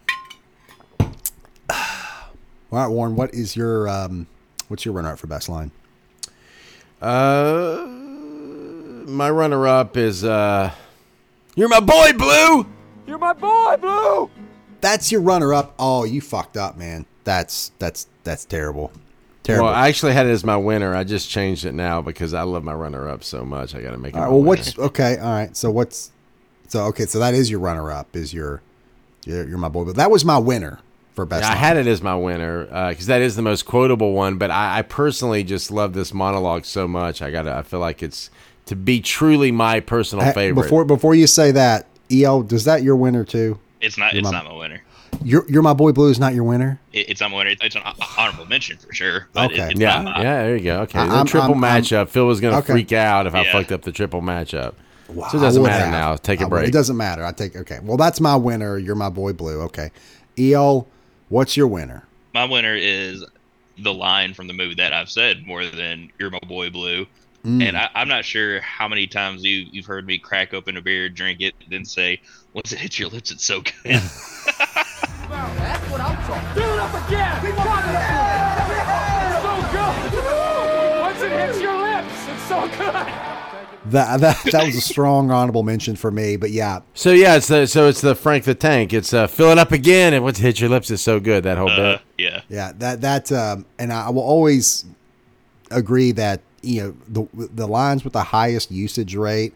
all 1.01 1.79
right, 2.71 2.89
Warren. 2.89 3.17
What 3.17 3.35
is 3.35 3.57
your 3.57 3.89
um, 3.89 4.27
what's 4.69 4.85
your 4.85 4.93
runner 4.95 5.13
up 5.13 5.19
for 5.19 5.29
best 5.29 5.49
line? 5.49 5.71
Uh, 7.01 8.02
my 9.07 9.31
runner-up 9.31 9.97
is 9.97 10.25
uh, 10.25 10.73
"You're 11.55 11.69
my 11.69 11.81
boy, 11.81 12.13
Blue." 12.13 12.67
You're 13.07 13.19
my 13.19 13.33
boy, 13.33 13.77
Blue. 13.81 14.31
That's 14.81 15.13
your 15.13 15.21
runner 15.21 15.53
up. 15.53 15.75
Oh, 15.79 16.05
you 16.05 16.21
fucked 16.21 16.57
up, 16.57 16.77
man. 16.77 17.07
That's 17.25 17.73
that's 17.79 18.07
that's 18.25 18.45
terrible. 18.45 18.93
Terrible. 19.43 19.67
Well, 19.67 19.75
I 19.75 19.89
actually 19.89 20.13
had 20.13 20.27
it 20.27 20.31
as 20.31 20.45
my 20.45 20.57
winner. 20.57 20.95
I 20.95 21.03
just 21.05 21.29
changed 21.29 21.65
it 21.65 21.73
now 21.73 22.01
because 22.01 22.33
I 22.33 22.43
love 22.43 22.63
my 22.63 22.75
runner-up 22.75 23.25
so 23.25 23.45
much. 23.45 23.75
I 23.75 23.83
got 23.83 23.91
to 23.91 23.99
make 23.99 24.15
it. 24.15 24.17
all 24.17 24.23
right, 24.23 24.29
my 24.29 24.33
well, 24.33 24.43
winner. 24.43 24.49
what's 24.49 24.79
okay? 24.79 25.19
All 25.19 25.31
right. 25.31 25.57
So 25.57 25.71
what's 25.71 26.13
so 26.69 26.85
okay? 26.87 27.07
So 27.07 27.19
that 27.19 27.35
is 27.35 27.51
your 27.51 27.61
runner 27.61 27.91
up. 27.91 28.15
Is 28.15 28.33
your 28.33 28.63
you're, 29.25 29.49
you're 29.49 29.59
my 29.59 29.69
boy? 29.69 29.85
But 29.85 29.97
that 29.97 30.11
was 30.11 30.25
my 30.25 30.39
winner 30.39 30.79
for 31.15 31.27
best. 31.27 31.43
Yeah, 31.43 31.53
I 31.53 31.57
had 31.57 31.77
it 31.77 31.87
as 31.87 32.03
my 32.03 32.17
winner 32.17 32.65
because 32.91 33.07
that 33.07 33.21
is 33.21 33.37
the 33.37 33.43
most 33.43 33.65
quotable 33.65 34.13
one. 34.13 34.39
But 34.39 34.51
I, 34.51 34.79
I 34.79 34.83
personally 34.83 35.45
just 35.45 35.71
love 35.71 35.93
this 35.93 36.15
monologue 36.15 36.65
so 36.65 36.87
much. 36.89 37.21
I 37.21 37.31
got 37.31 37.43
to 37.43 37.55
I 37.55 37.63
feel 37.63 37.81
like 37.81 38.03
it's 38.03 38.31
to 38.67 38.77
be 38.77 39.01
truly 39.01 39.51
my 39.53 39.81
personal 39.81 40.25
Hey, 40.25 40.33
favorite. 40.33 40.63
Before 40.65 40.85
before 40.85 41.15
you 41.15 41.27
say 41.27 41.51
that, 41.53 41.87
El, 42.11 42.43
does 42.43 42.65
that 42.65 42.83
your 42.83 42.97
winner 42.97 43.25
too? 43.25 43.59
It's 43.81 43.99
not. 43.99 44.13
You're 44.13 44.21
It's 44.21 44.31
my- 44.33 44.39
not 44.43 44.45
my 44.51 44.57
winner. 44.57 44.83
You're 45.25 45.45
you're 45.49 45.63
my 45.63 45.75
boy. 45.75 45.93
Blue 45.93 46.09
is 46.09 46.19
not 46.19 46.35
your 46.35 46.45
winner. 46.45 46.81
It, 46.93 47.11
it's 47.11 47.21
not 47.21 47.31
my 47.31 47.37
winner. 47.39 47.55
It's 47.61 47.77
an 47.77 47.83
honorable 48.19 48.47
mention 48.47 48.79
for 48.79 48.93
sure. 48.95 49.29
Okay. 49.37 49.71
It, 49.73 49.79
yeah, 49.79 50.01
my, 50.03 50.23
yeah, 50.23 50.43
there 50.45 50.57
you 50.57 50.65
go. 50.65 50.81
Okay, 50.83 50.99
I- 50.99 51.07
the 51.07 51.13
I'm- 51.15 51.27
triple 51.27 51.51
I'm- 51.55 51.65
I'm- 51.65 51.83
matchup. 51.83 52.09
Phil 52.09 52.27
was 52.27 52.41
going 52.41 52.53
to 52.55 52.59
Okay. 52.61 52.73
freak 52.73 52.93
out 52.93 53.27
if 53.27 53.35
I 53.35 53.45
fucked 53.53 53.73
up 53.73 53.83
the 53.83 53.93
triple 53.93 54.23
matchup. 54.23 54.75
Wow, 55.09 55.29
so 55.29 55.37
it 55.39 55.43
doesn't 55.43 55.63
matter 55.63 55.85
have. 55.85 55.93
now. 55.93 56.17
Take 56.17 56.41
I 56.41 56.45
a 56.45 56.47
would- 56.47 56.51
break. 56.51 56.69
It 56.69 56.73
doesn't 56.73 56.97
matter. 56.97 57.25
I 57.25 57.33
take 57.33 57.55
okay. 57.55 57.79
Well, 57.83 57.99
that's 57.99 58.21
my 58.21 58.35
winner. 58.37 58.79
You're 58.79 58.95
my 58.95 59.11
boy. 59.11 59.33
Blue. 59.35 59.61
Okay. 59.63 59.91
El, 60.39 60.87
what's 61.29 61.57
your 61.57 61.67
winner? 61.67 62.05
my 62.35 62.47
winner 62.47 62.75
is 62.75 63.23
the 63.79 63.93
line 63.93 64.33
from 64.33 64.47
the 64.47 64.55
movie 64.55 64.75
that 64.77 64.95
I've 64.95 65.11
said 65.11 65.47
more 65.47 65.67
than 65.67 66.11
"You're 66.19 66.31
my 66.31 66.39
boy, 66.49 66.71
Blue." 66.71 67.07
Mm. 67.45 67.63
And 67.63 67.77
I, 67.77 67.89
I'm 67.95 68.07
not 68.09 68.25
sure 68.25 68.61
how 68.61 68.87
many 68.87 69.07
times 69.09 69.43
you 69.43 69.67
you've 69.73 69.87
heard 69.87 70.07
me 70.07 70.19
crack 70.19 70.55
open 70.55 70.77
a 70.77 70.83
beer, 70.83 71.09
drink 71.09 71.41
it, 71.41 71.55
then 71.69 71.85
say, 71.85 72.21
"Once 72.53 72.71
it 72.73 72.79
hits 72.79 72.99
your 73.01 73.09
lips, 73.09 73.33
it's 73.33 73.45
so 73.45 73.61
good." 73.63 73.73
That's 73.85 74.09
what 75.91 76.01
I'm 76.01 76.17
talking. 76.27 76.55
Fill 76.55 76.73
it 76.75 76.79
up 76.79 77.09
again. 77.09 77.43
We 77.43 77.51
want 77.53 77.85
it. 77.87 77.93
So 79.43 79.53
good. 79.73 81.01
Once 81.01 81.21
it 81.23 81.33
hits 81.33 81.61
your 81.61 81.77
lips, 81.79 82.29
it's 82.29 82.43
so 82.49 82.69
good. 82.69 82.95
That 83.91 84.21
that 84.21 84.39
that 84.53 84.65
was 84.67 84.77
a 84.77 84.81
strong 84.81 85.33
honorable 85.33 85.65
mention 85.65 85.97
for 85.97 86.13
me. 86.13 86.37
But 86.37 86.51
yeah, 86.51 86.81
So 86.95 87.11
yeah, 87.11 87.35
it's 87.37 87.49
the 87.49 87.67
so 87.67 87.89
it's 87.89 88.01
the 88.01 88.15
Frank 88.15 88.45
the 88.45 88.55
Tank. 88.55 88.93
It's 88.93 89.13
uh, 89.13 89.27
fill 89.27 89.51
it 89.51 89.59
up 89.59 89.73
again, 89.73 90.15
and 90.15 90.23
once 90.23 90.39
it 90.39 90.43
hits 90.43 90.61
your 90.61 90.71
lips 90.71 90.93
is 90.93 91.03
so 91.03 91.19
good. 91.19 91.43
That 91.43 91.59
whole 91.59 91.69
Uh, 91.71 91.95
bit. 91.95 92.01
yeah. 92.19 92.43
yeah. 92.49 92.71
That 92.79 93.01
that 93.01 93.33
um, 93.33 93.67
and 93.81 93.93
I 93.93 94.11
will 94.11 94.23
always 94.23 94.85
agree 95.73 96.13
that 96.13 96.41
you 96.63 96.83
know 96.83 97.27
the 97.37 97.47
the 97.49 97.67
lines 97.67 98.05
with 98.05 98.13
the 98.13 98.23
highest 98.25 98.71
usage 98.71 99.15
rate, 99.15 99.53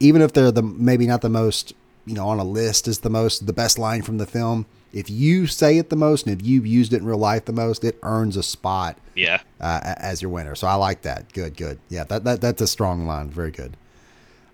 even 0.00 0.22
if 0.22 0.32
they're 0.32 0.50
the 0.52 0.62
maybe 0.62 1.06
not 1.06 1.20
the 1.22 1.28
most 1.28 1.72
you 2.06 2.14
know 2.14 2.26
on 2.28 2.38
a 2.38 2.44
list 2.44 2.88
is 2.88 3.00
the 3.00 3.10
most 3.10 3.46
the 3.46 3.52
best 3.52 3.78
line 3.78 4.02
from 4.02 4.18
the 4.18 4.26
film. 4.26 4.66
If 4.92 5.10
you 5.10 5.46
say 5.46 5.76
it 5.76 5.90
the 5.90 5.96
most 5.96 6.26
and 6.26 6.40
if 6.40 6.46
you've 6.46 6.66
used 6.66 6.94
it 6.94 6.98
in 6.98 7.04
real 7.06 7.18
life 7.18 7.44
the 7.44 7.52
most, 7.52 7.84
it 7.84 7.98
earns 8.02 8.34
a 8.36 8.42
spot 8.42 8.96
Yeah. 9.14 9.40
uh, 9.60 9.80
as 9.98 10.22
your 10.22 10.30
winner. 10.30 10.54
So 10.54 10.66
I 10.68 10.74
like 10.76 11.02
that. 11.02 11.30
Good, 11.34 11.54
good. 11.56 11.78
Yeah, 11.90 12.04
that, 12.04 12.24
that 12.24 12.40
that's 12.40 12.62
a 12.62 12.66
strong 12.66 13.06
line. 13.06 13.28
Very 13.28 13.50
good. 13.50 13.76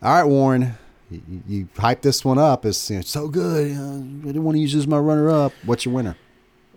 All 0.02 0.12
right, 0.12 0.24
Warren, 0.24 0.74
you, 1.10 1.22
you 1.46 1.68
hyped 1.76 2.00
this 2.00 2.24
one 2.24 2.38
up. 2.38 2.64
It's 2.66 2.90
you 2.90 2.96
know, 2.96 3.02
so 3.02 3.28
good. 3.28 3.70
Uh, 3.76 3.98
I 3.98 4.26
didn't 4.26 4.42
want 4.42 4.56
to 4.56 4.60
use 4.60 4.72
this 4.72 4.80
as 4.80 4.86
my 4.88 4.98
runner 4.98 5.30
up. 5.30 5.52
What's 5.64 5.84
your 5.84 5.94
winner? 5.94 6.16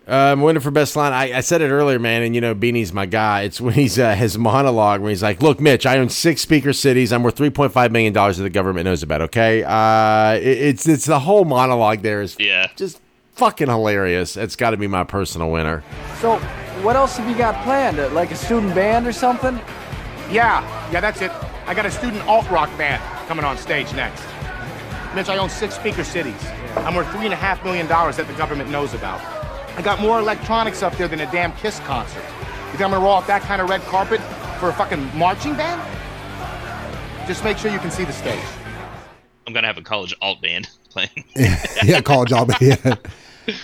Um, 0.08 0.40
winner 0.42 0.60
for 0.60 0.70
best 0.70 0.94
line. 0.94 1.12
I, 1.12 1.38
I 1.38 1.40
said 1.40 1.62
it 1.62 1.70
earlier, 1.70 1.98
man, 1.98 2.22
and 2.22 2.32
you 2.32 2.40
know 2.40 2.54
Beanie's 2.54 2.92
my 2.92 3.06
guy. 3.06 3.42
It's 3.42 3.60
when 3.60 3.74
he's 3.74 3.98
uh, 3.98 4.14
his 4.14 4.38
monologue 4.38 5.00
where 5.00 5.10
he's 5.10 5.22
like, 5.22 5.42
"Look, 5.42 5.60
Mitch, 5.60 5.84
I 5.84 5.98
own 5.98 6.10
six 6.10 6.40
speaker 6.42 6.72
cities. 6.72 7.12
I'm 7.12 7.24
worth 7.24 7.36
three 7.36 7.50
point 7.50 7.72
five 7.72 7.90
million 7.90 8.12
dollars 8.12 8.36
that 8.36 8.44
the 8.44 8.50
government 8.50 8.84
knows 8.84 9.02
about. 9.02 9.20
Okay, 9.22 9.64
uh, 9.64 10.34
it- 10.34 10.46
it's 10.58 10.88
it's 10.88 11.06
the 11.06 11.18
whole 11.18 11.44
monologue 11.44 12.02
there 12.02 12.22
is 12.22 12.36
Yeah. 12.38 12.68
just 12.76 13.00
fucking 13.32 13.66
hilarious. 13.68 14.36
It's 14.36 14.54
got 14.54 14.70
to 14.70 14.76
be 14.76 14.86
my 14.86 15.02
personal 15.02 15.50
winner. 15.50 15.82
So, 16.20 16.36
what 16.82 16.94
else 16.94 17.16
have 17.16 17.28
you 17.28 17.36
got 17.36 17.60
planned? 17.64 17.98
Uh, 17.98 18.08
Like 18.10 18.30
a 18.30 18.36
student 18.36 18.76
band 18.76 19.08
or 19.08 19.12
something? 19.12 19.58
Yeah, 20.30 20.62
yeah, 20.92 21.00
that's 21.00 21.20
it. 21.20 21.32
I 21.66 21.74
got 21.74 21.84
a 21.84 21.90
student 21.90 22.24
alt 22.28 22.48
rock 22.48 22.70
band 22.78 23.02
coming 23.26 23.44
on 23.44 23.58
stage 23.58 23.92
next. 23.94 24.22
Mitch, 25.16 25.28
I 25.28 25.36
own 25.38 25.50
six 25.50 25.74
speaker 25.74 26.04
cities. 26.04 26.40
I'm 26.76 26.94
worth 26.94 27.10
three 27.10 27.24
and 27.24 27.32
a 27.34 27.36
half 27.36 27.64
million 27.64 27.88
dollars 27.88 28.16
that 28.18 28.28
the 28.28 28.34
government 28.34 28.70
knows 28.70 28.94
about. 28.94 29.20
I 29.76 29.82
got 29.82 30.00
more 30.00 30.18
electronics 30.18 30.82
up 30.82 30.96
there 30.96 31.06
than 31.06 31.20
a 31.20 31.30
damn 31.30 31.52
Kiss 31.52 31.80
concert. 31.80 32.24
You 32.24 32.72
think 32.72 32.82
I'm 32.82 32.90
gonna 32.90 33.04
roll 33.04 33.16
out 33.16 33.26
that 33.26 33.42
kind 33.42 33.60
of 33.60 33.68
red 33.68 33.82
carpet 33.82 34.20
for 34.58 34.70
a 34.70 34.72
fucking 34.72 35.16
marching 35.16 35.54
band? 35.54 35.80
Just 37.28 37.44
make 37.44 37.58
sure 37.58 37.70
you 37.70 37.78
can 37.78 37.90
see 37.90 38.04
the 38.04 38.12
stage. 38.12 38.42
I'm 39.46 39.52
gonna 39.52 39.66
have 39.66 39.76
a 39.76 39.82
college 39.82 40.14
alt 40.22 40.40
band 40.40 40.70
playing. 40.90 41.24
yeah, 41.84 42.00
college 42.00 42.32
all 42.32 42.48
yeah. 42.60 42.96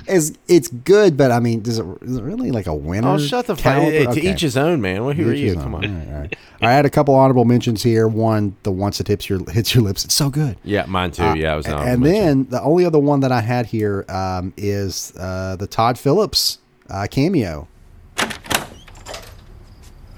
It's 0.07 0.33
it's 0.49 0.69
good, 0.69 1.17
but 1.17 1.31
I 1.33 1.41
mean, 1.41 1.61
does 1.63 1.79
it 1.79 1.87
is 2.03 2.17
it 2.19 2.23
really 2.23 2.51
like 2.51 2.67
a 2.67 2.75
winner? 2.75 3.09
Oh, 3.09 3.19
shut 3.19 3.47
the 3.47 3.57
fuck! 3.57 3.65
caliber? 3.65 4.15
To 4.15 4.21
each 4.21 4.41
his 4.41 4.57
own, 4.57 4.81
man. 4.81 5.05
What, 5.05 5.17
who 5.17 5.29
are 5.29 5.33
each 5.33 5.41
you? 5.41 5.55
Come 5.55 5.75
on. 5.75 5.85
All 5.85 5.91
right, 5.93 6.09
all 6.09 6.21
right. 6.21 6.37
All 6.63 6.69
right, 6.69 6.69
I 6.69 6.73
had 6.73 6.87
a 6.87 6.91
couple 6.91 7.15
honorable 7.15 7.45
mentions 7.45 7.83
here. 7.83 8.07
One, 8.07 8.57
the 8.63 8.71
once 8.73 9.01
it 9.01 9.09
hits 9.09 9.29
your 9.29 9.49
hits 9.51 9.75
your 9.75 9.83
lips. 9.83 10.05
It's 10.05 10.15
so 10.15 10.31
good. 10.31 10.57
Yeah, 10.65 10.85
mine 10.87 11.11
too. 11.11 11.25
Uh, 11.25 11.35
yeah, 11.35 11.53
I 11.53 11.57
was 11.57 11.67
an 11.67 11.73
and 11.73 11.81
honorable 11.81 12.03
mention. 12.05 12.25
then 12.43 12.51
the 12.51 12.63
only 12.63 12.85
other 12.85 12.99
one 13.01 13.21
that 13.21 13.33
I 13.33 13.41
had 13.41 13.67
here 13.67 14.05
um, 14.09 14.53
is 14.57 15.13
uh, 15.19 15.57
the 15.57 15.67
Todd 15.67 15.99
Phillips 15.99 16.59
uh, 16.91 17.07
cameo. 17.11 17.67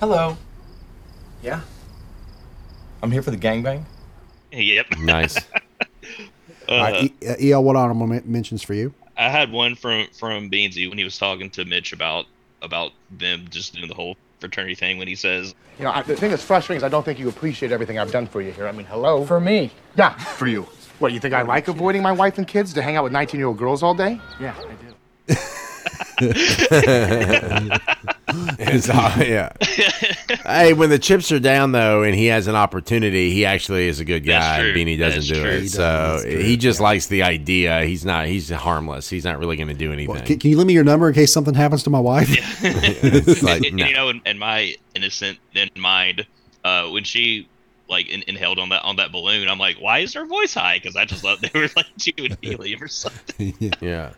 Hello. 0.01 0.37
Yeah. 1.43 1.61
I'm 3.03 3.11
here 3.11 3.23
for 3.23 3.31
the 3.31 3.37
gangbang. 3.37 3.85
yep. 4.53 4.87
Nice. 4.99 5.37
All 6.69 6.79
right, 6.79 7.13
e- 7.23 7.27
uh, 7.51 7.57
El, 7.57 7.65
what 7.65 7.77
honorable 7.77 8.07
men- 8.07 8.23
mentions 8.25 8.63
for 8.63 8.73
you? 8.75 8.95
I 9.17 9.29
had 9.29 9.53
one 9.53 9.75
from 9.75 10.07
from 10.13 10.51
Beansy 10.51 10.89
when 10.89 10.99
he 10.99 11.05
was 11.05 11.19
talking 11.19 11.51
to 11.51 11.65
Mitch 11.65 11.93
about 11.93 12.27
about 12.63 12.93
them 13.11 13.47
just 13.51 13.75
doing 13.75 13.89
the 13.89 13.95
whole 13.95 14.17
fraternity 14.41 14.75
thing. 14.75 14.99
When 14.99 15.09
he 15.09 15.15
says, 15.15 15.55
You 15.79 15.85
know, 15.85 15.93
I, 15.93 16.03
the 16.03 16.17
thing 16.17 16.31
that's 16.31 16.45
frustrating 16.45 16.79
is 16.79 16.85
I 16.85 16.89
don't 16.89 17.05
think 17.05 17.19
you 17.19 17.29
appreciate 17.29 17.73
everything 17.73 17.99
I've 17.99 18.13
done 18.13 18.27
for 18.27 18.43
you 18.43 18.53
here. 18.53 18.67
I 18.67 18.73
mean, 18.73 18.87
hello. 18.87 19.25
For 19.25 19.41
me? 19.41 19.71
Yeah, 19.97 20.15
for 20.39 20.47
you. 20.47 20.67
What, 20.99 21.13
you 21.13 21.21
think 21.21 21.35
I 21.35 21.43
like 21.43 21.69
avoiding 21.69 22.03
my 22.03 22.13
wife 22.13 22.39
and 22.39 22.47
kids 22.47 22.73
to 22.75 22.83
hang 22.83 22.97
out 22.97 23.05
with 23.05 23.13
19 23.13 23.39
year 23.39 23.49
old 23.49 23.59
girls 23.59 23.83
all 23.83 23.95
day? 23.95 24.21
Yeah, 24.41 24.55
I 24.59 25.33
do. 25.33 25.41
It's 28.59 28.89
all- 28.91 29.17
yeah. 29.23 29.53
hey, 30.45 30.73
when 30.73 30.91
the 30.91 30.99
chips 30.99 31.31
are 31.31 31.39
down 31.39 31.73
though, 31.73 32.03
and 32.03 32.15
he 32.15 32.27
has 32.27 32.47
an 32.47 32.57
opportunity, 32.57 33.31
he 33.31 33.45
actually 33.45 33.87
is 33.89 34.01
a 34.01 34.05
good 34.05 34.25
That's 34.25 34.45
guy. 34.45 34.61
true. 34.63 34.75
Beanie 34.75 34.99
doesn't 34.99 35.21
That's 35.21 35.29
do 35.29 35.41
true. 35.43 35.51
it, 35.51 35.61
He 35.63 35.69
so 35.69 35.79
doesn't. 35.83 36.29
That's 36.31 36.35
true. 36.35 36.45
he 36.45 36.57
just 36.57 36.81
likes 36.81 37.07
the 37.07 37.23
idea. 37.23 37.85
He's 37.85 38.05
not. 38.05 38.27
He's 38.27 38.51
harmless. 38.51 39.09
He's 39.09 39.25
not 39.25 39.39
really 39.39 39.57
going 39.57 39.69
to 39.69 39.75
do 39.75 39.93
anything. 39.93 40.17
Can, 40.25 40.39
can 40.39 40.51
you 40.51 40.57
leave 40.59 40.67
me 40.67 40.73
your 40.73 40.85
number 40.85 41.07
in 41.09 41.15
case 41.15 41.33
something 41.33 41.55
happens 41.55 41.83
to 41.85 41.91
my 41.91 42.01
wife? 42.01 42.29
It's 42.65 43.43
like, 43.43 43.65
and, 43.65 43.77
no. 43.77 43.87
you 43.87 43.95
know, 43.95 44.09
in, 44.09 44.21
in 44.27 44.39
my 44.39 44.75
innocent 44.95 45.39
in 45.55 45.69
mind, 45.77 46.27
uh, 46.65 46.89
when 46.89 47.05
she 47.05 47.49
like 47.89 48.09
in, 48.09 48.25
inhaled 48.27 48.59
on 48.59 48.71
that 48.71 48.83
on 48.83 48.97
that 48.97 49.13
balloon, 49.13 49.49
I'm 49.49 49.59
like, 49.59 49.77
why 49.77 49.99
is 50.01 50.15
her 50.15 50.25
voice 50.27 50.55
high? 50.55 50.79
Because 50.83 50.97
I 50.97 51.05
just 51.05 51.23
thought 51.23 51.41
they 51.41 51.51
were 51.55 51.69
like 51.77 51.87
doing 51.99 52.37
helium 52.41 52.83
or 52.83 52.89
something. 52.89 53.55
yeah. 53.81 54.11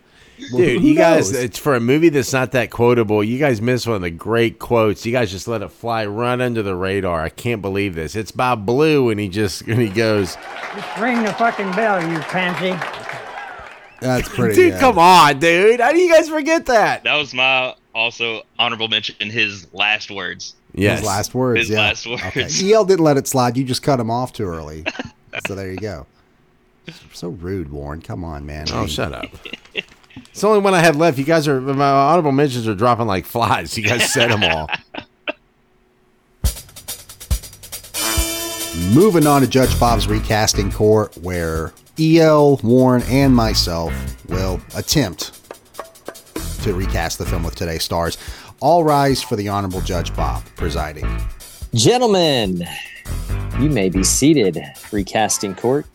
Well, 0.53 0.59
Dude, 0.59 0.83
who 0.83 0.89
you 0.89 0.95
guys, 0.97 1.33
it's 1.33 1.59
for 1.59 1.75
a 1.75 1.81
movie 1.81 2.09
that's 2.11 2.33
not 2.33 2.53
that 2.53 2.71
quotable. 2.71 3.25
You 3.25 3.39
guys 3.39 3.63
missed 3.63 3.87
one 3.87 3.97
of 3.97 4.03
the 4.03 4.11
great 4.11 4.59
quotes. 4.59 5.07
You 5.07 5.13
guys 5.13 5.31
just 5.31 5.49
let 5.49 5.63
it 5.63 5.69
fly 5.71 6.05
run 6.07 6.41
under 6.41 6.63
the 6.63 6.75
radar. 6.77 7.23
I 7.23 7.31
can't 7.31 7.63
believe 7.63 7.95
this. 7.95 8.15
It's 8.15 8.31
by 8.33 8.55
Blue, 8.55 9.09
and 9.11 9.19
he 9.19 9.29
just 9.29 9.63
and 9.63 9.81
he 9.81 9.89
goes, 9.89 10.37
Just 10.75 10.99
ring 10.99 11.23
the 11.23 11.33
fucking 11.35 11.71
bell, 11.73 12.01
you 12.07 12.19
pansy. 12.21 12.79
That's 14.01 14.29
pretty. 14.35 14.55
"Dude, 14.55 14.73
good. 14.73 14.81
come 14.81 14.99
on, 14.99 15.39
dude! 15.39 15.81
How 15.81 15.93
do 15.93 15.99
you 15.99 16.13
guys 16.13 16.29
forget 16.29 16.67
that?" 16.67 17.05
That 17.05 17.17
was 17.17 17.33
my 17.33 17.75
also 17.95 18.43
honorable 18.59 18.89
mention 18.89 19.17
in 19.21 19.31
his 19.31 19.67
last 19.73 20.11
words. 20.11 20.55
Yes. 20.75 20.99
His 20.99 21.07
last 21.09 21.35
words. 21.35 21.61
His 21.61 21.71
yeah. 21.71 21.79
last 21.79 22.07
words. 22.07 22.23
Okay. 22.27 22.73
El 22.73 22.85
didn't 22.85 23.05
let 23.05 23.17
it 23.17 23.27
slide. 23.27 23.57
You 23.57 23.65
just 23.65 23.83
cut 23.83 23.99
him 23.99 24.11
off 24.11 24.35
too 24.35 24.45
early. 24.45 24.85
so 25.47 25.55
there 25.55 25.71
you 25.71 25.79
go. 25.79 26.07
So 27.13 27.31
rude, 27.31 27.73
Warren. 27.73 28.01
Come 28.01 28.23
on, 28.23 28.47
man. 28.47 28.69
I 28.71 28.75
Oh, 28.77 28.79
mean, 28.81 28.89
shut 28.89 29.13
up. 29.13 29.27
It's 30.17 30.41
the 30.41 30.49
only 30.49 30.61
one 30.61 30.75
I 30.75 30.81
had 30.81 30.97
left. 30.97 31.19
You 31.19 31.25
guys 31.25 31.47
are 31.49 31.61
my 31.61 31.91
honorable 31.91 32.33
mentions 32.33 32.67
are 32.69 32.75
dropping 32.75 33.07
like 33.07 33.25
flies. 33.25 33.77
You 33.77 33.85
guys 33.85 34.13
said 34.13 34.31
them 34.31 34.45
all. 34.45 34.69
Moving 38.93 39.27
on 39.27 39.41
to 39.41 39.49
Judge 39.49 39.79
Bob's 39.81 40.07
recasting 40.07 40.71
court, 40.71 41.17
where 41.19 41.73
El, 41.99 42.57
Warren, 42.59 43.03
and 43.09 43.35
myself 43.35 43.95
will 44.29 44.61
attempt 44.77 45.33
to 46.63 46.75
recast 46.75 47.19
the 47.19 47.25
film 47.25 47.43
with 47.43 47.55
today's 47.55 47.85
stars. 47.85 48.19
All 48.61 48.85
rise 48.85 49.23
for 49.23 49.37
the 49.37 49.49
Honorable 49.49 49.81
Judge 49.81 50.15
Bob 50.15 50.45
presiding. 50.57 51.07
Gentlemen, 51.75 52.67
you 53.59 53.71
may 53.71 53.89
be 53.89 54.03
seated. 54.03 54.63
Recasting 54.93 55.55
court 55.55 55.87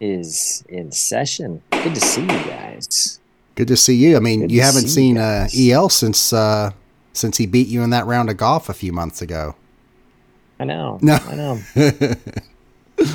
is 0.00 0.64
in 0.68 0.92
session. 0.92 1.62
Good 1.70 1.94
to 1.94 2.00
see 2.00 2.22
you 2.22 2.26
guys. 2.26 3.18
Good 3.56 3.68
to 3.68 3.76
see 3.76 3.94
you. 3.94 4.16
I 4.16 4.20
mean, 4.20 4.42
Good 4.42 4.52
you 4.52 4.60
haven't 4.60 4.82
see 4.82 4.88
seen 4.88 5.18
uh, 5.18 5.48
EL 5.56 5.88
since 5.88 6.32
uh, 6.32 6.70
since 7.12 7.38
he 7.38 7.46
beat 7.46 7.68
you 7.68 7.82
in 7.82 7.90
that 7.90 8.06
round 8.06 8.30
of 8.30 8.36
golf 8.36 8.68
a 8.68 8.74
few 8.74 8.92
months 8.92 9.20
ago. 9.20 9.56
I 10.58 10.64
know. 10.64 10.98
No. 11.02 11.14
I 11.14 11.34
know. 11.34 11.60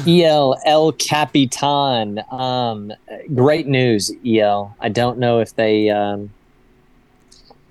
EL 0.07 0.59
El 0.65 0.91
Capitan. 0.93 2.21
Um, 2.31 2.93
great 3.33 3.67
news, 3.67 4.11
EL. 4.25 4.75
I 4.79 4.89
don't 4.89 5.17
know 5.17 5.39
if 5.39 5.55
they, 5.55 5.89
um, 5.89 6.31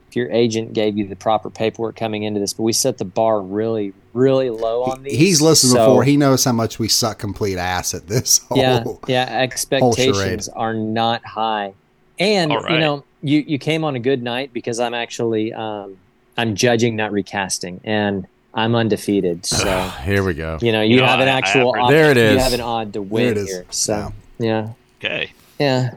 if 0.09 0.17
your 0.17 0.31
agent 0.31 0.73
gave 0.73 0.99
you 0.99 1.07
the 1.07 1.15
proper 1.15 1.51
paperwork 1.51 1.97
coming 1.97 2.25
into 2.25 2.41
this, 2.41 2.53
but 2.53 2.65
we 2.65 2.73
set 2.73 2.99
the 2.99 3.05
bar 3.05 3.41
really, 3.41 3.93
really 4.13 4.51
low 4.51 4.83
on 4.83 5.05
these. 5.05 5.17
He's 5.17 5.41
listened 5.41 5.73
so- 5.73 5.87
before. 5.87 6.05
He 6.05 6.17
knows 6.17 6.45
how 6.45 6.53
much 6.53 6.79
we 6.79 6.89
suck 6.89 7.19
complete 7.19 7.59
ass 7.59 7.95
at 7.95 8.09
this. 8.09 8.39
Whole, 8.39 8.59
yeah, 8.59 8.85
yeah. 9.07 9.41
Expectations 9.41 10.49
are 10.49 10.75
not 10.75 11.25
high, 11.25 11.75
and 12.21 12.53
All 12.53 12.63
you 12.71 12.79
know, 12.79 13.05
you 13.23 13.41
you 13.47 13.59
came 13.59 13.83
on 13.83 13.97
a 13.97 13.99
good 13.99 14.23
night 14.23 14.53
because 14.53 14.79
I'm 14.79 14.95
actually 14.95 15.53
um, 15.53 15.97
I'm 16.37 16.55
judging, 16.55 16.95
not 16.97 17.11
recasting, 17.13 17.81
and 17.85 18.27
I'm 18.55 18.75
undefeated. 18.75 19.45
So 19.47 19.89
Here 20.05 20.23
we 20.23 20.35
go. 20.35 20.59
you 20.63 20.71
know, 20.73 20.83
you, 20.83 20.97
You 20.97 21.01
know, 21.01 21.07
have 21.07 21.21
an 21.21 21.29
I- 21.29 21.33
I 21.33 21.39
actual. 21.39 21.73
have- 21.75 21.85
odd- 21.85 21.91
There 21.93 22.11
it 22.11 22.17
is. 22.17 22.33
You 22.35 22.39
have 22.39 22.53
an 22.53 22.61
odd 22.61 22.93
to 22.93 23.03
win 23.03 23.37
here. 23.47 23.65
So 23.71 24.13
yeah, 24.39 24.71
Okay. 25.03 25.33
yeah. 25.59 25.95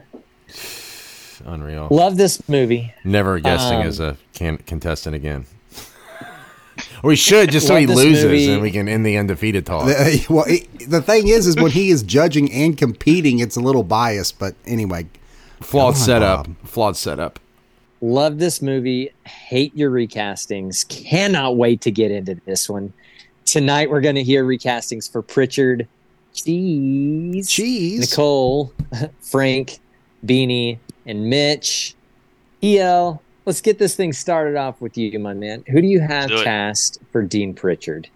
Unreal. 1.46 1.88
Love 1.92 2.16
this 2.16 2.48
movie. 2.48 2.94
Never 3.04 3.40
guessing 3.40 3.80
Um, 3.82 3.88
as 3.88 4.00
a 4.00 4.16
can- 4.34 4.60
contestant 4.60 5.14
again. 5.16 5.46
we 7.04 7.18
should 7.18 7.52
just 7.52 7.68
so 7.68 7.76
he 7.76 7.86
loses 7.86 8.24
movie. 8.24 8.50
and 8.54 8.62
we 8.62 8.72
can 8.72 8.88
end 8.88 9.06
the 9.06 9.18
undefeated 9.18 9.66
talk. 9.66 9.86
The, 9.88 10.26
well, 10.30 10.46
it, 10.48 10.68
the 10.90 11.02
thing 11.02 11.28
is, 11.28 11.46
is 11.48 11.58
when 11.58 11.72
he 11.72 11.90
is 11.90 12.02
judging 12.02 12.50
and 12.52 12.78
competing, 12.78 13.40
it's 13.40 13.58
a 13.58 13.60
little 13.60 13.84
biased. 13.84 14.40
But 14.40 14.56
anyway, 14.66 15.08
Flawed 15.64 15.94
on, 15.94 16.00
setup. 16.00 16.48
Bob. 16.48 16.68
Flawed 16.68 16.98
setup. 16.98 17.40
Love 18.02 18.38
this 18.38 18.62
movie. 18.62 19.14
Hate 19.26 19.76
your 19.76 19.90
recastings. 19.90 20.88
Cannot 20.88 21.56
wait 21.56 21.82
to 21.82 21.92
get 21.92 22.12
into 22.12 22.36
this 22.46 22.70
one. 22.70 22.92
Tonight 23.46 23.90
we're 23.90 24.02
going 24.02 24.16
to 24.16 24.24
hear 24.24 24.44
recastings 24.46 25.10
for 25.10 25.22
Pritchard, 25.22 25.88
Cheese, 26.34 27.50
Cheese, 27.50 28.12
Nicole, 28.12 28.74
Frank, 29.22 29.80
Beanie, 30.26 30.80
and 31.06 31.30
Mitch. 31.30 31.96
El, 32.62 33.22
let's 33.46 33.62
get 33.62 33.80
this 33.80 33.96
thing 33.96 34.14
started 34.14 34.56
off 34.56 34.82
with 34.82 34.98
you, 34.98 35.18
my 35.20 35.34
man. 35.34 35.64
Who 35.68 35.82
do 35.82 35.88
you 35.88 36.00
have 36.00 36.30
do 36.30 36.44
cast 36.44 37.00
for 37.12 37.22
Dean 37.22 37.54
Pritchard? 37.54 38.10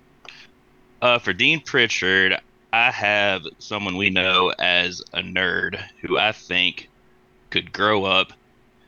Uh, 1.02 1.20
for 1.20 1.34
Dean 1.34 1.62
Pritchard, 1.62 2.39
I 2.74 2.91
have 2.91 3.43
someone 3.60 3.98
we 3.98 4.10
know 4.10 4.54
as 4.60 5.02
a 5.14 5.22
nerd 5.22 5.80
who 6.02 6.18
I 6.18 6.32
think 6.32 6.89
could 7.50 7.72
grow 7.74 8.04
up, 8.06 8.34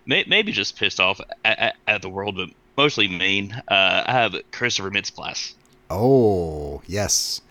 may, 0.05 0.23
maybe 0.27 0.51
just 0.51 0.77
pissed 0.77 0.99
off 0.99 1.19
at, 1.45 1.59
at, 1.59 1.75
at 1.87 2.01
the 2.01 2.09
world, 2.09 2.35
but 2.35 2.49
mostly 2.77 3.07
mean. 3.07 3.53
Uh, 3.67 4.03
I 4.05 4.11
have 4.11 4.35
Christopher 4.51 4.89
Mintz-Plasse. 4.91 5.53
oh 5.89 6.81
yes, 6.87 7.41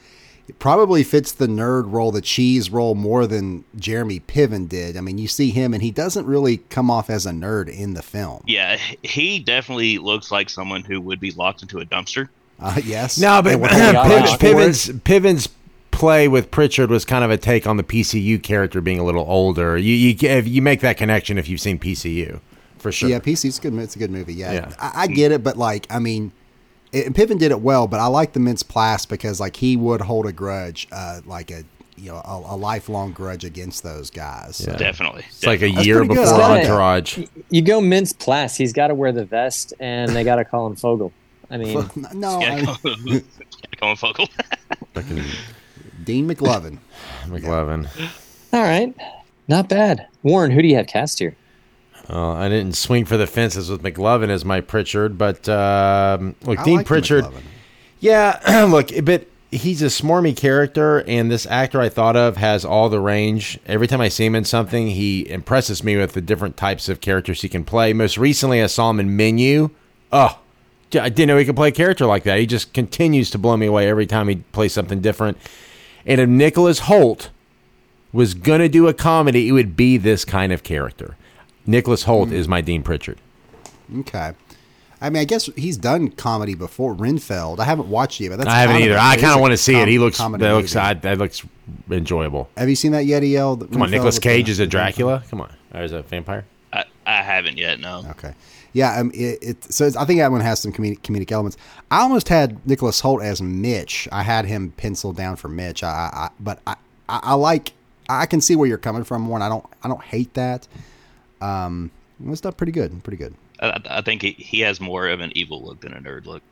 it 0.48 0.59
probably 0.59 1.02
fits 1.04 1.32
the 1.32 1.46
nerd 1.46 1.92
role, 1.92 2.11
the 2.11 2.22
cheese 2.22 2.70
role, 2.70 2.94
more 2.94 3.26
than 3.26 3.64
Jeremy 3.76 4.20
Piven 4.20 4.66
did. 4.68 4.96
I 4.96 5.02
mean, 5.02 5.18
you 5.18 5.28
see 5.28 5.50
him, 5.50 5.74
and 5.74 5.82
he 5.82 5.90
doesn't 5.90 6.24
really 6.24 6.59
come 6.70 6.90
off 6.90 7.11
as 7.11 7.26
a 7.26 7.30
nerd 7.32 7.68
in 7.68 7.92
the 7.94 8.02
film. 8.02 8.42
Yeah, 8.46 8.78
he 9.02 9.40
definitely 9.40 9.98
looks 9.98 10.30
like 10.30 10.48
someone 10.48 10.84
who 10.84 11.00
would 11.02 11.20
be 11.20 11.32
locked 11.32 11.61
into 11.62 11.80
a 11.80 11.84
dumpster. 11.84 12.28
Uh, 12.61 12.80
yes, 12.82 13.18
No, 13.18 13.40
but 13.42 13.52
And 13.52 13.61
would 13.61 13.70
hold 13.70 13.94
Piv- 13.94 14.06
grudge 14.06 14.28
for 14.30 14.34
it. 14.34 14.38
Piven's, 14.40 14.88
Piven's 15.04 15.46
play 15.99 16.28
with 16.28 16.51
Pritchard 16.51 16.90
was 16.90 17.05
kind 17.05 17.24
of 17.24 17.30
a 17.30 17.36
take 17.36 17.66
on 17.66 17.76
the 17.76 17.82
PCU 17.82 18.40
character 18.42 18.80
being 18.80 18.99
a 19.01 19.05
little 19.05 19.24
older. 19.28 19.76
You 19.76 19.94
you 19.94 20.16
if 20.28 20.46
you 20.46 20.62
make 20.62 20.80
that 20.80 20.96
connection 20.96 21.38
if 21.38 21.49
you've 21.49 21.61
seen 21.61 21.78
PCU 21.78 22.40
for 22.78 22.92
sure. 22.92 23.09
Yeah, 23.09 23.18
PC's 23.18 23.59
good. 23.59 23.74
It's 23.74 23.96
a 23.96 23.99
good 23.99 24.11
movie. 24.11 24.34
Yeah, 24.34 24.53
Yeah. 24.53 24.72
I, 24.78 25.03
I 25.03 25.07
get 25.09 25.32
it, 25.32 25.42
but 25.42 25.57
like, 25.57 25.86
I 25.90 25.99
mean, 25.99 26.30
it, 26.92 27.07
and 27.07 27.14
Piven 27.14 27.38
did 27.38 27.51
it 27.51 27.61
well. 27.61 27.88
But 27.88 27.99
I 28.01 28.07
like 28.07 28.32
the 28.32 28.40
Mintz-Plasse 28.40 29.09
because 29.09 29.40
like 29.40 29.57
he 29.57 29.76
would 29.76 30.01
hold 30.01 30.26
a 30.26 30.32
grudge, 30.32 30.86
uh, 30.92 31.20
like 31.26 31.51
a 31.51 31.64
you 31.96 32.12
know 32.12 32.22
a, 32.24 32.55
a 32.55 32.57
lifelong 32.57 33.12
grudge 33.12 33.44
against 33.44 33.82
those 33.82 34.09
guys. 34.09 34.57
So. 34.57 34.76
Definitely. 34.76 35.24
It's 35.28 35.44
like 35.46 35.62
a 35.62 35.68
year 35.70 35.96
pretty 35.99 36.14
good. 36.14 36.20
before 36.22 36.40
I 36.42 36.49
like 36.49 36.64
it. 36.64 36.70
Entourage. 36.70 37.18
You 37.51 37.62
go 37.62 37.80
Mintz-Plasse. 37.80 38.57
He's 38.57 38.72
got 38.72 38.86
to 38.86 38.94
wear 38.94 39.11
the 39.11 39.24
vest, 39.24 39.74
and 39.80 40.14
they 40.14 40.22
got 40.22 40.36
to 40.36 40.44
call 40.44 40.68
him 40.68 40.76
Fogell. 40.76 41.11
I 41.51 41.57
mean, 41.57 41.90
no, 42.14 42.38
I, 42.40 42.64
call- 42.64 42.76
call 43.78 43.90
him 43.90 43.96
Focal. 43.96 44.28
Fucking 46.09 46.26
Dean 46.26 46.36
McLovin. 46.36 46.78
McLovin. 47.26 47.88
all 48.52 48.62
right, 48.62 48.94
not 49.46 49.68
bad. 49.68 50.06
Warren, 50.22 50.50
who 50.50 50.62
do 50.62 50.68
you 50.68 50.76
have 50.76 50.86
cast 50.86 51.18
here? 51.18 51.36
Uh, 52.09 52.32
I 52.32 52.48
didn't 52.48 52.74
swing 52.74 53.04
for 53.04 53.18
the 53.18 53.26
fences 53.26 53.70
with 53.70 53.82
McLovin 53.82 54.30
as 54.30 54.44
my 54.44 54.61
Pritchard, 54.62 55.18
but 55.18 55.46
um, 55.48 56.34
look, 56.42 56.59
I 56.59 56.64
Dean 56.64 56.76
like 56.78 56.86
Pritchard. 56.86 57.24
McLovin. 57.24 57.42
Yeah, 58.00 58.66
look, 58.70 58.88
but 59.04 59.26
he's 59.50 59.82
a 59.82 59.86
smarmy 59.86 60.34
character, 60.34 61.04
and 61.06 61.30
this 61.30 61.46
actor 61.46 61.80
I 61.80 61.90
thought 61.90 62.16
of 62.16 62.38
has 62.38 62.64
all 62.64 62.88
the 62.88 63.00
range. 63.00 63.59
Every 63.66 63.86
time 63.86 64.00
I 64.00 64.09
see 64.09 64.24
him 64.24 64.34
in 64.34 64.44
something, 64.44 64.88
he 64.88 65.28
impresses 65.28 65.84
me 65.84 65.96
with 65.96 66.12
the 66.12 66.22
different 66.22 66.56
types 66.56 66.88
of 66.88 67.00
characters 67.00 67.42
he 67.42 67.48
can 67.48 67.64
play. 67.64 67.92
Most 67.92 68.16
recently, 68.16 68.62
I 68.62 68.66
saw 68.68 68.88
him 68.88 69.00
in 69.00 69.14
Menu. 69.14 69.70
Oh, 70.11 70.38
I 70.94 71.11
didn't 71.11 71.28
know 71.28 71.36
he 71.36 71.44
could 71.44 71.56
play 71.56 71.68
a 71.68 71.72
character 71.72 72.06
like 72.06 72.22
that. 72.22 72.38
He 72.38 72.46
just 72.46 72.72
continues 72.72 73.30
to 73.32 73.38
blow 73.38 73.56
me 73.59 73.66
away 73.66 73.88
every 73.88 74.06
time 74.06 74.28
he 74.28 74.36
plays 74.36 74.72
something 74.72 75.02
different. 75.02 75.36
And 76.07 76.20
if 76.20 76.28
Nicholas 76.28 76.80
Hoult 76.80 77.28
was 78.12 78.34
going 78.34 78.61
to 78.61 78.68
do 78.68 78.88
a 78.88 78.94
comedy, 78.94 79.49
it 79.49 79.53
would 79.53 79.76
be 79.76 79.96
this 79.96 80.24
kind 80.24 80.53
of 80.53 80.62
character. 80.62 81.16
Nicholas 81.66 82.05
Hoult 82.05 82.32
is 82.32 82.46
hmm. 82.46 82.51
my 82.51 82.61
Dean 82.61 82.82
Pritchard. 82.82 83.18
Okay. 84.01 84.32
I 85.01 85.11
mean, 85.11 85.20
I 85.20 85.24
guess 85.24 85.46
he's 85.57 85.76
done 85.76 86.11
comedy 86.11 86.55
before. 86.55 86.92
Renfield. 86.92 87.61
I 87.61 87.64
haven't 87.64 87.88
watched 87.88 88.20
it 88.20 88.24
yet, 88.24 88.30
but 88.30 88.36
that's 88.38 88.51
I 88.51 88.61
haven't 88.61 88.82
either. 88.82 88.94
a- 88.94 89.01
I 89.01 89.14
it 89.14 89.18
is 89.18 89.22
kind 89.22 89.34
of 89.34 89.40
want 89.40 89.53
to 89.53 89.57
see 89.57 89.76
it. 89.76 89.86
He 89.86 89.99
looks. 89.99 90.16
comedy 90.16 90.42
That 90.42 90.53
looks. 90.53 90.74
I, 90.74 90.94
that 90.94 91.18
looks 91.18 91.44
enjoyable. 91.90 92.51
Have 92.57 92.68
you 92.68 92.74
seen 92.74 92.92
that 92.92 93.07
yet, 93.07 93.22
El? 93.22 93.57
The 93.57 93.66
Come 93.66 93.82
on, 93.82 93.90
Nicolas 93.90 94.18
Cage 94.18 94.49
is 94.49 94.59
a 94.59 94.66
Dracula. 94.66 95.22
Come 95.30 95.40
on, 95.40 95.53
or 95.72 95.82
is 95.82 95.92
a 95.92 96.03
vampire? 96.03 96.44
I, 96.72 96.84
I 97.07 97.22
haven't 97.22 97.59
yet, 97.59 97.78
no. 97.78 98.05
Okay. 98.11 98.34
Yeah, 98.78 99.00
um, 99.00 99.10
it, 99.12 99.38
it 99.42 99.64
so 99.64 99.86
it's, 99.86 99.96
I 99.96 100.04
think 100.04 100.20
that 100.20 100.30
one 100.30 100.40
has 100.40 100.60
some 100.60 100.72
comedic, 100.72 101.00
comedic 101.00 101.32
elements. 101.32 101.56
I 101.90 102.00
almost 102.02 102.28
had 102.28 102.64
Nicholas 102.64 103.00
Hoult 103.02 103.24
as 103.24 103.42
Mitch. 103.42 104.06
I 104.12 104.22
had 104.22 104.44
him 104.44 104.70
penciled 104.76 105.16
down 105.16 105.34
for 105.34 105.48
Mitch. 105.48 105.82
I, 105.82 105.88
I, 105.88 106.16
I 106.26 106.30
but 106.38 106.60
I, 106.64 106.76
I, 107.08 107.20
I 107.24 107.34
like. 107.34 107.72
I 108.08 108.26
can 108.26 108.40
see 108.40 108.54
where 108.54 108.68
you're 108.68 108.78
coming 108.78 109.02
from, 109.02 109.26
Warren. 109.26 109.42
I 109.42 109.48
don't. 109.48 109.66
I 109.82 109.88
don't 109.88 110.00
hate 110.02 110.32
that. 110.34 110.68
Um, 111.40 111.90
it 112.24 112.28
was 112.28 112.40
done 112.40 112.52
pretty 112.52 112.70
good. 112.70 113.02
Pretty 113.02 113.16
good. 113.16 113.34
I, 113.60 113.80
I 113.90 114.00
think 114.00 114.22
he, 114.22 114.30
he 114.30 114.60
has 114.60 114.80
more 114.80 115.08
of 115.08 115.18
an 115.18 115.32
evil 115.34 115.60
look 115.60 115.80
than 115.80 115.92
a 115.94 116.00
nerd 116.00 116.26
look. 116.26 116.42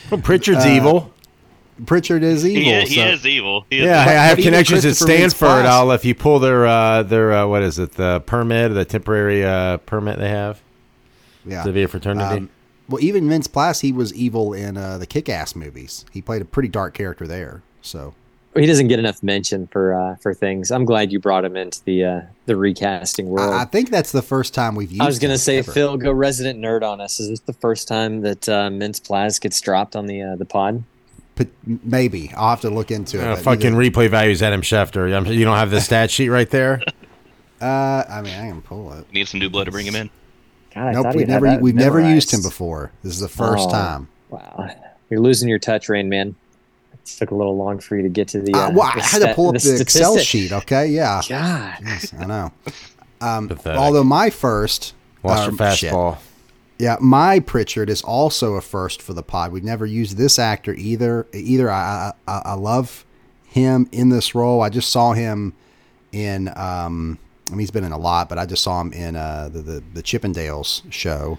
Well, 0.12 0.20
Pritchard's 0.20 0.64
Uh, 0.66 0.68
evil. 0.68 1.12
Pritchard 1.84 2.22
is 2.22 2.46
evil. 2.46 2.62
He, 2.62 2.70
is, 2.70 2.88
he 2.90 2.94
so- 2.96 3.06
is 3.08 3.26
evil. 3.26 3.66
He 3.70 3.78
is 3.80 3.86
Yeah, 3.86 3.98
I, 3.98 4.02
evil. 4.02 4.12
I 4.12 4.24
have 4.26 4.38
connections 4.38 4.84
at 4.84 4.94
Stanford. 4.94 5.66
I'll 5.66 5.90
if 5.90 6.04
you 6.04 6.14
pull 6.14 6.38
their 6.38 6.64
uh, 6.64 7.02
their 7.02 7.32
uh, 7.32 7.46
what 7.46 7.62
is 7.62 7.80
it 7.80 7.92
the 7.92 8.20
permit, 8.20 8.72
the 8.72 8.84
temporary 8.84 9.44
uh, 9.44 9.78
permit 9.78 10.18
they 10.20 10.28
have. 10.28 10.60
Yeah. 11.48 11.62
To 11.64 11.72
be 11.72 11.82
a 11.82 11.88
fraternity. 11.88 12.36
Um, 12.36 12.50
well, 12.88 13.02
even 13.02 13.24
Mintz-Plasse, 13.24 13.80
he 13.82 13.92
was 13.92 14.14
evil 14.14 14.54
in 14.54 14.76
uh, 14.76 14.96
the 14.98 15.06
Kick-Ass 15.06 15.54
movies. 15.54 16.04
He 16.10 16.22
played 16.22 16.40
a 16.42 16.44
pretty 16.46 16.68
dark 16.70 16.94
character 16.94 17.26
there. 17.26 17.62
So 17.82 18.14
He 18.56 18.64
doesn't 18.66 18.88
get 18.88 18.98
enough 18.98 19.22
mention 19.22 19.66
for 19.66 19.92
uh, 19.94 20.16
for 20.16 20.32
things. 20.34 20.70
I'm 20.70 20.84
glad 20.84 21.12
you 21.12 21.20
brought 21.20 21.44
him 21.44 21.54
into 21.56 21.84
the 21.84 22.04
uh, 22.04 22.20
the 22.46 22.56
recasting 22.56 23.28
world. 23.28 23.52
I, 23.54 23.62
I 23.62 23.64
think 23.66 23.90
that's 23.90 24.12
the 24.12 24.22
first 24.22 24.54
time 24.54 24.74
we've 24.74 24.90
used. 24.90 25.02
I 25.02 25.06
was 25.06 25.18
going 25.18 25.32
to 25.34 25.38
say, 25.38 25.58
ever. 25.58 25.70
Phil, 25.72 25.96
go 25.98 26.12
resident 26.12 26.60
nerd 26.60 26.82
on 26.82 27.00
us. 27.00 27.20
Is 27.20 27.28
this 27.28 27.40
the 27.40 27.52
first 27.52 27.88
time 27.88 28.22
that 28.22 28.48
uh, 28.48 28.68
Mintz-Plasse 28.70 29.40
gets 29.40 29.60
dropped 29.60 29.94
on 29.94 30.06
the 30.06 30.22
uh, 30.22 30.36
the 30.36 30.44
pod? 30.46 30.82
But 31.36 31.48
maybe 31.84 32.32
I'll 32.36 32.50
have 32.50 32.62
to 32.62 32.70
look 32.70 32.90
into 32.90 33.20
it. 33.20 33.24
Uh, 33.24 33.34
but 33.36 33.42
fucking 33.44 33.74
either- 33.74 33.90
replay 33.90 34.10
values 34.10 34.42
Adam 34.42 34.62
Schefter. 34.62 35.08
You 35.32 35.44
don't 35.44 35.56
have 35.56 35.70
the 35.70 35.80
stat 35.80 36.10
sheet 36.10 36.30
right 36.30 36.48
there. 36.50 36.80
Uh, 37.60 38.04
I 38.08 38.22
mean, 38.22 38.34
I 38.34 38.48
can 38.48 38.62
pull 38.62 38.92
it. 38.92 39.12
Need 39.12 39.26
some 39.26 39.40
new 39.40 39.50
blood 39.50 39.64
to 39.64 39.72
bring 39.72 39.84
him 39.84 39.96
in. 39.96 40.10
God, 40.78 40.86
I 40.88 40.92
nope, 40.92 41.02
thought 41.04 41.16
we've 41.16 41.28
never 41.28 41.58
we've 41.58 41.74
never 41.74 42.00
used 42.00 42.32
him 42.32 42.40
before. 42.42 42.92
This 43.02 43.14
is 43.14 43.20
the 43.20 43.28
first 43.28 43.68
Oh, 43.68 43.72
time. 43.72 44.08
Wow, 44.30 44.70
you're 45.10 45.20
losing 45.20 45.48
your 45.48 45.58
touch, 45.58 45.88
Rain 45.88 46.08
Man. 46.08 46.36
It 46.92 47.04
took 47.04 47.32
a 47.32 47.34
little 47.34 47.56
long 47.56 47.80
for 47.80 47.96
you 47.96 48.02
to 48.02 48.08
get 48.08 48.28
to 48.28 48.40
the. 48.40 48.54
Uh, 48.54 48.68
Uh, 48.68 48.70
well, 48.70 48.82
I 48.82 48.94
the 48.96 49.02
had 49.02 49.22
to 49.22 49.34
pull 49.34 49.48
up 49.48 49.60
the, 49.60 49.78
Excel 49.80 50.18
sheet. 50.18 50.52
Okay, 50.52 50.86
yeah. 50.88 51.20
God, 51.28 51.74
Jeez, 51.82 52.20
I 52.20 52.26
know. 52.26 52.52
Um, 53.20 53.58
although 53.66 54.04
my 54.04 54.30
first 54.30 54.94
Lost 55.24 55.48
um, 55.48 55.56
your 55.58 55.74
shit. 55.74 55.94
Yeah, 56.78 56.96
my 57.00 57.40
Pritchard 57.40 57.90
is 57.90 58.02
also 58.02 58.54
a 58.54 58.60
first 58.60 59.02
for 59.02 59.12
the 59.12 59.22
pod. 59.24 59.50
We've 59.50 59.64
never 59.64 59.84
used 59.84 60.16
this 60.16 60.38
actor 60.38 60.74
either. 60.74 61.26
Either 61.32 61.68
I 61.72 62.12
I, 62.28 62.32
I 62.32 62.42
I 62.44 62.54
love 62.54 63.04
him 63.46 63.88
in 63.90 64.10
this 64.10 64.32
role. 64.36 64.62
I 64.62 64.68
just 64.68 64.92
saw 64.92 65.12
him 65.12 65.54
in. 66.12 66.52
Um, 66.56 67.18
I 67.48 67.52
mean, 67.52 67.60
he's 67.60 67.70
been 67.70 67.84
in 67.84 67.92
a 67.92 67.98
lot, 67.98 68.28
but 68.28 68.38
I 68.38 68.46
just 68.46 68.62
saw 68.62 68.80
him 68.80 68.92
in 68.92 69.16
uh, 69.16 69.48
the, 69.52 69.60
the 69.62 69.82
the 69.94 70.02
Chippendales 70.02 70.82
show. 70.92 71.38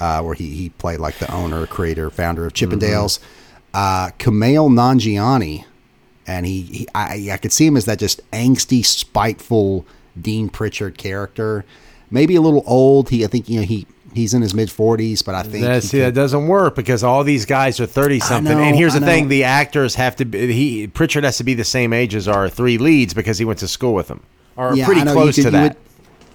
uh, 0.00 0.22
where 0.22 0.34
he 0.34 0.50
he 0.54 0.68
played 0.70 1.00
like 1.00 1.18
the 1.18 1.32
owner, 1.32 1.66
creator, 1.66 2.10
founder 2.10 2.46
of 2.46 2.52
Chippendales. 2.52 3.18
Uh, 3.74 4.10
Kumail 4.18 4.70
Nanjiani, 4.70 5.64
and 6.26 6.46
he, 6.46 6.62
he 6.62 6.88
I, 6.94 7.30
I 7.32 7.36
could 7.36 7.52
see 7.52 7.66
him 7.66 7.76
as 7.76 7.84
that 7.86 7.98
just 7.98 8.20
angsty, 8.30 8.84
spiteful 8.84 9.84
Dean 10.20 10.48
Pritchard 10.48 10.96
character. 10.98 11.64
Maybe 12.10 12.36
a 12.36 12.40
little 12.40 12.62
old. 12.66 13.10
He 13.10 13.24
I 13.24 13.26
think 13.28 13.48
you 13.48 13.60
know 13.60 13.66
he 13.66 13.86
he's 14.14 14.32
in 14.34 14.40
his 14.42 14.54
mid 14.54 14.70
forties, 14.70 15.20
but 15.22 15.34
I 15.34 15.42
think 15.42 15.64
That, 15.64 15.82
see, 15.82 15.98
could- 15.98 16.06
that 16.06 16.14
doesn't 16.14 16.46
work 16.48 16.74
because 16.74 17.04
all 17.04 17.24
these 17.24 17.44
guys 17.44 17.78
are 17.80 17.86
thirty 17.86 18.20
something. 18.20 18.56
know, 18.56 18.62
And 18.64 18.74
here's 18.76 18.94
I 18.94 19.00
the 19.00 19.06
thing: 19.06 19.28
the 19.28 19.44
actors 19.44 19.96
have 19.96 20.16
to. 20.16 20.24
be 20.24 20.50
He 20.52 20.86
Pritchard 20.86 21.24
has 21.24 21.36
to 21.38 21.44
be 21.44 21.54
the 21.54 21.64
same 21.64 21.92
age 21.92 22.14
as 22.14 22.26
our 22.28 22.48
three 22.48 22.78
leads 22.78 23.12
because 23.14 23.38
he 23.38 23.44
went 23.44 23.58
to 23.58 23.68
school 23.68 23.92
with 23.94 24.08
them, 24.08 24.22
or 24.58 24.74
Yeah, 24.76 24.84
pretty 24.84 25.02
close 25.02 25.38
you 25.38 25.44
to 25.44 25.50
that, 25.52 25.76
would- 25.76 25.82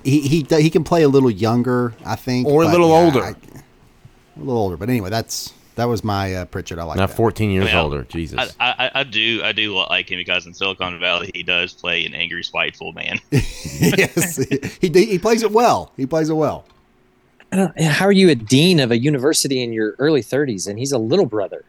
he 0.04 0.20
he 0.22 0.46
he 0.50 0.70
can 0.72 0.84
play 0.84 1.04
a 1.04 1.08
little 1.10 1.30
younger, 1.30 1.94
I 2.04 2.16
think, 2.16 2.48
or 2.48 2.64
a 2.64 2.68
little 2.68 2.90
yeah, 2.90 3.06
older. 3.06 3.24
I- 3.24 3.30
a 3.30 4.40
little 4.40 4.58
older. 4.58 4.78
But 4.78 4.90
anyway, 4.90 5.10
that's 5.12 5.54
that 5.76 5.86
was 5.86 6.04
my 6.04 6.34
uh, 6.36 6.46
Pritchard. 6.46 6.78
I 6.80 6.84
like 6.84 6.98
now 6.98 7.06
that. 7.06 7.16
fourteen 7.16 7.52
years 7.52 7.68
Yeah. 7.68 7.82
older. 7.82 8.04
Jesus. 8.04 8.56
I, 8.60 8.74
I, 8.80 8.92
I 9.02 9.04
do 9.04 9.42
I 9.44 9.52
do 9.54 9.76
like 9.76 10.12
him 10.12 10.18
because 10.18 10.46
in 10.48 10.54
Silicon 10.54 11.00
Valley 11.00 11.30
he 11.36 11.44
does 11.44 11.74
play 11.74 12.06
an 12.06 12.14
angry, 12.16 12.44
spiteful 12.44 12.92
man. 12.94 13.20
yes, 13.32 14.38
he 14.82 14.90
he 14.90 15.20
plays 15.20 15.44
it 15.44 15.52
well. 15.52 15.92
He 15.96 16.06
plays 16.08 16.30
it 16.30 16.34
well. 16.36 16.66
How 17.52 18.06
are 18.06 18.12
you 18.12 18.30
a 18.30 18.36
dean 18.36 18.80
of 18.80 18.90
a 18.90 18.98
university 18.98 19.62
in 19.62 19.72
your 19.74 19.96
early 20.00 20.22
30s 20.24 20.68
and 20.68 20.80
he's 20.80 20.92
a 20.92 20.98
little 20.98 21.28
brother 21.28 21.64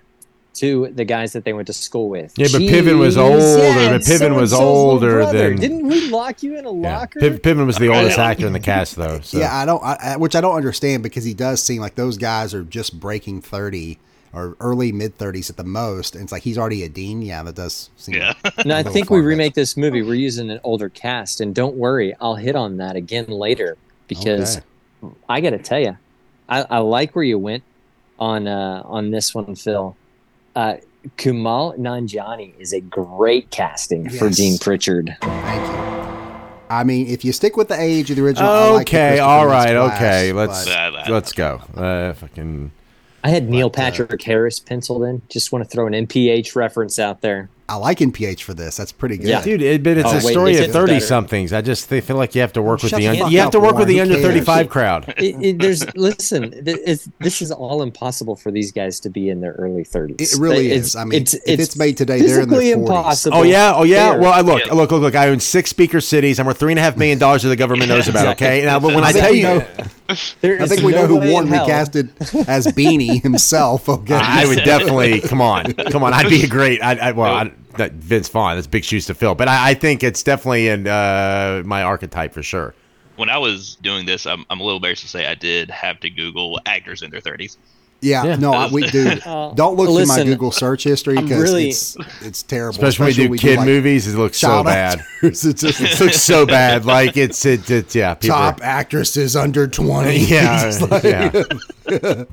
to 0.54 0.88
the 0.88 1.04
guys 1.04 1.32
that 1.32 1.44
they 1.44 1.52
went 1.52 1.66
to 1.66 1.72
school 1.72 2.08
with? 2.08 2.32
Yeah, 2.36 2.48
but 2.52 2.60
Piven 2.62 2.98
was 2.98 3.16
Jeez, 3.16 3.20
older, 3.20 3.62
yeah, 3.62 3.88
but 3.90 4.00
Piven 4.02 4.34
was 4.36 4.50
so-and-so's 4.50 4.52
older 4.52 5.26
than- 5.26 5.56
Didn't 5.56 5.86
we 5.86 6.08
lock 6.10 6.42
you 6.42 6.56
in 6.58 6.64
a 6.66 6.72
Yeah. 6.72 6.98
locker? 6.98 7.20
Piv- 7.20 7.40
Piven 7.40 7.66
was 7.66 7.76
the 7.76 7.88
oldest 7.88 8.18
actor 8.18 8.46
in 8.46 8.52
the 8.52 8.60
cast, 8.60 8.96
though. 8.96 9.20
So. 9.20 9.38
Yeah, 9.38 9.54
I 9.54 9.64
don't, 9.66 9.82
I, 9.82 9.96
I- 10.00 10.16
which 10.16 10.34
I 10.36 10.40
don't 10.40 10.54
understand 10.56 11.02
because 11.02 11.24
he 11.24 11.34
does 11.34 11.62
seem 11.62 11.80
like 11.80 11.94
those 11.96 12.16
guys 12.18 12.54
are 12.54 12.62
just 12.64 12.98
breaking 13.00 13.42
thirty 13.42 13.98
or 14.32 14.56
early 14.58 14.90
mid 14.90 15.16
thirties 15.16 15.48
at 15.50 15.56
the 15.56 15.62
most, 15.64 16.14
and 16.14 16.24
it's 16.24 16.32
like 16.32 16.42
he's 16.42 16.58
already 16.58 16.82
a 16.82 16.88
dean. 16.88 17.22
Yeah, 17.22 17.42
that 17.44 17.54
does 17.54 17.90
seem. 17.96 18.16
Yeah. 18.16 18.34
No, 18.64 18.76
I 18.76 18.82
think 18.82 19.10
we 19.10 19.20
remake 19.20 19.54
this 19.54 19.76
movie. 19.76 20.02
We're 20.02 20.14
using 20.14 20.50
an 20.50 20.60
older 20.64 20.88
cast, 20.88 21.40
and 21.40 21.54
don't 21.54 21.76
worry, 21.76 22.14
I'll 22.20 22.34
hit 22.36 22.56
on 22.56 22.76
that 22.78 22.96
again 22.96 23.26
later 23.26 23.76
because 24.08 24.56
Okay. 25.02 25.14
I 25.28 25.40
got 25.40 25.50
to 25.50 25.58
tell 25.58 25.78
you, 25.80 25.96
I, 26.48 26.62
I 26.68 26.78
like 26.78 27.14
where 27.14 27.24
you 27.24 27.38
went 27.38 27.62
on 28.18 28.48
uh, 28.48 28.82
on 28.84 29.10
this 29.12 29.34
one, 29.34 29.54
Phil. 29.54 29.96
Uh, 30.54 30.76
Kumail 31.18 31.78
Nanjiani 31.78 32.54
is 32.58 32.72
a 32.72 32.80
great 32.80 33.50
casting 33.50 34.08
for 34.08 34.30
Dean 34.30 34.56
Pritchard. 34.58 35.16
Thank 35.20 35.66
you. 35.68 35.84
I 36.70 36.82
mean, 36.82 37.06
if 37.08 37.24
you 37.24 37.32
stick 37.32 37.56
with 37.56 37.68
the 37.68 37.78
age 37.78 38.10
of 38.10 38.16
the 38.16 38.22
original, 38.24 38.48
I 38.48 38.70
like 38.70 38.86
the 38.90 38.96
Okay, 38.96 39.08
Christopher 39.08 39.22
all 39.28 39.42
Nolan 39.44 39.52
right, 39.52 39.68
splash, 39.68 39.96
okay. 39.96 40.32
Let's 40.32 40.64
but- 40.64 41.10
let's 41.10 41.32
go. 41.32 41.60
Uh, 41.76 42.12
fucking. 42.14 42.70
I 43.22 43.28
had 43.30 43.48
Neil 43.48 43.70
But, 43.70 43.78
uh, 43.78 43.82
Patrick 43.84 44.22
Harris 44.22 44.60
penciled 44.60 45.02
in. 45.04 45.22
Just 45.30 45.50
want 45.52 45.64
to 45.64 45.70
throw 45.70 45.86
an 45.86 45.94
NPH 45.94 46.54
reference 46.56 46.98
out 46.98 47.20
there. 47.22 47.48
I 47.66 47.76
like 47.76 47.98
NPH 47.98 48.42
for 48.42 48.52
this. 48.52 48.76
That's 48.76 48.92
pretty 48.92 49.16
good. 49.16 49.28
Yeah. 49.28 49.42
Dude, 49.42 49.62
it, 49.62 49.82
but 49.82 49.96
it's 49.96 50.06
Oh, 50.06 50.12
a 50.12 50.14
wait, 50.16 50.32
story 50.32 50.52
it 50.54 50.66
of 50.66 50.72
thirty 50.72 50.94
better. 50.94 51.06
somethings. 51.06 51.52
I 51.54 51.62
just 51.62 51.88
they 51.88 52.02
feel 52.02 52.16
like 52.16 52.34
you 52.34 52.42
have 52.42 52.52
to 52.54 52.62
work 52.62 52.82
with 52.82 52.90
Shut 52.90 52.98
the, 53.00 53.06
the 53.06 53.12
un- 53.12 53.18
fuck 53.20 53.32
you 53.32 53.38
have 53.40 53.50
to 53.52 53.60
work 53.60 53.76
with 53.76 53.88
the 53.88 54.00
under 54.00 54.16
thirty 54.16 54.40
five 54.40 54.68
crowd. 54.68 55.14
It, 55.24 55.36
it, 55.42 55.58
there's 55.58 55.82
listen. 55.96 56.50
th- 56.64 57.00
this 57.20 57.40
is 57.40 57.50
all 57.50 57.82
impossible 57.82 58.36
for 58.36 58.50
these 58.50 58.70
guys 58.72 59.00
to 59.00 59.08
be 59.08 59.30
in 59.30 59.40
their 59.40 59.52
early 59.52 59.84
30s. 59.84 60.20
It 60.20 60.38
really 60.38 60.66
It's- 60.66 60.88
is. 60.88 60.96
I 60.96 61.04
mean, 61.04 61.22
if 61.22 61.34
it's 61.46 61.76
made 61.76 61.96
today, 61.96 62.18
they're 62.20 62.42
in 62.42 62.48
their 62.50 62.58
physically 62.60 62.82
40s. 62.82 62.88
impossible. 62.88 63.38
Oh 63.38 63.42
yeah, 63.44 63.72
oh 63.74 63.84
yeah. 63.84 64.10
There. 64.10 64.20
Well, 64.20 64.32
I 64.32 64.40
look, 64.42 64.66
Yeah. 64.66 64.74
look, 64.74 64.90
look, 64.90 65.00
look. 65.00 65.14
I 65.14 65.28
own 65.28 65.40
six 65.40 65.70
speaker 65.70 66.00
cities. 66.02 66.38
I'm 66.38 66.44
worth 66.46 66.58
three 66.58 66.72
and 66.72 66.78
a 66.78 66.82
half 66.82 66.98
million 66.98 67.18
dollars 67.18 67.44
that 67.44 67.48
the 67.48 67.56
government 67.56 67.88
knows 67.88 68.08
about. 68.08 68.26
Okay, 68.34 68.62
now, 68.64 68.78
but 68.78 68.94
when 68.94 69.04
I, 69.04 69.08
I 69.08 69.12
tell 69.12 69.34
you, 69.34 69.44
know- 69.44 69.66
There 70.42 70.60
I 70.60 70.66
think 70.66 70.82
we 70.82 70.92
no 70.92 71.02
know 71.02 71.06
who 71.06 71.16
way 71.18 71.26
in 71.28 71.32
Warren 71.32 71.48
recasted 71.48 72.46
as 72.46 72.66
Beanie 72.66 73.22
himself. 73.22 73.88
Okay, 73.88 74.14
I 74.14 74.44
would 74.46 74.62
definitely 74.64 75.20
come 75.22 75.40
on, 75.40 75.72
come 75.72 76.02
on. 76.02 76.12
I'd 76.12 76.28
be 76.28 76.42
a 76.42 76.46
great. 76.48 76.82
I, 76.82 76.96
I 77.08 77.12
well, 77.12 77.50
I, 77.74 77.78
that 77.78 77.92
Vince 77.92 78.28
Vaughn. 78.28 78.56
That's 78.56 78.66
big 78.66 78.84
shoes 78.84 79.06
to 79.06 79.14
fill. 79.14 79.34
But 79.34 79.48
I, 79.48 79.70
I 79.70 79.74
think 79.74 80.02
it's 80.02 80.22
definitely 80.22 80.68
in 80.68 80.86
uh, 80.86 81.62
my 81.64 81.82
archetype 81.82 82.32
for 82.32 82.42
sure. 82.42 82.74
when 83.16 83.28
I 83.30 83.38
was 83.38 83.76
doing 83.82 84.06
this, 84.06 84.26
I'm, 84.26 84.44
I'm 84.50 84.60
a 84.60 84.62
little 84.64 84.76
embarrassed 84.78 85.02
to 85.02 85.08
say 85.08 85.26
I 85.26 85.34
did 85.34 85.70
have 85.70 86.00
to 86.00 86.10
Google 86.10 86.58
actors 86.66 87.02
in 87.02 87.10
their 87.10 87.20
30s. 87.20 87.56
Yeah, 88.00 88.24
Yeah. 88.24 88.36
no, 88.36 88.52
I, 88.52 88.68
we 88.70 88.82
do. 88.90 89.08
Uh, 89.24 89.52
Don't 89.54 89.76
look 89.76 89.86
through 89.88 90.04
my 90.14 90.24
Google 90.24 90.50
search 90.50 90.84
history 90.84 91.14
because 91.14 91.40
really- 91.40 91.70
it's 91.70 91.96
it's 92.20 92.42
terrible. 92.42 92.84
Especially 92.84 93.24
when 93.24 93.30
we 93.30 93.38
do 93.38 93.48
kid 93.48 93.56
like, 93.58 93.66
movies, 93.66 94.06
it 94.12 94.18
looks 94.18 94.36
so 94.36 94.62
bad. 94.62 94.98
actors. 94.98 95.44
It's 95.46 95.60
just 95.62 95.80
It 95.80 95.98
looks 96.00 96.20
so 96.20 96.44
bad. 96.44 96.84
Like 96.84 97.16
it's 97.16 97.46
it, 97.46 97.70
it's 97.70 97.94
yeah. 97.94 98.12
People 98.14 98.36
top 98.36 98.60
are- 98.60 98.64
actresses 98.64 99.36
under 99.36 99.66
twenty. 99.66 100.18
Yeah, 100.18 100.70
like- 100.90 101.02
yeah. 101.04 102.24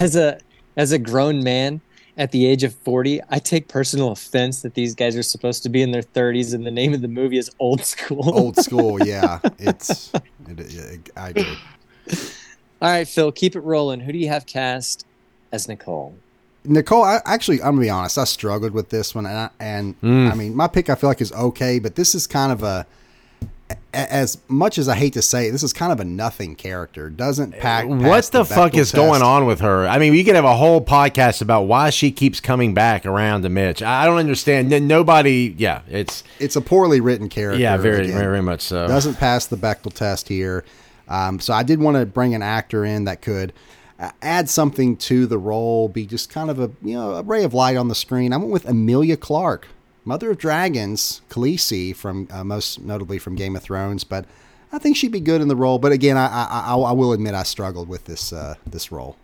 as 0.00 0.16
a 0.16 0.40
as 0.76 0.90
a 0.92 0.98
grown 0.98 1.44
man 1.44 1.80
at 2.18 2.32
the 2.32 2.44
age 2.46 2.64
of 2.64 2.74
40 2.74 3.20
i 3.30 3.38
take 3.38 3.68
personal 3.68 4.10
offense 4.10 4.60
that 4.62 4.74
these 4.74 4.94
guys 4.94 5.16
are 5.16 5.22
supposed 5.22 5.62
to 5.62 5.68
be 5.68 5.80
in 5.82 5.92
their 5.92 6.02
30s 6.02 6.52
and 6.52 6.66
the 6.66 6.70
name 6.70 6.92
of 6.92 7.00
the 7.00 7.08
movie 7.08 7.38
is 7.38 7.50
old 7.58 7.82
school 7.84 8.34
Old 8.36 8.56
school, 8.56 9.00
yeah. 9.06 9.38
It's 9.58 10.12
it, 10.48 10.60
it, 10.60 11.10
I 11.16 11.28
agree. 11.30 11.56
all 12.82 12.88
right 12.90 13.06
phil 13.08 13.30
keep 13.32 13.54
it 13.56 13.60
rolling 13.60 14.00
who 14.00 14.12
do 14.12 14.18
you 14.18 14.28
have 14.28 14.44
cast 14.46 15.06
as 15.52 15.68
nicole 15.68 16.14
Nicole, 16.64 17.04
I, 17.04 17.20
actually, 17.24 17.62
I'm 17.62 17.70
gonna 17.76 17.80
be 17.82 17.88
honest. 17.88 18.18
I 18.18 18.24
struggled 18.24 18.72
with 18.72 18.90
this 18.90 19.14
one, 19.14 19.24
and 19.24 19.36
I, 19.38 19.50
and 19.60 19.98
Mm. 20.02 20.30
I 20.30 20.34
mean, 20.34 20.54
my 20.56 20.66
pick 20.66 20.90
I 20.90 20.96
feel 20.96 21.08
like 21.08 21.20
is 21.22 21.32
okay, 21.32 21.78
but 21.78 21.94
this 21.94 22.14
is 22.14 22.26
kind 22.26 22.52
of 22.52 22.62
a, 22.62 22.66
a- 22.66 22.86
as 23.94 24.38
much 24.48 24.78
as 24.78 24.88
I 24.88 24.94
hate 24.94 25.14
to 25.14 25.22
say, 25.22 25.48
it, 25.48 25.52
this 25.52 25.62
is 25.62 25.72
kind 25.72 25.92
of 25.92 26.00
a 26.00 26.04
nothing 26.04 26.54
character. 26.56 27.08
Doesn't 27.08 27.52
pack. 27.52 27.86
What 27.86 28.00
pass 28.00 28.28
the 28.28 28.44
fuck 28.44 28.74
is 28.76 28.92
going 28.92 29.22
on 29.22 29.46
with 29.46 29.60
her? 29.60 29.86
I 29.86 29.98
mean, 29.98 30.12
we 30.12 30.24
could 30.24 30.34
have 30.34 30.44
a 30.44 30.56
whole 30.56 30.84
podcast 30.84 31.40
about 31.40 31.62
why 31.62 31.90
she 31.90 32.10
keeps 32.10 32.40
coming 32.40 32.74
back 32.74 33.06
around 33.06 33.42
to 33.42 33.48
Mitch. 33.48 33.82
I 33.82 34.04
don't 34.04 34.18
understand. 34.18 34.68
Nobody, 34.86 35.54
yeah, 35.56 35.82
it's 35.88 36.22
It's 36.38 36.56
a 36.56 36.60
poorly 36.60 37.00
written 37.00 37.28
character. 37.28 37.60
yeah, 37.60 37.76
very, 37.76 38.04
again. 38.04 38.12
very, 38.12 38.24
very 38.24 38.42
much 38.42 38.60
so. 38.60 38.86
doesn't 38.86 39.14
pass 39.14 39.46
the 39.46 39.56
Bechdel 39.56 39.92
test 39.92 40.28
here. 40.28 40.64
Um, 41.08 41.40
so 41.40 41.54
I 41.54 41.62
did 41.62 41.80
want 41.80 41.96
to 41.96 42.04
bring 42.04 42.34
an 42.34 42.42
actor 42.42 42.84
in 42.84 43.04
that 43.04 43.22
could 43.22 43.52
uh, 43.98 44.10
add 44.22 44.48
something 44.48 44.96
to 44.96 45.26
the 45.26 45.38
role, 45.38 45.88
be 45.88 46.06
just 46.06 46.30
kind 46.30 46.50
of 46.50 46.60
a 46.60 46.70
you 46.82 46.94
know 46.94 47.14
a 47.14 47.22
ray 47.22 47.44
of 47.44 47.54
light 47.54 47.76
on 47.76 47.88
the 47.88 47.94
screen. 47.94 48.32
I 48.32 48.36
went 48.36 48.50
with 48.50 48.68
Emilia 48.68 49.16
Clarke, 49.16 49.68
Mother 50.08 50.30
of 50.30 50.38
Dragons, 50.38 51.20
Khaleesi 51.28 51.94
from 51.94 52.26
uh, 52.30 52.42
most 52.42 52.80
notably 52.80 53.18
from 53.18 53.36
Game 53.36 53.54
of 53.54 53.62
Thrones, 53.62 54.04
but 54.04 54.24
I 54.72 54.78
think 54.78 54.96
she'd 54.96 55.12
be 55.12 55.20
good 55.20 55.40
in 55.42 55.48
the 55.48 55.54
role. 55.56 55.78
But 55.78 55.92
again, 55.92 56.16
I 56.16 56.26
I, 56.26 56.64
I, 56.72 56.74
I 56.76 56.92
will 56.92 57.12
admit 57.12 57.34
I 57.34 57.42
struggled 57.42 57.88
with 57.88 58.06
this 58.06 58.32
uh, 58.32 58.54
this 58.66 58.90
role. 58.90 59.16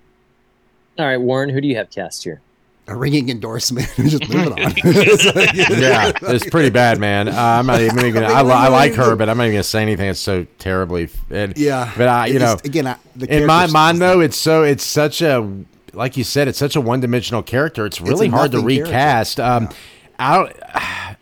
all 0.99 1.07
right 1.07 1.17
warren 1.17 1.49
who 1.49 1.61
do 1.61 1.67
you 1.69 1.77
have 1.77 1.91
cast 1.91 2.23
here 2.25 2.41
A 2.87 2.95
ringing 2.95 3.31
endorsement. 3.31 3.89
just 3.97 4.29
move 4.29 4.47
it 4.47 4.53
on. 4.53 4.75
Yeah, 5.81 6.13
it's 6.35 6.49
pretty 6.51 6.71
bad, 6.71 6.99
man. 7.01 7.29
Uh, 7.29 7.33
I'm 7.35 7.67
not 7.67 7.81
even 7.81 8.13
gonna. 8.13 8.27
I, 8.27 8.43
li- 8.43 8.53
I 8.53 8.69
like 8.69 8.93
her, 8.95 9.17
but 9.17 9.29
I'm 9.31 9.39
not 9.39 9.45
even 9.45 9.55
gonna 9.55 9.63
say 9.65 9.81
anything. 9.83 10.11
It's 10.11 10.21
so 10.21 10.47
terribly. 10.59 11.09
And, 11.31 11.57
Yeah, 11.57 11.91
but 11.97 12.09
I, 12.09 12.27
you 12.27 12.37
It's- 12.37 12.55
know, 12.55 12.61
again, 12.65 12.87
I, 12.87 12.97
the 13.17 13.35
in 13.35 13.47
my 13.47 13.67
mind 13.69 14.01
though, 14.03 14.21
it's 14.21 14.37
so 14.37 14.63
it's 14.65 14.85
such 14.85 15.23
a 15.23 15.51
like 15.95 16.17
you 16.17 16.25
said, 16.25 16.49
it's 16.49 16.59
such 16.59 16.77
a 16.77 16.81
one 16.81 17.01
dimensional 17.01 17.43
character. 17.43 17.87
It's 17.87 18.01
really 18.03 18.27
a 18.27 18.31
hard 18.31 18.51
to 18.51 18.59
nothing 18.59 18.69
character. 18.77 18.91
recast. 18.91 19.41
Um, 19.41 19.69
I 20.19 20.37
don't. 20.37 20.57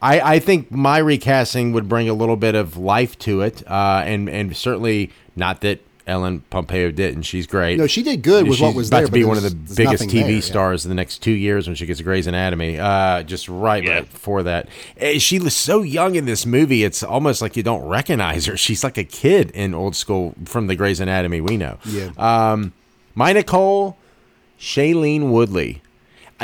I, 0.05 0.35
I 0.35 0.39
think 0.41 0.73
my 0.73 0.99
recasting 0.99 1.73
would 1.73 1.89
bring 1.89 2.09
a 2.09 2.15
little 2.15 2.35
bit 2.37 2.57
of 2.57 2.77
life 2.77 3.17
to 3.21 3.43
it, 3.43 3.63
uh, 3.71 4.03
and 4.05 4.29
and 4.29 4.57
certainly 4.57 5.11
not 5.37 5.61
that 5.61 5.81
Ellen 6.09 6.41
Pompeo 6.51 6.91
didn't. 6.91 7.23
She's 7.23 7.47
great. 7.47 7.79
No, 7.79 7.87
she 7.87 8.03
did 8.03 8.23
good 8.23 8.49
with 8.49 8.57
She's 8.57 8.63
what 8.63 8.75
was 8.75 8.89
about 8.89 8.99
there, 8.99 9.07
to 9.07 9.13
be 9.13 9.23
one 9.25 9.37
of 9.37 9.45
the 9.45 9.51
there's- 9.51 9.77
there's 9.77 10.01
biggest 10.01 10.05
TV 10.09 10.23
there, 10.23 10.31
yeah. 10.33 10.41
stars 10.41 10.85
in 10.85 10.89
the 10.89 10.97
next 10.97 11.19
two 11.23 11.31
years 11.31 11.69
when 11.69 11.77
she 11.77 11.87
gets 11.87 12.01
Grey's 12.01 12.27
Anatomy. 12.27 12.81
Uh, 12.81 13.23
just 13.23 13.49
right, 13.49 13.87
right 13.87 14.11
before 14.11 14.43
that, 14.43 14.69
Eh, 14.97 15.19
she 15.19 15.39
was 15.39 15.55
so 15.55 15.83
young 15.83 16.17
in 16.17 16.25
this 16.25 16.45
movie. 16.45 16.83
It's 16.83 17.05
almost 17.05 17.41
like 17.41 17.57
you 17.57 17.63
don't 17.63 17.87
recognize 17.87 18.47
her. 18.47 18.57
She's 18.57 18.83
like 18.83 18.99
a 18.99 19.05
kid 19.05 19.53
in 19.53 19.73
old 19.73 19.95
school 19.95 20.35
from 20.47 20.67
the 20.67 20.75
Grey's 20.75 20.99
Anatomy 20.99 21.41
we 21.41 21.57
know. 21.57 21.79
Yeah. 21.87 22.11
Um, 22.19 22.73
my 23.15 23.33
Nicole, 23.33 23.97
Shailene 24.59 25.31
Woodley. 25.31 25.81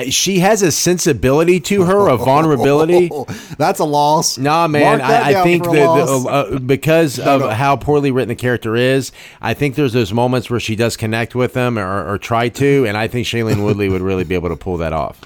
She 0.04 0.38
has 0.40 0.62
a 0.62 0.70
sensibility 0.72 1.60
to 1.60 1.84
her, 1.84 2.08
a 2.08 2.16
vulnerability. 2.16 3.10
That's 3.58 3.80
a 3.80 3.84
loss. 3.84 4.38
Nah, 4.38 4.68
man. 4.68 5.00
I, 5.00 5.40
I 5.40 5.42
think 5.42 5.64
that 5.64 5.72
the, 5.72 6.28
uh, 6.28 6.58
because 6.58 7.18
No, 7.18 7.34
of 7.36 7.40
no. 7.42 7.48
how 7.50 7.76
poorly 7.76 8.10
written 8.10 8.28
the 8.28 8.34
character 8.34 8.76
is, 8.76 9.12
I 9.40 9.54
think 9.54 9.74
there's 9.74 9.92
those 9.92 10.12
moments 10.12 10.50
where 10.50 10.60
she 10.60 10.76
does 10.76 10.96
connect 10.96 11.34
with 11.34 11.54
them 11.54 11.78
or, 11.78 12.08
or 12.12 12.18
try 12.18 12.48
to, 12.50 12.86
and 12.86 12.96
I 12.96 13.08
think 13.08 13.26
Shailene 13.26 13.64
Woodley 13.64 13.88
would 13.88 14.02
really 14.02 14.24
be 14.24 14.34
able 14.34 14.48
to 14.50 14.56
pull 14.56 14.76
that 14.78 14.92
off. 14.92 15.20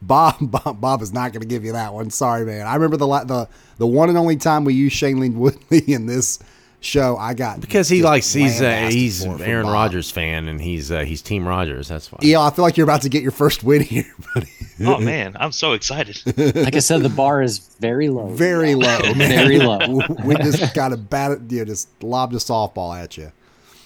Bob, 0.00 0.36
Bob, 0.40 0.80
Bob 0.80 1.02
is 1.02 1.12
not 1.12 1.32
going 1.32 1.42
to 1.42 1.46
give 1.48 1.64
you 1.64 1.72
that 1.72 1.92
one. 1.92 2.10
Sorry, 2.10 2.46
man. 2.46 2.66
I 2.66 2.74
remember 2.74 2.96
the 2.96 3.06
the 3.24 3.48
the 3.78 3.86
one 3.86 4.08
and 4.08 4.16
only 4.16 4.36
time 4.36 4.64
we 4.64 4.72
used 4.74 4.96
Shailene 4.96 5.34
Woodley 5.34 5.80
in 5.92 6.06
this 6.06 6.38
show. 6.84 7.16
I 7.16 7.34
got 7.34 7.60
Because 7.60 7.88
he 7.88 7.98
just 7.98 8.04
likes 8.04 8.32
he's 8.32 8.60
uh, 8.60 8.88
he's 8.90 9.24
for 9.24 9.42
Aaron 9.42 9.64
Bob. 9.64 9.72
Rodgers 9.72 10.10
fan 10.10 10.48
and 10.48 10.60
he's 10.60 10.90
uh, 10.90 11.00
he's 11.00 11.22
Team 11.22 11.46
Rodgers. 11.46 11.88
That's 11.88 12.10
why. 12.10 12.18
Yeah, 12.22 12.40
I 12.40 12.50
feel 12.50 12.64
like 12.64 12.76
you're 12.76 12.84
about 12.84 13.02
to 13.02 13.08
get 13.08 13.22
your 13.22 13.32
first 13.32 13.64
win 13.64 13.82
here, 13.82 14.12
buddy. 14.34 14.50
Oh 14.80 14.98
man, 14.98 15.36
I'm 15.38 15.52
so 15.52 15.72
excited. 15.72 16.20
like 16.56 16.74
i 16.74 16.80
said 16.80 17.02
the 17.02 17.08
bar 17.08 17.42
is 17.42 17.58
very 17.80 18.08
low 18.08 18.28
Very 18.28 18.74
low, 18.74 19.00
very 19.14 19.58
low 19.58 20.00
we 20.24 20.34
just 20.36 20.74
got 20.74 20.88
to 20.88 20.96
bat 20.96 21.32
it, 21.32 21.52
you 21.52 21.58
know, 21.58 21.64
just 21.64 21.88
lobbed 22.02 22.34
a 22.34 22.38
softball 22.38 22.96
at 22.96 23.16
you. 23.16 23.30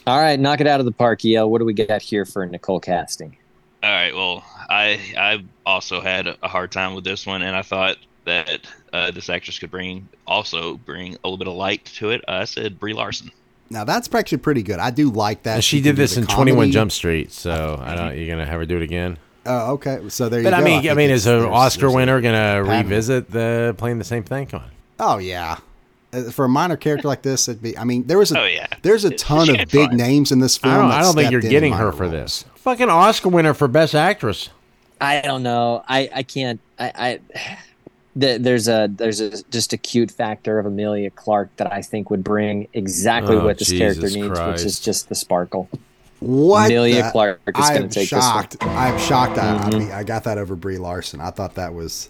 All 0.06 0.18
right, 0.18 0.40
knock 0.40 0.60
it 0.60 0.66
out 0.66 0.80
of 0.80 0.86
the 0.86 0.92
park, 0.92 1.24
EL. 1.24 1.50
What 1.50 1.58
do 1.58 1.64
we 1.66 1.74
got 1.74 2.00
here 2.00 2.24
for 2.24 2.46
Nicole 2.46 2.80
casting? 2.80 3.36
All 3.82 3.90
right. 3.90 4.14
Well, 4.14 4.44
I 4.68 5.00
I 5.16 5.44
also 5.64 6.00
had 6.00 6.26
a 6.42 6.48
hard 6.48 6.72
time 6.72 6.94
with 6.94 7.04
this 7.04 7.26
one, 7.26 7.42
and 7.42 7.54
I 7.54 7.62
thought 7.62 7.96
that 8.24 8.66
uh, 8.92 9.10
this 9.10 9.28
actress 9.28 9.58
could 9.58 9.70
bring 9.70 10.08
also 10.26 10.76
bring 10.78 11.14
a 11.14 11.18
little 11.24 11.36
bit 11.38 11.48
of 11.48 11.54
light 11.54 11.84
to 11.96 12.10
it. 12.10 12.24
I 12.28 12.44
said 12.44 12.78
Brie 12.78 12.92
Larson. 12.94 13.30
Now 13.70 13.84
that's 13.84 14.12
actually 14.14 14.38
pretty 14.38 14.62
good. 14.62 14.78
I 14.78 14.90
do 14.90 15.10
like 15.10 15.42
that. 15.42 15.56
And 15.56 15.64
she 15.64 15.78
can 15.78 15.84
did 15.84 15.96
this 15.96 16.16
in 16.16 16.26
Twenty 16.26 16.52
One. 16.52 16.70
Jump 16.70 16.90
Street, 16.92 17.32
so 17.32 17.78
I 17.82 17.94
don't. 17.94 18.16
You're 18.16 18.28
gonna 18.28 18.46
have 18.46 18.60
her 18.60 18.66
do 18.66 18.76
it 18.76 18.82
again. 18.82 19.18
Oh, 19.46 19.72
okay. 19.74 20.00
So 20.08 20.28
there 20.28 20.40
you 20.40 20.44
But 20.44 20.50
go. 20.50 20.56
I 20.56 20.60
mean, 20.62 20.78
I, 20.80 20.82
think 20.82 20.96
mean, 20.96 21.10
is 21.10 21.26
an 21.26 21.40
Oscar 21.44 21.82
there's 21.82 21.94
winner 21.94 22.20
gonna 22.20 22.64
pattern. 22.66 22.68
revisit 22.86 23.30
the 23.30 23.74
playing 23.78 23.98
the 23.98 24.04
same 24.04 24.22
thing? 24.24 24.46
Come 24.46 24.62
on. 24.62 24.70
Oh 24.98 25.18
yeah. 25.18 25.58
Uh, 26.12 26.24
For 26.30 26.46
a 26.46 26.48
minor 26.48 26.76
character 26.78 27.06
like 27.08 27.20
this, 27.22 27.48
it'd 27.48 27.62
be. 27.62 27.76
I 27.76 27.84
mean, 27.84 28.06
there 28.06 28.16
was 28.18 28.32
a 28.32 28.40
Oh, 28.40 28.44
yeah. 28.46 28.66
there's 28.82 29.04
a 29.04 29.10
ton 29.10 29.46
she 29.46 29.58
of 29.58 29.68
big 29.70 29.88
fun. 29.90 29.96
names 29.98 30.32
in 30.32 30.38
this 30.40 30.56
film. 30.56 30.74
I 30.74 30.78
don't. 30.78 30.88
that 30.90 30.98
I 30.98 31.02
don't 31.02 31.14
think 31.14 31.30
you're 31.30 31.40
getting 31.42 31.74
her 31.74 31.92
for 31.92 32.04
roles. 32.04 32.12
this. 32.12 32.44
Fucking 32.56 32.88
Oscar 32.88 33.28
winner 33.28 33.52
for 33.52 33.68
Best 33.68 33.94
Actress. 33.94 34.48
I 35.00 35.20
don't 35.20 35.42
know. 35.42 35.84
I 35.86 36.08
I 36.14 36.22
can't. 36.22 36.60
I. 36.78 37.20
I 37.34 37.58
th- 38.18 38.40
there's 38.42 38.68
a 38.68 38.88
there's 38.90 39.20
a 39.20 39.42
just 39.50 39.72
a 39.72 39.76
cute 39.76 40.10
factor 40.10 40.58
of 40.58 40.66
Emilia 40.66 41.10
Clarke 41.10 41.54
that 41.56 41.72
I 41.72 41.82
think 41.82 42.10
would 42.10 42.24
bring 42.24 42.68
exactly 42.72 43.36
Oh, 43.36 43.44
what 43.44 43.58
this 43.58 43.70
character 43.70 44.02
Jesus 44.08 44.14
needs, 44.16 44.40
which 44.40 44.64
is 44.64 44.80
just 44.80 45.08
the 45.08 45.14
sparkle. 45.14 45.68
What? 46.20 46.66
Emilia 46.70 47.04
the- 47.04 47.10
Clarke 47.10 47.40
is 47.46 47.68
gonna 47.68 47.80
am 47.80 47.88
take 47.88 48.10
this 48.10 48.12
one. 48.12 48.20
shocked. 48.20 48.56
I'm 48.64 48.98
shocked. 48.98 49.38
I, 49.38 49.56
I, 49.56 49.70
Mhm. 49.70 49.78
mean, 49.78 49.92
I 49.92 50.02
got 50.02 50.24
that 50.24 50.36
over 50.38 50.56
Brie 50.56 50.78
Larson. 50.78 51.20
I 51.20 51.30
thought 51.30 51.54
that 51.54 51.74
was. 51.74 52.08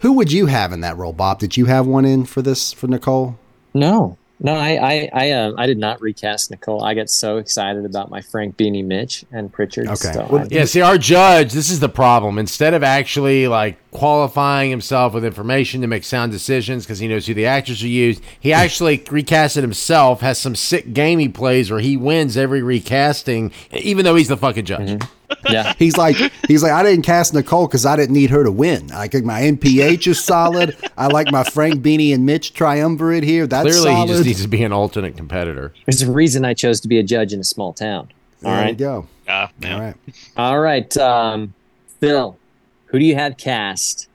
Who 0.00 0.12
would 0.12 0.30
you 0.30 0.46
have 0.46 0.72
in 0.72 0.80
that 0.82 0.96
role, 0.98 1.14
Bob? 1.14 1.38
Did 1.38 1.56
you 1.56 1.64
have 1.66 1.86
one 1.86 2.04
in 2.04 2.26
for 2.26 2.42
this 2.42 2.72
for 2.72 2.86
Nicole? 2.86 3.38
No, 3.72 4.18
no, 4.38 4.54
I 4.54 4.76
I 4.76 5.10
I, 5.12 5.30
um, 5.32 5.54
I 5.56 5.66
did 5.66 5.78
not 5.78 6.00
recast 6.00 6.50
Nicole. 6.50 6.84
I 6.84 6.94
got 6.94 7.08
so 7.08 7.38
excited 7.38 7.84
about 7.84 8.10
my 8.10 8.20
Frank 8.20 8.56
Beanie 8.56 8.84
Mitch 8.84 9.24
and 9.32 9.50
Pritchard. 9.50 9.86
Okay. 9.86 10.12
so 10.12 10.26
Well, 10.30 10.46
Yeah, 10.50 10.66
see, 10.66 10.82
our 10.82 10.98
judge, 10.98 11.52
this 11.52 11.70
is 11.70 11.80
the 11.80 11.88
problem. 11.88 12.38
Instead 12.38 12.74
of 12.74 12.82
actually 12.82 13.48
like 13.48 13.78
qualifying 13.92 14.70
himself 14.70 15.14
with 15.14 15.24
information 15.24 15.80
to 15.80 15.86
make 15.86 16.04
sound 16.04 16.32
decisions 16.32 16.84
because 16.84 16.98
he 16.98 17.08
knows 17.08 17.26
who 17.26 17.34
the 17.34 17.46
actors 17.46 17.82
are 17.82 17.88
used, 17.88 18.22
he 18.38 18.52
actually 18.52 18.98
recasted 18.98 19.62
himself, 19.62 20.20
has 20.20 20.38
some 20.38 20.54
sick 20.54 20.92
game 20.92 21.18
he 21.18 21.28
plays 21.28 21.70
where 21.70 21.80
he 21.80 21.96
wins 21.96 22.36
every 22.36 22.62
recasting, 22.62 23.50
even 23.72 24.04
though 24.04 24.16
he's 24.16 24.28
the 24.28 24.36
fucking 24.36 24.66
judge. 24.66 25.00
Yeah. 25.50 25.72
He's 25.78 25.96
like, 25.96 26.16
he's 26.48 26.62
like, 26.62 26.72
I 26.72 26.82
didn't 26.82 27.02
cast 27.04 27.34
Nicole 27.34 27.66
because 27.66 27.84
I 27.86 27.96
didn't 27.96 28.14
need 28.14 28.30
her 28.30 28.44
to 28.44 28.50
win. 28.50 28.90
I 28.92 29.08
think 29.08 29.24
my 29.24 29.40
NPH 29.42 30.06
is 30.06 30.22
solid. 30.22 30.76
I 30.96 31.06
like 31.08 31.30
my 31.30 31.44
Frank 31.44 31.82
Beanie 31.82 32.14
and 32.14 32.24
Mitch 32.26 32.52
triumvirate 32.54 33.24
here. 33.24 33.46
That's 33.46 33.64
Clearly, 33.64 33.90
solid. 33.92 34.08
he 34.08 34.14
just 34.14 34.24
needs 34.26 34.42
to 34.42 34.48
be 34.48 34.62
an 34.62 34.72
alternate 34.72 35.16
competitor. 35.16 35.72
There's 35.86 36.02
a 36.02 36.10
reason 36.10 36.44
I 36.44 36.54
chose 36.54 36.80
to 36.80 36.88
be 36.88 36.98
a 36.98 37.02
judge 37.02 37.32
in 37.32 37.40
a 37.40 37.44
small 37.44 37.72
town. 37.72 38.08
All 38.44 38.50
there 38.52 38.60
you 38.60 38.64
right. 38.66 38.78
go. 38.78 39.06
Uh, 39.28 39.48
All 39.64 39.80
right. 39.80 39.94
All 40.36 40.60
right. 40.60 40.96
Um, 40.96 41.54
Phil, 42.00 42.38
who 42.86 42.98
do 42.98 43.04
you 43.04 43.14
have 43.16 43.36
cast? 43.36 44.08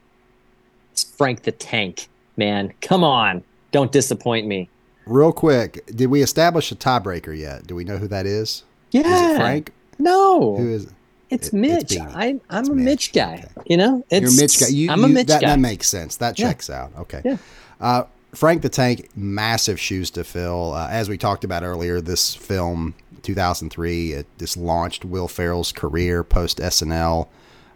It's 0.91 1.03
Frank 1.03 1.43
the 1.43 1.51
Tank, 1.51 2.07
man. 2.37 2.73
Come 2.81 3.03
on. 3.03 3.43
Don't 3.71 3.91
disappoint 3.91 4.47
me. 4.47 4.69
Real 5.05 5.31
quick, 5.33 5.85
did 5.87 6.09
we 6.09 6.21
establish 6.21 6.71
a 6.71 6.75
tiebreaker 6.75 7.37
yet? 7.37 7.65
Do 7.67 7.75
we 7.75 7.83
know 7.83 7.97
who 7.97 8.07
that 8.07 8.25
is? 8.25 8.63
Is 8.93 9.03
Yeah. 9.03 9.33
it 9.33 9.37
Frank? 9.37 9.71
No. 9.97 10.55
Who 10.57 10.69
is 10.69 10.85
it? 10.85 10.91
It's 11.31 11.47
It- 11.47 11.53
Mitch. 11.53 11.83
it's 11.83 11.95
Beanie. 11.95 12.11
I, 12.15 12.39
I'm 12.49 12.69
a 12.69 12.75
Mitch 12.75 13.13
guy. 13.13 13.45
You 13.65 13.77
know, 13.77 14.05
it's, 14.09 14.21
You're 14.21 14.29
a 14.31 14.43
Mitch 14.43 14.59
guy. 14.59 14.67
You, 14.67 14.91
I'm 14.91 15.03
a 15.03 15.07
Mitch 15.07 15.27
that, 15.27 15.41
guy. 15.41 15.47
that 15.49 15.59
makes 15.59 15.87
sense. 15.87 16.17
That 16.17 16.37
Yeah. 16.37 16.47
checks 16.49 16.69
out. 16.69 16.91
Okay. 16.99 17.21
Yeah. 17.25 17.37
Uh, 17.79 18.03
Frank 18.35 18.61
the 18.61 18.69
Tank, 18.69 19.09
massive 19.15 19.79
shoes 19.79 20.09
to 20.11 20.23
fill. 20.23 20.73
Uh, 20.73 20.87
as 20.89 21.09
we 21.09 21.17
talked 21.17 21.43
about 21.43 21.63
earlier, 21.63 21.99
this 22.01 22.33
film, 22.35 22.93
2003, 23.23 24.13
it 24.13 24.27
just 24.39 24.55
launched 24.57 25.03
Will 25.03 25.27
Ferrell's 25.27 25.71
career 25.71 26.23
post 26.23 26.59
SNL. 26.59 27.27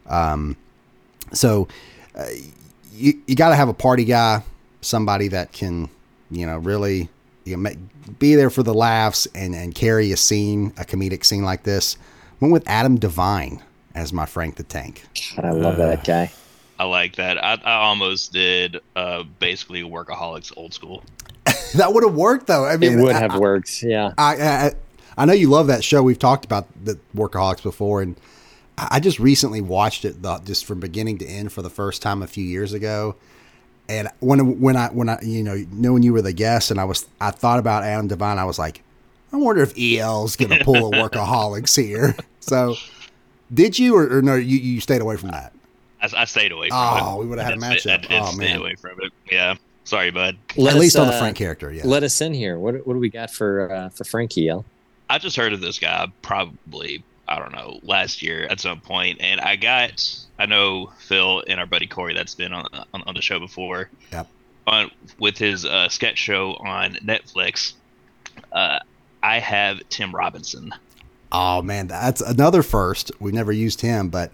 Um, 0.07 0.55
so 1.33 1.67
uh, 2.15 2.25
you 2.93 3.19
you 3.27 3.35
got 3.35 3.49
to 3.49 3.55
have 3.55 3.67
a 3.67 3.73
party 3.73 4.05
guy, 4.05 4.43
somebody 4.81 5.27
that 5.29 5.51
can, 5.51 5.89
you 6.31 6.45
know, 6.45 6.57
really 6.59 7.09
you 7.43 7.55
know, 7.55 7.57
make, 7.57 7.77
be 8.19 8.35
there 8.35 8.49
for 8.49 8.63
the 8.63 8.73
laughs 8.73 9.27
and 9.35 9.53
and 9.55 9.75
carry 9.75 10.11
a 10.11 10.17
scene, 10.17 10.67
a 10.77 10.85
comedic 10.85 11.25
scene 11.25 11.43
like 11.43 11.63
this. 11.63 11.97
Went 12.39 12.51
with 12.53 12.67
Adam 12.67 12.97
Devine 12.97 13.61
as 13.93 14.11
my 14.11 14.25
Frank 14.25 14.55
the 14.55 14.63
Tank. 14.63 15.03
God, 15.35 15.45
I 15.45 15.51
love 15.51 15.77
that 15.77 16.03
guy. 16.03 16.31
I 16.77 16.83
like 16.83 17.15
that. 17.15 17.41
I, 17.43 17.53
I 17.63 17.75
almost 17.85 18.33
did 18.33 18.81
uh, 18.95 19.23
basically 19.39 19.81
Workaholics 19.83 20.51
old 20.57 20.73
school. 20.73 21.03
that 21.75 21.93
would 21.93 22.03
have 22.03 22.15
worked 22.15 22.47
though. 22.47 22.65
I 22.65 22.75
mean, 22.77 22.99
it 22.99 23.01
would 23.03 23.15
I- 23.15 23.19
have 23.19 23.37
worked. 23.39 23.81
Yeah. 23.81 24.13
I, 24.17 24.35
I 24.35 24.71
I 25.17 25.25
know 25.25 25.33
you 25.33 25.49
love 25.49 25.67
that 25.67 25.83
show. 25.83 26.03
We've 26.03 26.19
talked 26.19 26.43
about 26.43 26.67
the 26.83 26.99
Workaholics 27.15 27.63
before, 27.63 28.01
and 28.01 28.15
I 28.77 28.87
I 28.91 28.99
just 28.99 29.19
recently 29.19 29.61
watched 29.61 30.03
it 30.03 30.21
the, 30.21 30.39
just 30.39 30.65
from 30.65 30.81
beginning 30.81 31.19
to 31.19 31.25
end 31.25 31.53
for 31.53 31.61
the 31.61 31.69
first 31.69 32.01
time 32.01 32.21
a 32.21 32.27
few 32.27 32.43
years 32.43 32.73
ago. 32.73 33.15
And 33.87 34.09
when 34.19 34.59
when 34.59 34.75
I 34.75 34.87
when 34.89 35.07
I 35.07 35.21
you 35.21 35.43
know 35.43 35.63
knowing 35.71 36.03
you 36.03 36.11
were 36.11 36.21
the 36.21 36.33
guest, 36.33 36.71
and 36.71 36.81
I 36.81 36.83
was 36.83 37.07
I 37.21 37.31
thought 37.31 37.59
about 37.59 37.83
Adam 37.83 38.07
Devine, 38.09 38.37
I 38.37 38.43
was 38.43 38.59
like, 38.59 38.81
I 39.33 39.37
wonder 39.37 39.61
if 39.63 39.73
EL's 39.77 40.35
gonna 40.35 40.63
pull 40.63 40.93
a 40.93 40.97
Workaholics 40.97 41.75
here. 41.81 42.15
So, 42.39 42.75
did 43.53 43.77
you 43.79 43.95
or, 43.97 44.17
or 44.17 44.21
no? 44.21 44.35
You 44.35 44.57
you 44.57 44.79
stayed 44.79 45.01
away 45.01 45.17
from 45.17 45.31
that. 45.31 45.51
I, 46.01 46.09
I 46.15 46.25
stayed 46.25 46.51
away 46.51 46.69
from 46.69 46.77
it. 46.77 47.01
Oh, 47.01 47.17
we 47.17 47.25
would've 47.25 47.43
had 47.43 47.57
a 47.57 47.59
did 47.59 47.79
stay- 47.79 47.93
I 47.93 47.97
did 47.97 48.11
Oh, 48.11 48.25
stay 48.31 48.37
man. 48.37 48.57
away 48.59 48.75
from 48.75 49.01
it. 49.01 49.11
Yeah. 49.31 49.55
Sorry, 49.83 50.09
bud. 50.11 50.37
Let 50.55 50.73
At 50.75 50.79
least 50.79 50.95
on 50.97 51.07
the 51.07 51.13
uh, 51.13 51.19
Frank 51.19 51.37
character, 51.37 51.71
yeah. 51.71 51.83
Let 51.85 52.03
us 52.03 52.19
in 52.21 52.33
here. 52.33 52.57
What 52.59 52.85
what 52.87 52.93
do 52.93 52.99
we 52.99 53.09
got 53.09 53.31
for 53.31 53.71
uh, 53.71 53.89
for 53.89 54.03
Frankie? 54.03 54.47
El? 54.49 54.65
I 55.09 55.17
just 55.19 55.35
heard 55.35 55.53
of 55.53 55.61
this 55.61 55.77
guy 55.79 56.07
probably 56.21 57.03
I 57.27 57.39
don't 57.39 57.51
know 57.51 57.79
last 57.83 58.21
year 58.21 58.45
at 58.45 58.59
some 58.59 58.79
point, 58.81 59.21
and 59.21 59.41
I 59.41 59.55
got 59.55 60.03
I 60.39 60.45
know 60.45 60.91
Phil 60.99 61.43
and 61.47 61.59
our 61.59 61.65
buddy 61.65 61.87
Corey 61.87 62.13
that's 62.13 62.35
been 62.35 62.53
on 62.53 62.65
on, 62.93 63.03
on 63.05 63.13
the 63.15 63.21
show 63.21 63.39
before. 63.39 63.89
Yep. 64.11 64.27
On 64.67 64.91
with 65.19 65.37
his 65.37 65.65
uh, 65.65 65.89
sketch 65.89 66.17
show 66.17 66.53
on 66.53 66.93
Netflix, 66.95 67.73
uh, 68.51 68.79
I 69.25 69.39
have 69.39 69.81
Tim 69.89 70.13
Robinson. 70.15 70.71
Oh 71.31 71.63
man, 71.63 71.87
that's 71.87 72.21
another 72.21 72.61
first. 72.61 73.11
We've 73.19 73.33
never 73.33 73.51
used 73.51 73.81
him, 73.81 74.09
but 74.09 74.31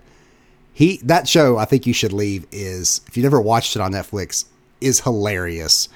he 0.73 0.97
that 1.03 1.29
show 1.29 1.57
I 1.57 1.63
think 1.63 1.87
you 1.87 1.93
should 1.93 2.11
leave 2.11 2.45
is 2.51 2.99
if 3.07 3.15
you 3.15 3.23
never 3.23 3.39
watched 3.39 3.77
it 3.77 3.81
on 3.81 3.93
Netflix 3.93 4.45
is 4.81 4.99
hilarious. 4.99 5.87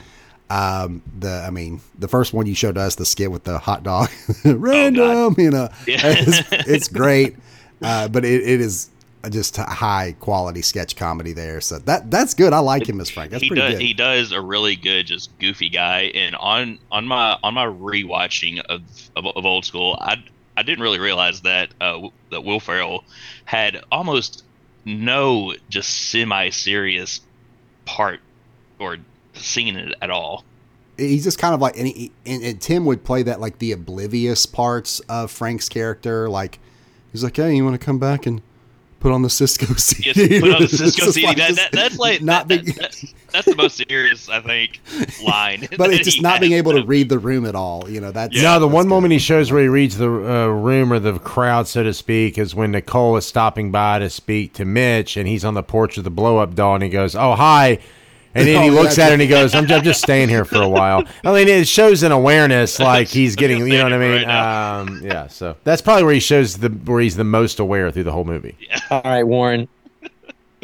Um, 0.50 1.02
the 1.20 1.44
I 1.46 1.50
mean 1.50 1.82
the 2.00 2.08
first 2.08 2.34
one 2.34 2.46
you 2.46 2.56
showed 2.56 2.78
us 2.78 2.96
the 2.96 3.06
skit 3.06 3.32
with 3.32 3.44
the 3.44 3.58
hot 3.58 3.84
dog 3.84 4.10
random, 4.46 5.36
you 5.38 5.52
know, 5.52 5.68
Yeah. 5.86 6.00
it's, 6.04 6.48
it's 6.52 6.88
great, 6.88 7.36
uh, 7.82 8.08
but 8.08 8.24
it, 8.24 8.48
it 8.48 8.62
is 8.62 8.90
just 9.30 9.58
high 9.58 10.16
quality 10.20 10.62
sketch 10.62 10.96
comedy 10.96 11.34
there. 11.34 11.62
So 11.62 11.80
that 11.80 12.12
that's 12.12 12.34
good. 12.34 12.54
I 12.54 12.60
like 12.60 12.88
him 12.88 13.02
as 13.02 13.10
Frank. 13.10 13.32
That's 13.32 13.44
he 13.44 13.50
pretty 13.50 13.62
does 13.62 13.72
good. 13.74 13.82
he 13.82 13.94
does 13.94 14.32
a 14.32 14.42
really 14.42 14.76
good 14.76 15.08
just 15.08 15.38
goofy 15.40 15.70
guy 15.70 16.12
and 16.14 16.36
on 16.36 16.80
on 16.92 17.06
my 17.08 17.38
on 17.44 17.54
my 17.54 17.66
rewatching 17.66 18.60
of 18.66 18.82
of, 19.16 19.26
of 19.26 19.46
old 19.46 19.66
school 19.66 19.98
i 20.02 20.24
i 20.58 20.64
didn't 20.64 20.82
really 20.82 21.00
realize 21.00 21.42
that 21.42 21.70
uh 21.82 22.08
that 22.32 22.44
will 22.44 22.60
ferrell 22.60 23.04
had 23.46 23.82
almost 23.92 24.44
no 24.86 25.54
just 25.70 26.10
semi-serious 26.10 27.22
part 27.86 28.20
or 28.80 28.98
scene 29.34 29.76
it 29.76 29.96
at 30.02 30.10
all 30.10 30.44
he's 30.98 31.24
just 31.24 31.40
kind 31.40 31.54
of 31.54 31.62
like 31.62 31.78
and, 31.78 31.88
he, 31.88 32.12
and, 32.26 32.44
and 32.44 32.62
tim 32.62 32.86
would 32.86 33.04
play 33.04 33.24
that 33.24 33.40
like 33.40 33.60
the 33.60 33.72
oblivious 33.72 34.46
parts 34.46 35.00
of 35.02 35.30
frank's 35.32 35.70
character 35.70 36.30
like 36.30 36.60
he's 37.12 37.24
like 37.24 37.36
hey 37.36 37.56
you 37.56 37.64
want 37.64 37.80
to 37.80 37.84
come 37.84 38.00
back 38.00 38.26
and 38.26 38.42
put 39.00 39.12
on 39.12 39.22
the 39.22 39.30
cisco 39.30 39.66
cd 39.76 40.08
Yes, 40.08 40.42
put 40.42 40.52
on 40.56 40.62
the 40.62 40.68
Cisco 40.70 41.02
just 41.06 41.14
CD. 41.14 41.28
like 41.28 41.38
that, 41.38 41.56
that, 41.56 41.72
that's 41.72 41.98
like 41.98 42.22
not 42.22 42.48
that, 42.48 42.64
being, 42.64 42.76
that- 42.78 42.92
that- 42.92 43.14
that's 43.32 43.48
the 43.48 43.56
most 43.58 43.76
serious 43.76 44.30
i 44.30 44.40
think 44.40 44.80
line 45.26 45.68
but 45.78 45.92
it's 45.94 46.06
just 46.06 46.22
not 46.22 46.40
being 46.40 46.54
able 46.54 46.72
to 46.72 46.86
read 46.86 47.10
the 47.10 47.20
room 47.20 47.46
at 47.46 47.54
all 47.54 47.90
you 47.90 48.00
know 48.00 48.10
that's 48.12 48.34
no, 48.42 48.60
the 48.60 48.66
that's 48.66 48.74
one 48.74 48.86
good. 48.86 48.90
moment 48.90 49.12
he 49.12 49.20
shows 49.20 49.52
where 49.52 49.62
he 49.62 49.68
reads 49.68 49.98
the 49.98 50.08
uh, 50.08 50.48
room 50.48 50.94
or 50.94 51.00
the 51.00 51.20
crowd, 51.20 51.68
so 51.68 51.84
to 51.84 51.94
speak, 51.94 52.38
is 52.38 52.56
when 52.56 52.72
Nicole 52.72 53.18
is 53.18 53.26
stopping 53.26 53.72
by 53.74 54.00
to 54.00 54.10
speak 54.10 54.54
to 54.54 54.64
Mitch, 54.64 55.18
and 55.18 55.28
he's 55.28 55.44
on 55.44 55.54
the 55.54 55.64
porch 55.64 55.98
of 55.98 56.06
the 56.06 56.10
blow 56.10 56.38
up 56.38 56.56
doll, 56.56 56.76
and 56.76 56.84
he 56.84 56.90
goes, 56.90 57.14
"Oh 57.14 57.36
hi," 57.36 57.80
and 58.36 58.48
then 58.48 58.64
he 58.64 58.70
Oh, 58.78 58.82
looks 58.82 59.00
at 59.00 59.08
her 59.08 59.14
and 59.14 59.22
he 59.22 59.28
goes, 59.28 59.56
"I'm, 59.56 59.70
I'm 59.72 59.84
just 59.84 60.02
staying 60.02 60.30
here 60.30 60.46
for 60.46 60.62
a 60.62 60.70
while." 60.70 61.04
I 61.24 61.34
mean, 61.34 61.48
it 61.48 61.68
shows 61.68 62.04
an 62.04 62.12
awareness, 62.12 62.78
like 62.92 63.08
he's 63.08 63.36
getting, 63.36 63.66
you 63.66 63.78
know 63.78 63.84
what 63.86 63.94
I 63.94 63.98
mean? 63.98 64.30
Um, 64.30 65.02
yeah. 65.04 65.28
So 65.28 65.56
that's 65.64 65.82
probably 65.82 66.04
where 66.04 66.14
he 66.14 66.20
shows 66.20 66.58
the 66.58 66.70
where 66.70 67.02
he's 67.02 67.16
the 67.16 67.24
most 67.24 67.60
aware 67.60 67.90
through 67.92 68.04
the 68.04 68.12
whole 68.12 68.26
movie. 68.26 68.56
All 68.92 69.02
right, 69.04 69.24
Warren. 69.24 69.68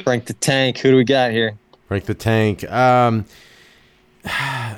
Frank 0.04 0.26
the 0.26 0.34
Tank. 0.34 0.78
Who 0.80 0.92
do 0.92 0.98
we 0.98 1.04
got 1.04 1.32
here? 1.32 1.58
Frank 1.88 2.06
the 2.06 2.14
Tank. 2.14 2.70
Um, 2.72 3.26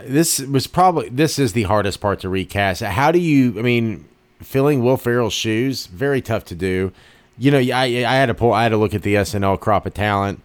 this 0.03 0.39
was 0.39 0.67
probably 0.67 1.09
this 1.09 1.37
is 1.39 1.53
the 1.53 1.63
hardest 1.63 1.99
part 2.01 2.19
to 2.21 2.29
recast. 2.29 2.81
How 2.81 3.11
do 3.11 3.19
you? 3.19 3.57
I 3.59 3.61
mean, 3.61 4.05
filling 4.41 4.83
Will 4.83 4.97
Ferrell's 4.97 5.33
shoes 5.33 5.87
very 5.87 6.21
tough 6.21 6.45
to 6.45 6.55
do. 6.55 6.91
You 7.37 7.51
know, 7.51 7.57
I 7.57 7.83
I 8.07 8.15
had 8.15 8.27
to 8.27 8.33
pull. 8.33 8.53
I 8.53 8.63
had 8.63 8.69
to 8.69 8.77
look 8.77 8.93
at 8.93 9.01
the 9.01 9.15
SNL 9.15 9.59
crop 9.59 9.85
of 9.85 9.93
talent, 9.93 10.41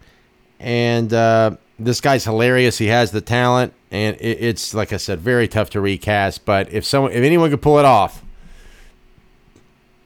and 0.58 1.12
uh, 1.12 1.52
this 1.78 2.00
guy's 2.00 2.24
hilarious. 2.24 2.78
He 2.78 2.86
has 2.86 3.10
the 3.10 3.20
talent, 3.20 3.72
and 3.90 4.16
it, 4.20 4.38
it's 4.42 4.74
like 4.74 4.92
I 4.92 4.96
said, 4.96 5.20
very 5.20 5.46
tough 5.48 5.70
to 5.70 5.80
recast. 5.80 6.44
But 6.44 6.72
if 6.72 6.84
someone, 6.84 7.12
if 7.12 7.22
anyone 7.22 7.50
could 7.50 7.62
pull 7.62 7.78
it 7.78 7.84
off, 7.84 8.22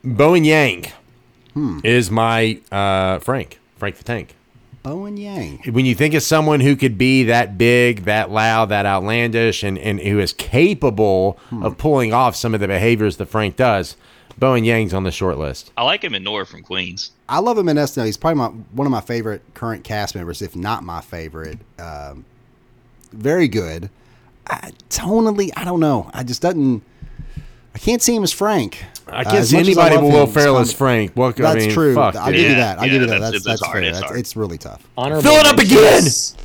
Bowen 0.05 0.45
Yang 0.45 0.87
Hmm. 1.55 1.81
is 1.85 2.11
my 2.11 2.59
uh, 2.73 3.19
Frank, 3.19 3.59
Frank 3.77 3.97
the 3.97 4.05
Tank. 4.05 4.35
Bowen 4.83 5.17
Yang. 5.19 5.63
When 5.73 5.85
you 5.85 5.95
think 5.95 6.15
of 6.15 6.23
someone 6.23 6.61
who 6.61 6.75
could 6.77 6.97
be 6.99 7.25
that 7.25 7.57
big, 7.59 8.05
that 8.05 8.31
loud, 8.31 8.71
that 8.71 8.87
outlandish, 8.87 9.63
and, 9.63 9.79
and 9.79 10.01
who 10.01 10.19
is 10.19 10.33
capable 10.33 11.39
Hmm. 11.51 11.63
of 11.63 11.77
pulling 11.79 12.13
off 12.15 12.35
some 12.37 12.55
of 12.55 12.61
the 12.61 12.69
behaviors 12.69 13.19
that 13.19 13.27
Frank 13.27 13.57
does, 13.57 13.97
Bowen 14.39 14.65
Yang's 14.65 14.93
on 14.95 15.05
the 15.05 15.11
short 15.13 15.39
list. 15.39 15.73
I 15.77 15.85
like 15.85 16.03
him 16.03 16.15
in 16.15 16.23
Nora 16.25 16.47
from 16.47 16.63
Queens. 16.63 17.13
I 17.29 17.39
love 17.41 17.57
him 17.59 17.69
in 17.69 17.77
SNL. 17.77 18.07
He's 18.07 18.17
probably 18.17 18.39
my, 18.39 18.49
one 18.73 18.87
of 18.87 18.91
my 18.91 19.01
favorite 19.01 19.43
current 19.55 19.85
cast 19.85 20.15
members, 20.15 20.43
if 20.43 20.55
not 20.57 20.83
my 20.83 21.01
favorite. 21.01 21.59
Um, 21.79 22.25
very 23.13 23.49
good. 23.49 23.91
I, 24.47 24.73
tonally, 24.91 25.51
I 25.57 25.65
don't 25.65 25.81
know. 25.81 26.11
I 26.13 26.25
just 26.25 26.43
doesn't. 26.43 26.83
I 27.75 27.79
can't 27.79 28.03
see 28.03 28.15
him 28.15 28.23
as 28.23 28.33
Frank. 28.33 28.85
I 29.09 29.21
Uh, 29.21 29.25
can't 29.25 29.37
as 29.37 29.49
see 29.51 29.57
much 29.57 29.63
as 29.63 29.69
anybody 29.79 29.95
love 29.97 30.05
but 30.05 30.13
Will 30.13 30.27
Ferrell 30.27 30.59
as 30.59 30.73
Frank. 30.73 31.13
What- 31.15 31.39
I 31.41 31.55
that's 31.55 31.65
mean, 31.67 31.75
true. 31.75 31.95
fuck, 31.95 32.17
I'll 32.17 32.27
dude. 32.27 32.37
give 32.37 32.51
you 32.51 32.57
that. 32.57 32.79
I'll 32.79 32.87
yeah, 32.87 32.93
give 32.93 33.01
you 33.03 33.07
that. 33.09 33.21
that's- 33.21 33.33
That's 33.45 33.47
it's 33.47 33.61
that's, 33.63 33.73
fair. 33.73 33.83
it's 33.83 34.01
That's, 34.01 34.13
it's 34.13 34.37
really 34.37 34.59
tough. 34.59 34.87
Honorable 34.97 35.23
Fill 35.23 35.35
it 35.41 35.47
up 35.47 35.57
mentions- 35.57 36.37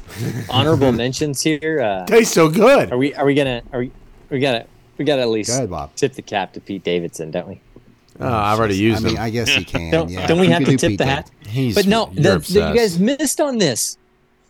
honorable 0.50 0.92
mentions 0.94 1.42
here. 1.42 1.82
Uh, 1.82 2.06
Tastes 2.06 2.34
so 2.34 2.50
good. 2.50 2.92
Are 2.92 2.98
we? 2.98 3.14
Are 3.16 3.26
we 3.26 3.34
gonna? 3.34 3.62
Are 3.74 3.80
we? 3.80 3.92
We 4.30 4.40
gotta. 4.40 4.66
We 4.98 5.06
gotta 5.06 5.22
at 5.22 5.30
least 5.30 5.50
Go 5.50 5.58
ahead, 5.58 5.70
Bob. 5.70 5.94
tip 5.96 6.14
the 6.14 6.22
cap 6.24 6.54
to 6.54 6.62
Pete 6.62 6.84
Davidson, 6.84 7.30
don't 7.30 7.48
we? 7.48 7.60
Oh, 8.20 8.28
I've 8.28 8.58
already 8.58 8.78
used 8.78 9.06
I 9.06 9.10
mean. 9.10 9.18
I 9.18 9.30
guess 9.30 9.56
you 9.58 9.66
can. 9.66 9.92
Don't, 9.92 10.10
yeah. 10.10 10.26
don't 10.28 10.40
we 10.40 10.48
have 10.48 10.66
to 10.66 10.76
tip 10.78 10.98
the 10.98 11.06
hat? 11.06 11.30
He's- 11.48 11.76
but 11.76 11.86
no, 11.88 12.10
you're 12.14 12.40
the, 12.40 12.54
the- 12.54 12.70
you 12.70 12.76
guys 12.76 13.00
missed 13.00 13.40
on 13.42 13.58
this. 13.58 13.98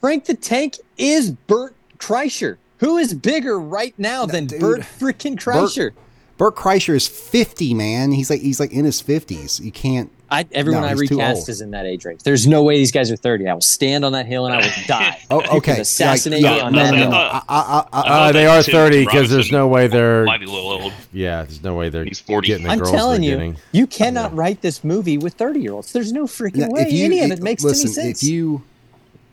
Frank 0.02 0.26
the 0.26 0.36
Tank 0.36 0.78
is 0.98 1.32
Bert 1.32 1.76
Kreischer. 1.98 2.58
Who 2.80 2.98
is 2.98 3.14
bigger 3.14 3.60
right 3.60 3.94
now 3.98 4.26
than 4.28 4.46
dude. 4.46 4.60
Bert 4.62 4.82
freaking 4.82 5.36
Kreischer? 5.36 5.92
Bert 6.38 6.56
Kreischer 6.56 6.96
is 6.96 7.08
fifty, 7.08 7.74
man. 7.74 8.12
He's 8.12 8.30
like 8.30 8.42
he's 8.42 8.60
like 8.60 8.72
in 8.72 8.86
his 8.86 9.02
fifties. 9.02 9.60
You 9.60 9.72
can't. 9.72 10.12
I, 10.30 10.46
everyone 10.52 10.82
No, 10.84 10.88
I 10.90 10.92
recast 10.92 11.48
is 11.50 11.62
in 11.62 11.72
that 11.72 11.86
age 11.86 12.04
range. 12.06 12.24
There's 12.24 12.46
no 12.48 12.64
way 12.64 12.78
these 12.78 12.92
guys 12.92 13.10
are 13.12 13.16
30. 13.16 13.48
I 13.48 13.54
will 13.54 13.62
stand 13.62 14.04
on 14.04 14.12
that 14.12 14.26
hill 14.26 14.46
and 14.46 14.56
I 14.56 14.60
will 14.60 14.74
die. 14.88 15.20
Oh, 15.32 15.58
okay. 15.58 15.80
assassinate 15.80 16.44
Like, 16.44 16.56
me 16.56 16.62
on 16.62 16.74
no, 16.74 16.84
that 16.84 16.92
no, 16.92 16.98
hill. 16.98 17.12
no. 17.12 17.18
I, 17.18 17.42
I, 17.48 17.84
I, 17.94 18.02
I 18.02 18.30
Uh, 18.30 18.32
they 18.34 18.46
are 18.46 18.62
30 18.62 19.06
because 19.06 19.30
there's 19.30 19.52
no 19.52 19.68
way 19.68 19.88
they're. 19.88 20.26
Might 20.26 20.40
be 20.40 20.46
a 20.46 20.50
little 20.50 20.72
old. 20.72 20.94
Yeah, 21.14 21.44
there's 21.44 21.64
no 21.64 21.76
way 21.76 21.90
they're 21.90 22.04
He's 22.06 22.20
40. 22.20 22.48
getting 22.48 22.66
the 22.66 22.72
I'm 22.72 22.80
girls 22.80 22.92
telling 22.92 23.24
you, 23.24 23.32
getting. 23.32 23.58
you 23.72 23.88
cannot 23.88 24.36
write 24.36 24.62
this 24.62 24.84
movie 24.84 25.18
with 25.18 25.36
30 25.36 25.60
year 25.62 25.74
olds. 25.74 25.94
There's 25.94 26.12
no 26.12 26.26
freaking 26.26 26.58
Now, 26.58 26.70
way 26.72 26.86
any 26.90 27.22
of 27.22 27.32
it 27.32 27.42
makes 27.42 27.64
listen, 27.64 27.88
any 27.88 27.94
sense. 28.14 28.24
If 28.24 28.30
you 28.30 28.64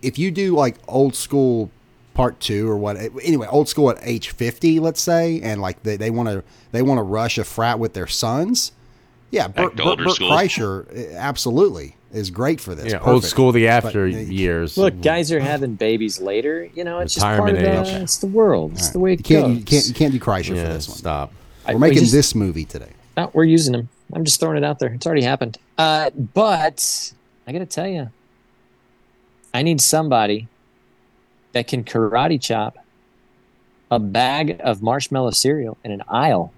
if 0.03 0.19
you 0.19 0.31
do 0.31 0.55
like 0.55 0.77
old 0.87 1.15
school 1.17 1.71
part 2.15 2.39
two 2.39 2.71
or 2.71 2.77
what 2.77 2.97
anyway, 3.25 3.49
old 3.49 3.69
school 3.69 3.91
at 3.91 3.99
age 4.03 4.29
fifty, 4.31 4.79
let's 4.79 5.01
say, 5.01 5.41
and 5.41 5.61
like 5.61 5.83
they 5.83 5.97
they 5.97 6.11
want 6.11 6.29
to 6.29 6.45
they 6.73 6.83
want 6.83 6.99
to 6.99 7.03
rush 7.03 7.39
a 7.39 7.45
frat 7.45 7.79
with 7.79 7.95
their 7.95 8.07
sons. 8.07 8.71
Yeah, 9.35 9.49
Bert, 9.49 9.73
to 9.73 9.77
Bert, 9.79 9.87
older 9.87 10.05
Bert. 10.05 10.17
Kreischer 10.19 11.15
uh, 11.15 11.17
absolutely 11.17 11.97
is 12.13 12.31
great 12.31 12.61
for 12.61 12.75
this. 12.75 12.93
Yeah, 12.93 13.01
old 13.01 13.25
school, 13.25 13.51
the 13.53 13.67
after 13.69 14.09
But, 14.09 14.27
years. 14.27 14.77
Look, 14.79 15.01
guys 15.03 15.33
are 15.33 15.41
having 15.41 15.75
babies 15.75 16.21
later. 16.21 16.69
You 16.75 16.85
know, 16.85 17.01
it's 17.01 17.15
just 17.15 17.25
part 17.27 17.41
of 17.41 17.47
Retirement 17.57 17.87
the, 17.87 17.97
age. 17.97 18.03
it's 18.03 18.19
the 18.19 18.29
world. 18.29 18.73
It's 18.73 18.91
the 18.91 19.01
way 19.01 19.11
You 19.11 19.15
it 19.19 19.25
can't, 19.25 19.47
goes. 19.47 19.57
you 19.59 19.65
can't 19.65 19.87
you 19.89 19.95
can't 19.95 20.13
do 20.13 20.21
Kreischer 20.21 20.55
yeah, 20.57 20.67
for 20.67 20.73
this 20.73 20.89
one. 20.89 20.97
stop. 20.99 21.33
We're 21.67 21.75
we 21.75 21.81
making 21.81 21.99
just- 22.01 22.13
this 22.13 22.35
movie 22.35 22.65
today. 22.65 22.91
No, 23.17 23.31
we're 23.33 23.45
using 23.45 23.73
them. 23.73 23.89
I'm 24.13 24.25
just 24.25 24.39
throwing 24.39 24.57
it 24.57 24.65
out 24.65 24.79
there. 24.79 24.91
It's 24.93 25.07
already 25.07 25.23
happened. 25.23 25.57
Uh, 25.79 26.11
but 26.11 27.13
I 27.47 27.53
got 27.53 27.59
to 27.61 27.67
tell 27.67 27.87
you, 27.87 28.11
I 29.53 29.63
need 29.63 29.81
somebody 29.81 30.49
that 31.53 31.67
can 31.69 31.85
karate 31.85 32.41
chop 32.41 32.77
a 33.91 33.99
bag 33.99 34.61
of 34.63 34.83
marshmallow 34.83 35.31
cereal 35.31 35.77
in 35.85 35.91
an 35.93 36.03
aisle. 36.09 36.53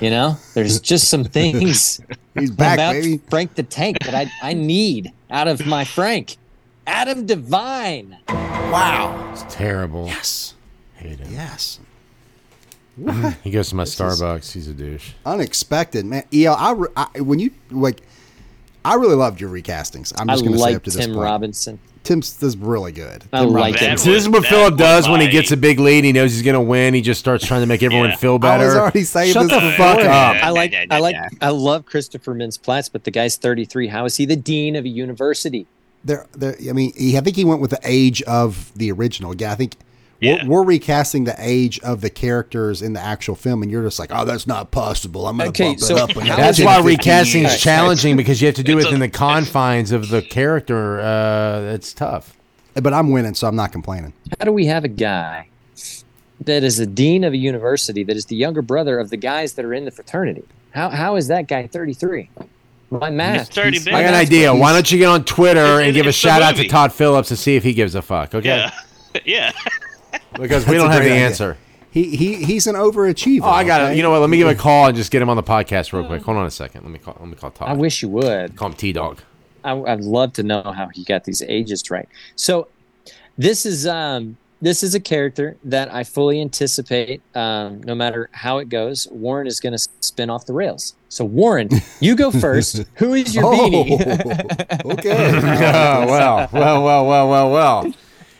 You 0.00 0.10
know, 0.10 0.36
there's 0.54 0.80
just 0.80 1.08
some 1.08 1.24
things 1.38 2.00
He's 2.34 2.50
back, 2.50 2.74
about 2.78 2.92
baby. 2.92 3.18
Frank 3.30 3.54
the 3.54 3.62
Tank 3.62 3.98
that 4.04 4.14
I, 4.14 4.30
I 4.42 4.52
need 4.54 5.12
out 5.30 5.48
of 5.48 5.66
my 5.66 5.84
Frank. 5.84 6.36
Adam 6.86 7.26
Devine. 7.26 8.16
Wow. 8.28 9.30
It's 9.32 9.44
terrible. 9.54 10.06
Yes. 10.06 10.54
Hate 10.94 11.18
him. 11.20 11.28
Yes. 11.32 11.80
Mm, 13.00 13.36
he 13.42 13.50
goes 13.50 13.68
to 13.70 13.76
my 13.76 13.84
This 13.84 13.94
Starbucks. 13.96 14.52
He's 14.52 14.68
a 14.68 14.74
douche. 14.74 15.12
Unexpected, 15.24 16.04
man. 16.04 16.24
Yeah, 16.30 16.52
I, 16.54 16.72
re- 16.72 16.88
I 16.96 17.20
when 17.20 17.38
you 17.38 17.50
like, 17.70 18.02
I 18.84 18.94
really 18.94 19.14
loved 19.14 19.40
your 19.40 19.50
recastings. 19.50 20.12
I'm 20.18 20.28
just 20.28 20.42
going 20.44 20.52
to 20.52 20.58
say 20.58 20.64
like 20.64 20.76
up 20.76 20.82
to 20.84 20.90
this 20.90 21.04
Tim 21.04 21.14
point. 21.14 21.24
Robinson. 21.24 21.78
Tim's 22.08 22.36
this 22.38 22.48
is 22.54 22.56
really 22.56 22.90
good. 22.92 23.24
I 23.32 23.40
Tim 23.40 23.50
like 23.50 23.74
Robinson. 23.74 23.90
him. 23.90 23.98
So 23.98 24.10
this 24.12 24.22
is 24.22 24.28
what 24.30 24.46
Philip 24.46 24.76
does 24.76 25.08
when 25.08 25.20
he 25.20 25.28
gets 25.28 25.50
a 25.52 25.56
big 25.56 25.78
lead. 25.78 26.04
He 26.04 26.12
knows 26.12 26.32
he's 26.32 26.42
going 26.42 26.54
to 26.54 26.60
win. 26.60 26.94
He 26.94 27.02
just 27.02 27.20
starts 27.20 27.46
trying 27.46 27.60
to 27.60 27.66
make 27.66 27.82
everyone 27.82 28.10
Yeah. 28.10 28.16
feel 28.16 28.34
I 28.36 28.38
better. 28.38 28.64
was 28.64 28.74
already 28.76 29.04
saying 29.04 29.32
Shut 29.34 29.48
this 29.50 29.52
the 29.62 29.72
fuck 29.76 29.98
up. 30.00 30.42
I 30.42 30.48
like, 30.50 30.72
Yeah, 30.72 30.84
yeah, 30.88 30.94
I 30.94 30.98
like. 31.00 31.16
I 31.42 31.50
love 31.50 31.84
Christopher 31.84 32.34
Mintz-Plasse, 32.34 32.90
but 32.90 33.04
the 33.04 33.10
guy's 33.10 33.36
33. 33.36 33.88
How 33.88 34.06
is 34.06 34.16
he 34.16 34.24
the 34.24 34.36
dean 34.36 34.74
of 34.74 34.84
a 34.84 34.88
university? 34.88 35.66
There, 36.04 36.26
there. 36.32 36.56
I 36.68 36.72
mean, 36.72 36.92
he, 36.96 37.18
I 37.18 37.20
think 37.20 37.36
he 37.36 37.44
went 37.44 37.60
with 37.60 37.70
the 37.72 37.80
age 37.84 38.22
of 38.22 38.72
the 38.74 38.90
original. 38.90 39.34
Yeah, 39.36 39.52
I 39.52 39.54
think 39.56 39.76
Yeah. 40.20 40.44
we're, 40.44 40.60
we're 40.60 40.64
recasting 40.64 41.24
the 41.24 41.36
age 41.38 41.78
of 41.80 42.00
the 42.00 42.10
characters 42.10 42.82
in 42.82 42.92
the 42.92 43.00
actual 43.00 43.34
film, 43.36 43.62
and 43.62 43.70
you're 43.70 43.82
just 43.84 43.98
like, 43.98 44.10
oh, 44.12 44.24
that's 44.24 44.46
not 44.46 44.70
possible. 44.70 45.26
I'm 45.28 45.36
going 45.36 45.52
to 45.52 45.62
Okay, 45.64 45.70
bump 45.70 45.80
so 45.80 45.96
it 45.96 46.00
up. 46.02 46.10
another 46.16 46.42
That's 46.42 46.60
why 46.60 46.80
recasting 46.80 47.44
is 47.44 47.60
challenging 47.60 48.16
because 48.16 48.40
you 48.42 48.46
have 48.46 48.56
to 48.56 48.62
do 48.64 48.78
It's 48.78 48.86
it 48.86 48.90
a- 48.90 48.94
in 48.94 49.00
the 49.00 49.08
confines 49.08 49.92
of 49.92 50.08
the 50.08 50.20
character. 50.22 51.00
Uh, 51.00 51.72
it's 51.74 51.92
tough. 51.92 52.36
But 52.74 52.92
I'm 52.94 53.10
winning, 53.10 53.34
so 53.34 53.46
I'm 53.48 53.56
not 53.56 53.72
complaining. 53.72 54.12
How 54.38 54.44
do 54.44 54.52
we 54.52 54.66
have 54.66 54.84
a 54.84 54.88
guy 54.88 55.48
that 56.44 56.62
is 56.62 56.76
the 56.76 56.86
dean 56.86 57.24
of 57.24 57.32
a 57.32 57.36
university 57.36 58.04
that 58.04 58.16
is 58.16 58.26
the 58.26 58.36
younger 58.36 58.62
brother 58.62 58.98
of 59.00 59.10
the 59.10 59.16
guys 59.16 59.54
that 59.54 59.64
are 59.64 59.74
in 59.74 59.84
the 59.84 59.90
fraternity? 59.90 60.44
How 60.72 60.88
how 60.90 61.16
is 61.16 61.26
that 61.28 61.48
guy 61.48 61.66
33? 61.66 62.30
My 62.90 63.10
math. 63.10 63.48
He's 63.48 63.54
30. 63.82 63.92
I 63.92 64.02
got 64.02 64.08
an 64.10 64.14
idea. 64.14 64.54
Why 64.54 64.72
don't 64.72 64.90
you 64.92 64.98
get 64.98 65.08
on 65.08 65.24
Twitter 65.24 65.60
It's- 65.60 65.86
and 65.86 65.94
give 65.94 66.06
a 66.06 66.10
it's 66.10 66.22
the 66.22 66.28
shout 66.28 66.42
out 66.42 66.56
to. 66.56 66.68
Todd 66.68 66.92
Phillips 66.92 67.30
and 67.30 67.38
see 67.38 67.56
if 67.56 67.64
he 67.64 67.72
gives 67.74 67.94
a 67.94 68.02
fuck? 68.02 68.34
Okay, 68.34 68.48
Yeah. 68.48 68.70
yeah. 69.24 69.52
Because 70.34 70.66
we 70.66 70.74
don't 70.74 70.90
have 70.90 71.02
the 71.02 71.10
idea. 71.10 71.26
answer. 71.26 71.56
He 71.90 72.16
he 72.16 72.44
he's 72.44 72.66
an 72.66 72.74
overachiever. 72.74 73.42
Oh, 73.44 73.48
I 73.48 73.64
got 73.64 73.80
okay? 73.80 73.92
it. 73.92 73.96
You 73.96 74.02
know 74.02 74.10
what? 74.10 74.20
Let 74.20 74.30
me 74.30 74.36
give 74.36 74.46
him 74.46 74.54
a 74.54 74.58
call 74.58 74.86
and 74.86 74.96
just 74.96 75.10
get 75.10 75.22
him 75.22 75.30
on 75.30 75.36
the 75.36 75.42
podcast 75.42 75.92
real 75.92 76.04
quick. 76.04 76.22
Hold 76.22 76.36
on 76.36 76.46
a 76.46 76.50
second. 76.50 76.82
Let 76.82 76.90
me 76.90 76.98
call. 76.98 77.16
Let 77.18 77.28
me 77.28 77.34
call 77.34 77.50
Todd. 77.50 77.68
I 77.68 77.72
wish 77.72 78.02
you 78.02 78.08
would. 78.10 78.56
call 78.56 78.68
him 78.68 78.74
T 78.74 78.92
Dog. 78.92 79.20
I, 79.64 79.72
I'd 79.72 80.00
love 80.00 80.34
to 80.34 80.42
know 80.42 80.62
how 80.62 80.88
he 80.88 81.04
got 81.04 81.24
these 81.24 81.42
ages 81.42 81.90
right. 81.90 82.08
So 82.36 82.68
this 83.36 83.64
is 83.64 83.86
um 83.86 84.36
this 84.60 84.82
is 84.82 84.94
a 84.94 85.00
character 85.00 85.56
that 85.64 85.92
I 85.92 86.04
fully 86.04 86.40
anticipate. 86.40 87.22
Um, 87.34 87.82
no 87.82 87.94
matter 87.94 88.28
how 88.32 88.58
it 88.58 88.68
goes, 88.68 89.06
Warren 89.10 89.46
is 89.46 89.60
going 89.60 89.72
to 89.72 89.78
spin 90.00 90.30
off 90.30 90.46
the 90.46 90.52
rails. 90.52 90.94
So 91.08 91.24
Warren, 91.24 91.68
you 92.00 92.16
go 92.16 92.30
first. 92.46 92.84
Who 92.96 93.14
is 93.14 93.34
your 93.34 93.44
beanie? 93.44 94.82
Oh, 94.84 94.90
okay. 94.92 95.30
oh, 95.36 96.06
well, 96.06 96.48
well, 96.52 96.82
well, 96.82 97.06
well, 97.06 97.28
well, 97.28 97.50
well. 97.50 97.94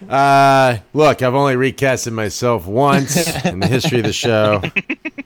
Uh, 0.09 0.79
look, 0.93 1.23
I've 1.23 1.35
only 1.35 1.55
recasted 1.55 2.13
myself 2.13 2.67
once 2.67 3.17
in 3.45 3.61
the 3.61 3.67
history 3.67 3.99
of 3.99 4.05
the 4.05 4.13
show. 4.13 4.63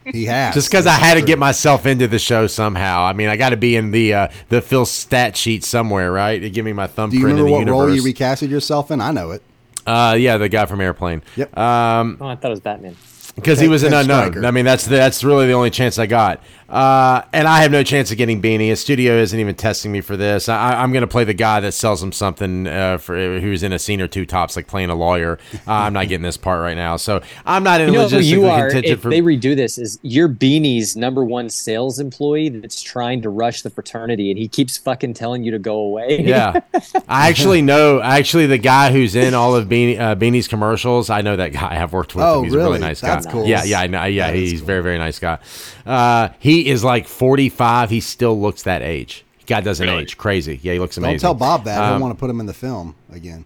he 0.05 0.25
has 0.27 0.55
Just 0.55 0.71
because 0.71 0.87
I 0.87 0.93
That's 0.93 1.03
had 1.05 1.15
to 1.15 1.23
get 1.23 1.39
myself 1.39 1.85
into 1.87 2.09
the 2.09 2.19
show 2.19 2.47
somehow. 2.47 3.03
I 3.05 3.13
mean, 3.13 3.29
I 3.29 3.37
got 3.37 3.51
to 3.51 3.57
be 3.57 3.77
in 3.77 3.91
the 3.91 4.15
uh, 4.15 4.29
the 4.49 4.61
Phil 4.63 4.87
stat 4.87 5.37
sheet 5.37 5.65
somewhere, 5.65 6.11
right? 6.13 6.39
To 6.41 6.49
give 6.51 6.65
me 6.65 6.73
my 6.73 6.87
thumbprint. 6.87 7.11
Do 7.13 7.17
you 7.19 7.23
thumbprint 7.27 7.39
in 7.39 7.45
remember 7.45 7.49
the 7.49 7.53
what 7.53 7.59
universe. 7.89 8.01
role 8.03 8.07
you 8.09 8.15
recasted 8.15 8.49
yourself 8.51 8.91
in? 8.91 9.01
I 9.01 9.11
know 9.13 9.31
it. 9.33 9.43
uh, 9.87 10.17
yeah, 10.19 10.37
the 10.39 10.49
guy 10.49 10.65
from 10.67 10.81
Airplane. 10.81 11.23
Yep. 11.37 11.57
Um, 11.59 12.19
oh, 12.21 12.27
I 12.29 12.37
thought 12.37 12.49
it 12.49 12.51
was 12.51 12.61
Batman. 12.61 12.97
because 13.35 13.59
he 13.61 13.69
was 13.69 13.83
an 13.83 13.93
unknown. 13.95 14.31
Stryker. 14.33 14.47
I 14.47 14.51
mean, 14.53 14.65
that's 14.65 14.87
that's 14.87 15.23
really 15.25 15.47
the 15.47 15.53
only 15.55 15.71
chance 15.71 15.99
I 15.99 16.07
got. 16.07 16.41
Uh, 16.73 17.23
and 17.35 17.47
I 17.47 17.61
have 17.61 17.71
no 17.71 17.83
chance 17.83 18.11
of 18.11 18.17
getting 18.17 18.41
Beanie. 18.41 18.69
His 18.69 18.81
studio 18.81 19.17
isn't 19.19 19.39
even 19.39 19.55
testing 19.55 19.93
me 19.93 20.01
for 20.01 20.17
this. 20.17 20.49
I, 20.49 20.83
I'm 20.83 20.91
going 20.91 21.03
to 21.03 21.07
play 21.07 21.25
the 21.25 21.35
guy 21.35 21.61
that 21.61 21.73
sells 21.73 22.03
him 22.03 22.13
something 22.13 22.67
uh, 22.67 22.97
for 22.97 23.15
who's 23.41 23.63
in 23.63 23.75
a 23.75 23.79
scene 23.79 24.01
or 24.01 24.09
two 24.09 24.25
tops, 24.25 24.57
like 24.57 24.67
playing 24.69 24.89
a 24.89 24.95
lawyer. 24.95 25.39
Uh, 25.69 25.73
I'm 25.73 25.93
not 25.93 26.09
getting 26.09 26.23
this 26.23 26.39
part 26.39 26.63
right 26.63 26.77
now, 26.77 26.97
so 26.97 27.21
I'm 27.45 27.63
not 27.63 27.83
in 27.83 27.89
You 27.93 27.99
know 27.99 28.07
a 28.07 28.09
who 28.09 28.21
you 28.21 28.47
are, 28.47 28.71
contingent 28.71 28.87
if 28.99 29.03
for. 29.03 29.11
they 29.11 29.21
redo 29.21 29.55
this 29.55 29.77
is 29.77 29.99
your 30.01 30.31
beanie's 30.31 30.97
number 30.97 31.23
one 31.23 31.51
sales 31.51 31.99
employee 32.01 32.49
that's 32.49 32.81
trying 32.81 33.21
to 33.21 33.29
rush 33.29 33.61
the 33.61 33.69
fraternity 33.69 34.31
and 34.31 34.39
he 34.39 34.49
keeps 34.49 34.79
fucking 34.79 35.13
telling 35.13 35.45
you 35.45 35.51
to 35.51 35.59
go 35.59 35.77
away. 35.77 36.23
yeah, 36.23 36.61
I 37.07 37.29
actually 37.29 37.61
know. 37.61 38.01
Actually, 38.01 38.47
the 38.47 38.57
guy 38.57 38.91
who's 38.93 39.15
in 39.15 39.35
all 39.35 39.55
of 39.55 39.69
Beanie, 39.69 40.01
uh, 40.01 40.15
Beanie's 40.15 40.49
commercials, 40.49 41.11
I 41.11 41.21
know 41.21 41.37
that 41.37 41.53
guy. 41.53 41.83
I've 41.83 41.93
worked 41.93 42.15
with 42.15 42.25
Oh, 42.25 42.39
him. 42.39 42.45
He's 42.45 42.55
a 42.55 42.57
really 42.57 42.69
really? 42.71 42.79
nice 42.81 43.03
That's 43.03 43.27
guy. 43.27 43.33
cool. 43.33 43.47
Yeah, 43.47 43.63
yeah, 43.65 43.81
I 43.81 43.87
know. 43.89 44.05
Yeah, 44.05 44.29
That 44.29 44.37
is 44.37 44.51
he's 44.53 44.61
cool. 44.61 44.67
very, 44.69 44.83
very 44.83 44.99
nice 44.99 45.19
guy. 45.19 45.39
Uh, 45.85 46.29
he 46.65 46.71
is 46.71 46.85
like 46.85 47.07
45. 47.09 47.91
He 47.91 48.01
still 48.01 48.41
looks 48.41 48.63
that 48.63 48.83
age. 48.83 49.25
God 49.47 49.65
doesn't 49.65 49.87
Really? 49.87 50.03
age. 50.03 50.17
Crazy. 50.17 50.59
Yeah, 50.63 50.75
he 50.75 50.79
looks 50.79 50.97
amazing. 50.97 51.15
Don't 51.19 51.21
tell 51.21 51.35
Bob 51.35 51.65
that. 51.65 51.81
I 51.81 51.87
Um, 51.89 51.93
don't 51.95 52.01
want 52.03 52.17
to 52.17 52.21
put 52.21 52.31
him 52.31 52.41
in 52.41 52.47
the 52.47 52.55
film 52.55 52.95
again. 53.13 53.45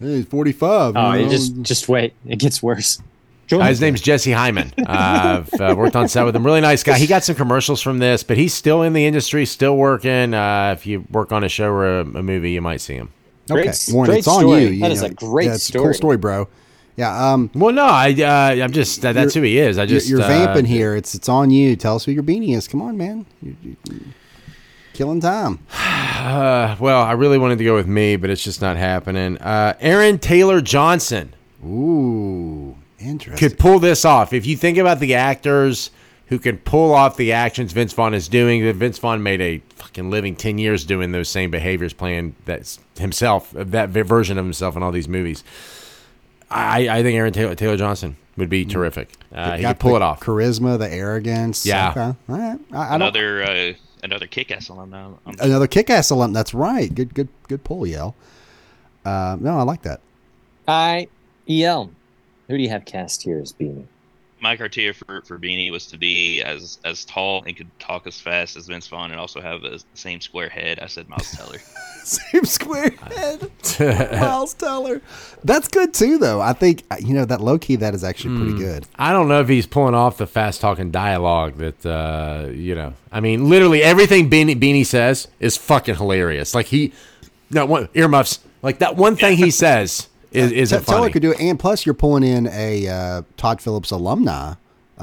Hey, 0.00 0.16
he's 0.16 0.26
45. 0.26 0.94
Oh, 0.96 1.12
you 1.12 1.18
you 1.20 1.24
know? 1.26 1.30
just 1.30 1.62
just 1.62 1.88
wait. 1.88 2.14
It 2.26 2.38
gets 2.38 2.62
worse. 2.62 3.00
Go 3.48 3.60
Uh, 3.60 3.66
his 3.66 3.80
name's 3.80 4.00
Jesse 4.00 4.32
Hyman. 4.32 4.72
Uh, 4.78 5.42
I've 5.50 5.60
uh, 5.60 5.74
worked 5.76 5.96
on 5.96 6.06
set 6.08 6.24
with 6.24 6.36
him. 6.36 6.44
Really 6.44 6.60
nice 6.60 6.82
guy. 6.82 6.98
He 6.98 7.06
got 7.06 7.24
some 7.24 7.34
commercials 7.34 7.80
from 7.80 7.98
this, 7.98 8.22
but 8.22 8.36
he's 8.36 8.52
still 8.54 8.82
in 8.82 8.92
the 8.92 9.06
industry, 9.06 9.46
still 9.46 9.76
working. 9.76 10.34
Uh, 10.34 10.74
if 10.76 10.86
you 10.86 11.04
work 11.10 11.32
on 11.32 11.44
a 11.44 11.48
show 11.48 11.68
or 11.70 12.00
a, 12.00 12.00
a 12.02 12.22
movie, 12.22 12.50
you 12.52 12.60
might 12.60 12.80
see 12.80 12.94
him. 12.94 13.08
Okay, 13.50 13.62
Great- 13.62 13.88
Warren, 13.90 14.10
great 14.10 14.18
it's 14.18 14.28
on 14.28 14.40
story. 14.40 14.62
you. 14.64 14.68
you 14.68 14.80
That 14.82 14.92
is 14.92 15.00
know. 15.02 15.08
a 15.08 15.10
great 15.14 15.46
yeah, 15.46 15.54
it's 15.54 15.68
A 15.70 15.72
cool 15.72 15.80
story. 15.82 15.94
story, 15.94 16.16
bro. 16.18 16.48
Yeah. 16.98 17.32
Um, 17.32 17.48
Well, 17.54 17.72
no, 17.72 17.84
I, 17.84 18.10
uh, 18.12 18.62
I'm 18.64 18.72
just 18.72 19.00
that, 19.02 19.12
that's 19.12 19.32
who 19.32 19.42
he 19.42 19.56
is. 19.58 19.78
I 19.78 19.84
you're- 19.84 19.94
just 19.94 20.08
you're, 20.10 20.20
uh, 20.20 20.26
vamping 20.26 20.64
here. 20.64 20.96
It's 20.96 21.14
it's 21.14 21.28
on 21.28 21.50
you. 21.50 21.76
Tell 21.76 21.94
us 21.94 22.04
who 22.04 22.10
your 22.12 22.24
beanie 22.24 22.56
is. 22.56 22.66
Come 22.66 22.82
on, 22.82 22.96
man. 22.98 23.24
You- 23.40 23.56
you- 23.62 23.76
killing 24.92 25.20
time. 25.20 25.60
Uh, 26.18 26.74
well, 26.80 27.00
I 27.02 27.12
really 27.12 27.38
wanted 27.38 27.58
to 27.58 27.64
go 27.64 27.76
with 27.76 27.86
me, 27.86 28.16
but 28.16 28.28
it's 28.28 28.42
just 28.42 28.60
not 28.60 28.76
happening. 28.76 29.38
Uh, 29.38 29.74
Aaron 29.80 30.18
Taylor 30.18 30.60
Johnson. 30.60 31.32
Ooh, 31.64 32.76
interesting. 32.98 33.48
Could 33.50 33.56
pull 33.58 33.78
this 33.78 34.04
off. 34.04 34.32
If 34.32 34.44
you 34.46 34.56
think 34.56 34.78
about 34.78 34.98
the 34.98 35.14
actors 35.14 35.92
who 36.26 36.40
can 36.40 36.58
pull 36.58 36.92
off 36.92 37.16
the 37.16 37.32
actions 37.32 37.72
Vince 37.72 37.92
Vaughn 37.92 38.14
is 38.14 38.26
doing, 38.28 38.64
that 38.64 38.74
Vince 38.74 38.98
Vaughn 38.98 39.22
made 39.22 39.40
a 39.40 39.62
fucking 39.76 40.10
living 40.10 40.34
10 40.34 40.58
years 40.58 40.84
doing 40.84 41.12
those 41.12 41.28
same 41.28 41.52
behaviors, 41.52 41.92
playing 41.92 42.34
that 42.46 42.76
himself, 42.98 43.52
that 43.52 43.90
version 43.90 44.36
of 44.36 44.44
himself 44.44 44.76
in 44.76 44.82
all 44.82 44.90
these 44.92 45.08
movies. 45.08 45.44
I, 46.50 46.88
I 46.88 47.02
think 47.02 47.16
Aaron 47.16 47.32
Taylor, 47.32 47.54
Taylor 47.54 47.76
Johnson 47.76 48.16
would 48.36 48.48
be 48.48 48.64
terrific. 48.64 49.12
Uh, 49.32 49.56
he 49.56 49.64
could 49.64 49.78
pull 49.78 49.96
it 49.96 50.02
off. 50.02 50.20
Charisma, 50.20 50.78
the 50.78 50.90
arrogance. 50.90 51.66
Yeah. 51.66 51.90
Okay. 51.90 52.00
All 52.00 52.16
right. 52.28 52.58
I, 52.72 52.76
I 52.76 52.94
another 52.94 53.42
uh, 53.42 53.72
another 54.02 54.26
kick-ass 54.26 54.68
alumni. 54.68 55.10
I'm 55.26 55.34
another 55.40 55.66
kick-ass 55.66 56.10
alum. 56.10 56.32
That's 56.32 56.54
right. 56.54 56.94
Good, 56.94 57.14
good, 57.14 57.28
good 57.48 57.64
pull, 57.64 57.86
Yell. 57.86 58.14
Uh, 59.04 59.36
no, 59.40 59.58
I 59.58 59.62
like 59.62 59.82
that. 59.82 60.00
I 60.66 61.08
EL. 61.48 61.90
Who 62.48 62.56
do 62.56 62.62
you 62.62 62.68
have 62.70 62.84
cast 62.84 63.22
here 63.22 63.38
as 63.40 63.52
Beanie? 63.52 63.86
My 64.40 64.56
criteria 64.56 64.92
for, 64.94 65.22
for 65.22 65.38
Beanie 65.38 65.70
was 65.70 65.86
to 65.88 65.98
be 65.98 66.42
as 66.42 66.78
as 66.84 67.04
tall 67.04 67.42
and 67.46 67.56
could 67.56 67.70
talk 67.78 68.06
as 68.06 68.20
fast 68.20 68.56
as 68.56 68.66
Vince 68.66 68.86
Vaughn 68.88 69.10
and 69.10 69.18
also 69.20 69.40
have 69.40 69.62
the 69.62 69.82
same 69.94 70.20
square 70.20 70.48
head. 70.48 70.78
I 70.80 70.86
said 70.86 71.08
Miles 71.08 71.30
Teller. 71.32 71.58
Same 72.04 72.44
square 72.46 72.88
head. 72.90 73.50
Miles 74.18 74.54
Teller. 74.54 75.02
That's 75.44 75.68
good 75.68 75.92
too, 75.92 76.16
though. 76.16 76.40
I 76.40 76.54
think 76.54 76.84
you 77.00 77.12
know 77.12 77.26
that 77.26 77.42
low 77.42 77.58
key. 77.58 77.76
That 77.76 77.94
is 77.94 78.02
actually 78.02 78.36
pretty 78.36 78.52
Hmm. 78.52 78.58
good. 78.58 78.86
I 78.96 79.12
don't 79.12 79.28
know 79.28 79.40
if 79.40 79.48
he's 79.48 79.66
pulling 79.66 79.94
off 79.94 80.16
the 80.16 80.26
fast 80.26 80.62
talking 80.62 80.90
dialogue 80.90 81.56
that 81.58 81.84
uh, 81.84 82.48
you 82.50 82.74
know. 82.74 82.94
I 83.12 83.20
mean, 83.20 83.50
literally 83.50 83.82
everything 83.82 84.30
Beanie, 84.30 84.58
Beanie 84.58 84.86
says 84.86 85.28
is 85.38 85.58
fucking 85.58 85.96
hilarious. 85.96 86.54
Like 86.54 86.66
he, 86.66 86.94
no 87.50 87.66
one 87.66 87.90
earmuffs. 87.92 88.38
Like 88.62 88.78
that 88.78 88.96
one 88.96 89.14
thing 89.16 89.36
he 89.36 89.50
says 89.64 90.08
is 90.32 90.52
is 90.52 90.70
Te- 90.70 90.76
it 90.76 90.84
Teller 90.86 90.98
funny? 91.00 91.12
could 91.12 91.22
do 91.22 91.32
it, 91.32 91.40
and 91.40 91.58
plus 91.58 91.84
you're 91.86 91.94
pulling 91.94 92.22
in 92.24 92.46
a 92.48 92.88
uh, 92.88 93.22
Todd 93.36 93.60
Phillips 93.60 93.90
alumni, 93.90 94.54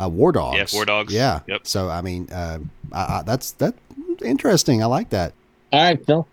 uh, 0.02 0.10
War 0.10 0.32
Dogs. 0.32 0.58
Yeah, 0.74 0.78
War 0.78 0.86
Dogs. 0.86 1.14
Yeah. 1.14 1.42
Yep. 1.48 1.68
So 1.68 1.90
I 1.90 2.02
mean, 2.02 2.30
uh, 2.32 2.60
I, 2.92 3.00
I, 3.00 3.22
that's 3.26 3.52
that 3.54 3.76
interesting. 4.24 4.82
I 4.84 4.86
like 4.88 5.10
that. 5.10 5.34
All 5.72 5.82
right, 5.82 6.06
Phil. 6.06 6.28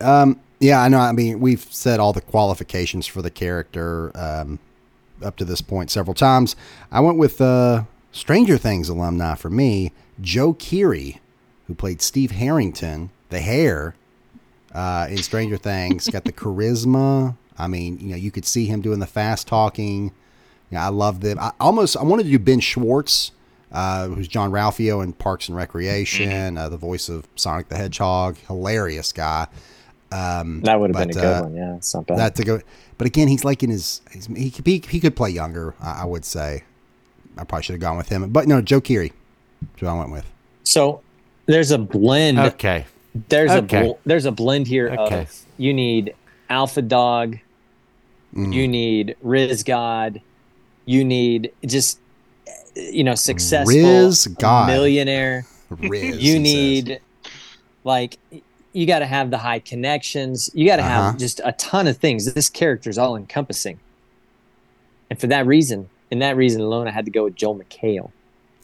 Um, 0.00 0.40
yeah, 0.60 0.80
I 0.82 0.88
know. 0.88 0.98
I 0.98 1.12
mean, 1.12 1.40
we've 1.40 1.66
said 1.70 2.00
all 2.00 2.12
the 2.12 2.20
qualifications 2.20 3.06
for 3.06 3.22
the 3.22 3.30
character 3.30 4.10
um, 4.16 4.58
up 5.22 5.36
to 5.36 5.44
this 5.44 5.60
point 5.60 5.90
several 5.90 6.14
times. 6.14 6.56
I 6.90 7.00
went 7.00 7.18
with 7.18 7.40
uh, 7.40 7.84
Stranger 8.10 8.58
Things 8.58 8.88
alumni 8.88 9.34
for 9.36 9.50
me, 9.50 9.92
Joe 10.20 10.54
Keery, 10.54 11.18
who 11.66 11.74
played 11.74 12.02
Steve 12.02 12.32
Harrington, 12.32 13.10
the 13.30 13.40
hair 13.40 13.94
uh, 14.72 15.06
in 15.10 15.18
Stranger 15.18 15.56
Things, 15.56 16.08
got 16.08 16.24
the 16.24 16.32
charisma. 16.32 17.36
I 17.58 17.66
mean, 17.68 17.98
you 17.98 18.08
know, 18.08 18.16
you 18.16 18.30
could 18.30 18.44
see 18.44 18.66
him 18.66 18.80
doing 18.80 18.98
the 18.98 19.06
fast 19.06 19.46
talking. 19.46 20.04
You 20.70 20.78
know, 20.78 20.80
I 20.80 20.88
love 20.88 21.20
them. 21.20 21.38
I 21.38 21.52
almost 21.60 21.96
I 21.96 22.02
wanted 22.02 22.24
to 22.24 22.30
do 22.30 22.38
Ben 22.38 22.60
Schwartz, 22.60 23.32
uh, 23.70 24.08
who's 24.08 24.26
Jean-Ralphio 24.28 25.02
in 25.02 25.12
Parks 25.12 25.48
and 25.48 25.56
Recreation, 25.56 26.56
uh, 26.56 26.68
the 26.68 26.76
voice 26.78 27.08
of 27.08 27.26
Sonic 27.36 27.68
the 27.68 27.76
Hedgehog, 27.76 28.36
hilarious 28.48 29.12
guy. 29.12 29.46
Um, 30.10 30.60
That 30.62 30.78
would 30.80 30.94
have 30.94 31.08
been 31.08 31.16
a 31.16 31.20
good 31.20 31.24
uh, 31.24 31.42
one. 31.42 31.54
Yeah, 31.56 31.76
it's 31.76 31.94
not 31.94 32.06
bad. 32.06 32.18
That 32.18 32.34
to 32.36 32.44
go, 32.44 32.60
but 32.98 33.06
again, 33.06 33.28
he's 33.28 33.44
like 33.44 33.62
in 33.62 33.70
his, 33.70 34.02
he's, 34.12 34.26
he 34.26 34.50
could 34.50 34.64
be, 34.64 34.82
he 34.86 35.00
could 35.00 35.16
play 35.16 35.30
younger. 35.30 35.74
I, 35.80 36.02
I 36.02 36.04
would 36.04 36.24
say, 36.24 36.64
I 37.38 37.44
probably 37.44 37.62
should 37.62 37.72
have 37.74 37.80
gone 37.80 37.96
with 37.96 38.08
him, 38.10 38.28
but 38.30 38.46
no, 38.46 38.60
Joe 38.60 38.80
Keery, 38.82 39.12
that's 39.62 39.80
who 39.80 39.86
I 39.86 39.94
went 39.94 40.10
with. 40.12 40.26
So 40.64 41.00
there's 41.46 41.70
a 41.70 41.78
blend. 41.78 42.38
Okay. 42.38 42.84
There's 43.28 43.50
Okay. 43.50 43.80
a 43.80 43.84
bl- 43.84 43.98
there's 44.04 44.24
a 44.26 44.32
blend 44.32 44.66
here 44.66 44.88
Okay. 44.90 45.22
of 45.22 45.42
you 45.58 45.72
need 45.74 46.14
Alpha 46.52 46.82
Dog, 46.82 47.38
Mm. 48.34 48.52
you 48.54 48.66
need 48.68 49.16
Riz 49.20 49.62
God, 49.62 50.20
you 50.86 51.04
need 51.04 51.52
just 51.66 51.98
you 52.74 53.04
know 53.04 53.14
successful 53.14 53.74
Riz 53.74 54.26
God. 54.38 54.68
millionaire. 54.68 55.44
Riz, 55.70 56.22
you 56.22 56.38
need 56.38 57.00
like 57.84 58.18
you 58.72 58.86
got 58.86 59.00
to 59.00 59.06
have 59.06 59.30
the 59.30 59.36
high 59.38 59.58
connections. 59.58 60.48
You 60.54 60.66
got 60.66 60.76
to 60.76 60.82
Uh-huh. 60.82 61.02
have 61.10 61.18
just 61.18 61.40
a 61.44 61.52
ton 61.52 61.86
of 61.86 61.98
things. 61.98 62.32
This 62.32 62.48
character 62.48 62.88
is 62.88 62.96
all 62.96 63.16
encompassing, 63.16 63.80
and 65.10 65.18
for 65.20 65.26
that 65.26 65.46
reason, 65.46 65.88
and 66.10 66.22
that 66.22 66.36
reason 66.36 66.60
alone, 66.62 66.88
I 66.88 66.90
had 66.90 67.04
to 67.06 67.10
go 67.10 67.24
with 67.24 67.34
Joel 67.34 67.56
McHale. 67.58 68.12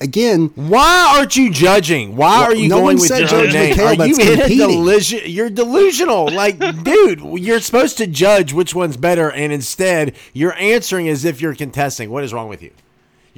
Again, 0.00 0.52
Why 0.54 1.16
aren't 1.16 1.34
you 1.34 1.50
judging? 1.50 2.16
Why 2.16 2.40
Well, 2.40 2.50
are 2.50 2.54
you 2.54 2.68
no 2.68 2.80
going 2.80 2.98
with 2.98 3.10
your 3.10 3.26
George? 3.26 3.50
McHale, 3.50 3.86
Are 3.86 4.06
you 4.06 4.16
that's 4.16 4.18
in 4.18 4.40
a 4.40 4.48
delusion? 4.48 5.20
You're 5.24 5.50
delusional. 5.50 6.30
Like, 6.30 6.58
dude, 6.84 7.20
you're 7.40 7.60
supposed 7.60 7.96
to 7.98 8.06
judge 8.06 8.52
which 8.52 8.74
one's 8.74 8.96
better, 8.96 9.30
and 9.30 9.52
instead 9.52 10.14
you're 10.32 10.54
answering 10.54 11.08
as 11.08 11.24
if 11.24 11.40
you're 11.40 11.54
contesting. 11.54 12.10
What 12.10 12.22
is 12.22 12.32
wrong 12.32 12.48
with 12.48 12.62
you? 12.62 12.70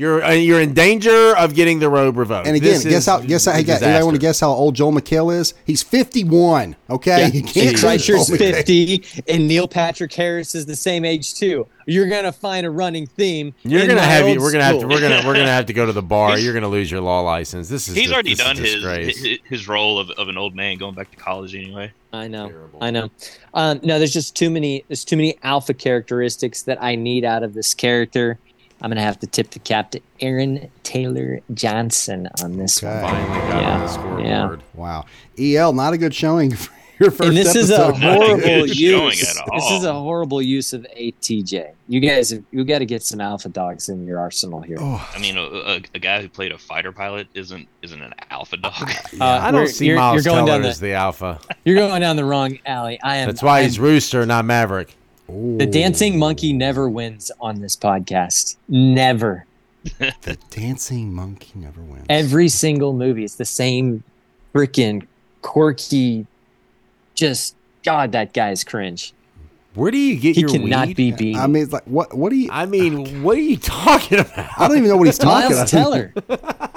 You're 0.00 0.24
uh, 0.24 0.30
you're 0.32 0.62
in 0.62 0.72
danger 0.72 1.36
of 1.36 1.54
getting 1.54 1.78
the 1.78 1.90
robe 1.90 2.16
revoked. 2.16 2.46
And 2.46 2.56
again, 2.56 2.70
This 2.72 2.84
guess 2.84 3.04
how? 3.04 3.20
Guess 3.20 3.44
how? 3.44 3.52
Hey, 3.52 3.62
guys, 3.62 3.82
anybody 3.82 4.02
want 4.02 4.14
to 4.14 4.18
guess 4.18 4.40
how 4.40 4.48
old 4.48 4.74
Joel 4.74 4.92
McHale 4.92 5.30
is? 5.38 5.52
He's 5.66 5.82
fifty-one. 5.82 6.74
Okay, 6.88 7.28
you 7.34 7.42
can't. 7.42 7.78
say 7.78 7.86
Kreischer's 7.98 8.34
50 8.34 9.04
and 9.28 9.46
Neil 9.46 9.68
Patrick 9.68 10.10
Harris 10.14 10.54
is 10.54 10.64
the 10.64 10.74
same 10.74 11.04
age 11.04 11.34
too. 11.34 11.66
You're 11.86 12.08
gonna 12.08 12.32
find 12.32 12.64
a 12.64 12.70
running 12.70 13.08
theme. 13.08 13.52
You're 13.62 13.86
gonna 13.86 14.00
have 14.00 14.26
you. 14.26 14.40
We're 14.40 14.52
gonna 14.52 14.64
have 14.64 14.80
to. 14.80 14.86
We're 14.86 15.02
gonna 15.02 15.20
we're 15.26 15.34
gonna 15.34 15.46
have 15.52 15.66
to 15.66 15.74
go 15.74 15.84
to 15.84 15.92
the 15.92 16.00
bar. 16.00 16.30
He's- 16.30 16.44
You're 16.44 16.54
gonna 16.54 16.68
lose 16.68 16.90
your 16.90 17.02
law 17.02 17.20
license. 17.20 17.68
This 17.68 17.86
is. 17.86 17.94
He's 17.94 18.04
just- 18.04 18.14
already 18.14 18.34
done 18.36 18.56
his, 18.56 18.82
his 18.82 19.38
his 19.44 19.68
role 19.68 19.98
of, 19.98 20.08
of 20.12 20.28
an 20.28 20.38
old 20.38 20.54
man 20.54 20.78
going 20.78 20.94
back 20.94 21.10
to 21.10 21.16
college 21.18 21.54
anyway. 21.54 21.92
I 22.10 22.26
know. 22.26 22.50
I 22.80 22.90
know. 22.90 23.10
Um, 23.52 23.80
no, 23.82 23.98
there's 23.98 24.14
just 24.14 24.34
too 24.34 24.48
many. 24.48 24.82
There's 24.88 25.04
too 25.04 25.18
many 25.18 25.36
alpha 25.42 25.74
characteristics 25.74 26.62
that 26.62 26.82
I 26.82 26.94
need 26.94 27.26
out 27.26 27.42
of 27.42 27.52
this 27.52 27.74
character. 27.74 28.38
I'm 28.82 28.90
gonna 28.90 29.02
have 29.02 29.18
to 29.20 29.26
tip 29.26 29.50
the 29.50 29.58
cap 29.58 29.90
to 29.92 30.00
Aaron 30.20 30.70
Taylor 30.82 31.40
Johnson 31.54 32.28
on 32.42 32.56
this 32.56 32.82
one. 32.82 33.00
Finally 33.00 33.38
got 33.50 33.64
on 33.64 33.80
the 33.80 33.88
scoreboard. 33.88 34.62
Wow. 34.74 35.04
El, 35.38 35.72
not 35.72 35.92
a 35.92 35.98
good 35.98 36.14
showing 36.14 36.50
for 36.54 36.72
your 36.98 37.10
first 37.10 37.28
and 37.28 37.36
this 37.36 37.54
is 37.54 37.70
a 37.70 37.92
horrible 37.92 38.66
use. 38.66 39.20
This 39.20 39.70
is 39.70 39.84
a 39.84 39.92
horrible 39.94 40.42
use 40.42 40.72
of 40.74 40.86
ATJ. 40.98 41.72
You 41.88 42.00
guys, 42.00 42.32
you 42.50 42.64
got 42.64 42.80
to 42.80 42.84
get 42.86 43.02
some 43.02 43.20
alpha 43.22 43.48
dogs 43.48 43.88
in 43.88 44.06
your 44.06 44.20
arsenal 44.20 44.60
here. 44.60 44.76
Oh. 44.78 45.10
I 45.14 45.18
mean, 45.18 45.38
a, 45.38 45.42
a, 45.42 45.82
a 45.94 45.98
guy 45.98 46.20
who 46.20 46.28
played 46.28 46.52
a 46.52 46.58
fighter 46.58 46.92
pilot 46.92 47.26
isn't 47.34 47.66
isn't 47.82 48.00
an 48.02 48.12
alpha 48.30 48.56
dog. 48.58 48.74
Uh, 49.20 49.24
I 49.42 49.50
don't 49.50 49.66
see 49.66 49.86
you're- 49.86 49.98
Miles 49.98 50.14
you're 50.24 50.32
going 50.34 50.46
Teller 50.46 50.60
down 50.62 50.68
as 50.70 50.78
the- 50.80 50.86
the 50.88 50.92
alpha. 50.92 51.40
You're 51.64 51.76
going 51.76 52.00
down 52.00 52.16
the 52.16 52.24
wrong 52.24 52.58
alley. 52.64 52.98
I 53.02 53.16
am. 53.16 53.26
That's 53.28 53.42
why 53.42 53.58
I 53.60 53.62
he's 53.64 53.78
Rooster, 53.78 54.24
not 54.24 54.44
Maverick. 54.44 54.94
The 55.58 55.66
dancing 55.66 56.18
monkey 56.18 56.52
never 56.52 56.88
wins 56.88 57.30
on 57.40 57.60
this 57.60 57.76
podcast. 57.76 58.56
Never. 58.68 59.46
the 59.98 60.36
dancing 60.50 61.12
monkey 61.12 61.52
never 61.54 61.80
wins. 61.80 62.06
Every 62.08 62.48
single 62.48 62.92
movie, 62.92 63.24
it's 63.24 63.36
the 63.36 63.44
same 63.44 64.02
freaking 64.54 65.06
quirky. 65.42 66.26
Just 67.14 67.54
God, 67.82 68.12
that 68.12 68.32
guy's 68.32 68.64
cringe. 68.64 69.12
Where 69.74 69.92
do 69.92 69.98
you 69.98 70.18
get 70.18 70.34
He 70.34 70.42
your 70.42 70.50
cannot 70.50 70.88
weed? 70.88 70.96
be 70.96 71.12
beat. 71.12 71.36
I 71.36 71.46
mean, 71.46 71.62
it's 71.62 71.72
like 71.72 71.84
what? 71.84 72.12
What 72.12 72.30
do 72.30 72.36
you? 72.36 72.48
I 72.50 72.66
mean, 72.66 73.22
what 73.22 73.36
are 73.36 73.40
you 73.40 73.56
talking 73.56 74.18
about? 74.18 74.50
I 74.58 74.66
don't 74.66 74.76
even 74.76 74.88
know 74.88 74.96
what 74.96 75.06
he's 75.06 75.18
talking 75.18 75.50
Miles 75.50 75.52
about. 75.52 75.68
Teller. 75.68 76.12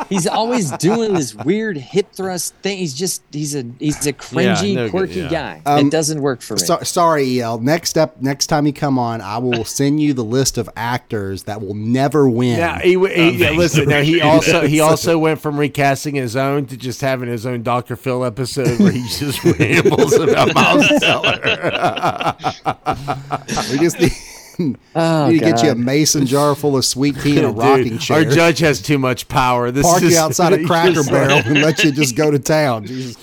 He's 0.09 0.27
always 0.27 0.69
doing 0.73 1.13
this 1.13 1.33
weird 1.33 1.75
hip 1.77 2.11
thrust 2.11 2.53
thing. 2.55 2.77
He's 2.77 2.93
just 2.93 3.23
he's 3.31 3.55
a 3.55 3.65
he's 3.79 4.05
a 4.05 4.13
cringy, 4.13 4.75
no 4.75 4.83
good, 4.85 4.91
quirky 4.91 5.21
yeah. 5.21 5.29
guy. 5.29 5.61
Um, 5.65 5.87
it 5.87 5.91
doesn't 5.91 6.21
work 6.21 6.41
for 6.41 6.53
me. 6.53 6.59
So, 6.59 6.79
sorry, 6.83 7.41
El. 7.41 7.59
Next 7.59 7.89
step, 7.89 8.17
next 8.21 8.47
time 8.47 8.67
you 8.67 8.73
come 8.73 8.99
on, 8.99 9.21
I 9.21 9.39
will 9.39 9.65
send 9.65 9.99
you 9.99 10.13
the 10.13 10.23
list 10.23 10.59
of 10.59 10.69
actors 10.75 11.43
that 11.43 11.61
will 11.61 11.73
never 11.73 12.29
win. 12.29 12.59
Yeah, 12.59 12.79
he, 12.79 12.91
he, 12.91 12.95
yeah, 12.97 13.47
thanks. 13.47 13.57
listen. 13.57 13.89
Now 13.89 14.01
he 14.01 14.21
also 14.33 14.67
he 14.67 14.81
also 14.81 15.17
went 15.17 15.41
from 15.41 15.57
recasting 15.57 16.13
his 16.13 16.35
own 16.35 16.67
to 16.67 16.77
just 16.77 17.01
having 17.01 17.27
his 17.27 17.47
own 17.47 17.63
Dr. 17.63 17.95
Phil 17.95 18.23
episode 18.23 18.79
where 18.79 18.91
he 18.91 19.01
just 19.07 19.43
rambles 19.59 20.13
about 20.13 20.53
Miles 20.53 20.87
Teller. 20.99 22.35
we 23.71 23.77
just 23.79 23.99
need, 23.99 24.11
Oh, 24.95 25.29
need 25.29 25.39
to 25.39 25.45
get 25.45 25.63
you 25.63 25.71
a 25.71 25.75
mason 25.75 26.25
jar 26.25 26.55
full 26.55 26.77
of 26.77 26.85
sweet 26.85 27.19
tea 27.19 27.37
and 27.37 27.47
a 27.47 27.49
Dude, 27.53 27.57
rocking 27.57 27.97
chair. 27.97 28.17
Our 28.17 28.25
judge 28.25 28.59
has 28.59 28.81
too 28.81 28.99
much 28.99 29.27
power. 29.27 29.71
This 29.71 29.85
park 29.85 30.03
is 30.03 30.13
you 30.13 30.19
outside 30.19 30.53
a 30.53 30.63
Cracker 30.65 31.03
Barrel 31.03 31.41
and 31.45 31.61
let 31.61 31.83
you 31.83 31.91
just 31.91 32.15
go 32.15 32.29
to 32.29 32.39
town. 32.39 32.85
Jesus. 32.85 33.17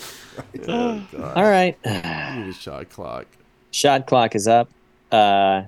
All 0.67 1.03
right. 1.35 1.77
You 1.85 2.51
shot 2.53 2.89
clock. 2.89 3.25
Shot 3.71 4.07
clock 4.07 4.35
is 4.35 4.47
up. 4.47 4.69
Uh, 5.11 5.63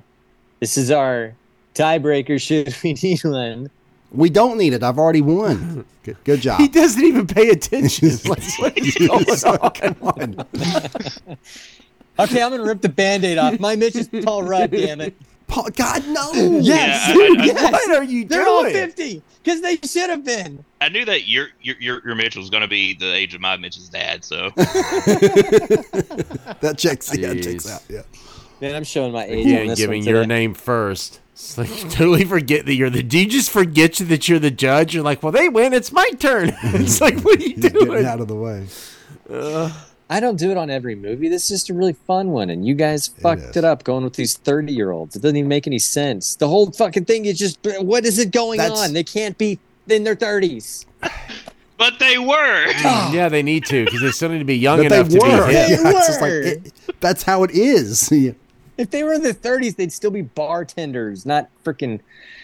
this 0.60 0.78
is 0.78 0.92
our 0.92 1.34
tiebreaker. 1.76 2.42
Should 2.42 2.76
we 2.84 2.94
need 2.94 3.24
one? 3.24 3.70
We 4.12 4.30
don't 4.30 4.58
need 4.58 4.74
it. 4.74 4.84
I've 4.84 5.00
already 5.00 5.22
won. 5.22 5.86
Good, 6.04 6.18
good 6.24 6.42
job. 6.42 6.60
He 6.60 6.68
doesn't 6.68 7.04
even 7.04 7.26
pay 7.26 7.50
attention. 7.50 8.10
Like, 8.26 8.44
what 8.60 8.78
is 8.78 9.44
going 9.44 10.00
on? 10.02 10.46
Come 12.18 12.24
on. 12.24 12.30
Okay, 12.30 12.42
I'm 12.44 12.52
gonna 12.52 12.64
rip 12.64 12.82
the 12.82 12.90
band-aid 12.90 13.38
off. 13.38 13.60
My 13.60 13.76
Mitch 13.76 13.96
is 13.96 14.08
Paul 14.24 14.44
Rudd. 14.44 14.72
Damn 14.72 15.02
it. 15.02 15.16
Paul, 15.48 15.70
God 15.76 16.08
no. 16.08 16.32
Yes, 16.62 17.08
Yeah, 17.10 17.14
I- 17.16 17.36
I- 17.40 17.44
yes. 17.46 17.72
What 17.72 17.98
are 17.98 18.04
you 18.04 18.26
They're 18.26 18.48
all 18.48 18.64
50 18.64 19.22
because 19.44 19.62
they 19.62 19.76
should 19.78 20.10
have 20.10 20.24
been. 20.24 20.64
I 20.82 20.90
knew 20.90 21.06
that 21.06 21.28
your 21.28 21.48
your 21.62 21.76
your, 21.80 22.02
your 22.06 22.16
Mitch 22.16 22.36
was 22.36 22.50
going 22.50 22.62
to 22.62 22.68
be 22.68 22.94
the 22.94 23.14
age 23.14 23.34
of 23.36 23.42
my 23.42 23.58
Mitch's 23.58 23.90
dad. 23.90 24.24
So 24.26 24.50
That 26.62 26.76
checks. 26.78 27.16
Yeah, 27.18 27.34
Jeez. 27.34 27.44
checks 27.44 27.70
out. 27.72 27.84
Yeah. 27.90 28.02
Man, 28.62 28.76
I'm 28.76 28.84
showing 28.84 29.12
my 29.12 29.26
age 29.26 29.46
on 29.60 29.68
this 29.68 29.80
giving 29.80 30.02
one 30.02 30.08
your 30.08 30.26
name 30.26 30.54
first. 30.54 31.20
It's 31.34 31.58
like 31.58 31.70
you 31.84 31.90
totally 31.90 32.26
forget 32.26 32.66
that 32.68 32.76
you're 32.76 32.90
the. 32.90 33.04
Do 33.04 33.20
you 33.20 33.28
just 33.28 33.50
forget 33.50 33.94
that 33.96 34.30
you're 34.30 34.40
the 34.40 34.52
judge? 34.52 34.94
You're 34.94 35.04
like, 35.04 35.22
well, 35.24 35.32
they 35.32 35.50
win. 35.50 35.74
It's 35.74 35.92
my 35.92 36.08
turn. 36.20 36.56
it's 36.64 37.02
like, 37.02 37.20
what 37.22 37.40
are 37.40 37.44
you 37.44 37.56
He's 37.56 37.64
getting 37.64 37.86
doing? 37.86 38.06
out 38.06 38.22
of 38.22 38.28
the 38.28 38.36
way. 38.36 38.68
I 40.14 40.20
don't 40.20 40.38
do 40.38 40.52
it 40.52 40.58
on 40.58 40.70
every 40.70 40.94
movie. 40.94 41.28
This 41.28 41.46
is 41.50 41.50
just 41.62 41.70
a 41.72 41.74
really 41.74 41.94
fun 41.94 42.30
one, 42.30 42.52
and 42.52 42.68
you 42.68 42.76
guys 42.76 43.08
fucked 43.08 43.58
it, 43.58 43.64
up 43.64 43.84
going 43.84 44.04
with 44.04 44.14
these 44.14 44.38
30 44.38 44.72
year 44.72 44.92
olds. 44.92 45.16
It 45.16 45.24
doesn't 45.24 45.36
even 45.38 45.50
make 45.50 45.66
any 45.66 45.80
sense. 45.80 46.36
The 46.36 46.48
whole 46.48 46.72
fucking 46.72 47.06
thing 47.06 47.26
is 47.26 47.40
just 47.40 47.58
what 47.80 48.06
is 48.06 48.20
it 48.20 48.30
going 48.32 48.60
That's- 48.60 48.80
on? 48.80 48.94
They 48.94 49.04
can't 49.04 49.36
be 49.40 49.58
in 49.90 50.04
their 50.04 50.16
30s. 50.16 50.86
but 51.80 51.98
they 51.98 52.20
were. 52.20 52.66
Oh. 52.86 53.12
yeah, 53.12 53.28
they 53.28 53.42
need 53.42 53.66
to 53.66 53.86
because 53.86 54.02
they 54.02 54.12
still 54.12 54.30
need 54.30 54.38
to 54.38 54.46
be 54.46 54.56
young 54.56 54.84
But 54.84 54.90
they 54.90 55.00
enough 55.00 55.10
to 55.12 55.20
be 55.20 55.26
hip. 55.26 55.48
Yeah, 55.52 55.90
it's 55.98 56.08
just 56.08 56.22
like 56.22 56.32
it, 56.32 56.74
that's 57.00 57.24
how 57.24 57.44
it 57.44 57.50
is. 57.52 58.12
Yeah. 58.12 58.34
If 58.76 58.90
they 58.90 59.04
were 59.04 59.14
in 59.14 59.22
their 59.22 59.34
30s, 59.34 59.76
they'd 59.76 59.92
still 59.92 60.10
be 60.10 60.24
bartenders, 60.24 61.28
not 61.28 61.48
freaking. 61.64 62.00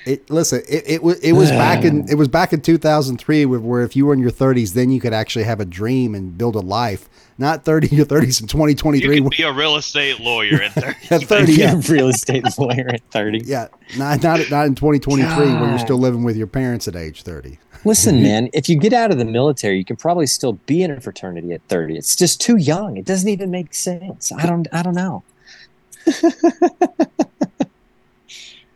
It, 0.06 0.30
listen, 0.30 0.62
it, 0.70 0.84
it 0.88 1.04
was 1.04 1.20
it 1.20 1.34
was 1.34 1.50
back 1.52 1.84
in 1.84 2.08
it 2.10 2.16
was 2.16 2.28
back 2.28 2.52
in 2.52 2.62
2003 2.62 3.46
where, 3.46 3.60
where 3.60 3.82
if 3.84 3.96
you 3.96 4.08
were 4.08 4.14
in 4.14 4.20
your 4.20 4.32
30s, 4.32 4.74
then 4.74 4.90
you 4.90 5.00
could 5.00 5.14
actually 5.14 5.46
have 5.46 5.60
a 5.60 5.66
dream 5.66 6.16
and 6.16 6.38
build 6.38 6.56
a 6.56 6.60
life. 6.62 7.08
Not 7.40 7.64
30 7.64 7.88
to 7.88 8.06
30s 8.06 8.42
in 8.42 8.48
2023. 8.48 9.16
You 9.16 9.24
could 9.24 9.32
be 9.32 9.44
a 9.44 9.54
real 9.54 9.78
estate 9.78 10.20
lawyer 10.20 10.62
at 10.62 10.74
30. 10.74 10.98
At 11.10 11.24
30, 11.24 11.54
yeah. 11.54 11.82
real 11.88 12.10
estate 12.10 12.46
lawyer 12.60 12.90
at 12.90 13.02
30. 13.12 13.40
Yeah, 13.46 13.70
not 13.98 14.22
not 14.22 14.42
not 14.52 14.66
in 14.68 14.76
2023 14.76 15.26
where 15.54 15.70
you're 15.70 15.80
still 15.80 15.98
living 15.98 16.24
with 16.24 16.36
your 16.36 16.48
parents 16.48 16.88
at 16.90 16.96
age 16.98 17.24
30. 17.24 17.58
Listen, 17.86 18.22
man, 18.22 18.50
if 18.54 18.68
you 18.68 18.78
get 18.78 18.92
out 18.92 19.10
of 19.10 19.18
the 19.18 19.26
military, 19.26 19.78
you 19.78 19.86
can 19.86 19.96
probably 19.96 20.28
still 20.28 20.54
be 20.66 20.84
in 20.84 20.92
a 20.92 21.00
fraternity 21.00 21.54
at 21.54 21.62
30. 21.70 21.96
It's 21.98 22.16
just 22.18 22.42
too 22.42 22.58
young. 22.58 22.98
It 22.98 23.06
doesn't 23.06 23.30
even 23.30 23.50
make 23.50 23.74
sense. 23.74 24.34
I 24.34 24.46
don't 24.46 24.68
I 24.74 24.84
don't 24.84 24.96
know. 24.96 25.24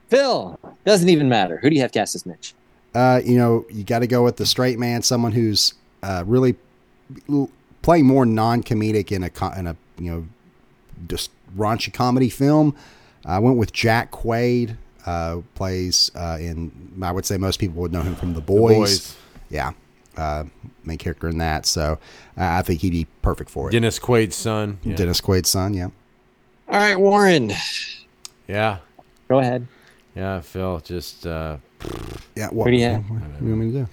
Phil, 0.08 0.60
doesn't 0.86 1.10
even 1.10 1.28
matter. 1.28 1.58
Who 1.58 1.70
do 1.70 1.76
you 1.76 1.82
have 1.82 1.92
cast 1.92 2.16
as 2.16 2.26
Mitch? 2.26 2.54
Uh, 2.96 3.20
you 3.26 3.38
know, 3.38 3.66
you 3.72 3.84
got 3.84 4.00
to 4.00 4.08
go 4.08 4.24
with 4.24 4.38
the 4.38 4.46
straight 4.46 4.78
man, 4.80 5.02
someone 5.02 5.32
who's 5.32 5.74
uh, 6.04 6.24
really 6.26 6.56
l- 7.30 7.50
playing 7.84 8.06
more 8.08 8.26
non-comedic 8.26 9.12
in 9.12 9.24
a 9.24 9.60
in 9.60 9.68
a 9.68 9.76
you 10.00 10.12
know 10.12 10.28
just 11.08 11.30
raunchy 11.56 11.94
comedy 11.94 12.30
film. 12.30 12.76
I 13.26 13.38
went 13.38 13.58
with 13.58 13.72
Jack 13.72 14.12
Quaid. 14.12 14.78
Uh, 15.06 15.42
plays 15.54 16.10
uh, 16.16 16.38
in 16.40 16.72
I 17.04 17.12
would 17.12 17.26
say 17.26 17.38
most 17.38 17.60
people 17.60 17.82
would 17.82 17.92
know 17.92 18.02
him 18.02 18.16
from 18.16 18.34
The 18.34 18.42
Boys. 18.42 18.78
Boys. 18.78 19.16
Yeah, 19.50 19.74
uh, 20.18 20.46
main 20.86 20.98
character 20.98 21.28
in 21.28 21.38
that. 21.40 21.66
So 21.66 22.00
uh, 22.38 22.44
I 22.44 22.62
think 22.62 22.80
he'd 22.82 22.92
be 22.92 23.06
perfect 23.22 23.50
for 23.50 23.68
it. 23.68 23.74
Dennis 23.74 24.00
Quaid's 24.00 24.36
son. 24.36 24.80
Yeah. 24.84 24.96
Dennis 24.96 25.20
Quaid's 25.20 25.50
son. 25.50 25.74
Yeah. 25.74 25.90
All 26.70 26.80
right, 26.80 26.96
Warren. 26.98 27.52
Yeah. 28.48 28.78
Go 29.28 29.40
ahead. 29.40 29.68
Yeah, 30.16 30.40
Phil. 30.42 30.80
Just 30.80 31.28
uh, 31.28 31.58
Yeah. 32.36 32.48
Who 32.50 32.64
do 32.64 32.72
you 32.72 32.84
have? 32.84 33.10
What, 33.10 33.20
what 33.22 33.40
do 33.40 33.46
you 33.46 33.52
want 33.52 33.62
me 33.62 33.72
to 33.74 33.78
do? 33.80 33.90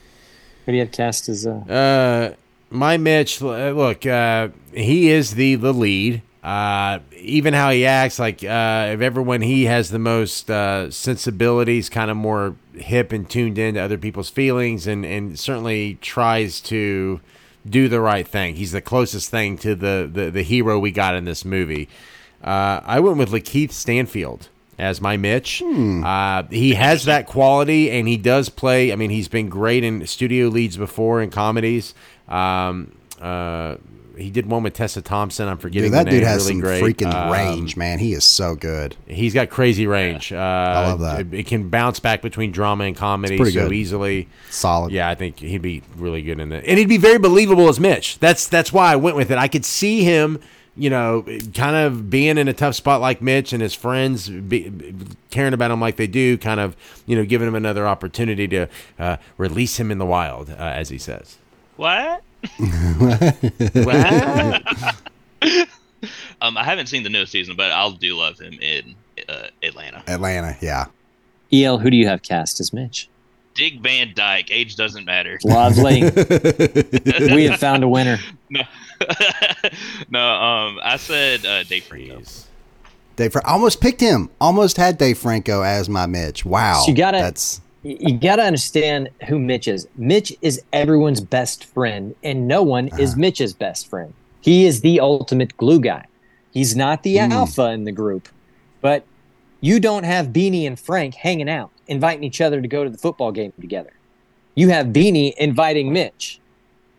Who 0.67 0.73
do 0.73 0.75
you 0.75 0.81
have 0.81 0.93
cast 0.93 1.29
as 1.29 1.47
uh 1.47 1.51
Uh, 1.69 2.35
my 2.71 2.97
Mitch, 2.97 3.43
uh, 3.43 3.71
look, 3.71 4.07
uh, 4.07 4.49
he 4.73 5.11
is 5.11 5.35
the 5.35 5.57
the 5.57 5.73
lead. 5.73 6.23
Uh, 6.43 7.01
even 7.19 7.53
how 7.53 7.71
he 7.71 7.85
acts, 7.85 8.19
like 8.19 8.43
uh, 8.43 8.89
of 8.93 9.03
everyone, 9.03 9.43
he 9.43 9.65
has 9.67 9.91
the 9.91 9.99
most 9.99 10.51
uh, 10.51 10.91
sensibilities, 10.91 11.91
kind 11.91 12.11
of 12.11 12.17
more 12.17 12.57
hip 12.75 13.13
and 13.13 13.29
tuned 13.29 13.59
into 13.59 13.79
other 13.79 13.99
people's 13.99 14.31
feelings, 14.31 14.87
and 14.87 15.05
and 15.05 15.39
certainly 15.39 15.99
tries 16.01 16.61
to 16.63 17.21
do 17.69 17.89
the 17.89 18.01
right 18.01 18.27
thing. 18.27 18.55
He's 18.57 18.73
the 18.73 18.81
closest 18.81 19.31
thing 19.31 19.59
to 19.59 19.75
the 19.75 20.09
the, 20.11 20.31
the 20.31 20.43
hero 20.43 20.79
we 20.79 20.93
got 20.93 21.15
in 21.15 21.25
this 21.25 21.45
movie. 21.45 21.89
Uh, 22.43 22.81
I 22.85 23.01
went 23.01 23.19
with 23.19 23.31
Lakeith 23.31 23.73
Stanfield 23.73 24.49
as 24.79 24.99
my 25.03 25.19
Mitch. 25.19 25.61
Uh, 26.03 26.45
he 26.45 26.73
has 26.73 27.05
that 27.05 27.27
quality, 27.27 27.91
and 27.91 28.09
he 28.09 28.17
does 28.17 28.49
play. 28.49 28.93
I 28.93 28.97
mean, 28.97 29.11
he's 29.11 29.29
been 29.29 29.51
great 29.51 29.85
in 29.85 30.07
studio 30.07 30.49
leads 30.49 30.79
before 30.79 31.21
in 31.21 31.29
comedies. 31.31 31.93
Um, 32.31 32.93
uh, 33.21 33.77
he 34.17 34.29
did 34.31 34.45
one 34.47 34.63
with 34.63 34.75
Tessa 34.75 35.01
Thompson. 35.01 35.49
I'm 35.49 35.57
forgetting 35.57 35.91
Dude, 35.91 35.95
that 35.95 36.05
the 36.05 36.11
name. 36.11 36.21
dude 36.21 36.27
has 36.29 36.43
really 36.43 36.53
some 36.53 36.61
great. 36.61 36.83
freaking 36.99 37.15
Um, 37.15 37.33
range, 37.33 37.77
man. 37.77 37.99
He 37.99 38.13
is 38.13 38.23
so 38.25 38.55
good. 38.55 38.95
He's 39.07 39.33
got 39.33 39.49
crazy 39.49 39.87
range. 39.87 40.31
Uh, 40.31 40.37
I 40.37 40.87
love 40.89 41.01
that. 41.01 41.21
It, 41.21 41.35
it 41.35 41.47
can 41.47 41.71
bounce 41.71 42.01
back 42.01 42.21
between 42.21 42.53
drama 42.53 42.85
and 42.85 42.95
comedy 42.95 43.39
so 43.39 43.45
good. 43.45 43.73
easily. 43.73 44.29
Solid. 44.51 44.93
Yeah, 44.93 45.09
I 45.09 45.15
think 45.15 45.39
he'd 45.39 45.63
be 45.63 45.83
really 45.97 46.21
good 46.23 46.39
in 46.39 46.51
that, 46.51 46.65
and 46.67 46.79
he'd 46.79 46.89
be 46.89 46.99
very 46.99 47.19
believable 47.19 47.69
as 47.69 47.81
Mitch. 47.81 48.19
That's 48.19 48.47
that's 48.47 48.73
why 48.73 48.93
I 48.93 48.97
went 48.97 49.17
with 49.17 49.31
it. 49.31 49.39
I 49.39 49.49
could 49.49 49.65
see 49.65 50.05
him, 50.05 50.39
you 50.77 50.91
know, 50.91 51.25
kind 51.55 51.77
of 51.77 52.11
being 52.11 52.37
in 52.37 52.47
a 52.47 52.53
tough 52.53 52.75
spot 52.75 53.01
like 53.01 53.23
Mitch, 53.23 53.55
and 53.55 53.63
his 53.63 53.75
friends 53.75 54.29
be, 54.29 54.71
caring 55.31 55.55
about 55.55 55.71
him 55.71 55.81
like 55.81 55.97
they 55.97 56.07
do, 56.09 56.37
kind 56.37 56.61
of, 56.61 56.77
you 57.07 57.17
know, 57.17 57.25
giving 57.25 57.49
him 57.49 57.55
another 57.55 57.87
opportunity 57.89 58.47
to 58.49 58.67
uh, 58.99 59.17
release 59.39 59.81
him 59.81 59.91
in 59.91 59.97
the 59.97 60.07
wild, 60.07 60.51
uh, 60.51 60.55
as 60.59 60.91
he 60.91 60.99
says. 60.99 61.39
What? 61.81 62.23
What? 63.73 64.63
um, 66.43 66.59
I 66.59 66.63
haven't 66.63 66.89
seen 66.89 67.05
the 67.05 67.09
newest 67.09 67.33
season, 67.33 67.57
but 67.57 67.73
I'll 67.73 67.93
do 67.93 68.15
love 68.17 68.39
him 68.39 68.59
in 68.61 68.95
uh, 69.27 69.47
Atlanta. 69.63 70.03
Atlanta, 70.07 70.59
yeah. 70.61 70.89
EL, 71.51 71.79
who 71.79 71.89
do 71.89 71.97
you 71.97 72.07
have 72.07 72.21
cast 72.21 72.61
as 72.61 72.75
Mitch? 72.75 73.09
Dick 73.55 73.81
Van 73.81 74.13
Dyke. 74.15 74.51
Age 74.51 74.77
doesn't 74.77 75.07
matter. 75.07 75.39
Lovely. 75.45 76.03
we 77.35 77.45
have 77.45 77.59
found 77.59 77.83
a 77.83 77.89
winner. 77.89 78.19
No, 78.51 78.63
no. 80.11 80.21
Um, 80.21 80.81
I 80.83 80.99
said 80.99 81.47
uh, 81.47 81.63
Dave 81.65 81.85
Franco. 81.85 82.21
Dave, 83.17 83.33
Fra- 83.33 83.43
almost 83.47 83.81
picked 83.81 84.03
him. 84.03 84.29
Almost 84.39 84.77
had 84.77 84.99
Dave 84.99 85.17
Franco 85.17 85.63
as 85.63 85.89
my 85.89 86.05
Mitch. 86.05 86.45
Wow. 86.45 86.83
So 86.85 86.91
you 86.91 86.97
got 86.97 87.15
it. 87.15 87.23
That's 87.23 87.63
you 87.83 87.97
you 88.01 88.19
gotta 88.19 88.43
understand 88.43 89.11
who 89.29 89.39
Mitch 89.39 89.69
is. 89.69 89.89
Mitch 89.97 90.33
is 90.43 90.63
everyone's 90.73 91.21
best 91.21 91.65
friend, 91.65 92.15
and 92.23 92.47
no 92.49 92.63
one 92.63 92.89
is 92.99 93.11
Uh-huh. 93.13 93.21
Mitch's 93.21 93.53
best 93.53 93.89
friend. 93.89 94.13
He 94.41 94.67
is 94.67 94.81
the 94.81 95.01
ultimate 95.01 95.57
glue 95.57 95.81
guy. 95.81 96.05
He's 96.53 96.75
not 96.75 97.03
the 97.03 97.17
Hmm. 97.19 97.33
alpha 97.33 97.71
in 97.71 97.85
the 97.85 97.93
group, 97.93 98.29
but 98.81 99.05
you 99.61 99.79
don't 99.81 100.05
have 100.05 100.29
Beanie 100.29 100.67
and 100.67 100.79
Frank 100.79 101.15
hanging 101.15 101.49
out, 101.49 101.71
inviting 101.87 102.25
each 102.25 102.41
other 102.41 102.61
to 102.63 102.69
go 102.69 102.83
to 102.85 102.91
the 102.91 102.99
football 102.99 103.31
game 103.33 103.53
together. 103.61 103.93
You 104.55 104.69
have 104.71 104.87
Beanie 104.87 105.35
inviting 105.37 105.93
Mitch. 105.93 106.41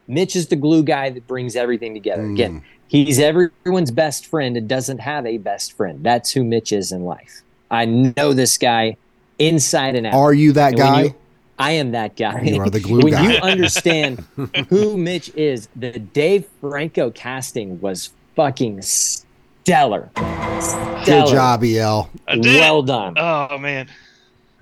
Mitch 0.07 0.35
is 0.35 0.47
the 0.47 0.55
glue 0.55 0.83
guy 0.83 1.09
that 1.09 1.27
brings 1.27 1.55
everything 1.55 1.93
together. 1.93 2.23
Hmm. 2.23 2.33
Again, 2.33 2.61
he's 2.87 3.19
everyone's 3.19 3.91
best 3.91 4.25
friend 4.25 4.55
and 4.57 4.67
doesn't 4.67 4.99
have 4.99 5.25
a 5.25 5.37
best 5.37 5.73
friend. 5.73 5.99
That's 6.03 6.31
who 6.31 6.43
Mitch 6.43 6.71
is 6.71 6.91
in 6.91 7.03
life. 7.05 7.41
I 7.69 7.85
know 7.85 8.33
this 8.33 8.57
guy 8.57 8.97
inside 9.47 9.95
and 9.95 10.05
out. 10.07 10.13
Are 10.13 10.33
you 10.33 10.51
that 10.53 10.69
And 10.69 10.77
guy? 10.77 11.01
you- 11.03 11.15
I 11.59 11.71
am 11.73 11.91
that 11.91 12.15
guy. 12.15 12.41
You 12.41 12.59
are 12.61 12.69
the 12.71 12.79
glue 12.79 13.01
when 13.01 13.13
guy. 13.13 13.33
you 13.33 13.37
understand 13.39 14.25
who 14.69 14.97
Mitch 14.97 15.29
is, 15.35 15.67
the 15.75 15.91
Dave 15.91 16.47
Franco 16.59 17.11
casting 17.11 17.79
was 17.81 18.09
fucking 18.35 18.81
stellar. 18.81 20.09
good 21.05 21.27
job, 21.27 21.63
El. 21.63 22.09
Well 22.35 22.81
done. 22.81 23.13
Oh 23.17 23.59
man, 23.59 23.89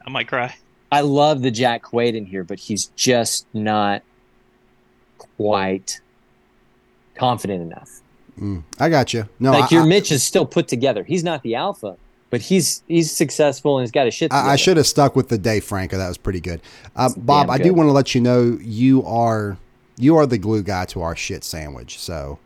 I 0.05 0.09
might 0.09 0.27
cry. 0.27 0.53
I 0.91 1.01
love 1.01 1.41
the 1.41 1.51
Jack 1.51 1.83
Quaid 1.83 2.15
in 2.15 2.25
here, 2.25 2.43
but 2.43 2.59
he's 2.59 2.87
just 2.97 3.45
not 3.53 4.01
quite 5.37 6.01
confident 7.15 7.61
enough. 7.61 8.01
Mm, 8.39 8.63
I 8.79 8.89
got 8.89 9.13
you. 9.13 9.27
No, 9.39 9.51
like 9.51 9.71
I, 9.71 9.75
your 9.75 9.83
I- 9.83 9.87
Mitch 9.87 10.11
is 10.11 10.23
still 10.23 10.45
put 10.45 10.67
together. 10.67 11.03
He's 11.03 11.23
not 11.23 11.43
the 11.43 11.55
alpha, 11.55 11.95
but 12.29 12.41
he's 12.41 12.83
he's 12.87 13.11
successful 13.11 13.77
and 13.77 13.83
he's 13.83 13.91
got 13.91 14.07
a 14.07 14.11
shit. 14.11 14.31
I, 14.31 14.51
I 14.51 14.55
should 14.55 14.77
have 14.77 14.87
stuck 14.87 15.15
with 15.15 15.29
the 15.29 15.37
day, 15.37 15.59
Franco. 15.59 15.97
That 15.97 16.07
was 16.07 16.17
pretty 16.17 16.39
good. 16.39 16.61
Uh, 16.95 17.09
Bob, 17.17 17.47
damn 17.47 17.55
I 17.55 17.57
do 17.57 17.73
want 17.73 17.87
to 17.87 17.93
let 17.93 18.13
you 18.15 18.21
know 18.21 18.57
you 18.61 19.03
are 19.05 19.57
you 19.97 20.15
are 20.15 20.25
the 20.25 20.37
glue 20.37 20.63
guy 20.63 20.85
to 20.85 21.01
our 21.01 21.15
shit 21.15 21.43
sandwich. 21.43 21.99
So, 21.99 22.39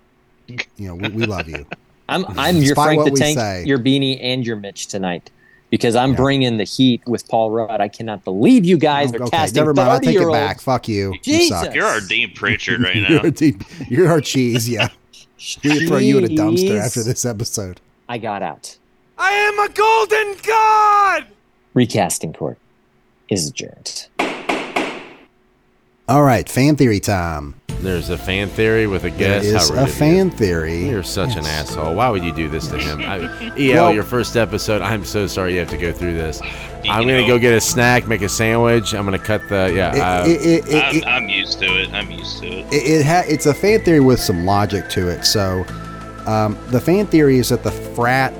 you 0.47 0.57
know, 0.79 0.95
we, 0.95 1.09
we 1.09 1.25
love 1.25 1.47
you. 1.47 1.65
I'm 2.09 2.25
I'm 2.37 2.57
your 2.57 2.75
Despite 2.75 2.97
Frank 2.97 3.13
the 3.13 3.19
Tank, 3.19 3.37
say. 3.37 3.63
your 3.65 3.79
Beanie, 3.79 4.19
and 4.21 4.45
your 4.45 4.57
Mitch 4.57 4.87
tonight 4.87 5.31
because 5.69 5.95
I'm 5.95 6.13
bringing 6.15 6.57
the 6.57 6.65
heat 6.65 7.01
with 7.07 7.27
Paul 7.27 7.49
Rudd. 7.49 7.79
I 7.81 7.87
cannot 7.87 8.23
believe 8.23 8.65
you 8.65 8.77
guys 8.77 9.13
are 9.13 9.21
Okay, 9.23 9.29
casting 9.31 9.61
never 9.61 9.73
mind. 9.73 9.89
I 9.89 9.95
30 9.99 10.05
take 10.07 10.21
it 10.21 10.31
back. 10.31 10.59
Fuck 10.61 10.87
you. 10.87 11.13
You 11.13 11.19
Jesus. 11.21 11.61
suck. 11.61 11.73
You're 11.73 11.85
our 11.87 12.01
Dean 12.01 12.31
Pritchard 12.33 12.81
right 12.81 12.97
now. 13.09 13.21
You're, 13.23 13.31
deep, 13.31 13.63
you're 13.89 14.09
our 14.09 14.21
cheese. 14.21 14.67
Yeah, 14.69 14.89
we 15.63 15.87
throw 15.87 15.97
you 15.97 16.17
in 16.17 16.25
a 16.25 16.27
dumpster 16.27 16.79
after 16.79 17.03
this 17.03 17.25
episode. 17.25 17.79
I 18.09 18.17
got 18.17 18.43
out. 18.43 18.77
I 19.25 19.31
am 19.31 19.59
a 19.59 19.69
golden 19.73 20.35
god! 20.45 21.25
Recasting 21.73 22.33
court 22.33 22.57
is 23.29 23.47
adjourned. 23.47 24.07
All 26.09 26.23
right, 26.23 26.47
fan 26.49 26.75
theory 26.75 26.99
time. 26.99 27.55
There's 27.79 28.09
a 28.09 28.17
fan 28.17 28.49
theory 28.49 28.85
with 28.87 29.05
a 29.05 29.09
There 29.11 29.41
guess. 29.41 29.45
is 29.45 29.69
How 29.69 29.75
a 29.75 29.81
of 29.83 29.87
you. 29.87 29.93
fan 29.93 30.29
theory. 30.29 30.89
You're 30.89 31.03
such 31.03 31.35
an 31.37 31.45
asshole. 31.45 31.95
Why 31.95 32.09
would 32.09 32.23
you 32.23 32.33
do 32.33 32.49
this 32.49 32.67
to 32.67 32.77
him? 32.77 32.99
I, 33.01 33.53
EL, 33.57 33.73
Well- 33.85 33.93
your 33.93 34.03
first 34.03 34.35
episode. 34.35 34.81
I'm 34.81 35.05
so 35.05 35.25
sorry 35.27 35.53
you 35.53 35.59
have 35.59 35.69
to 35.69 35.77
go 35.77 35.93
through 35.93 36.15
this. 36.15 36.41
I'm 36.89 37.03
gonna 37.07 37.21
know- 37.21 37.27
go 37.27 37.39
get 37.39 37.53
a 37.53 37.61
snack, 37.61 38.05
make 38.07 38.21
a 38.23 38.29
sandwich. 38.29 38.93
I'm 38.93 39.05
gonna 39.05 39.17
cut 39.19 39.47
the 39.47 39.71
yeah. 39.73 39.89
uh, 40.21 40.25
It- 40.27 40.41
it- 40.45 40.67
it- 40.67 40.83
I'm, 40.83 40.95
it- 40.97 41.05
I'm 41.07 41.29
used 41.29 41.59
to 41.59 41.81
it. 41.81 41.93
I'm 41.93 42.11
used 42.11 42.39
to 42.41 42.47
it. 42.47 42.73
it, 42.73 42.83
it 42.99 43.05
ha- 43.05 43.23
it's 43.27 43.45
a 43.45 43.53
fan 43.53 43.81
theory 43.85 44.01
with 44.01 44.19
some 44.19 44.45
logic 44.45 44.89
to 44.89 45.07
it. 45.07 45.23
So, 45.23 45.65
um, 46.25 46.57
the 46.71 46.81
fan 46.81 47.07
theory 47.07 47.37
is 47.39 47.49
that 47.49 47.63
the 47.63 47.71
frat 47.71 48.33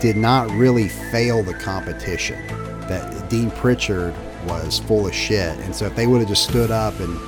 did 0.00 0.16
not 0.16 0.50
really 0.50 0.88
fail 0.88 1.42
the 1.42 1.54
competition. 1.54 2.46
That 2.88 3.28
Dean 3.30 3.50
Pritchard 3.50 4.14
was 4.46 4.78
full 4.78 5.06
of 5.06 5.14
shit, 5.14 5.58
and 5.60 5.74
so 5.74 5.86
if 5.86 5.96
they 5.96 6.06
would 6.06 6.20
have 6.20 6.28
just 6.28 6.48
stood 6.48 6.70
up 6.70 6.98
and 7.00 7.18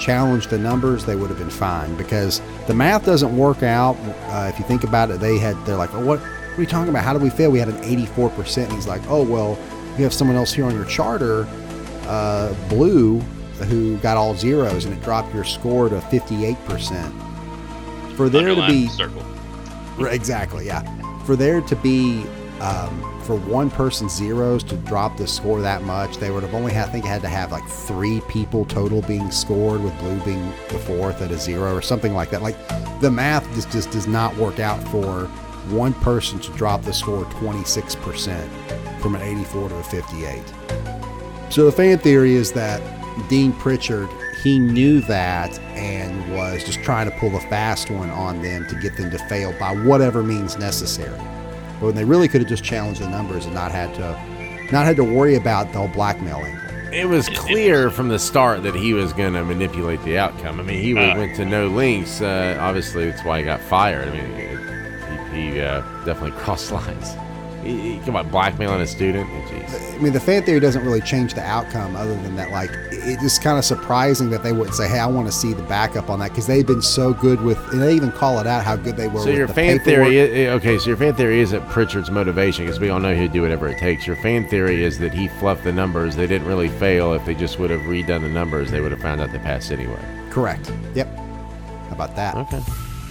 challenged 0.00 0.50
the 0.50 0.58
numbers, 0.58 1.04
they 1.04 1.16
would 1.16 1.30
have 1.30 1.38
been 1.38 1.50
fine. 1.50 1.94
Because 1.96 2.40
the 2.66 2.74
math 2.74 3.04
doesn't 3.04 3.36
work 3.36 3.62
out. 3.62 3.96
Uh, 4.30 4.50
if 4.52 4.58
you 4.58 4.64
think 4.64 4.84
about 4.84 5.10
it, 5.10 5.20
they 5.20 5.38
had 5.38 5.56
they're 5.64 5.76
like, 5.76 5.94
oh, 5.94 6.04
what? 6.04 6.20
What 6.20 6.60
are 6.60 6.62
you 6.62 6.68
talking 6.68 6.88
about? 6.88 7.04
How 7.04 7.12
did 7.12 7.20
we 7.20 7.28
fail? 7.28 7.50
We 7.50 7.58
had 7.58 7.68
an 7.68 7.76
84%. 7.82 8.64
And 8.64 8.72
he's 8.72 8.86
like, 8.86 9.02
oh 9.08 9.22
well, 9.22 9.58
you 9.98 10.04
have 10.04 10.14
someone 10.14 10.38
else 10.38 10.54
here 10.54 10.64
on 10.64 10.74
your 10.74 10.86
charter, 10.86 11.46
uh, 12.04 12.54
Blue, 12.70 13.20
who 13.68 13.98
got 13.98 14.16
all 14.16 14.34
zeros, 14.34 14.86
and 14.86 14.94
it 14.94 15.02
dropped 15.02 15.34
your 15.34 15.44
score 15.44 15.90
to 15.90 15.96
58%. 15.96 18.16
For 18.16 18.30
there 18.30 18.54
to 18.54 18.66
be 18.66 18.88
circle. 18.88 19.22
Right, 19.98 20.14
exactly, 20.14 20.66
yeah. 20.66 20.80
For 21.26 21.34
there 21.34 21.60
to 21.60 21.76
be, 21.76 22.24
um, 22.60 23.20
for 23.24 23.34
one 23.34 23.68
person 23.68 24.08
zeros 24.08 24.62
to 24.64 24.76
drop 24.76 25.16
the 25.16 25.26
score 25.26 25.60
that 25.60 25.82
much, 25.82 26.18
they 26.18 26.30
would 26.30 26.44
have 26.44 26.54
only 26.54 26.72
had, 26.72 26.88
I 26.88 26.92
think, 26.92 27.04
had 27.04 27.20
to 27.22 27.28
have 27.28 27.50
like 27.50 27.66
three 27.66 28.20
people 28.28 28.64
total 28.64 29.02
being 29.02 29.32
scored, 29.32 29.82
with 29.82 29.98
blue 29.98 30.20
being 30.20 30.46
the 30.68 30.78
fourth 30.78 31.20
at 31.20 31.32
a 31.32 31.38
zero 31.38 31.74
or 31.74 31.82
something 31.82 32.14
like 32.14 32.30
that. 32.30 32.42
Like 32.42 32.56
the 33.00 33.10
math 33.10 33.52
just, 33.56 33.72
just 33.72 33.90
does 33.90 34.06
not 34.06 34.36
work 34.36 34.60
out 34.60 34.80
for 34.88 35.26
one 35.68 35.94
person 35.94 36.38
to 36.38 36.52
drop 36.52 36.82
the 36.82 36.92
score 36.92 37.24
26% 37.24 39.00
from 39.00 39.16
an 39.16 39.22
84 39.22 39.68
to 39.70 39.74
a 39.74 39.82
58. 39.82 40.42
So 41.50 41.64
the 41.64 41.72
fan 41.72 41.98
theory 41.98 42.34
is 42.34 42.52
that 42.52 42.80
Dean 43.28 43.52
Pritchard 43.52 44.08
he 44.42 44.58
knew 44.58 45.00
that 45.02 45.58
and 45.76 46.32
was 46.34 46.64
just 46.64 46.80
trying 46.82 47.10
to 47.10 47.16
pull 47.18 47.34
a 47.36 47.40
fast 47.40 47.90
one 47.90 48.10
on 48.10 48.42
them 48.42 48.66
to 48.68 48.74
get 48.76 48.96
them 48.96 49.10
to 49.10 49.18
fail 49.28 49.52
by 49.58 49.74
whatever 49.74 50.22
means 50.22 50.56
necessary. 50.58 51.18
But 51.80 51.86
when 51.86 51.94
they 51.94 52.04
really 52.04 52.28
could 52.28 52.40
have 52.40 52.48
just 52.48 52.64
challenged 52.64 53.00
the 53.00 53.08
numbers 53.08 53.44
and 53.46 53.54
not 53.54 53.72
had 53.72 53.94
to 53.96 54.12
not 54.72 54.84
had 54.86 54.96
to 54.96 55.04
worry 55.04 55.36
about 55.36 55.72
the 55.72 55.78
whole 55.78 55.88
blackmailing. 55.88 56.54
it 56.92 57.06
was 57.08 57.28
clear 57.30 57.90
from 57.90 58.08
the 58.08 58.18
start 58.18 58.62
that 58.64 58.74
he 58.74 58.92
was 58.94 59.12
going 59.12 59.32
to 59.34 59.44
manipulate 59.44 60.02
the 60.02 60.16
outcome. 60.18 60.58
I 60.58 60.62
mean, 60.64 60.82
he 60.82 60.96
Uh. 60.96 61.16
went 61.16 61.36
to 61.36 61.44
no 61.44 61.68
links. 61.68 62.20
Uh, 62.20 62.56
obviously, 62.60 63.10
that's 63.10 63.24
why 63.24 63.38
he 63.40 63.44
got 63.44 63.60
fired. 63.60 64.08
I 64.08 64.12
mean, 64.12 65.32
he, 65.34 65.52
he 65.52 65.60
uh, 65.60 65.82
definitely 66.04 66.30
crossed 66.42 66.72
lines. 66.72 67.14
Come 68.04 68.16
on, 68.16 68.28
blackmailing 68.30 68.80
a 68.80 68.86
student. 68.86 69.28
Oh, 69.30 69.48
jeez. 69.48 69.94
I 69.94 69.98
mean, 69.98 70.12
the 70.12 70.20
fan 70.20 70.42
theory 70.42 70.60
doesn't 70.60 70.84
really 70.84 71.00
change 71.00 71.34
the 71.34 71.42
outcome, 71.42 71.96
other 71.96 72.14
than 72.22 72.36
that, 72.36 72.50
like 72.50 72.70
it's 72.92 73.22
just 73.22 73.42
kind 73.42 73.58
of 73.58 73.64
surprising 73.64 74.30
that 74.30 74.42
they 74.42 74.52
wouldn't 74.52 74.74
say, 74.74 74.88
"Hey, 74.88 74.98
I 74.98 75.06
want 75.06 75.26
to 75.26 75.32
see 75.32 75.52
the 75.52 75.62
backup 75.62 76.10
on 76.10 76.18
that," 76.18 76.30
because 76.30 76.46
they've 76.46 76.66
been 76.66 76.82
so 76.82 77.12
good 77.12 77.40
with, 77.40 77.58
and 77.72 77.80
they 77.80 77.94
even 77.94 78.12
call 78.12 78.38
it 78.38 78.46
out 78.46 78.64
how 78.64 78.76
good 78.76 78.96
they 78.96 79.08
were. 79.08 79.20
So 79.20 79.30
your 79.30 79.46
the 79.46 79.54
fan 79.54 79.78
paperwork. 79.78 80.08
theory, 80.08 80.48
okay? 80.50 80.78
So 80.78 80.88
your 80.88 80.96
fan 80.96 81.14
theory 81.14 81.40
isn't 81.40 81.66
Pritchard's 81.68 82.10
motivation 82.10 82.64
because 82.64 82.78
we 82.80 82.90
all 82.90 83.00
know 83.00 83.14
he'd 83.14 83.32
do 83.32 83.42
whatever 83.42 83.68
it 83.68 83.78
takes. 83.78 84.06
Your 84.06 84.16
fan 84.16 84.48
theory 84.48 84.84
is 84.84 84.98
that 84.98 85.14
he 85.14 85.28
fluffed 85.28 85.64
the 85.64 85.72
numbers. 85.72 86.16
They 86.16 86.26
didn't 86.26 86.46
really 86.46 86.68
fail. 86.68 87.14
If 87.14 87.24
they 87.24 87.34
just 87.34 87.58
would 87.58 87.70
have 87.70 87.82
redone 87.82 88.20
the 88.20 88.28
numbers, 88.28 88.70
they 88.70 88.80
would 88.80 88.92
have 88.92 89.00
found 89.00 89.20
out 89.20 89.32
they 89.32 89.38
passed 89.38 89.72
anyway. 89.72 89.98
Correct. 90.30 90.70
Yep. 90.94 91.16
How 91.16 91.92
about 91.92 92.16
that? 92.16 92.34
Okay. 92.36 92.60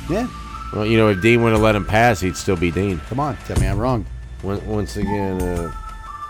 Yeah. 0.10 0.27
Well, 0.73 0.86
you 0.86 0.98
know, 0.98 1.10
if 1.10 1.22
Dean 1.22 1.41
would 1.44 1.53
have 1.53 1.61
let 1.61 1.76
him 1.76 1.86
pass, 1.86 2.19
he'd 2.19 2.36
still 2.36 2.57
be 2.57 2.69
Dean. 2.69 2.99
Come 3.10 3.19
on, 3.19 3.38
tell 3.48 3.60
me 3.60 3.68
I'm 3.68 3.80
wrong. 3.80 4.06
Once, 4.46 4.64
once 4.64 4.98
again, 4.98 5.42
uh, 5.42 5.72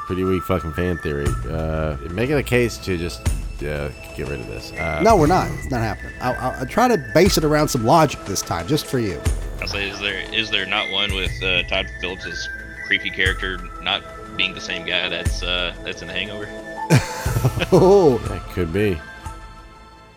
pretty 0.07 0.23
weak 0.23 0.43
fucking 0.43 0.73
fan 0.73 0.97
theory. 0.99 1.27
Uh, 1.49 1.97
make 2.11 2.29
it 2.29 2.35
a 2.37 2.43
case 2.43 2.77
to 2.77 2.97
just 2.97 3.21
uh, 3.63 3.89
get 4.15 4.27
rid 4.29 4.39
of 4.39 4.47
this. 4.47 4.71
Uh, 4.73 5.01
No, 5.03 5.15
we're 5.17 5.27
not. 5.27 5.49
It's 5.51 5.69
not 5.69 5.81
happening. 5.81 6.13
I'll, 6.21 6.35
I'll, 6.39 6.59
I'll 6.59 6.65
try 6.65 6.87
to 6.87 6.97
base 7.13 7.37
it 7.37 7.43
around 7.43 7.67
some 7.67 7.85
logic 7.85 8.23
this 8.25 8.41
time, 8.41 8.67
just 8.67 8.85
for 8.85 8.99
you. 8.99 9.19
I'll 9.61 9.67
say, 9.67 9.89
is 9.89 9.99
there 9.99 10.19
is 10.33 10.49
there 10.51 10.65
not 10.65 10.91
one 10.91 11.13
with 11.13 11.31
uh, 11.43 11.63
Todd 11.63 11.87
Phillips' 12.01 12.47
creepy 12.87 13.09
character 13.09 13.57
not 13.81 14.03
being 14.37 14.53
the 14.53 14.61
same 14.61 14.85
guy 14.85 15.07
that's 15.09 15.41
uh, 15.43 15.73
that's 15.83 16.01
in 16.01 16.07
The 16.07 16.13
Hangover? 16.13 16.45
Oh, 17.71 18.17
That 18.29 18.41
could 18.53 18.71
be. 18.73 18.99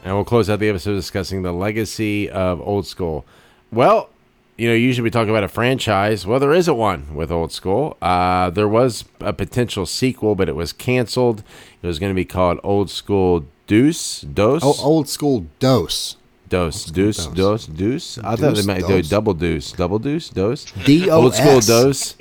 And 0.05 0.15
we'll 0.15 0.25
close 0.25 0.49
out 0.49 0.59
the 0.61 0.69
episode 0.69 0.95
discussing 0.95 1.43
the 1.43 1.53
legacy 1.53 2.31
of 2.31 2.61
Old 2.61 2.87
School. 2.87 3.27
Well, 3.73 4.11
you 4.59 4.68
know, 4.68 4.74
usually 4.74 5.05
we 5.05 5.10
talk 5.10 5.28
about 5.28 5.44
a 5.44 5.48
franchise. 5.48 6.26
Well, 6.26 6.40
there 6.40 6.52
isn't 6.52 6.76
one 6.76 7.14
with 7.14 7.30
Old 7.30 7.52
School. 7.52 7.97
Uh, 8.02 8.51
there 8.51 8.68
was 8.68 9.05
a 9.20 9.32
potential 9.32 9.86
sequel, 9.86 10.35
but 10.35 10.48
it 10.48 10.56
was 10.56 10.72
canceled. 10.72 11.43
It 11.82 11.86
was 11.86 11.98
going 11.98 12.10
to 12.10 12.14
be 12.16 12.24
called 12.24 12.59
Old 12.64 12.90
School 12.90 13.47
Deuce. 13.68 14.20
Dose? 14.22 14.62
oh, 14.64 14.74
old 14.82 15.09
school 15.09 15.47
dose. 15.60 16.16
Dose, 16.48 16.86
deuce, 16.86 17.26
dose, 17.26 17.66
deuce. 17.66 18.16
I 18.18 18.35
thought 18.35 18.55
they 18.56 18.62
might 18.64 18.80
do 18.80 18.89
dose. 19.02 19.09
double 19.10 19.35
deuce, 19.35 19.70
double 19.72 19.98
deuce, 19.98 20.30
dose. 20.30 20.64
D-O-S. 20.86 21.10
Old 21.10 21.35
school 21.35 21.60
dose. 21.60 22.14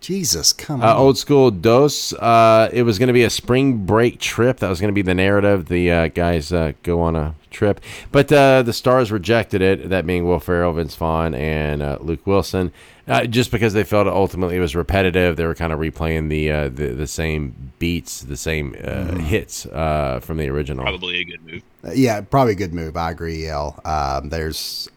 Jesus, 0.00 0.52
come 0.52 0.80
Uh, 0.80 0.86
on. 0.86 0.96
old 0.96 1.18
school 1.18 1.50
dose. 1.50 2.12
Uh, 2.12 2.70
it 2.72 2.84
was 2.84 2.98
going 3.00 3.08
to 3.08 3.12
be 3.12 3.24
a 3.24 3.30
spring 3.30 3.84
break 3.84 4.20
trip. 4.20 4.58
That 4.58 4.68
was 4.68 4.80
going 4.80 4.90
to 4.90 4.94
be 4.94 5.02
the 5.02 5.14
narrative. 5.14 5.66
The 5.66 5.90
uh, 5.90 6.06
guys 6.08 6.52
uh, 6.52 6.72
go 6.84 7.00
on 7.00 7.16
a 7.16 7.34
trip, 7.50 7.80
but 8.12 8.30
uh, 8.32 8.62
the 8.62 8.72
stars 8.72 9.10
rejected 9.12 9.62
it. 9.62 9.88
That 9.88 10.06
being 10.06 10.24
Will 10.24 10.40
Ferrell, 10.40 10.72
Vince 10.72 10.94
Vaughn, 10.94 11.34
and 11.34 11.82
uh, 11.82 11.98
Luke 12.00 12.26
Wilson, 12.26 12.72
uh, 13.06 13.24
just 13.26 13.50
because 13.50 13.72
they 13.72 13.84
felt 13.84 14.06
ultimately 14.06 14.56
it 14.56 14.60
was 14.60 14.76
repetitive. 14.76 15.36
They 15.36 15.46
were 15.46 15.54
kind 15.54 15.72
of 15.72 15.78
replaying 15.78 16.28
the 16.28 16.50
uh, 16.50 16.68
the, 16.68 16.88
the 16.88 17.06
same 17.06 17.72
beats, 17.78 18.22
the 18.22 18.36
same 18.36 18.76
uh, 18.84 19.16
hits 19.16 19.66
uh, 19.66 20.20
from 20.20 20.36
the 20.38 20.48
original. 20.48 20.84
Probably 20.84 21.20
a 21.20 21.24
good 21.24 21.44
move. 21.46 21.62
Uh, 21.84 21.92
yeah, 21.94 22.20
probably 22.20 22.52
a 22.52 22.56
good 22.56 22.74
move. 22.74 22.96
I 22.96 23.10
agree, 23.10 23.46
El. 23.46 23.80
Um, 23.84 24.30
there's, 24.30 24.88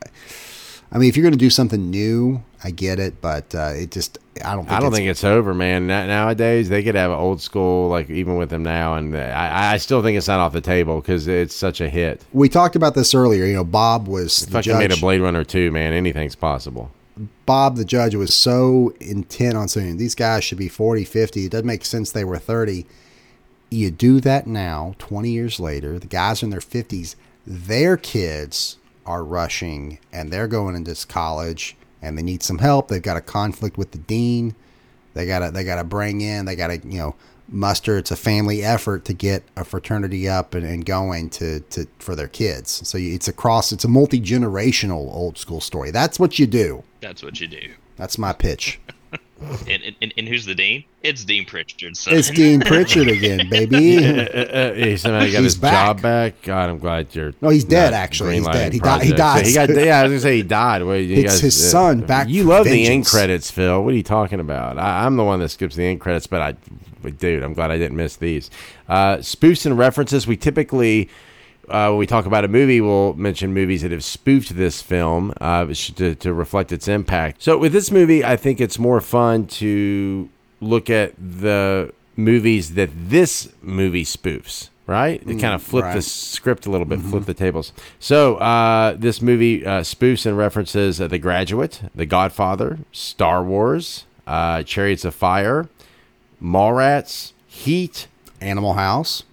I 0.92 0.98
mean, 0.98 1.10
if 1.10 1.16
you're 1.16 1.24
going 1.24 1.34
to 1.34 1.38
do 1.38 1.50
something 1.50 1.90
new, 1.90 2.44
I 2.64 2.70
get 2.72 3.00
it, 3.00 3.22
but 3.22 3.56
uh, 3.56 3.74
it 3.76 3.92
just, 3.92 4.20
I 4.46 4.54
don't. 4.54 4.66
Think 4.66 4.72
I 4.72 4.80
don't 4.80 4.90
it's, 4.90 4.98
think 4.98 5.10
it's 5.10 5.24
over, 5.24 5.54
man. 5.54 5.88
Nowadays, 5.88 6.70
they 6.70 6.84
could 6.84 6.94
have 6.94 7.10
an 7.10 7.18
old 7.18 7.42
school, 7.42 7.90
like 7.90 8.10
even 8.10 8.36
with 8.36 8.52
them 8.52 8.62
now, 8.62 8.96
and 8.96 9.18
I, 9.18 9.74
I 9.74 9.78
still 9.78 10.04
think 10.04 10.16
it's 10.16 10.28
not 10.28 10.40
off 10.40 10.54
the 10.54 10.62
table 10.62 11.02
because 11.02 11.28
it's 11.28 11.56
such 11.56 11.82
a 11.82 11.90
hit. 11.90 12.24
We 12.34 12.50
talked 12.50 12.76
about 12.76 12.94
this 12.94 13.16
earlier. 13.16 13.46
You 13.46 13.56
know, 13.56 13.64
Bob 13.64 14.08
was 14.08 14.46
the 14.46 14.52
Fucking 14.52 14.78
made 14.78 14.92
a. 14.92 14.98
Blade 14.98 15.22
Runner 15.22 15.44
too, 15.44 15.72
man. 15.72 15.94
Anything's 15.94 16.36
possible. 16.36 16.92
Bob, 17.46 17.78
the 17.78 17.86
judge, 17.86 18.14
was 18.16 18.34
so 18.34 18.94
intent 19.00 19.58
on 19.58 19.68
saying 19.68 19.98
these 19.98 20.16
guys 20.16 20.44
should 20.44 20.58
be 20.58 20.70
40, 20.70 21.04
50. 21.04 21.46
It 21.46 21.52
doesn't 21.52 21.66
make 21.68 21.84
sense 21.84 22.12
they 22.12 22.24
were 22.24 22.38
30. 22.38 22.86
You 23.70 23.90
do 23.90 24.20
that 24.22 24.48
now, 24.48 24.96
20 25.00 25.30
years 25.30 25.60
later, 25.60 25.98
the 25.98 26.08
guys 26.08 26.42
are 26.42 26.46
in 26.46 26.50
their 26.52 26.60
50s, 26.60 27.16
their 27.46 27.98
kids 27.98 28.78
are 29.06 29.24
rushing 29.24 29.98
and 30.12 30.32
they're 30.32 30.48
going 30.48 30.76
into 30.76 31.08
college 31.08 31.76
and 32.02 32.18
they 32.18 32.22
need 32.22 32.44
some 32.44 32.58
help. 32.58 32.88
They've 32.88 33.02
got 33.02 33.18
a 33.18 33.22
conflict 33.22 33.78
with 33.78 33.92
the 33.92 33.98
dean. 33.98 34.56
They 35.14 35.26
got 35.26 35.40
to 35.40 35.52
they 35.52 35.64
got 35.64 35.76
to 35.76 35.84
bring 35.84 36.22
in, 36.22 36.46
they 36.46 36.56
got 36.56 36.68
to, 36.68 36.78
you 36.78 36.98
know, 36.98 37.16
muster 37.50 37.98
it's 37.98 38.12
a 38.12 38.16
family 38.16 38.64
effort 38.64 39.04
to 39.04 39.14
get 39.14 39.44
a 39.58 39.64
fraternity 39.66 40.28
up 40.28 40.56
and, 40.56 40.66
and 40.66 40.86
going 40.86 41.30
to, 41.30 41.60
to 41.60 41.86
for 42.00 42.16
their 42.16 42.28
kids. 42.28 42.88
So 42.88 42.98
it's 42.98 43.28
across 43.28 43.72
it's 43.72 43.84
a 43.84 43.90
multi-generational 43.90 45.14
old 45.14 45.38
school 45.38 45.62
story. 45.62 45.92
That's 45.92 46.20
what 46.20 46.40
you 46.40 46.48
do. 46.48 46.84
That's 47.02 47.22
what 47.22 47.42
you 47.42 47.48
do. 47.48 47.74
That's 47.98 48.18
my 48.18 48.34
pitch. 48.34 48.80
And, 49.68 49.96
and, 50.02 50.14
and 50.18 50.28
who's 50.28 50.46
the 50.46 50.54
dean? 50.54 50.84
It's 51.02 51.26
Dean 51.26 51.46
Pritchard. 51.46 51.98
Son. 51.98 52.14
It's 52.16 52.30
Dean 52.30 52.60
Pritchard 52.62 53.08
again, 53.08 53.50
baby. 53.50 53.98
Uh, 54.32 54.40
uh, 54.40 54.74
he 54.74 54.98
somehow 54.98 55.20
got 55.22 55.28
He's 55.30 55.38
his 55.40 55.58
back. 55.58 55.74
job 55.74 56.02
back. 56.02 56.42
God, 56.44 56.70
I'm 56.70 56.78
glad 56.78 57.14
you're. 57.16 57.34
No, 57.42 57.50
he's 57.50 57.64
dead, 57.64 57.94
actually. 57.94 58.36
He's 58.36 58.46
dead. 58.48 58.72
He 58.74 58.80
died- 58.80 59.02
he 59.04 59.10
projects. 59.14 59.54
died. 59.54 59.68
he 59.68 59.74
got. 59.76 59.84
Yeah, 59.86 60.00
I 60.00 60.04
was 60.04 60.12
gonna 60.12 60.20
say 60.22 60.36
he 60.38 60.44
died. 60.44 60.84
Wait, 60.84 61.10
you 61.10 61.18
It's 61.24 61.34
guys, 61.34 61.42
his 61.42 61.66
uh, 61.66 61.70
son 61.70 62.02
back 62.02 62.30
You 62.30 62.44
for 62.44 62.50
love 62.50 62.66
the 62.66 62.86
end 62.86 63.06
credits, 63.06 63.50
Phil. 63.50 63.84
What 63.84 63.94
are 63.94 63.98
you 63.98 64.04
talking 64.04 64.40
about? 64.40 64.78
I, 64.78 65.06
I'm 65.06 65.16
the 65.18 65.24
one 65.24 65.40
that 65.40 65.50
skips 65.50 65.76
the 65.76 65.86
end 65.86 66.00
credits, 66.02 66.28
but 66.28 66.42
I, 66.42 66.56
but 67.02 67.18
dude, 67.18 67.42
I'm 67.44 67.54
glad 67.54 67.72
I 67.72 67.78
didn't 67.78 67.98
miss 67.98 68.16
these. 68.18 68.52
Uh, 68.88 69.18
spoofs 69.18 69.66
and 69.66 69.78
references. 69.78 70.28
We 70.28 70.38
typically. 70.38 71.10
Uh, 71.72 71.90
when 71.90 71.98
we 71.98 72.06
talk 72.08 72.26
about 72.26 72.44
a 72.44 72.48
movie, 72.48 72.82
we'll 72.82 73.14
mention 73.14 73.54
movies 73.54 73.82
that 73.82 73.92
have 73.92 74.04
spoofed 74.04 74.56
this 74.56 74.82
film 74.82 75.34
uh, 75.42 75.66
to, 75.66 76.16
to 76.16 76.34
reflect 76.34 76.72
its 76.72 76.88
impact. 76.88 77.42
So, 77.42 77.58
with 77.58 77.74
this 77.74 77.90
movie, 77.92 78.24
I 78.24 78.36
think 78.36 78.60
it's 78.62 78.78
more 78.78 79.00
fun 79.02 79.48
to 79.48 80.30
look 80.60 80.90
at 80.90 81.14
the 81.18 81.94
movies 82.16 82.74
that 82.76 82.90
this 82.94 83.50
movie 83.62 84.04
spoofs, 84.04 84.70
right? 84.86 85.22
It 85.22 85.28
Mm, 85.28 85.40
kind 85.42 85.54
of 85.56 85.64
flip 85.64 85.86
the 85.94 86.02
script 86.02 86.66
a 86.66 86.70
little 86.70 86.86
bit, 86.86 87.00
flip 87.00 87.26
the 87.26 87.34
tables. 87.34 87.72
So, 88.00 88.36
uh, 88.36 88.96
this 88.98 89.22
movie 89.22 89.66
uh, 89.66 89.82
spoofs 89.82 90.26
and 90.26 90.38
references 90.38 91.00
uh, 91.02 91.08
The 91.08 91.18
Graduate, 91.20 91.82
The 91.96 92.06
Godfather, 92.06 92.80
Star 92.92 93.44
Wars, 93.44 94.06
uh, 94.28 94.62
Chariots 94.64 95.06
of 95.06 95.16
Fire, 95.16 95.68
Mallrats, 96.42 97.34
Heat, 97.48 98.08
Animal 98.40 98.74
House, 98.74 99.24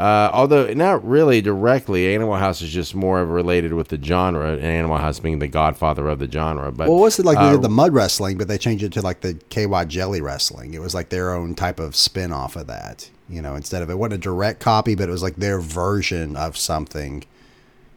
Uh, 0.00 0.30
although 0.32 0.72
not 0.72 1.06
really 1.06 1.42
directly, 1.42 2.14
Animal 2.14 2.36
House 2.36 2.62
is 2.62 2.70
just 2.70 2.94
more 2.94 3.20
of 3.20 3.28
related 3.28 3.74
with 3.74 3.88
the 3.88 4.02
genre, 4.02 4.52
and 4.52 4.64
Animal 4.64 4.96
House 4.96 5.20
being 5.20 5.40
the 5.40 5.46
godfather 5.46 6.08
of 6.08 6.18
the 6.18 6.30
genre. 6.30 6.72
But 6.72 6.88
well, 6.88 7.00
what's 7.00 7.18
it 7.18 7.26
like? 7.26 7.36
They 7.36 7.48
uh, 7.48 7.52
did 7.52 7.62
the 7.62 7.68
mud 7.68 7.92
wrestling, 7.92 8.38
but 8.38 8.48
they 8.48 8.56
changed 8.56 8.82
it 8.82 8.94
to 8.94 9.02
like 9.02 9.20
the 9.20 9.34
KY 9.50 9.84
jelly 9.88 10.22
wrestling. 10.22 10.72
It 10.72 10.80
was 10.80 10.94
like 10.94 11.10
their 11.10 11.34
own 11.34 11.54
type 11.54 11.78
of 11.78 11.94
spin 11.94 12.32
off 12.32 12.56
of 12.56 12.66
that. 12.68 13.10
You 13.28 13.42
know, 13.42 13.54
instead 13.54 13.82
of 13.82 13.90
it 13.90 13.98
wasn't 13.98 14.14
a 14.14 14.18
direct 14.18 14.60
copy, 14.60 14.94
but 14.94 15.10
it 15.10 15.12
was 15.12 15.22
like 15.22 15.36
their 15.36 15.60
version 15.60 16.34
of 16.34 16.56
something. 16.56 17.24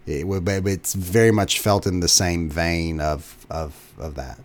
It 0.05 0.27
would, 0.27 0.43
but 0.43 0.67
it's 0.67 0.95
very 0.95 1.31
much 1.31 1.59
felt 1.59 1.87
in 1.87 2.01
the 2.01 2.09
same 2.09 2.49
vein 2.49 2.99
of 2.99 3.47
of 3.49 3.93
of 3.97 4.15
that. 4.15 4.39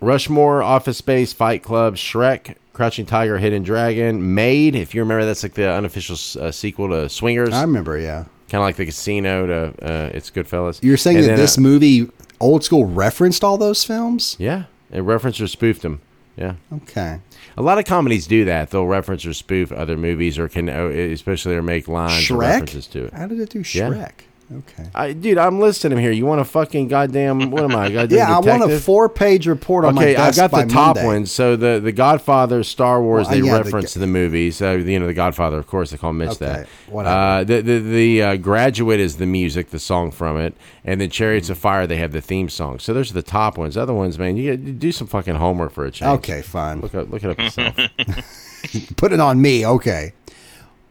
Rushmore, 0.00 0.62
Office 0.62 0.96
Space, 0.96 1.34
Fight 1.34 1.62
Club, 1.62 1.96
Shrek, 1.96 2.54
Crouching 2.78 3.06
Tiger, 3.06 3.38
Hidden 3.38 3.64
Dragon, 3.64 4.36
Made. 4.36 4.76
If 4.76 4.94
you 4.94 5.00
remember, 5.00 5.24
that's 5.24 5.42
like 5.42 5.54
the 5.54 5.68
unofficial 5.68 6.14
uh, 6.40 6.52
sequel 6.52 6.90
to 6.90 7.08
Swingers. 7.08 7.52
I 7.52 7.62
remember, 7.62 7.98
yeah. 7.98 8.26
Kind 8.48 8.60
of 8.60 8.66
like 8.66 8.76
the 8.76 8.86
Casino 8.86 9.48
to 9.48 9.84
uh, 9.84 10.10
It's 10.14 10.30
Goodfellas. 10.30 10.80
You're 10.80 10.96
saying 10.96 11.16
And 11.16 11.24
that 11.24 11.30
then, 11.30 11.38
this 11.38 11.58
uh, 11.58 11.62
movie, 11.62 12.08
old 12.38 12.62
school, 12.62 12.84
referenced 12.86 13.42
all 13.42 13.58
those 13.58 13.82
films? 13.82 14.36
Yeah, 14.38 14.66
it 14.92 15.00
referenced 15.00 15.40
or 15.40 15.48
spoofed 15.48 15.82
them. 15.82 16.00
Yeah. 16.36 16.54
Okay. 16.72 17.18
A 17.56 17.62
lot 17.62 17.78
of 17.78 17.84
comedies 17.84 18.28
do 18.28 18.44
that. 18.44 18.70
They'll 18.70 18.86
reference 18.86 19.26
or 19.26 19.34
spoof 19.34 19.72
other 19.72 19.96
movies, 19.96 20.38
or 20.38 20.48
can, 20.48 20.68
uh, 20.68 20.84
especially, 20.86 21.56
or 21.56 21.62
make 21.64 21.88
lines 21.88 22.12
Shrek? 22.28 22.38
references 22.38 22.86
to 22.86 23.06
it. 23.06 23.12
How 23.12 23.26
did 23.26 23.40
it 23.40 23.50
do 23.50 23.64
Yeah. 23.74 24.08
Okay. 24.50 24.88
I, 24.94 25.12
dude, 25.12 25.36
I'm 25.36 25.60
listening 25.60 25.98
here. 25.98 26.10
You 26.10 26.24
want 26.24 26.40
a 26.40 26.44
fucking 26.44 26.88
goddamn? 26.88 27.50
What 27.50 27.64
am 27.64 27.76
I? 27.76 27.90
Goddamn 27.90 28.16
Yeah, 28.18 28.34
I 28.34 28.40
want 28.40 28.70
a 28.70 28.78
four 28.80 29.10
page 29.10 29.46
report 29.46 29.84
on 29.84 29.98
okay, 29.98 30.14
my 30.14 30.22
I 30.22 30.26
desk 30.26 30.38
got 30.38 30.50
the 30.50 30.72
top 30.72 30.96
Monday. 30.96 31.06
ones. 31.06 31.30
So 31.32 31.54
the 31.54 31.80
the 31.80 31.92
Godfather, 31.92 32.62
Star 32.62 33.02
Wars, 33.02 33.26
Well, 33.26 33.38
they 33.38 33.46
yeah, 33.46 33.58
the 33.58 33.64
reference 33.64 33.92
the, 33.94 34.06
movies. 34.06 34.56
So 34.56 34.76
you 34.76 34.98
know 34.98 35.06
the 35.06 35.12
Godfather, 35.12 35.58
of 35.58 35.66
course, 35.66 35.90
they 35.90 35.98
call 35.98 36.14
Mitch 36.14 36.30
Okay, 36.40 36.64
that. 36.88 36.96
Uh, 37.06 37.44
the 37.44 37.60
the, 37.60 37.78
the 37.78 38.22
uh, 38.22 38.36
Graduate 38.36 39.00
is 39.00 39.18
the 39.18 39.26
music, 39.26 39.68
the 39.68 39.78
song 39.78 40.10
from 40.10 40.38
it, 40.38 40.54
and 40.82 40.98
the 40.98 41.08
Chariots 41.08 41.50
of 41.50 41.58
Fire. 41.58 41.86
They 41.86 41.98
have 41.98 42.12
the 42.12 42.22
theme 42.22 42.48
song. 42.48 42.78
So 42.78 42.94
those 42.94 43.10
are 43.10 43.14
the 43.14 43.22
top 43.22 43.58
ones. 43.58 43.76
Other 43.76 43.94
ones, 43.94 44.18
man, 44.18 44.38
you 44.38 44.56
gotta 44.56 44.72
do 44.72 44.92
some 44.92 45.06
fucking 45.06 45.34
homework 45.34 45.72
for 45.72 45.84
a 45.84 45.90
change. 45.90 46.18
Okay, 46.20 46.40
fine. 46.40 46.80
Look 46.80 46.94
up, 46.94 47.10
look 47.10 47.22
it 47.22 47.30
up 47.30 47.38
yourself. 47.38 47.76
Put 48.96 49.12
it 49.12 49.20
on 49.20 49.40
me. 49.40 49.66
Okay. 49.66 50.12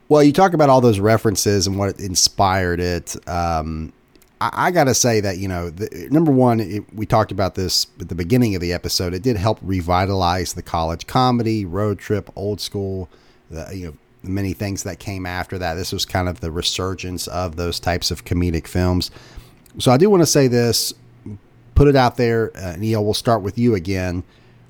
Well, 0.09 0.23
you 0.23 0.31
talk 0.31 0.53
about 0.53 0.69
all 0.69 0.79
those 0.79 0.99
references 0.99 1.67
and 1.67 1.77
what 1.77 1.99
inspired 1.99 2.79
it. 2.79 3.15
Um, 3.27 3.91
I, 4.39 4.67
I 4.67 4.71
got 4.71 4.85
to 4.85 4.93
say 4.93 5.19
that, 5.19 5.37
you 5.37 5.47
know, 5.47 5.69
the, 5.69 6.07
number 6.09 6.31
one, 6.31 6.59
it, 6.59 6.93
we 6.93 7.05
talked 7.05 7.31
about 7.31 7.55
this 7.55 7.87
at 7.99 8.07
the 8.07 8.15
beginning 8.15 8.55
of 8.55 8.61
the 8.61 8.71
episode. 8.71 9.13
It 9.13 9.21
did 9.21 9.35
help 9.35 9.59
revitalize 9.61 10.53
the 10.53 10.61
college 10.61 11.07
comedy, 11.07 11.65
road 11.65 11.99
trip, 11.99 12.29
old 12.35 12.61
school, 12.61 13.09
the, 13.51 13.69
you 13.75 13.87
know, 13.87 13.97
many 14.23 14.53
things 14.53 14.83
that 14.83 14.99
came 14.99 15.25
after 15.25 15.57
that. 15.57 15.75
This 15.75 15.91
was 15.91 16.05
kind 16.05 16.29
of 16.29 16.39
the 16.39 16.51
resurgence 16.51 17.27
of 17.27 17.55
those 17.55 17.79
types 17.79 18.09
of 18.09 18.25
comedic 18.25 18.67
films. 18.67 19.11
So 19.77 19.91
I 19.91 19.97
do 19.97 20.09
want 20.09 20.21
to 20.21 20.27
say 20.27 20.47
this, 20.47 20.93
put 21.75 21.87
it 21.87 21.95
out 21.95 22.17
there. 22.17 22.51
Uh, 22.55 22.75
Neil, 22.77 23.03
we'll 23.03 23.13
start 23.13 23.41
with 23.41 23.57
you 23.57 23.75
again. 23.75 24.23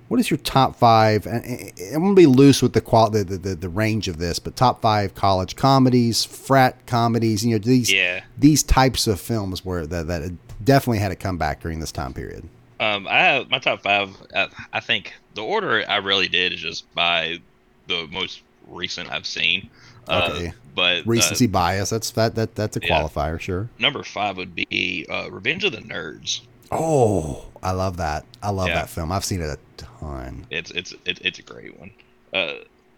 What 0.08 0.20
is 0.20 0.30
your 0.30 0.38
top 0.38 0.76
five? 0.78 1.26
I'm 1.28 2.02
gonna 2.02 2.14
be 2.14 2.26
loose 2.28 2.62
with 2.62 2.74
the 2.74 2.82
quality, 2.82 3.24
the, 3.24 3.38
the 3.38 3.56
the 3.56 3.70
range 3.70 4.08
of 4.08 4.18
this, 4.18 4.40
but 4.40 4.56
top 4.56 4.82
five 4.82 5.16
college 5.16 5.56
comedies, 5.56 6.24
frat 6.24 6.86
comedies. 6.86 7.46
You 7.46 7.54
know 7.54 7.58
these 7.60 7.92
Yeah. 7.92 8.22
these 8.38 8.64
types 8.64 9.08
of 9.08 9.20
films 9.20 9.66
where 9.66 9.86
that 9.86 10.08
that 10.08 10.32
definitely 10.64 11.00
had 11.00 11.12
a 11.12 11.16
comeback 11.16 11.62
during 11.62 11.80
this 11.80 11.92
time 11.92 12.14
period. 12.14 12.48
Um, 12.80 13.08
I 13.08 13.20
have 13.20 13.50
my 13.50 13.60
top 13.60 13.82
five. 13.82 14.16
I, 14.36 14.48
I 14.72 14.80
think 14.80 15.14
the 15.34 15.44
order 15.44 15.84
I 15.88 15.98
really 15.98 16.28
did 16.28 16.54
is 16.54 16.62
just 16.62 16.94
by 16.94 17.40
the 17.88 18.08
most 18.12 18.44
recent 18.68 19.12
I've 19.12 19.26
seen. 19.26 19.70
Okay. 20.10 20.48
Uh, 20.48 20.52
but 20.76 21.00
uh, 21.00 21.04
Recency 21.06 21.48
bias. 21.48 21.90
That's 21.90 22.12
that 22.12 22.36
that 22.36 22.56
that's 22.56 22.78
a 22.78 22.80
yeah. 22.82 23.02
qualifier, 23.02 23.40
sure. 23.40 23.70
number 23.80 24.04
five 24.04 24.38
would 24.38 24.56
be 24.56 25.06
uh, 25.10 25.30
Revenge 25.32 25.64
of 25.64 25.72
the 25.74 25.80
Nerds. 25.80 26.42
Oh, 26.72 27.46
I 27.64 27.72
love 27.72 27.98
that. 27.98 28.26
I 28.42 28.50
love 28.50 28.68
Yeah. 28.70 28.76
that 28.76 28.90
film. 28.90 29.12
I've 29.12 29.26
seen 29.26 29.42
it 29.42 29.50
a 29.50 29.58
ton. 29.78 30.46
It's 30.50 30.72
it's 30.72 30.94
it, 31.06 31.20
it's 31.24 31.40
a 31.40 31.44
great 31.44 31.80
one. 31.80 31.92
Uh, 32.34 32.54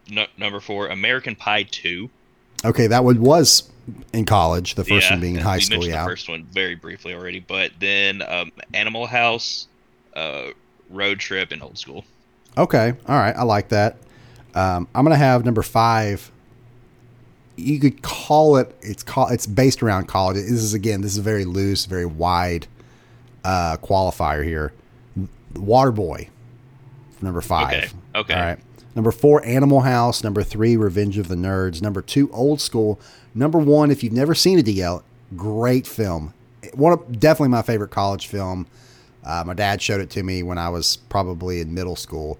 no, 0.09 0.25
number 0.37 0.59
four, 0.59 0.87
American 0.87 1.35
Pie 1.35 1.63
Two. 1.63 2.09
Okay, 2.65 2.87
that 2.87 3.03
one 3.03 3.21
was 3.21 3.69
in 4.13 4.25
college. 4.25 4.75
The 4.75 4.83
first 4.83 5.05
Yeah, 5.07 5.11
one 5.13 5.21
being 5.21 5.35
in 5.35 5.41
high 5.41 5.59
school. 5.59 5.85
Yeah. 5.85 6.03
the 6.03 6.09
first 6.09 6.27
one 6.29 6.43
very 6.51 6.75
briefly 6.75 7.13
already, 7.13 7.39
but 7.39 7.71
then 7.79 8.21
um, 8.27 8.51
Animal 8.73 9.07
House, 9.07 9.67
uh, 10.15 10.47
Road 10.89 11.19
Trip, 11.19 11.51
and 11.51 11.61
Old 11.63 11.77
School. 11.77 12.03
Okay. 12.57 12.93
All 13.07 13.15
right. 13.17 13.35
I 13.35 13.43
like 13.43 13.69
that. 13.69 13.97
Um, 14.55 14.87
I'm 14.95 15.05
gonna 15.05 15.15
have 15.15 15.45
number 15.45 15.61
five. 15.61 16.31
You 17.55 17.79
could 17.79 18.01
call 18.01 18.57
it. 18.57 18.75
It's 18.81 19.03
called. 19.03 19.31
It's 19.31 19.45
based 19.45 19.83
around 19.83 20.07
college. 20.07 20.35
This 20.37 20.49
is 20.49 20.73
again. 20.73 21.01
This 21.01 21.11
is 21.13 21.19
very 21.19 21.45
loose, 21.45 21.85
very 21.85 22.05
wide 22.05 22.67
uh, 23.43 23.77
qualifier 23.77 24.43
here. 24.43 24.73
Waterboy, 25.53 26.29
number 27.21 27.41
five. 27.41 27.73
Okay, 27.73 27.89
okay. 28.15 28.33
All 28.33 28.39
right. 28.39 28.59
Number 28.95 29.11
four, 29.11 29.45
Animal 29.45 29.81
House. 29.81 30.23
Number 30.23 30.43
three, 30.43 30.75
Revenge 30.75 31.17
of 31.17 31.27
the 31.27 31.35
Nerds. 31.35 31.81
Number 31.81 32.01
two, 32.01 32.29
Old 32.31 32.59
School. 32.59 32.99
Number 33.33 33.59
one, 33.59 33.91
if 33.91 34.03
you've 34.03 34.13
never 34.13 34.35
seen 34.35 34.59
it, 34.59 34.65
DL, 34.65 35.03
great 35.35 35.87
film. 35.87 36.33
One 36.73 36.93
of, 36.93 37.19
definitely 37.19 37.49
my 37.49 37.61
favorite 37.61 37.91
college 37.91 38.27
film. 38.27 38.67
Uh, 39.23 39.43
my 39.45 39.53
dad 39.53 39.81
showed 39.81 40.01
it 40.01 40.09
to 40.11 40.23
me 40.23 40.43
when 40.43 40.57
I 40.57 40.69
was 40.69 40.97
probably 40.97 41.61
in 41.61 41.73
middle 41.73 41.95
school. 41.95 42.37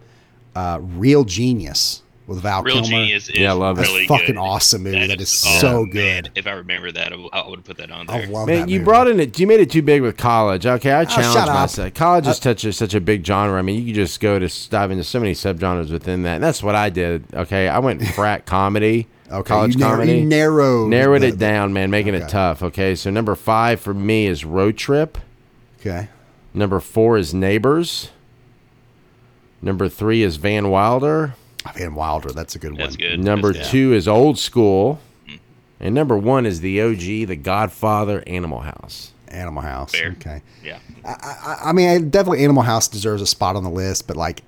Uh, 0.55 0.80
Real 0.81 1.23
Genius 1.23 2.01
with 2.30 2.41
Val 2.41 2.64
Real 2.64 2.76
Kilmer. 2.76 2.88
Genius 2.89 3.27
is 3.30 3.35
Yeah, 3.38 3.49
I 3.51 3.53
love 3.56 3.77
it. 3.77 3.81
That's 3.81 3.89
really 3.91 4.07
fucking 4.07 4.35
good. 4.35 4.38
awesome 4.38 4.84
movie. 4.84 4.99
That 4.99 5.07
that 5.07 5.22
is, 5.22 5.43
oh, 5.45 5.60
so 5.60 5.81
man, 5.85 5.89
good. 5.89 6.31
if 6.35 6.47
I 6.47 6.51
remember 6.51 6.91
that, 6.93 7.11
I 7.11 7.15
would, 7.18 7.30
I 7.34 7.47
would 7.49 7.65
put 7.65 7.77
that 7.77 7.91
on 7.91 8.06
there. 8.06 8.15
I 8.22 8.26
love 8.26 8.47
Man, 8.47 8.61
that 8.61 8.69
you 8.69 8.80
movie. 8.80 8.85
brought 8.85 9.07
in 9.10 9.19
it. 9.19 9.38
You 9.39 9.47
made 9.47 9.60
it 9.60 9.69
too 9.72 9.81
big 9.81 10.01
with 10.01 10.15
college. 10.15 10.65
Okay, 10.65 10.91
I 10.91 11.01
oh, 11.01 11.06
challenge 11.06 11.34
shut 11.34 11.47
up. 11.49 11.56
myself. 11.56 11.93
College 11.93 12.27
uh, 12.27 12.30
is 12.31 12.38
such 12.38 12.64
a 12.64 12.72
such 12.72 12.93
a 12.93 13.01
big 13.01 13.26
genre. 13.26 13.60
I 13.60 13.61
mean, 13.61 13.80
you 13.81 13.88
could 13.88 13.95
just 13.95 14.19
go 14.19 14.39
to 14.39 14.69
dive 14.69 14.91
into 14.91 15.03
so 15.03 15.19
many 15.19 15.34
subgenres 15.34 15.91
within 15.91 16.23
that. 16.23 16.35
And 16.35 16.43
that's 16.43 16.64
what 16.64 16.76
I 16.76 16.89
did. 16.89 17.26
Okay, 17.34 17.68
I 17.68 17.80
went 17.80 18.06
frat 18.15 18.45
comedy. 18.45 19.07
Okay, 19.31 19.47
college 19.47 19.73
you 19.76 19.80
narrow- 19.81 19.91
comedy. 19.97 20.18
you 20.19 20.26
narrowed 20.26 20.89
narrowed 20.89 21.22
the- 21.22 21.27
it 21.27 21.38
down, 21.38 21.72
man, 21.73 21.91
making 21.91 22.14
it 22.15 22.30
tough. 22.30 22.64
Okay, 22.64 22.95
so 22.95 23.10
number 23.10 23.35
five 23.35 23.80
for 23.80 23.93
me 23.93 24.26
is 24.27 24.45
Road 24.45 24.77
Trip. 24.77 25.18
Okay. 25.80 26.10
Number 26.53 26.80
four 26.80 27.18
is 27.18 27.34
Neighbors. 27.34 28.10
Number 29.61 29.88
three 29.89 30.23
is 30.23 30.38
Van 30.38 30.69
Wilder. 30.69 31.35
Van 31.76 31.96
Wilder. 31.96 32.32
That's 32.32 32.56
a 32.56 32.60
good 32.60 32.72
one. 32.72 32.80
That's 32.82 32.96
good. 32.96 33.20
Number 33.20 33.52
That's- 33.54 33.72
two 33.72 33.94
is 33.94 34.08
Old 34.08 34.38
School. 34.40 35.00
Mm-hmm. 35.28 35.36
And 35.82 35.96
number 35.96 36.18
one 36.18 36.46
is 36.46 36.62
the 36.62 36.82
OG, 36.82 37.28
The 37.28 37.36
Godfather, 37.36 38.24
Animal 38.28 38.62
House. 38.62 39.12
Animal 39.30 39.62
House. 39.64 39.91
Fair. 39.91 40.12
Okay. 40.14 40.41
Yeah. 40.64 40.80
I, 41.06 41.58
I 41.66 41.72
mean, 41.74 42.10
definitely 42.10 42.44
Animal 42.44 42.64
House 42.64 42.88
deserves 42.88 43.22
a 43.22 43.28
spot 43.28 43.56
on 43.56 43.64
the 43.64 43.70
list, 43.70 44.08
but 44.08 44.18
like, 44.18 44.41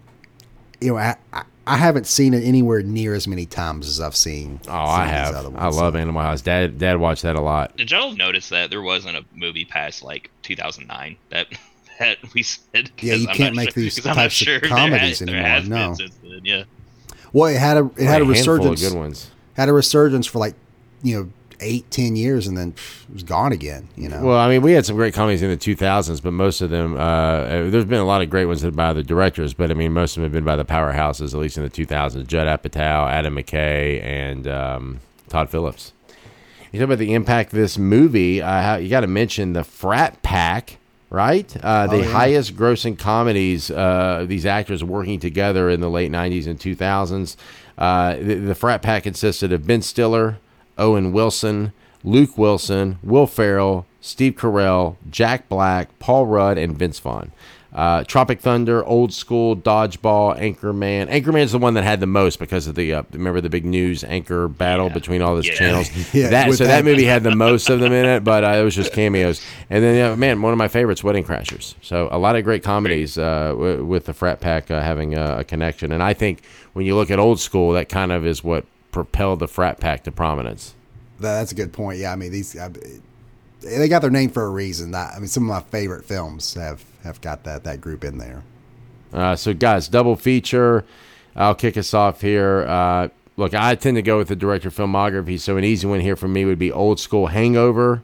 you 0.79 0.89
know, 0.89 0.97
I, 0.97 1.15
I, 1.31 1.43
I 1.67 1.77
haven't 1.77 2.07
seen 2.07 2.33
it 2.33 2.43
anywhere 2.43 2.81
near 2.81 3.13
as 3.13 3.27
many 3.27 3.45
times 3.45 3.87
as 3.87 4.01
I've 4.01 4.15
seen. 4.15 4.59
Oh, 4.67 4.71
I 4.73 5.05
have. 5.05 5.35
I 5.55 5.67
love 5.67 5.95
Animal 5.95 6.21
House. 6.23 6.41
Dad, 6.41 6.79
Dad 6.79 6.99
watched 6.99 7.21
that 7.21 7.35
a 7.35 7.41
lot. 7.41 7.77
Did 7.77 7.91
y'all 7.91 8.13
notice 8.15 8.49
that 8.49 8.71
there 8.71 8.81
wasn't 8.81 9.15
a 9.17 9.23
movie 9.35 9.65
past 9.65 10.01
like 10.03 10.31
2009 10.41 11.15
that 11.29 11.47
that 11.99 12.17
we 12.33 12.41
said? 12.41 12.89
Yeah, 12.99 13.13
you 13.13 13.29
I'm 13.29 13.35
can't 13.35 13.55
make 13.55 13.73
sure- 13.73 13.83
these 13.83 13.95
'cause 13.99 14.07
I'm 14.07 14.15
not 14.15 14.23
types 14.23 14.41
of 14.41 14.45
sure 14.47 14.59
there 14.59 14.69
comedies 14.69 15.19
has- 15.19 15.19
there 15.19 15.35
anymore, 15.35 15.49
has 15.51 15.63
been 15.63 15.69
no. 15.69 15.93
since 15.93 16.15
then, 16.23 16.41
Yeah. 16.43 16.63
Well, 17.33 17.47
it 17.53 17.57
had 17.59 17.77
a 17.77 17.89
it 17.97 18.05
had 18.05 18.21
a, 18.21 18.25
A 18.25 18.27
resurgence. 18.27 18.81
good 18.87 18.97
ones. 18.97 19.31
Had 19.55 19.69
a 19.69 19.73
resurgence 19.73 20.27
for 20.27 20.39
like 20.39 20.55
you 21.03 21.17
know 21.17 21.29
eight 21.63 21.89
ten 21.91 22.15
years, 22.15 22.47
and 22.47 22.57
then 22.57 22.71
pff, 22.73 23.03
it 23.07 23.13
was 23.13 23.23
gone 23.23 23.51
again. 23.51 23.87
You 23.95 24.09
know. 24.09 24.23
Well, 24.23 24.37
I 24.37 24.49
mean, 24.49 24.61
we 24.61 24.71
had 24.73 24.85
some 24.85 24.95
great 24.95 25.13
comedies 25.13 25.41
in 25.43 25.49
the 25.49 25.57
2000s, 25.57 26.21
but 26.23 26.33
most 26.33 26.61
of 26.61 26.69
them, 26.71 26.95
uh, 26.97 27.43
there's 27.69 27.85
been 27.85 27.99
a 27.99 28.05
lot 28.05 28.21
of 28.21 28.29
great 28.29 28.45
ones 28.45 28.63
by 28.63 28.85
other 28.87 29.03
directors, 29.03 29.53
but 29.53 29.69
I 29.69 29.75
mean, 29.75 29.93
most 29.93 30.11
of 30.17 30.21
them 30.21 30.23
have 30.23 30.31
been 30.33 30.43
by 30.43 30.55
the 30.55 30.65
powerhouses, 30.65 31.33
at 31.33 31.39
least 31.39 31.57
in 31.57 31.63
the 31.63 31.69
2000s. 31.69 32.25
Judd 32.25 32.47
Apatow, 32.47 33.07
Adam 33.09 33.35
McKay, 33.35 34.03
and 34.03 34.47
um, 34.47 34.99
Todd 35.29 35.49
Phillips. 35.49 35.93
You 36.71 36.79
talk 36.79 36.85
about 36.85 36.99
the 36.99 37.13
impact 37.13 37.51
of 37.53 37.59
this 37.59 37.77
movie. 37.77 38.41
Uh, 38.41 38.61
how, 38.61 38.75
you 38.77 38.89
got 38.89 39.01
to 39.01 39.07
mention 39.07 39.53
the 39.53 39.63
Frat 39.63 40.21
Pack, 40.23 40.77
right? 41.11 41.55
Uh, 41.63 41.85
the 41.85 41.97
Oh, 41.97 41.99
yeah. 41.99 42.05
highest 42.11 42.55
grossing 42.55 42.97
comedies. 42.97 43.69
Uh, 43.69 44.25
these 44.27 44.45
actors 44.47 44.83
working 44.83 45.19
together 45.19 45.69
in 45.69 45.79
the 45.81 45.89
late 45.89 46.11
'90s 46.11 46.47
and 46.47 46.57
2000s. 46.59 47.35
Uh, 47.77 48.15
the, 48.15 48.35
the 48.35 48.55
Frat 48.55 48.81
Pack 48.81 49.03
consisted 49.03 49.51
of 49.53 49.67
Ben 49.67 49.81
Stiller, 49.83 50.37
Owen 50.79 51.11
Wilson, 51.11 51.73
Luke 52.03 52.37
Wilson, 52.37 52.97
Will 53.03 53.27
Ferrell, 53.27 53.85
Steve 53.99 54.33
Carell, 54.35 54.95
Jack 55.09 55.47
Black, 55.49 55.97
Paul 55.99 56.25
Rudd, 56.25 56.57
and 56.57 56.75
Vince 56.77 56.97
Vaughn. 56.99 57.31
Uh, 57.73 58.03
Tropic 58.03 58.41
Thunder, 58.41 58.83
Old 58.85 59.13
School, 59.13 59.55
Dodgeball, 59.55 60.37
Anchorman. 60.37 61.07
Anchorman's 61.09 61.53
the 61.53 61.57
one 61.57 61.73
that 61.75 61.85
had 61.85 62.01
the 62.01 62.05
most 62.05 62.37
because 62.37 62.67
of 62.67 62.75
the 62.75 62.93
uh, 62.93 63.03
remember 63.13 63.39
the 63.39 63.49
big 63.49 63.63
news 63.63 64.03
anchor 64.03 64.49
battle 64.49 64.89
between 64.89 65.21
all 65.21 65.35
those 65.35 65.47
Yeah. 65.47 65.53
channels. 65.53 65.89
Yeah, 66.13 66.29
that 66.31 66.51
so 66.53 66.65
that, 66.65 66.67
that- 66.67 66.83
movie 66.85 67.05
had 67.05 67.23
the 67.23 67.33
most 67.33 67.69
of 67.69 67.79
them 67.79 67.93
in 67.93 68.05
it, 68.05 68.25
but 68.25 68.43
uh, 68.43 68.49
it 68.49 68.63
was 68.63 68.75
just 68.75 68.91
cameos. 68.91 69.41
And 69.69 69.81
then 69.81 69.95
yeah, 69.95 70.15
man, 70.15 70.41
one 70.41 70.51
of 70.51 70.57
my 70.57 70.67
favorites, 70.67 71.01
Wedding 71.01 71.23
Crashers. 71.23 71.75
So 71.81 72.09
a 72.11 72.17
lot 72.19 72.35
of 72.35 72.43
great 72.43 72.61
comedies 72.61 73.17
uh, 73.17 73.49
w- 73.51 73.85
with 73.85 74.05
the 74.05 74.13
Frat 74.13 74.41
Pack 74.41 74.69
uh, 74.69 74.81
having 74.81 75.15
a, 75.15 75.37
a 75.39 75.43
connection. 75.45 75.93
And 75.93 76.03
I 76.03 76.13
think 76.13 76.41
when 76.73 76.85
you 76.85 76.95
look 76.97 77.09
at 77.09 77.19
Old 77.19 77.39
School, 77.39 77.71
that 77.71 77.87
kind 77.87 78.11
of 78.11 78.25
is 78.25 78.43
what 78.43 78.65
propelled 78.91 79.39
the 79.39 79.47
Frat 79.47 79.79
Pack 79.79 80.03
to 80.03 80.11
prominence. 80.11 80.73
That's 81.21 81.53
a 81.53 81.55
good 81.55 81.71
point. 81.71 81.99
Yeah, 81.99 82.11
I 82.11 82.17
mean 82.17 82.33
these 82.33 82.57
I, 82.59 82.69
they 83.61 83.87
got 83.87 84.01
their 84.01 84.11
name 84.11 84.29
for 84.29 84.43
a 84.43 84.49
reason. 84.49 84.93
I 84.93 85.13
I 85.15 85.19
mean, 85.19 85.27
some 85.27 85.43
of 85.43 85.49
my 85.49 85.61
favorite 85.71 86.03
films 86.03 86.53
have 86.55 86.83
have 87.03 87.21
got 87.21 87.43
that 87.43 87.63
that 87.63 87.81
group 87.81 88.03
in 88.03 88.17
there. 88.17 88.43
Uh, 89.13 89.35
so, 89.35 89.53
guys, 89.53 89.87
double 89.87 90.15
feature. 90.15 90.85
I'll 91.35 91.55
kick 91.55 91.77
us 91.77 91.93
off 91.93 92.21
here. 92.21 92.65
Uh, 92.67 93.09
look, 93.37 93.53
I 93.53 93.75
tend 93.75 93.95
to 93.95 94.01
go 94.01 94.17
with 94.17 94.27
the 94.27 94.35
director 94.35 94.69
filmography, 94.69 95.39
so 95.39 95.57
an 95.57 95.63
easy 95.63 95.87
one 95.87 95.99
here 95.99 96.15
for 96.15 96.27
me 96.27 96.45
would 96.45 96.59
be 96.59 96.71
Old 96.71 96.99
School 96.99 97.27
Hangover. 97.27 98.03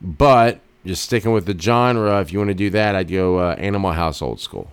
But 0.00 0.60
just 0.84 1.02
sticking 1.02 1.32
with 1.32 1.46
the 1.46 1.58
genre, 1.58 2.20
if 2.20 2.32
you 2.32 2.38
want 2.38 2.48
to 2.48 2.54
do 2.54 2.70
that, 2.70 2.94
I'd 2.94 3.10
go 3.10 3.38
uh, 3.38 3.54
Animal 3.58 3.92
House 3.92 4.20
Old 4.20 4.40
School. 4.40 4.70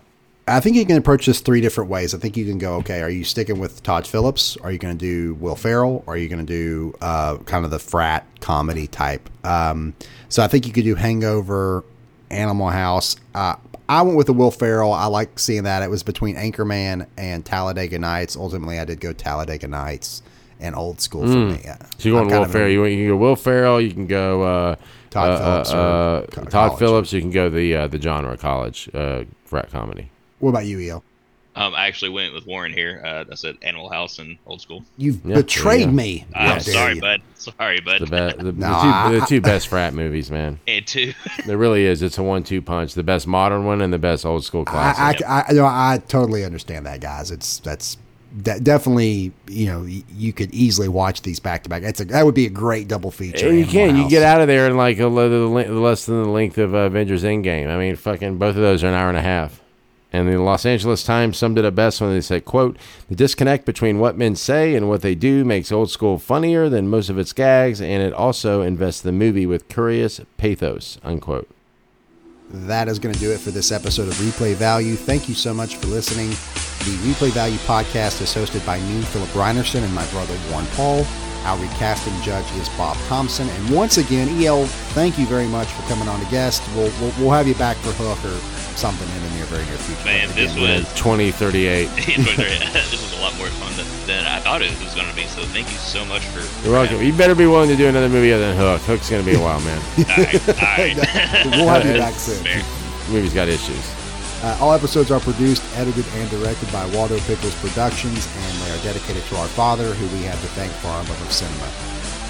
I 0.48 0.60
think 0.60 0.76
you 0.76 0.86
can 0.86 0.98
approach 0.98 1.28
this 1.28 1.40
three 1.40 1.62
different 1.62 1.90
ways. 1.90 2.14
I 2.14 2.18
think 2.18 2.36
you 2.36 2.46
can 2.46 2.58
go, 2.58 2.76
okay, 2.78 3.02
are 3.02 3.10
you 3.10 3.24
sticking 3.24 3.60
with 3.60 3.84
Todd 3.84 4.06
Phillips? 4.06 4.58
Are 4.58 4.72
you 4.72 4.80
going 4.80 4.98
to 4.98 5.00
do 5.00 5.36
Will 5.36 5.56
Ferrell? 5.56 6.04
Are 6.08 6.18
you 6.18 6.28
going 6.28 6.46
to 6.46 6.54
do 6.54 6.96
uh, 7.00 7.38
kind 7.38 7.64
of 7.64 7.72
the 7.72 7.80
frat 7.80 8.26
comedy 8.42 8.88
type? 8.88 9.30
Um, 9.46 9.94
so 10.30 10.44
I 10.44 10.48
think 10.48 10.68
you 10.68 10.74
could 10.74 10.84
do 10.84 10.96
Hangover, 10.96 11.86
Animal 12.32 12.70
House. 12.70 13.16
Uh, 13.36 13.56
I 13.90 14.02
went 14.04 14.18
with 14.18 14.28
the 14.28 14.34
Will 14.34 14.52
Ferrell. 14.52 14.94
I 14.94 15.06
like 15.08 15.38
seeing 15.38 15.64
that. 15.64 15.84
It 15.84 15.90
was 15.90 16.02
between 16.04 16.36
Anchorman 16.38 17.08
and 17.18 17.46
Talladega 17.46 18.00
Nights. 18.00 18.36
Ultimately, 18.36 18.80
I 18.80 18.86
did 18.86 19.00
go 19.02 19.12
Talladega 19.14 19.68
Nights 19.68 20.22
and 20.60 20.76
Old 20.76 21.02
School 21.02 21.24
for 21.24 21.28
Mm. 21.28 21.52
me. 21.54 21.62
Yeah. 21.64 21.78
So 21.98 22.10
you're 22.10 22.24
going 22.24 22.30
Will 22.30 22.46
Ferrell. 22.46 22.70
You, 22.70 22.86
you 22.86 22.98
can 22.98 23.08
go 23.10 23.18
Will 23.18 23.36
Ferrell. 23.36 23.82
You 23.82 23.92
can 23.92 24.08
go 24.08 24.44
uh, 24.44 24.76
Todd 25.10 25.30
uh, 25.32 25.38
Phillips 25.64 25.72
uh, 25.74 25.78
or 25.78 25.80
uh, 25.82 26.26
Todd 26.28 26.50
college. 26.52 26.80
Phillips. 26.80 27.14
You 27.14 27.22
can 27.22 27.32
go 27.32 27.50
the 27.50 27.76
uh, 27.76 27.88
the 27.88 28.00
genre 28.02 28.38
college 28.38 28.90
uh, 28.94 29.24
frat 29.46 29.70
comedy. 29.72 30.10
What 30.40 30.52
about 30.52 30.66
you, 30.68 30.80
El? 30.90 31.04
Um, 31.54 31.76
I 31.76 31.88
actually 31.88 32.12
went 32.12 32.34
with 32.34 32.46
Warren 32.48 32.72
here. 32.72 33.02
Uh, 33.04 33.26
I 33.30 33.36
said 33.36 33.58
Animal 33.62 33.90
House 33.90 34.20
and 34.20 34.38
Old 34.46 34.62
School. 34.62 34.86
You've 34.98 35.26
Yeah, 35.26 35.36
betrayed 35.36 35.82
there 35.82 35.88
you 35.90 35.96
me. 35.96 36.26
I'm 36.34 36.48
How 36.52 36.60
sorry, 36.60 36.96
you. 36.96 37.02
bud. 37.02 37.22
Sorry, 37.36 37.80
bud. 37.82 38.00
The, 38.00 38.06
be- 38.06 38.44
the, 38.44 38.52
the 38.52 38.52
two, 38.54 38.66
I- 38.68 39.20
the 39.20 39.26
two 39.28 39.42
best 39.42 39.68
frat 39.68 39.94
movies, 39.94 40.32
man. 40.32 40.60
and 40.68 40.88
two. 40.88 41.14
There 41.46 41.58
really 41.58 41.84
is. 41.86 42.02
It's 42.02 42.18
a 42.18 42.24
one-two 42.24 42.62
punch. 42.62 42.94
The 42.94 43.04
best 43.04 43.28
modern 43.28 43.66
one 43.66 43.82
and 43.82 43.92
the 43.92 44.00
best 44.00 44.26
old 44.26 44.46
school 44.46 44.64
classic. 44.64 45.26
I, 45.28 45.40
I, 45.40 45.42
I, 45.42 45.52
you 45.52 45.58
know, 45.58 45.66
I 45.66 46.02
totally 46.08 46.46
understand 46.46 46.86
that, 46.86 47.02
guys. 47.02 47.32
It's 47.32 47.60
that's 47.60 47.98
de- 48.44 48.60
definitely 48.62 49.34
you 49.50 49.66
know 49.66 49.82
y- 49.82 50.04
you 50.16 50.32
could 50.32 50.54
easily 50.54 50.88
watch 50.88 51.22
these 51.24 51.42
back 51.42 51.64
to 51.64 51.70
back. 51.70 51.84
It's 51.84 52.00
a 52.00 52.06
that 52.06 52.26
would 52.26 52.36
be 52.36 52.46
a 52.46 52.50
great 52.50 52.88
double 52.88 53.12
feature. 53.12 53.50
And 53.50 53.58
you 53.58 53.64
Animal 53.66 53.96
can. 53.96 53.98
You 53.98 54.10
get 54.10 54.24
out 54.24 54.40
of 54.40 54.48
there 54.48 54.68
in 54.68 54.78
like 54.78 55.00
a, 55.00 55.08
le- 55.08 55.28
less 55.28 56.06
than 56.06 56.24
the 56.24 56.30
length 56.30 56.58
of 56.58 56.74
uh, 56.74 56.78
Avengers 56.80 57.24
Endgame. 57.24 57.68
I 57.70 57.78
mean, 57.78 57.98
fucking 57.98 58.38
both 58.38 58.56
of 58.56 58.62
those 58.62 58.84
are 58.86 58.88
an 58.88 58.94
hour 58.94 59.10
and 59.10 59.18
a 59.18 59.22
half. 59.22 59.61
And 60.14 60.28
the 60.28 60.38
Los 60.42 60.66
Angeles 60.66 61.04
Times 61.04 61.38
summed 61.38 61.58
it 61.58 61.66
up 61.66 61.76
best 61.76 62.02
when 62.02 62.12
they 62.12 62.22
said, 62.22 62.44
"quote 62.44 62.78
The 63.08 63.16
disconnect 63.16 63.66
between 63.66 64.00
what 64.00 64.18
men 64.18 64.36
say 64.36 64.76
and 64.76 64.90
what 64.90 65.02
they 65.02 65.16
do 65.16 65.46
makes 65.46 65.72
old 65.72 65.90
school 65.90 66.18
funnier 66.18 66.68
than 66.68 66.90
most 66.90 67.10
of 67.10 67.18
its 67.18 67.32
gags, 67.32 67.82
and 67.82 68.04
it 68.04 68.14
also 68.14 68.62
invests 68.62 69.02
the 69.02 69.12
movie 69.12 69.46
with 69.46 69.70
curious 69.70 70.20
pathos." 70.38 70.98
Unquote. 71.04 71.48
That 72.54 72.90
is 72.90 73.00
going 73.00 73.14
to 73.14 73.20
do 73.20 73.32
it 73.32 73.40
for 73.40 73.52
this 73.52 73.72
episode 73.72 74.10
of 74.10 74.16
Replay 74.16 74.56
Value. 74.56 74.96
Thank 74.96 75.30
you 75.30 75.36
so 75.36 75.54
much 75.54 75.78
for 75.78 75.88
listening. 75.88 76.30
The 76.30 76.98
Replay 77.08 77.30
Value 77.30 77.58
podcast 77.60 78.22
is 78.22 78.36
hosted 78.36 78.66
by 78.66 78.80
me, 78.82 79.02
Philip 79.04 79.30
Reinerson, 79.30 79.84
and 79.84 79.94
my 79.96 80.06
brother 80.08 80.36
Warren 80.52 80.68
Paul. 80.76 81.06
Our 81.44 81.58
recasting 81.58 82.14
judge 82.22 82.46
is 82.54 82.70
Bob 82.78 82.96
Thompson. 83.08 83.50
And 83.50 83.76
once 83.76 83.98
again, 83.98 84.30
EL, 84.44 84.66
thank 84.94 85.18
you 85.18 85.26
very 85.26 85.48
much 85.48 85.68
for 85.70 85.82
coming 85.90 86.08
on 86.08 86.20
to 86.24 86.30
guest. 86.30 86.62
We'll, 86.76 86.92
we'll, 87.02 87.12
we'll 87.20 87.32
have 87.32 87.48
you 87.48 87.56
back 87.56 87.78
for 87.78 87.92
Hook 87.94 88.20
or 88.24 88.38
something 88.78 89.08
in 89.10 89.24
the 89.24 89.30
near 89.36 89.46
very 89.46 89.66
near 89.66 89.78
future. 89.78 90.06
Man, 90.06 90.28
But 90.28 90.36
this 90.36 90.54
again, 90.56 90.84
was 90.84 90.94
twenty 90.96 91.32
thirty 91.32 91.66
eight. 91.66 91.88
this 91.96 92.92
was 92.92 93.18
a 93.18 93.22
lot 93.22 93.36
more 93.38 93.48
fun 93.48 93.74
than, 93.76 93.88
than 94.08 94.26
I 94.26 94.40
thought 94.40 94.62
it 94.62 94.70
was 94.80 94.94
going 94.94 95.10
to 95.10 95.16
be. 95.16 95.24
So 95.24 95.42
thank 95.50 95.70
you 95.72 95.78
so 95.78 96.06
much 96.06 96.22
for. 96.28 96.40
You're 96.64 96.74
welcome. 96.74 97.02
You 97.02 97.12
better 97.14 97.36
be 97.36 97.48
willing 97.48 97.70
to 97.70 97.76
do 97.76 97.88
another 97.88 98.10
movie 98.10 98.32
other 98.34 98.54
than 98.54 98.58
Hook. 98.58 98.82
Hook's 98.82 99.10
gonna 99.10 99.24
be 99.24 99.34
a 99.34 99.40
while, 99.40 99.60
man. 99.62 99.82
We'll 101.52 101.68
have 101.68 101.86
you 101.86 101.94
back 101.94 102.14
soon. 102.14 102.44
Movie's 103.12 103.34
got 103.34 103.50
issues. 103.50 104.01
Uh, 104.44 104.58
all 104.60 104.74
episodes 104.74 105.12
are 105.12 105.20
produced, 105.20 105.64
edited, 105.78 106.06
and 106.16 106.30
directed 106.32 106.72
by 106.72 106.84
Waldo 106.88 107.20
Pickles 107.20 107.54
Productions, 107.62 108.28
and 108.36 108.62
they 108.62 108.72
are 108.72 108.84
dedicated 108.84 109.24
to 109.26 109.36
our 109.38 109.48
father, 109.48 109.94
who 109.94 110.18
we 110.18 110.24
have 110.24 110.42
to 110.42 110.48
thank 110.58 110.72
for 110.74 110.88
our 110.88 111.04
love 111.04 111.22
of 111.22 111.32
cinema. 111.32 111.68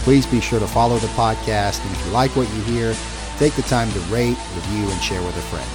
Please 0.04 0.26
be 0.26 0.42
sure 0.42 0.60
to 0.60 0.68
follow 0.68 0.98
the 0.98 1.08
podcast, 1.16 1.82
and 1.82 1.92
if 1.96 2.06
you 2.06 2.12
like 2.12 2.36
what 2.36 2.52
you 2.54 2.62
hear, 2.64 2.94
take 3.38 3.54
the 3.54 3.62
time 3.64 3.90
to 3.92 4.00
rate, 4.12 4.38
review, 4.56 4.90
and 4.92 5.02
share 5.02 5.22
with 5.22 5.38
a 5.38 5.42
friend. 5.48 5.70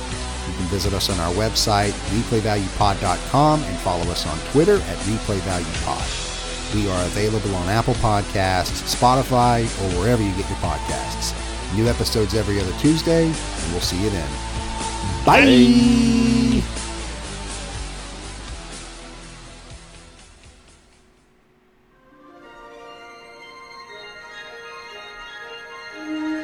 You 0.47 0.55
can 0.59 0.67
visit 0.67 0.93
us 0.93 1.09
on 1.09 1.19
our 1.21 1.33
website, 1.33 1.93
replayvaluepod.com, 2.13 3.63
and 3.63 3.77
follow 3.79 4.05
us 4.11 4.27
on 4.27 4.39
Twitter 4.53 4.77
at 4.77 4.99
replayvaluepod. 5.09 6.75
We 6.75 6.91
are 6.91 7.07
available 7.07 7.55
on 7.55 7.69
Apple 7.71 7.95
Podcasts, 7.95 8.85
Spotify, 8.85 9.65
or 9.65 10.01
wherever 10.01 10.23
you 10.23 10.35
get 10.37 10.49
your 10.51 10.59
podcasts. 10.59 11.33
New 11.75 11.89
episodes 11.89 12.35
every 12.35 12.61
other 12.61 12.73
Tuesday, 12.79 13.25
and 13.25 13.73
we'll 13.73 13.81
see 13.81 14.03
you 14.03 14.11
then. 14.11 14.56
Bye. 15.27 15.43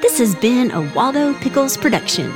This 0.00 0.18
has 0.18 0.34
been 0.34 0.72
a 0.72 0.80
Waldo 0.96 1.32
Pickles 1.34 1.76
production. 1.76 2.32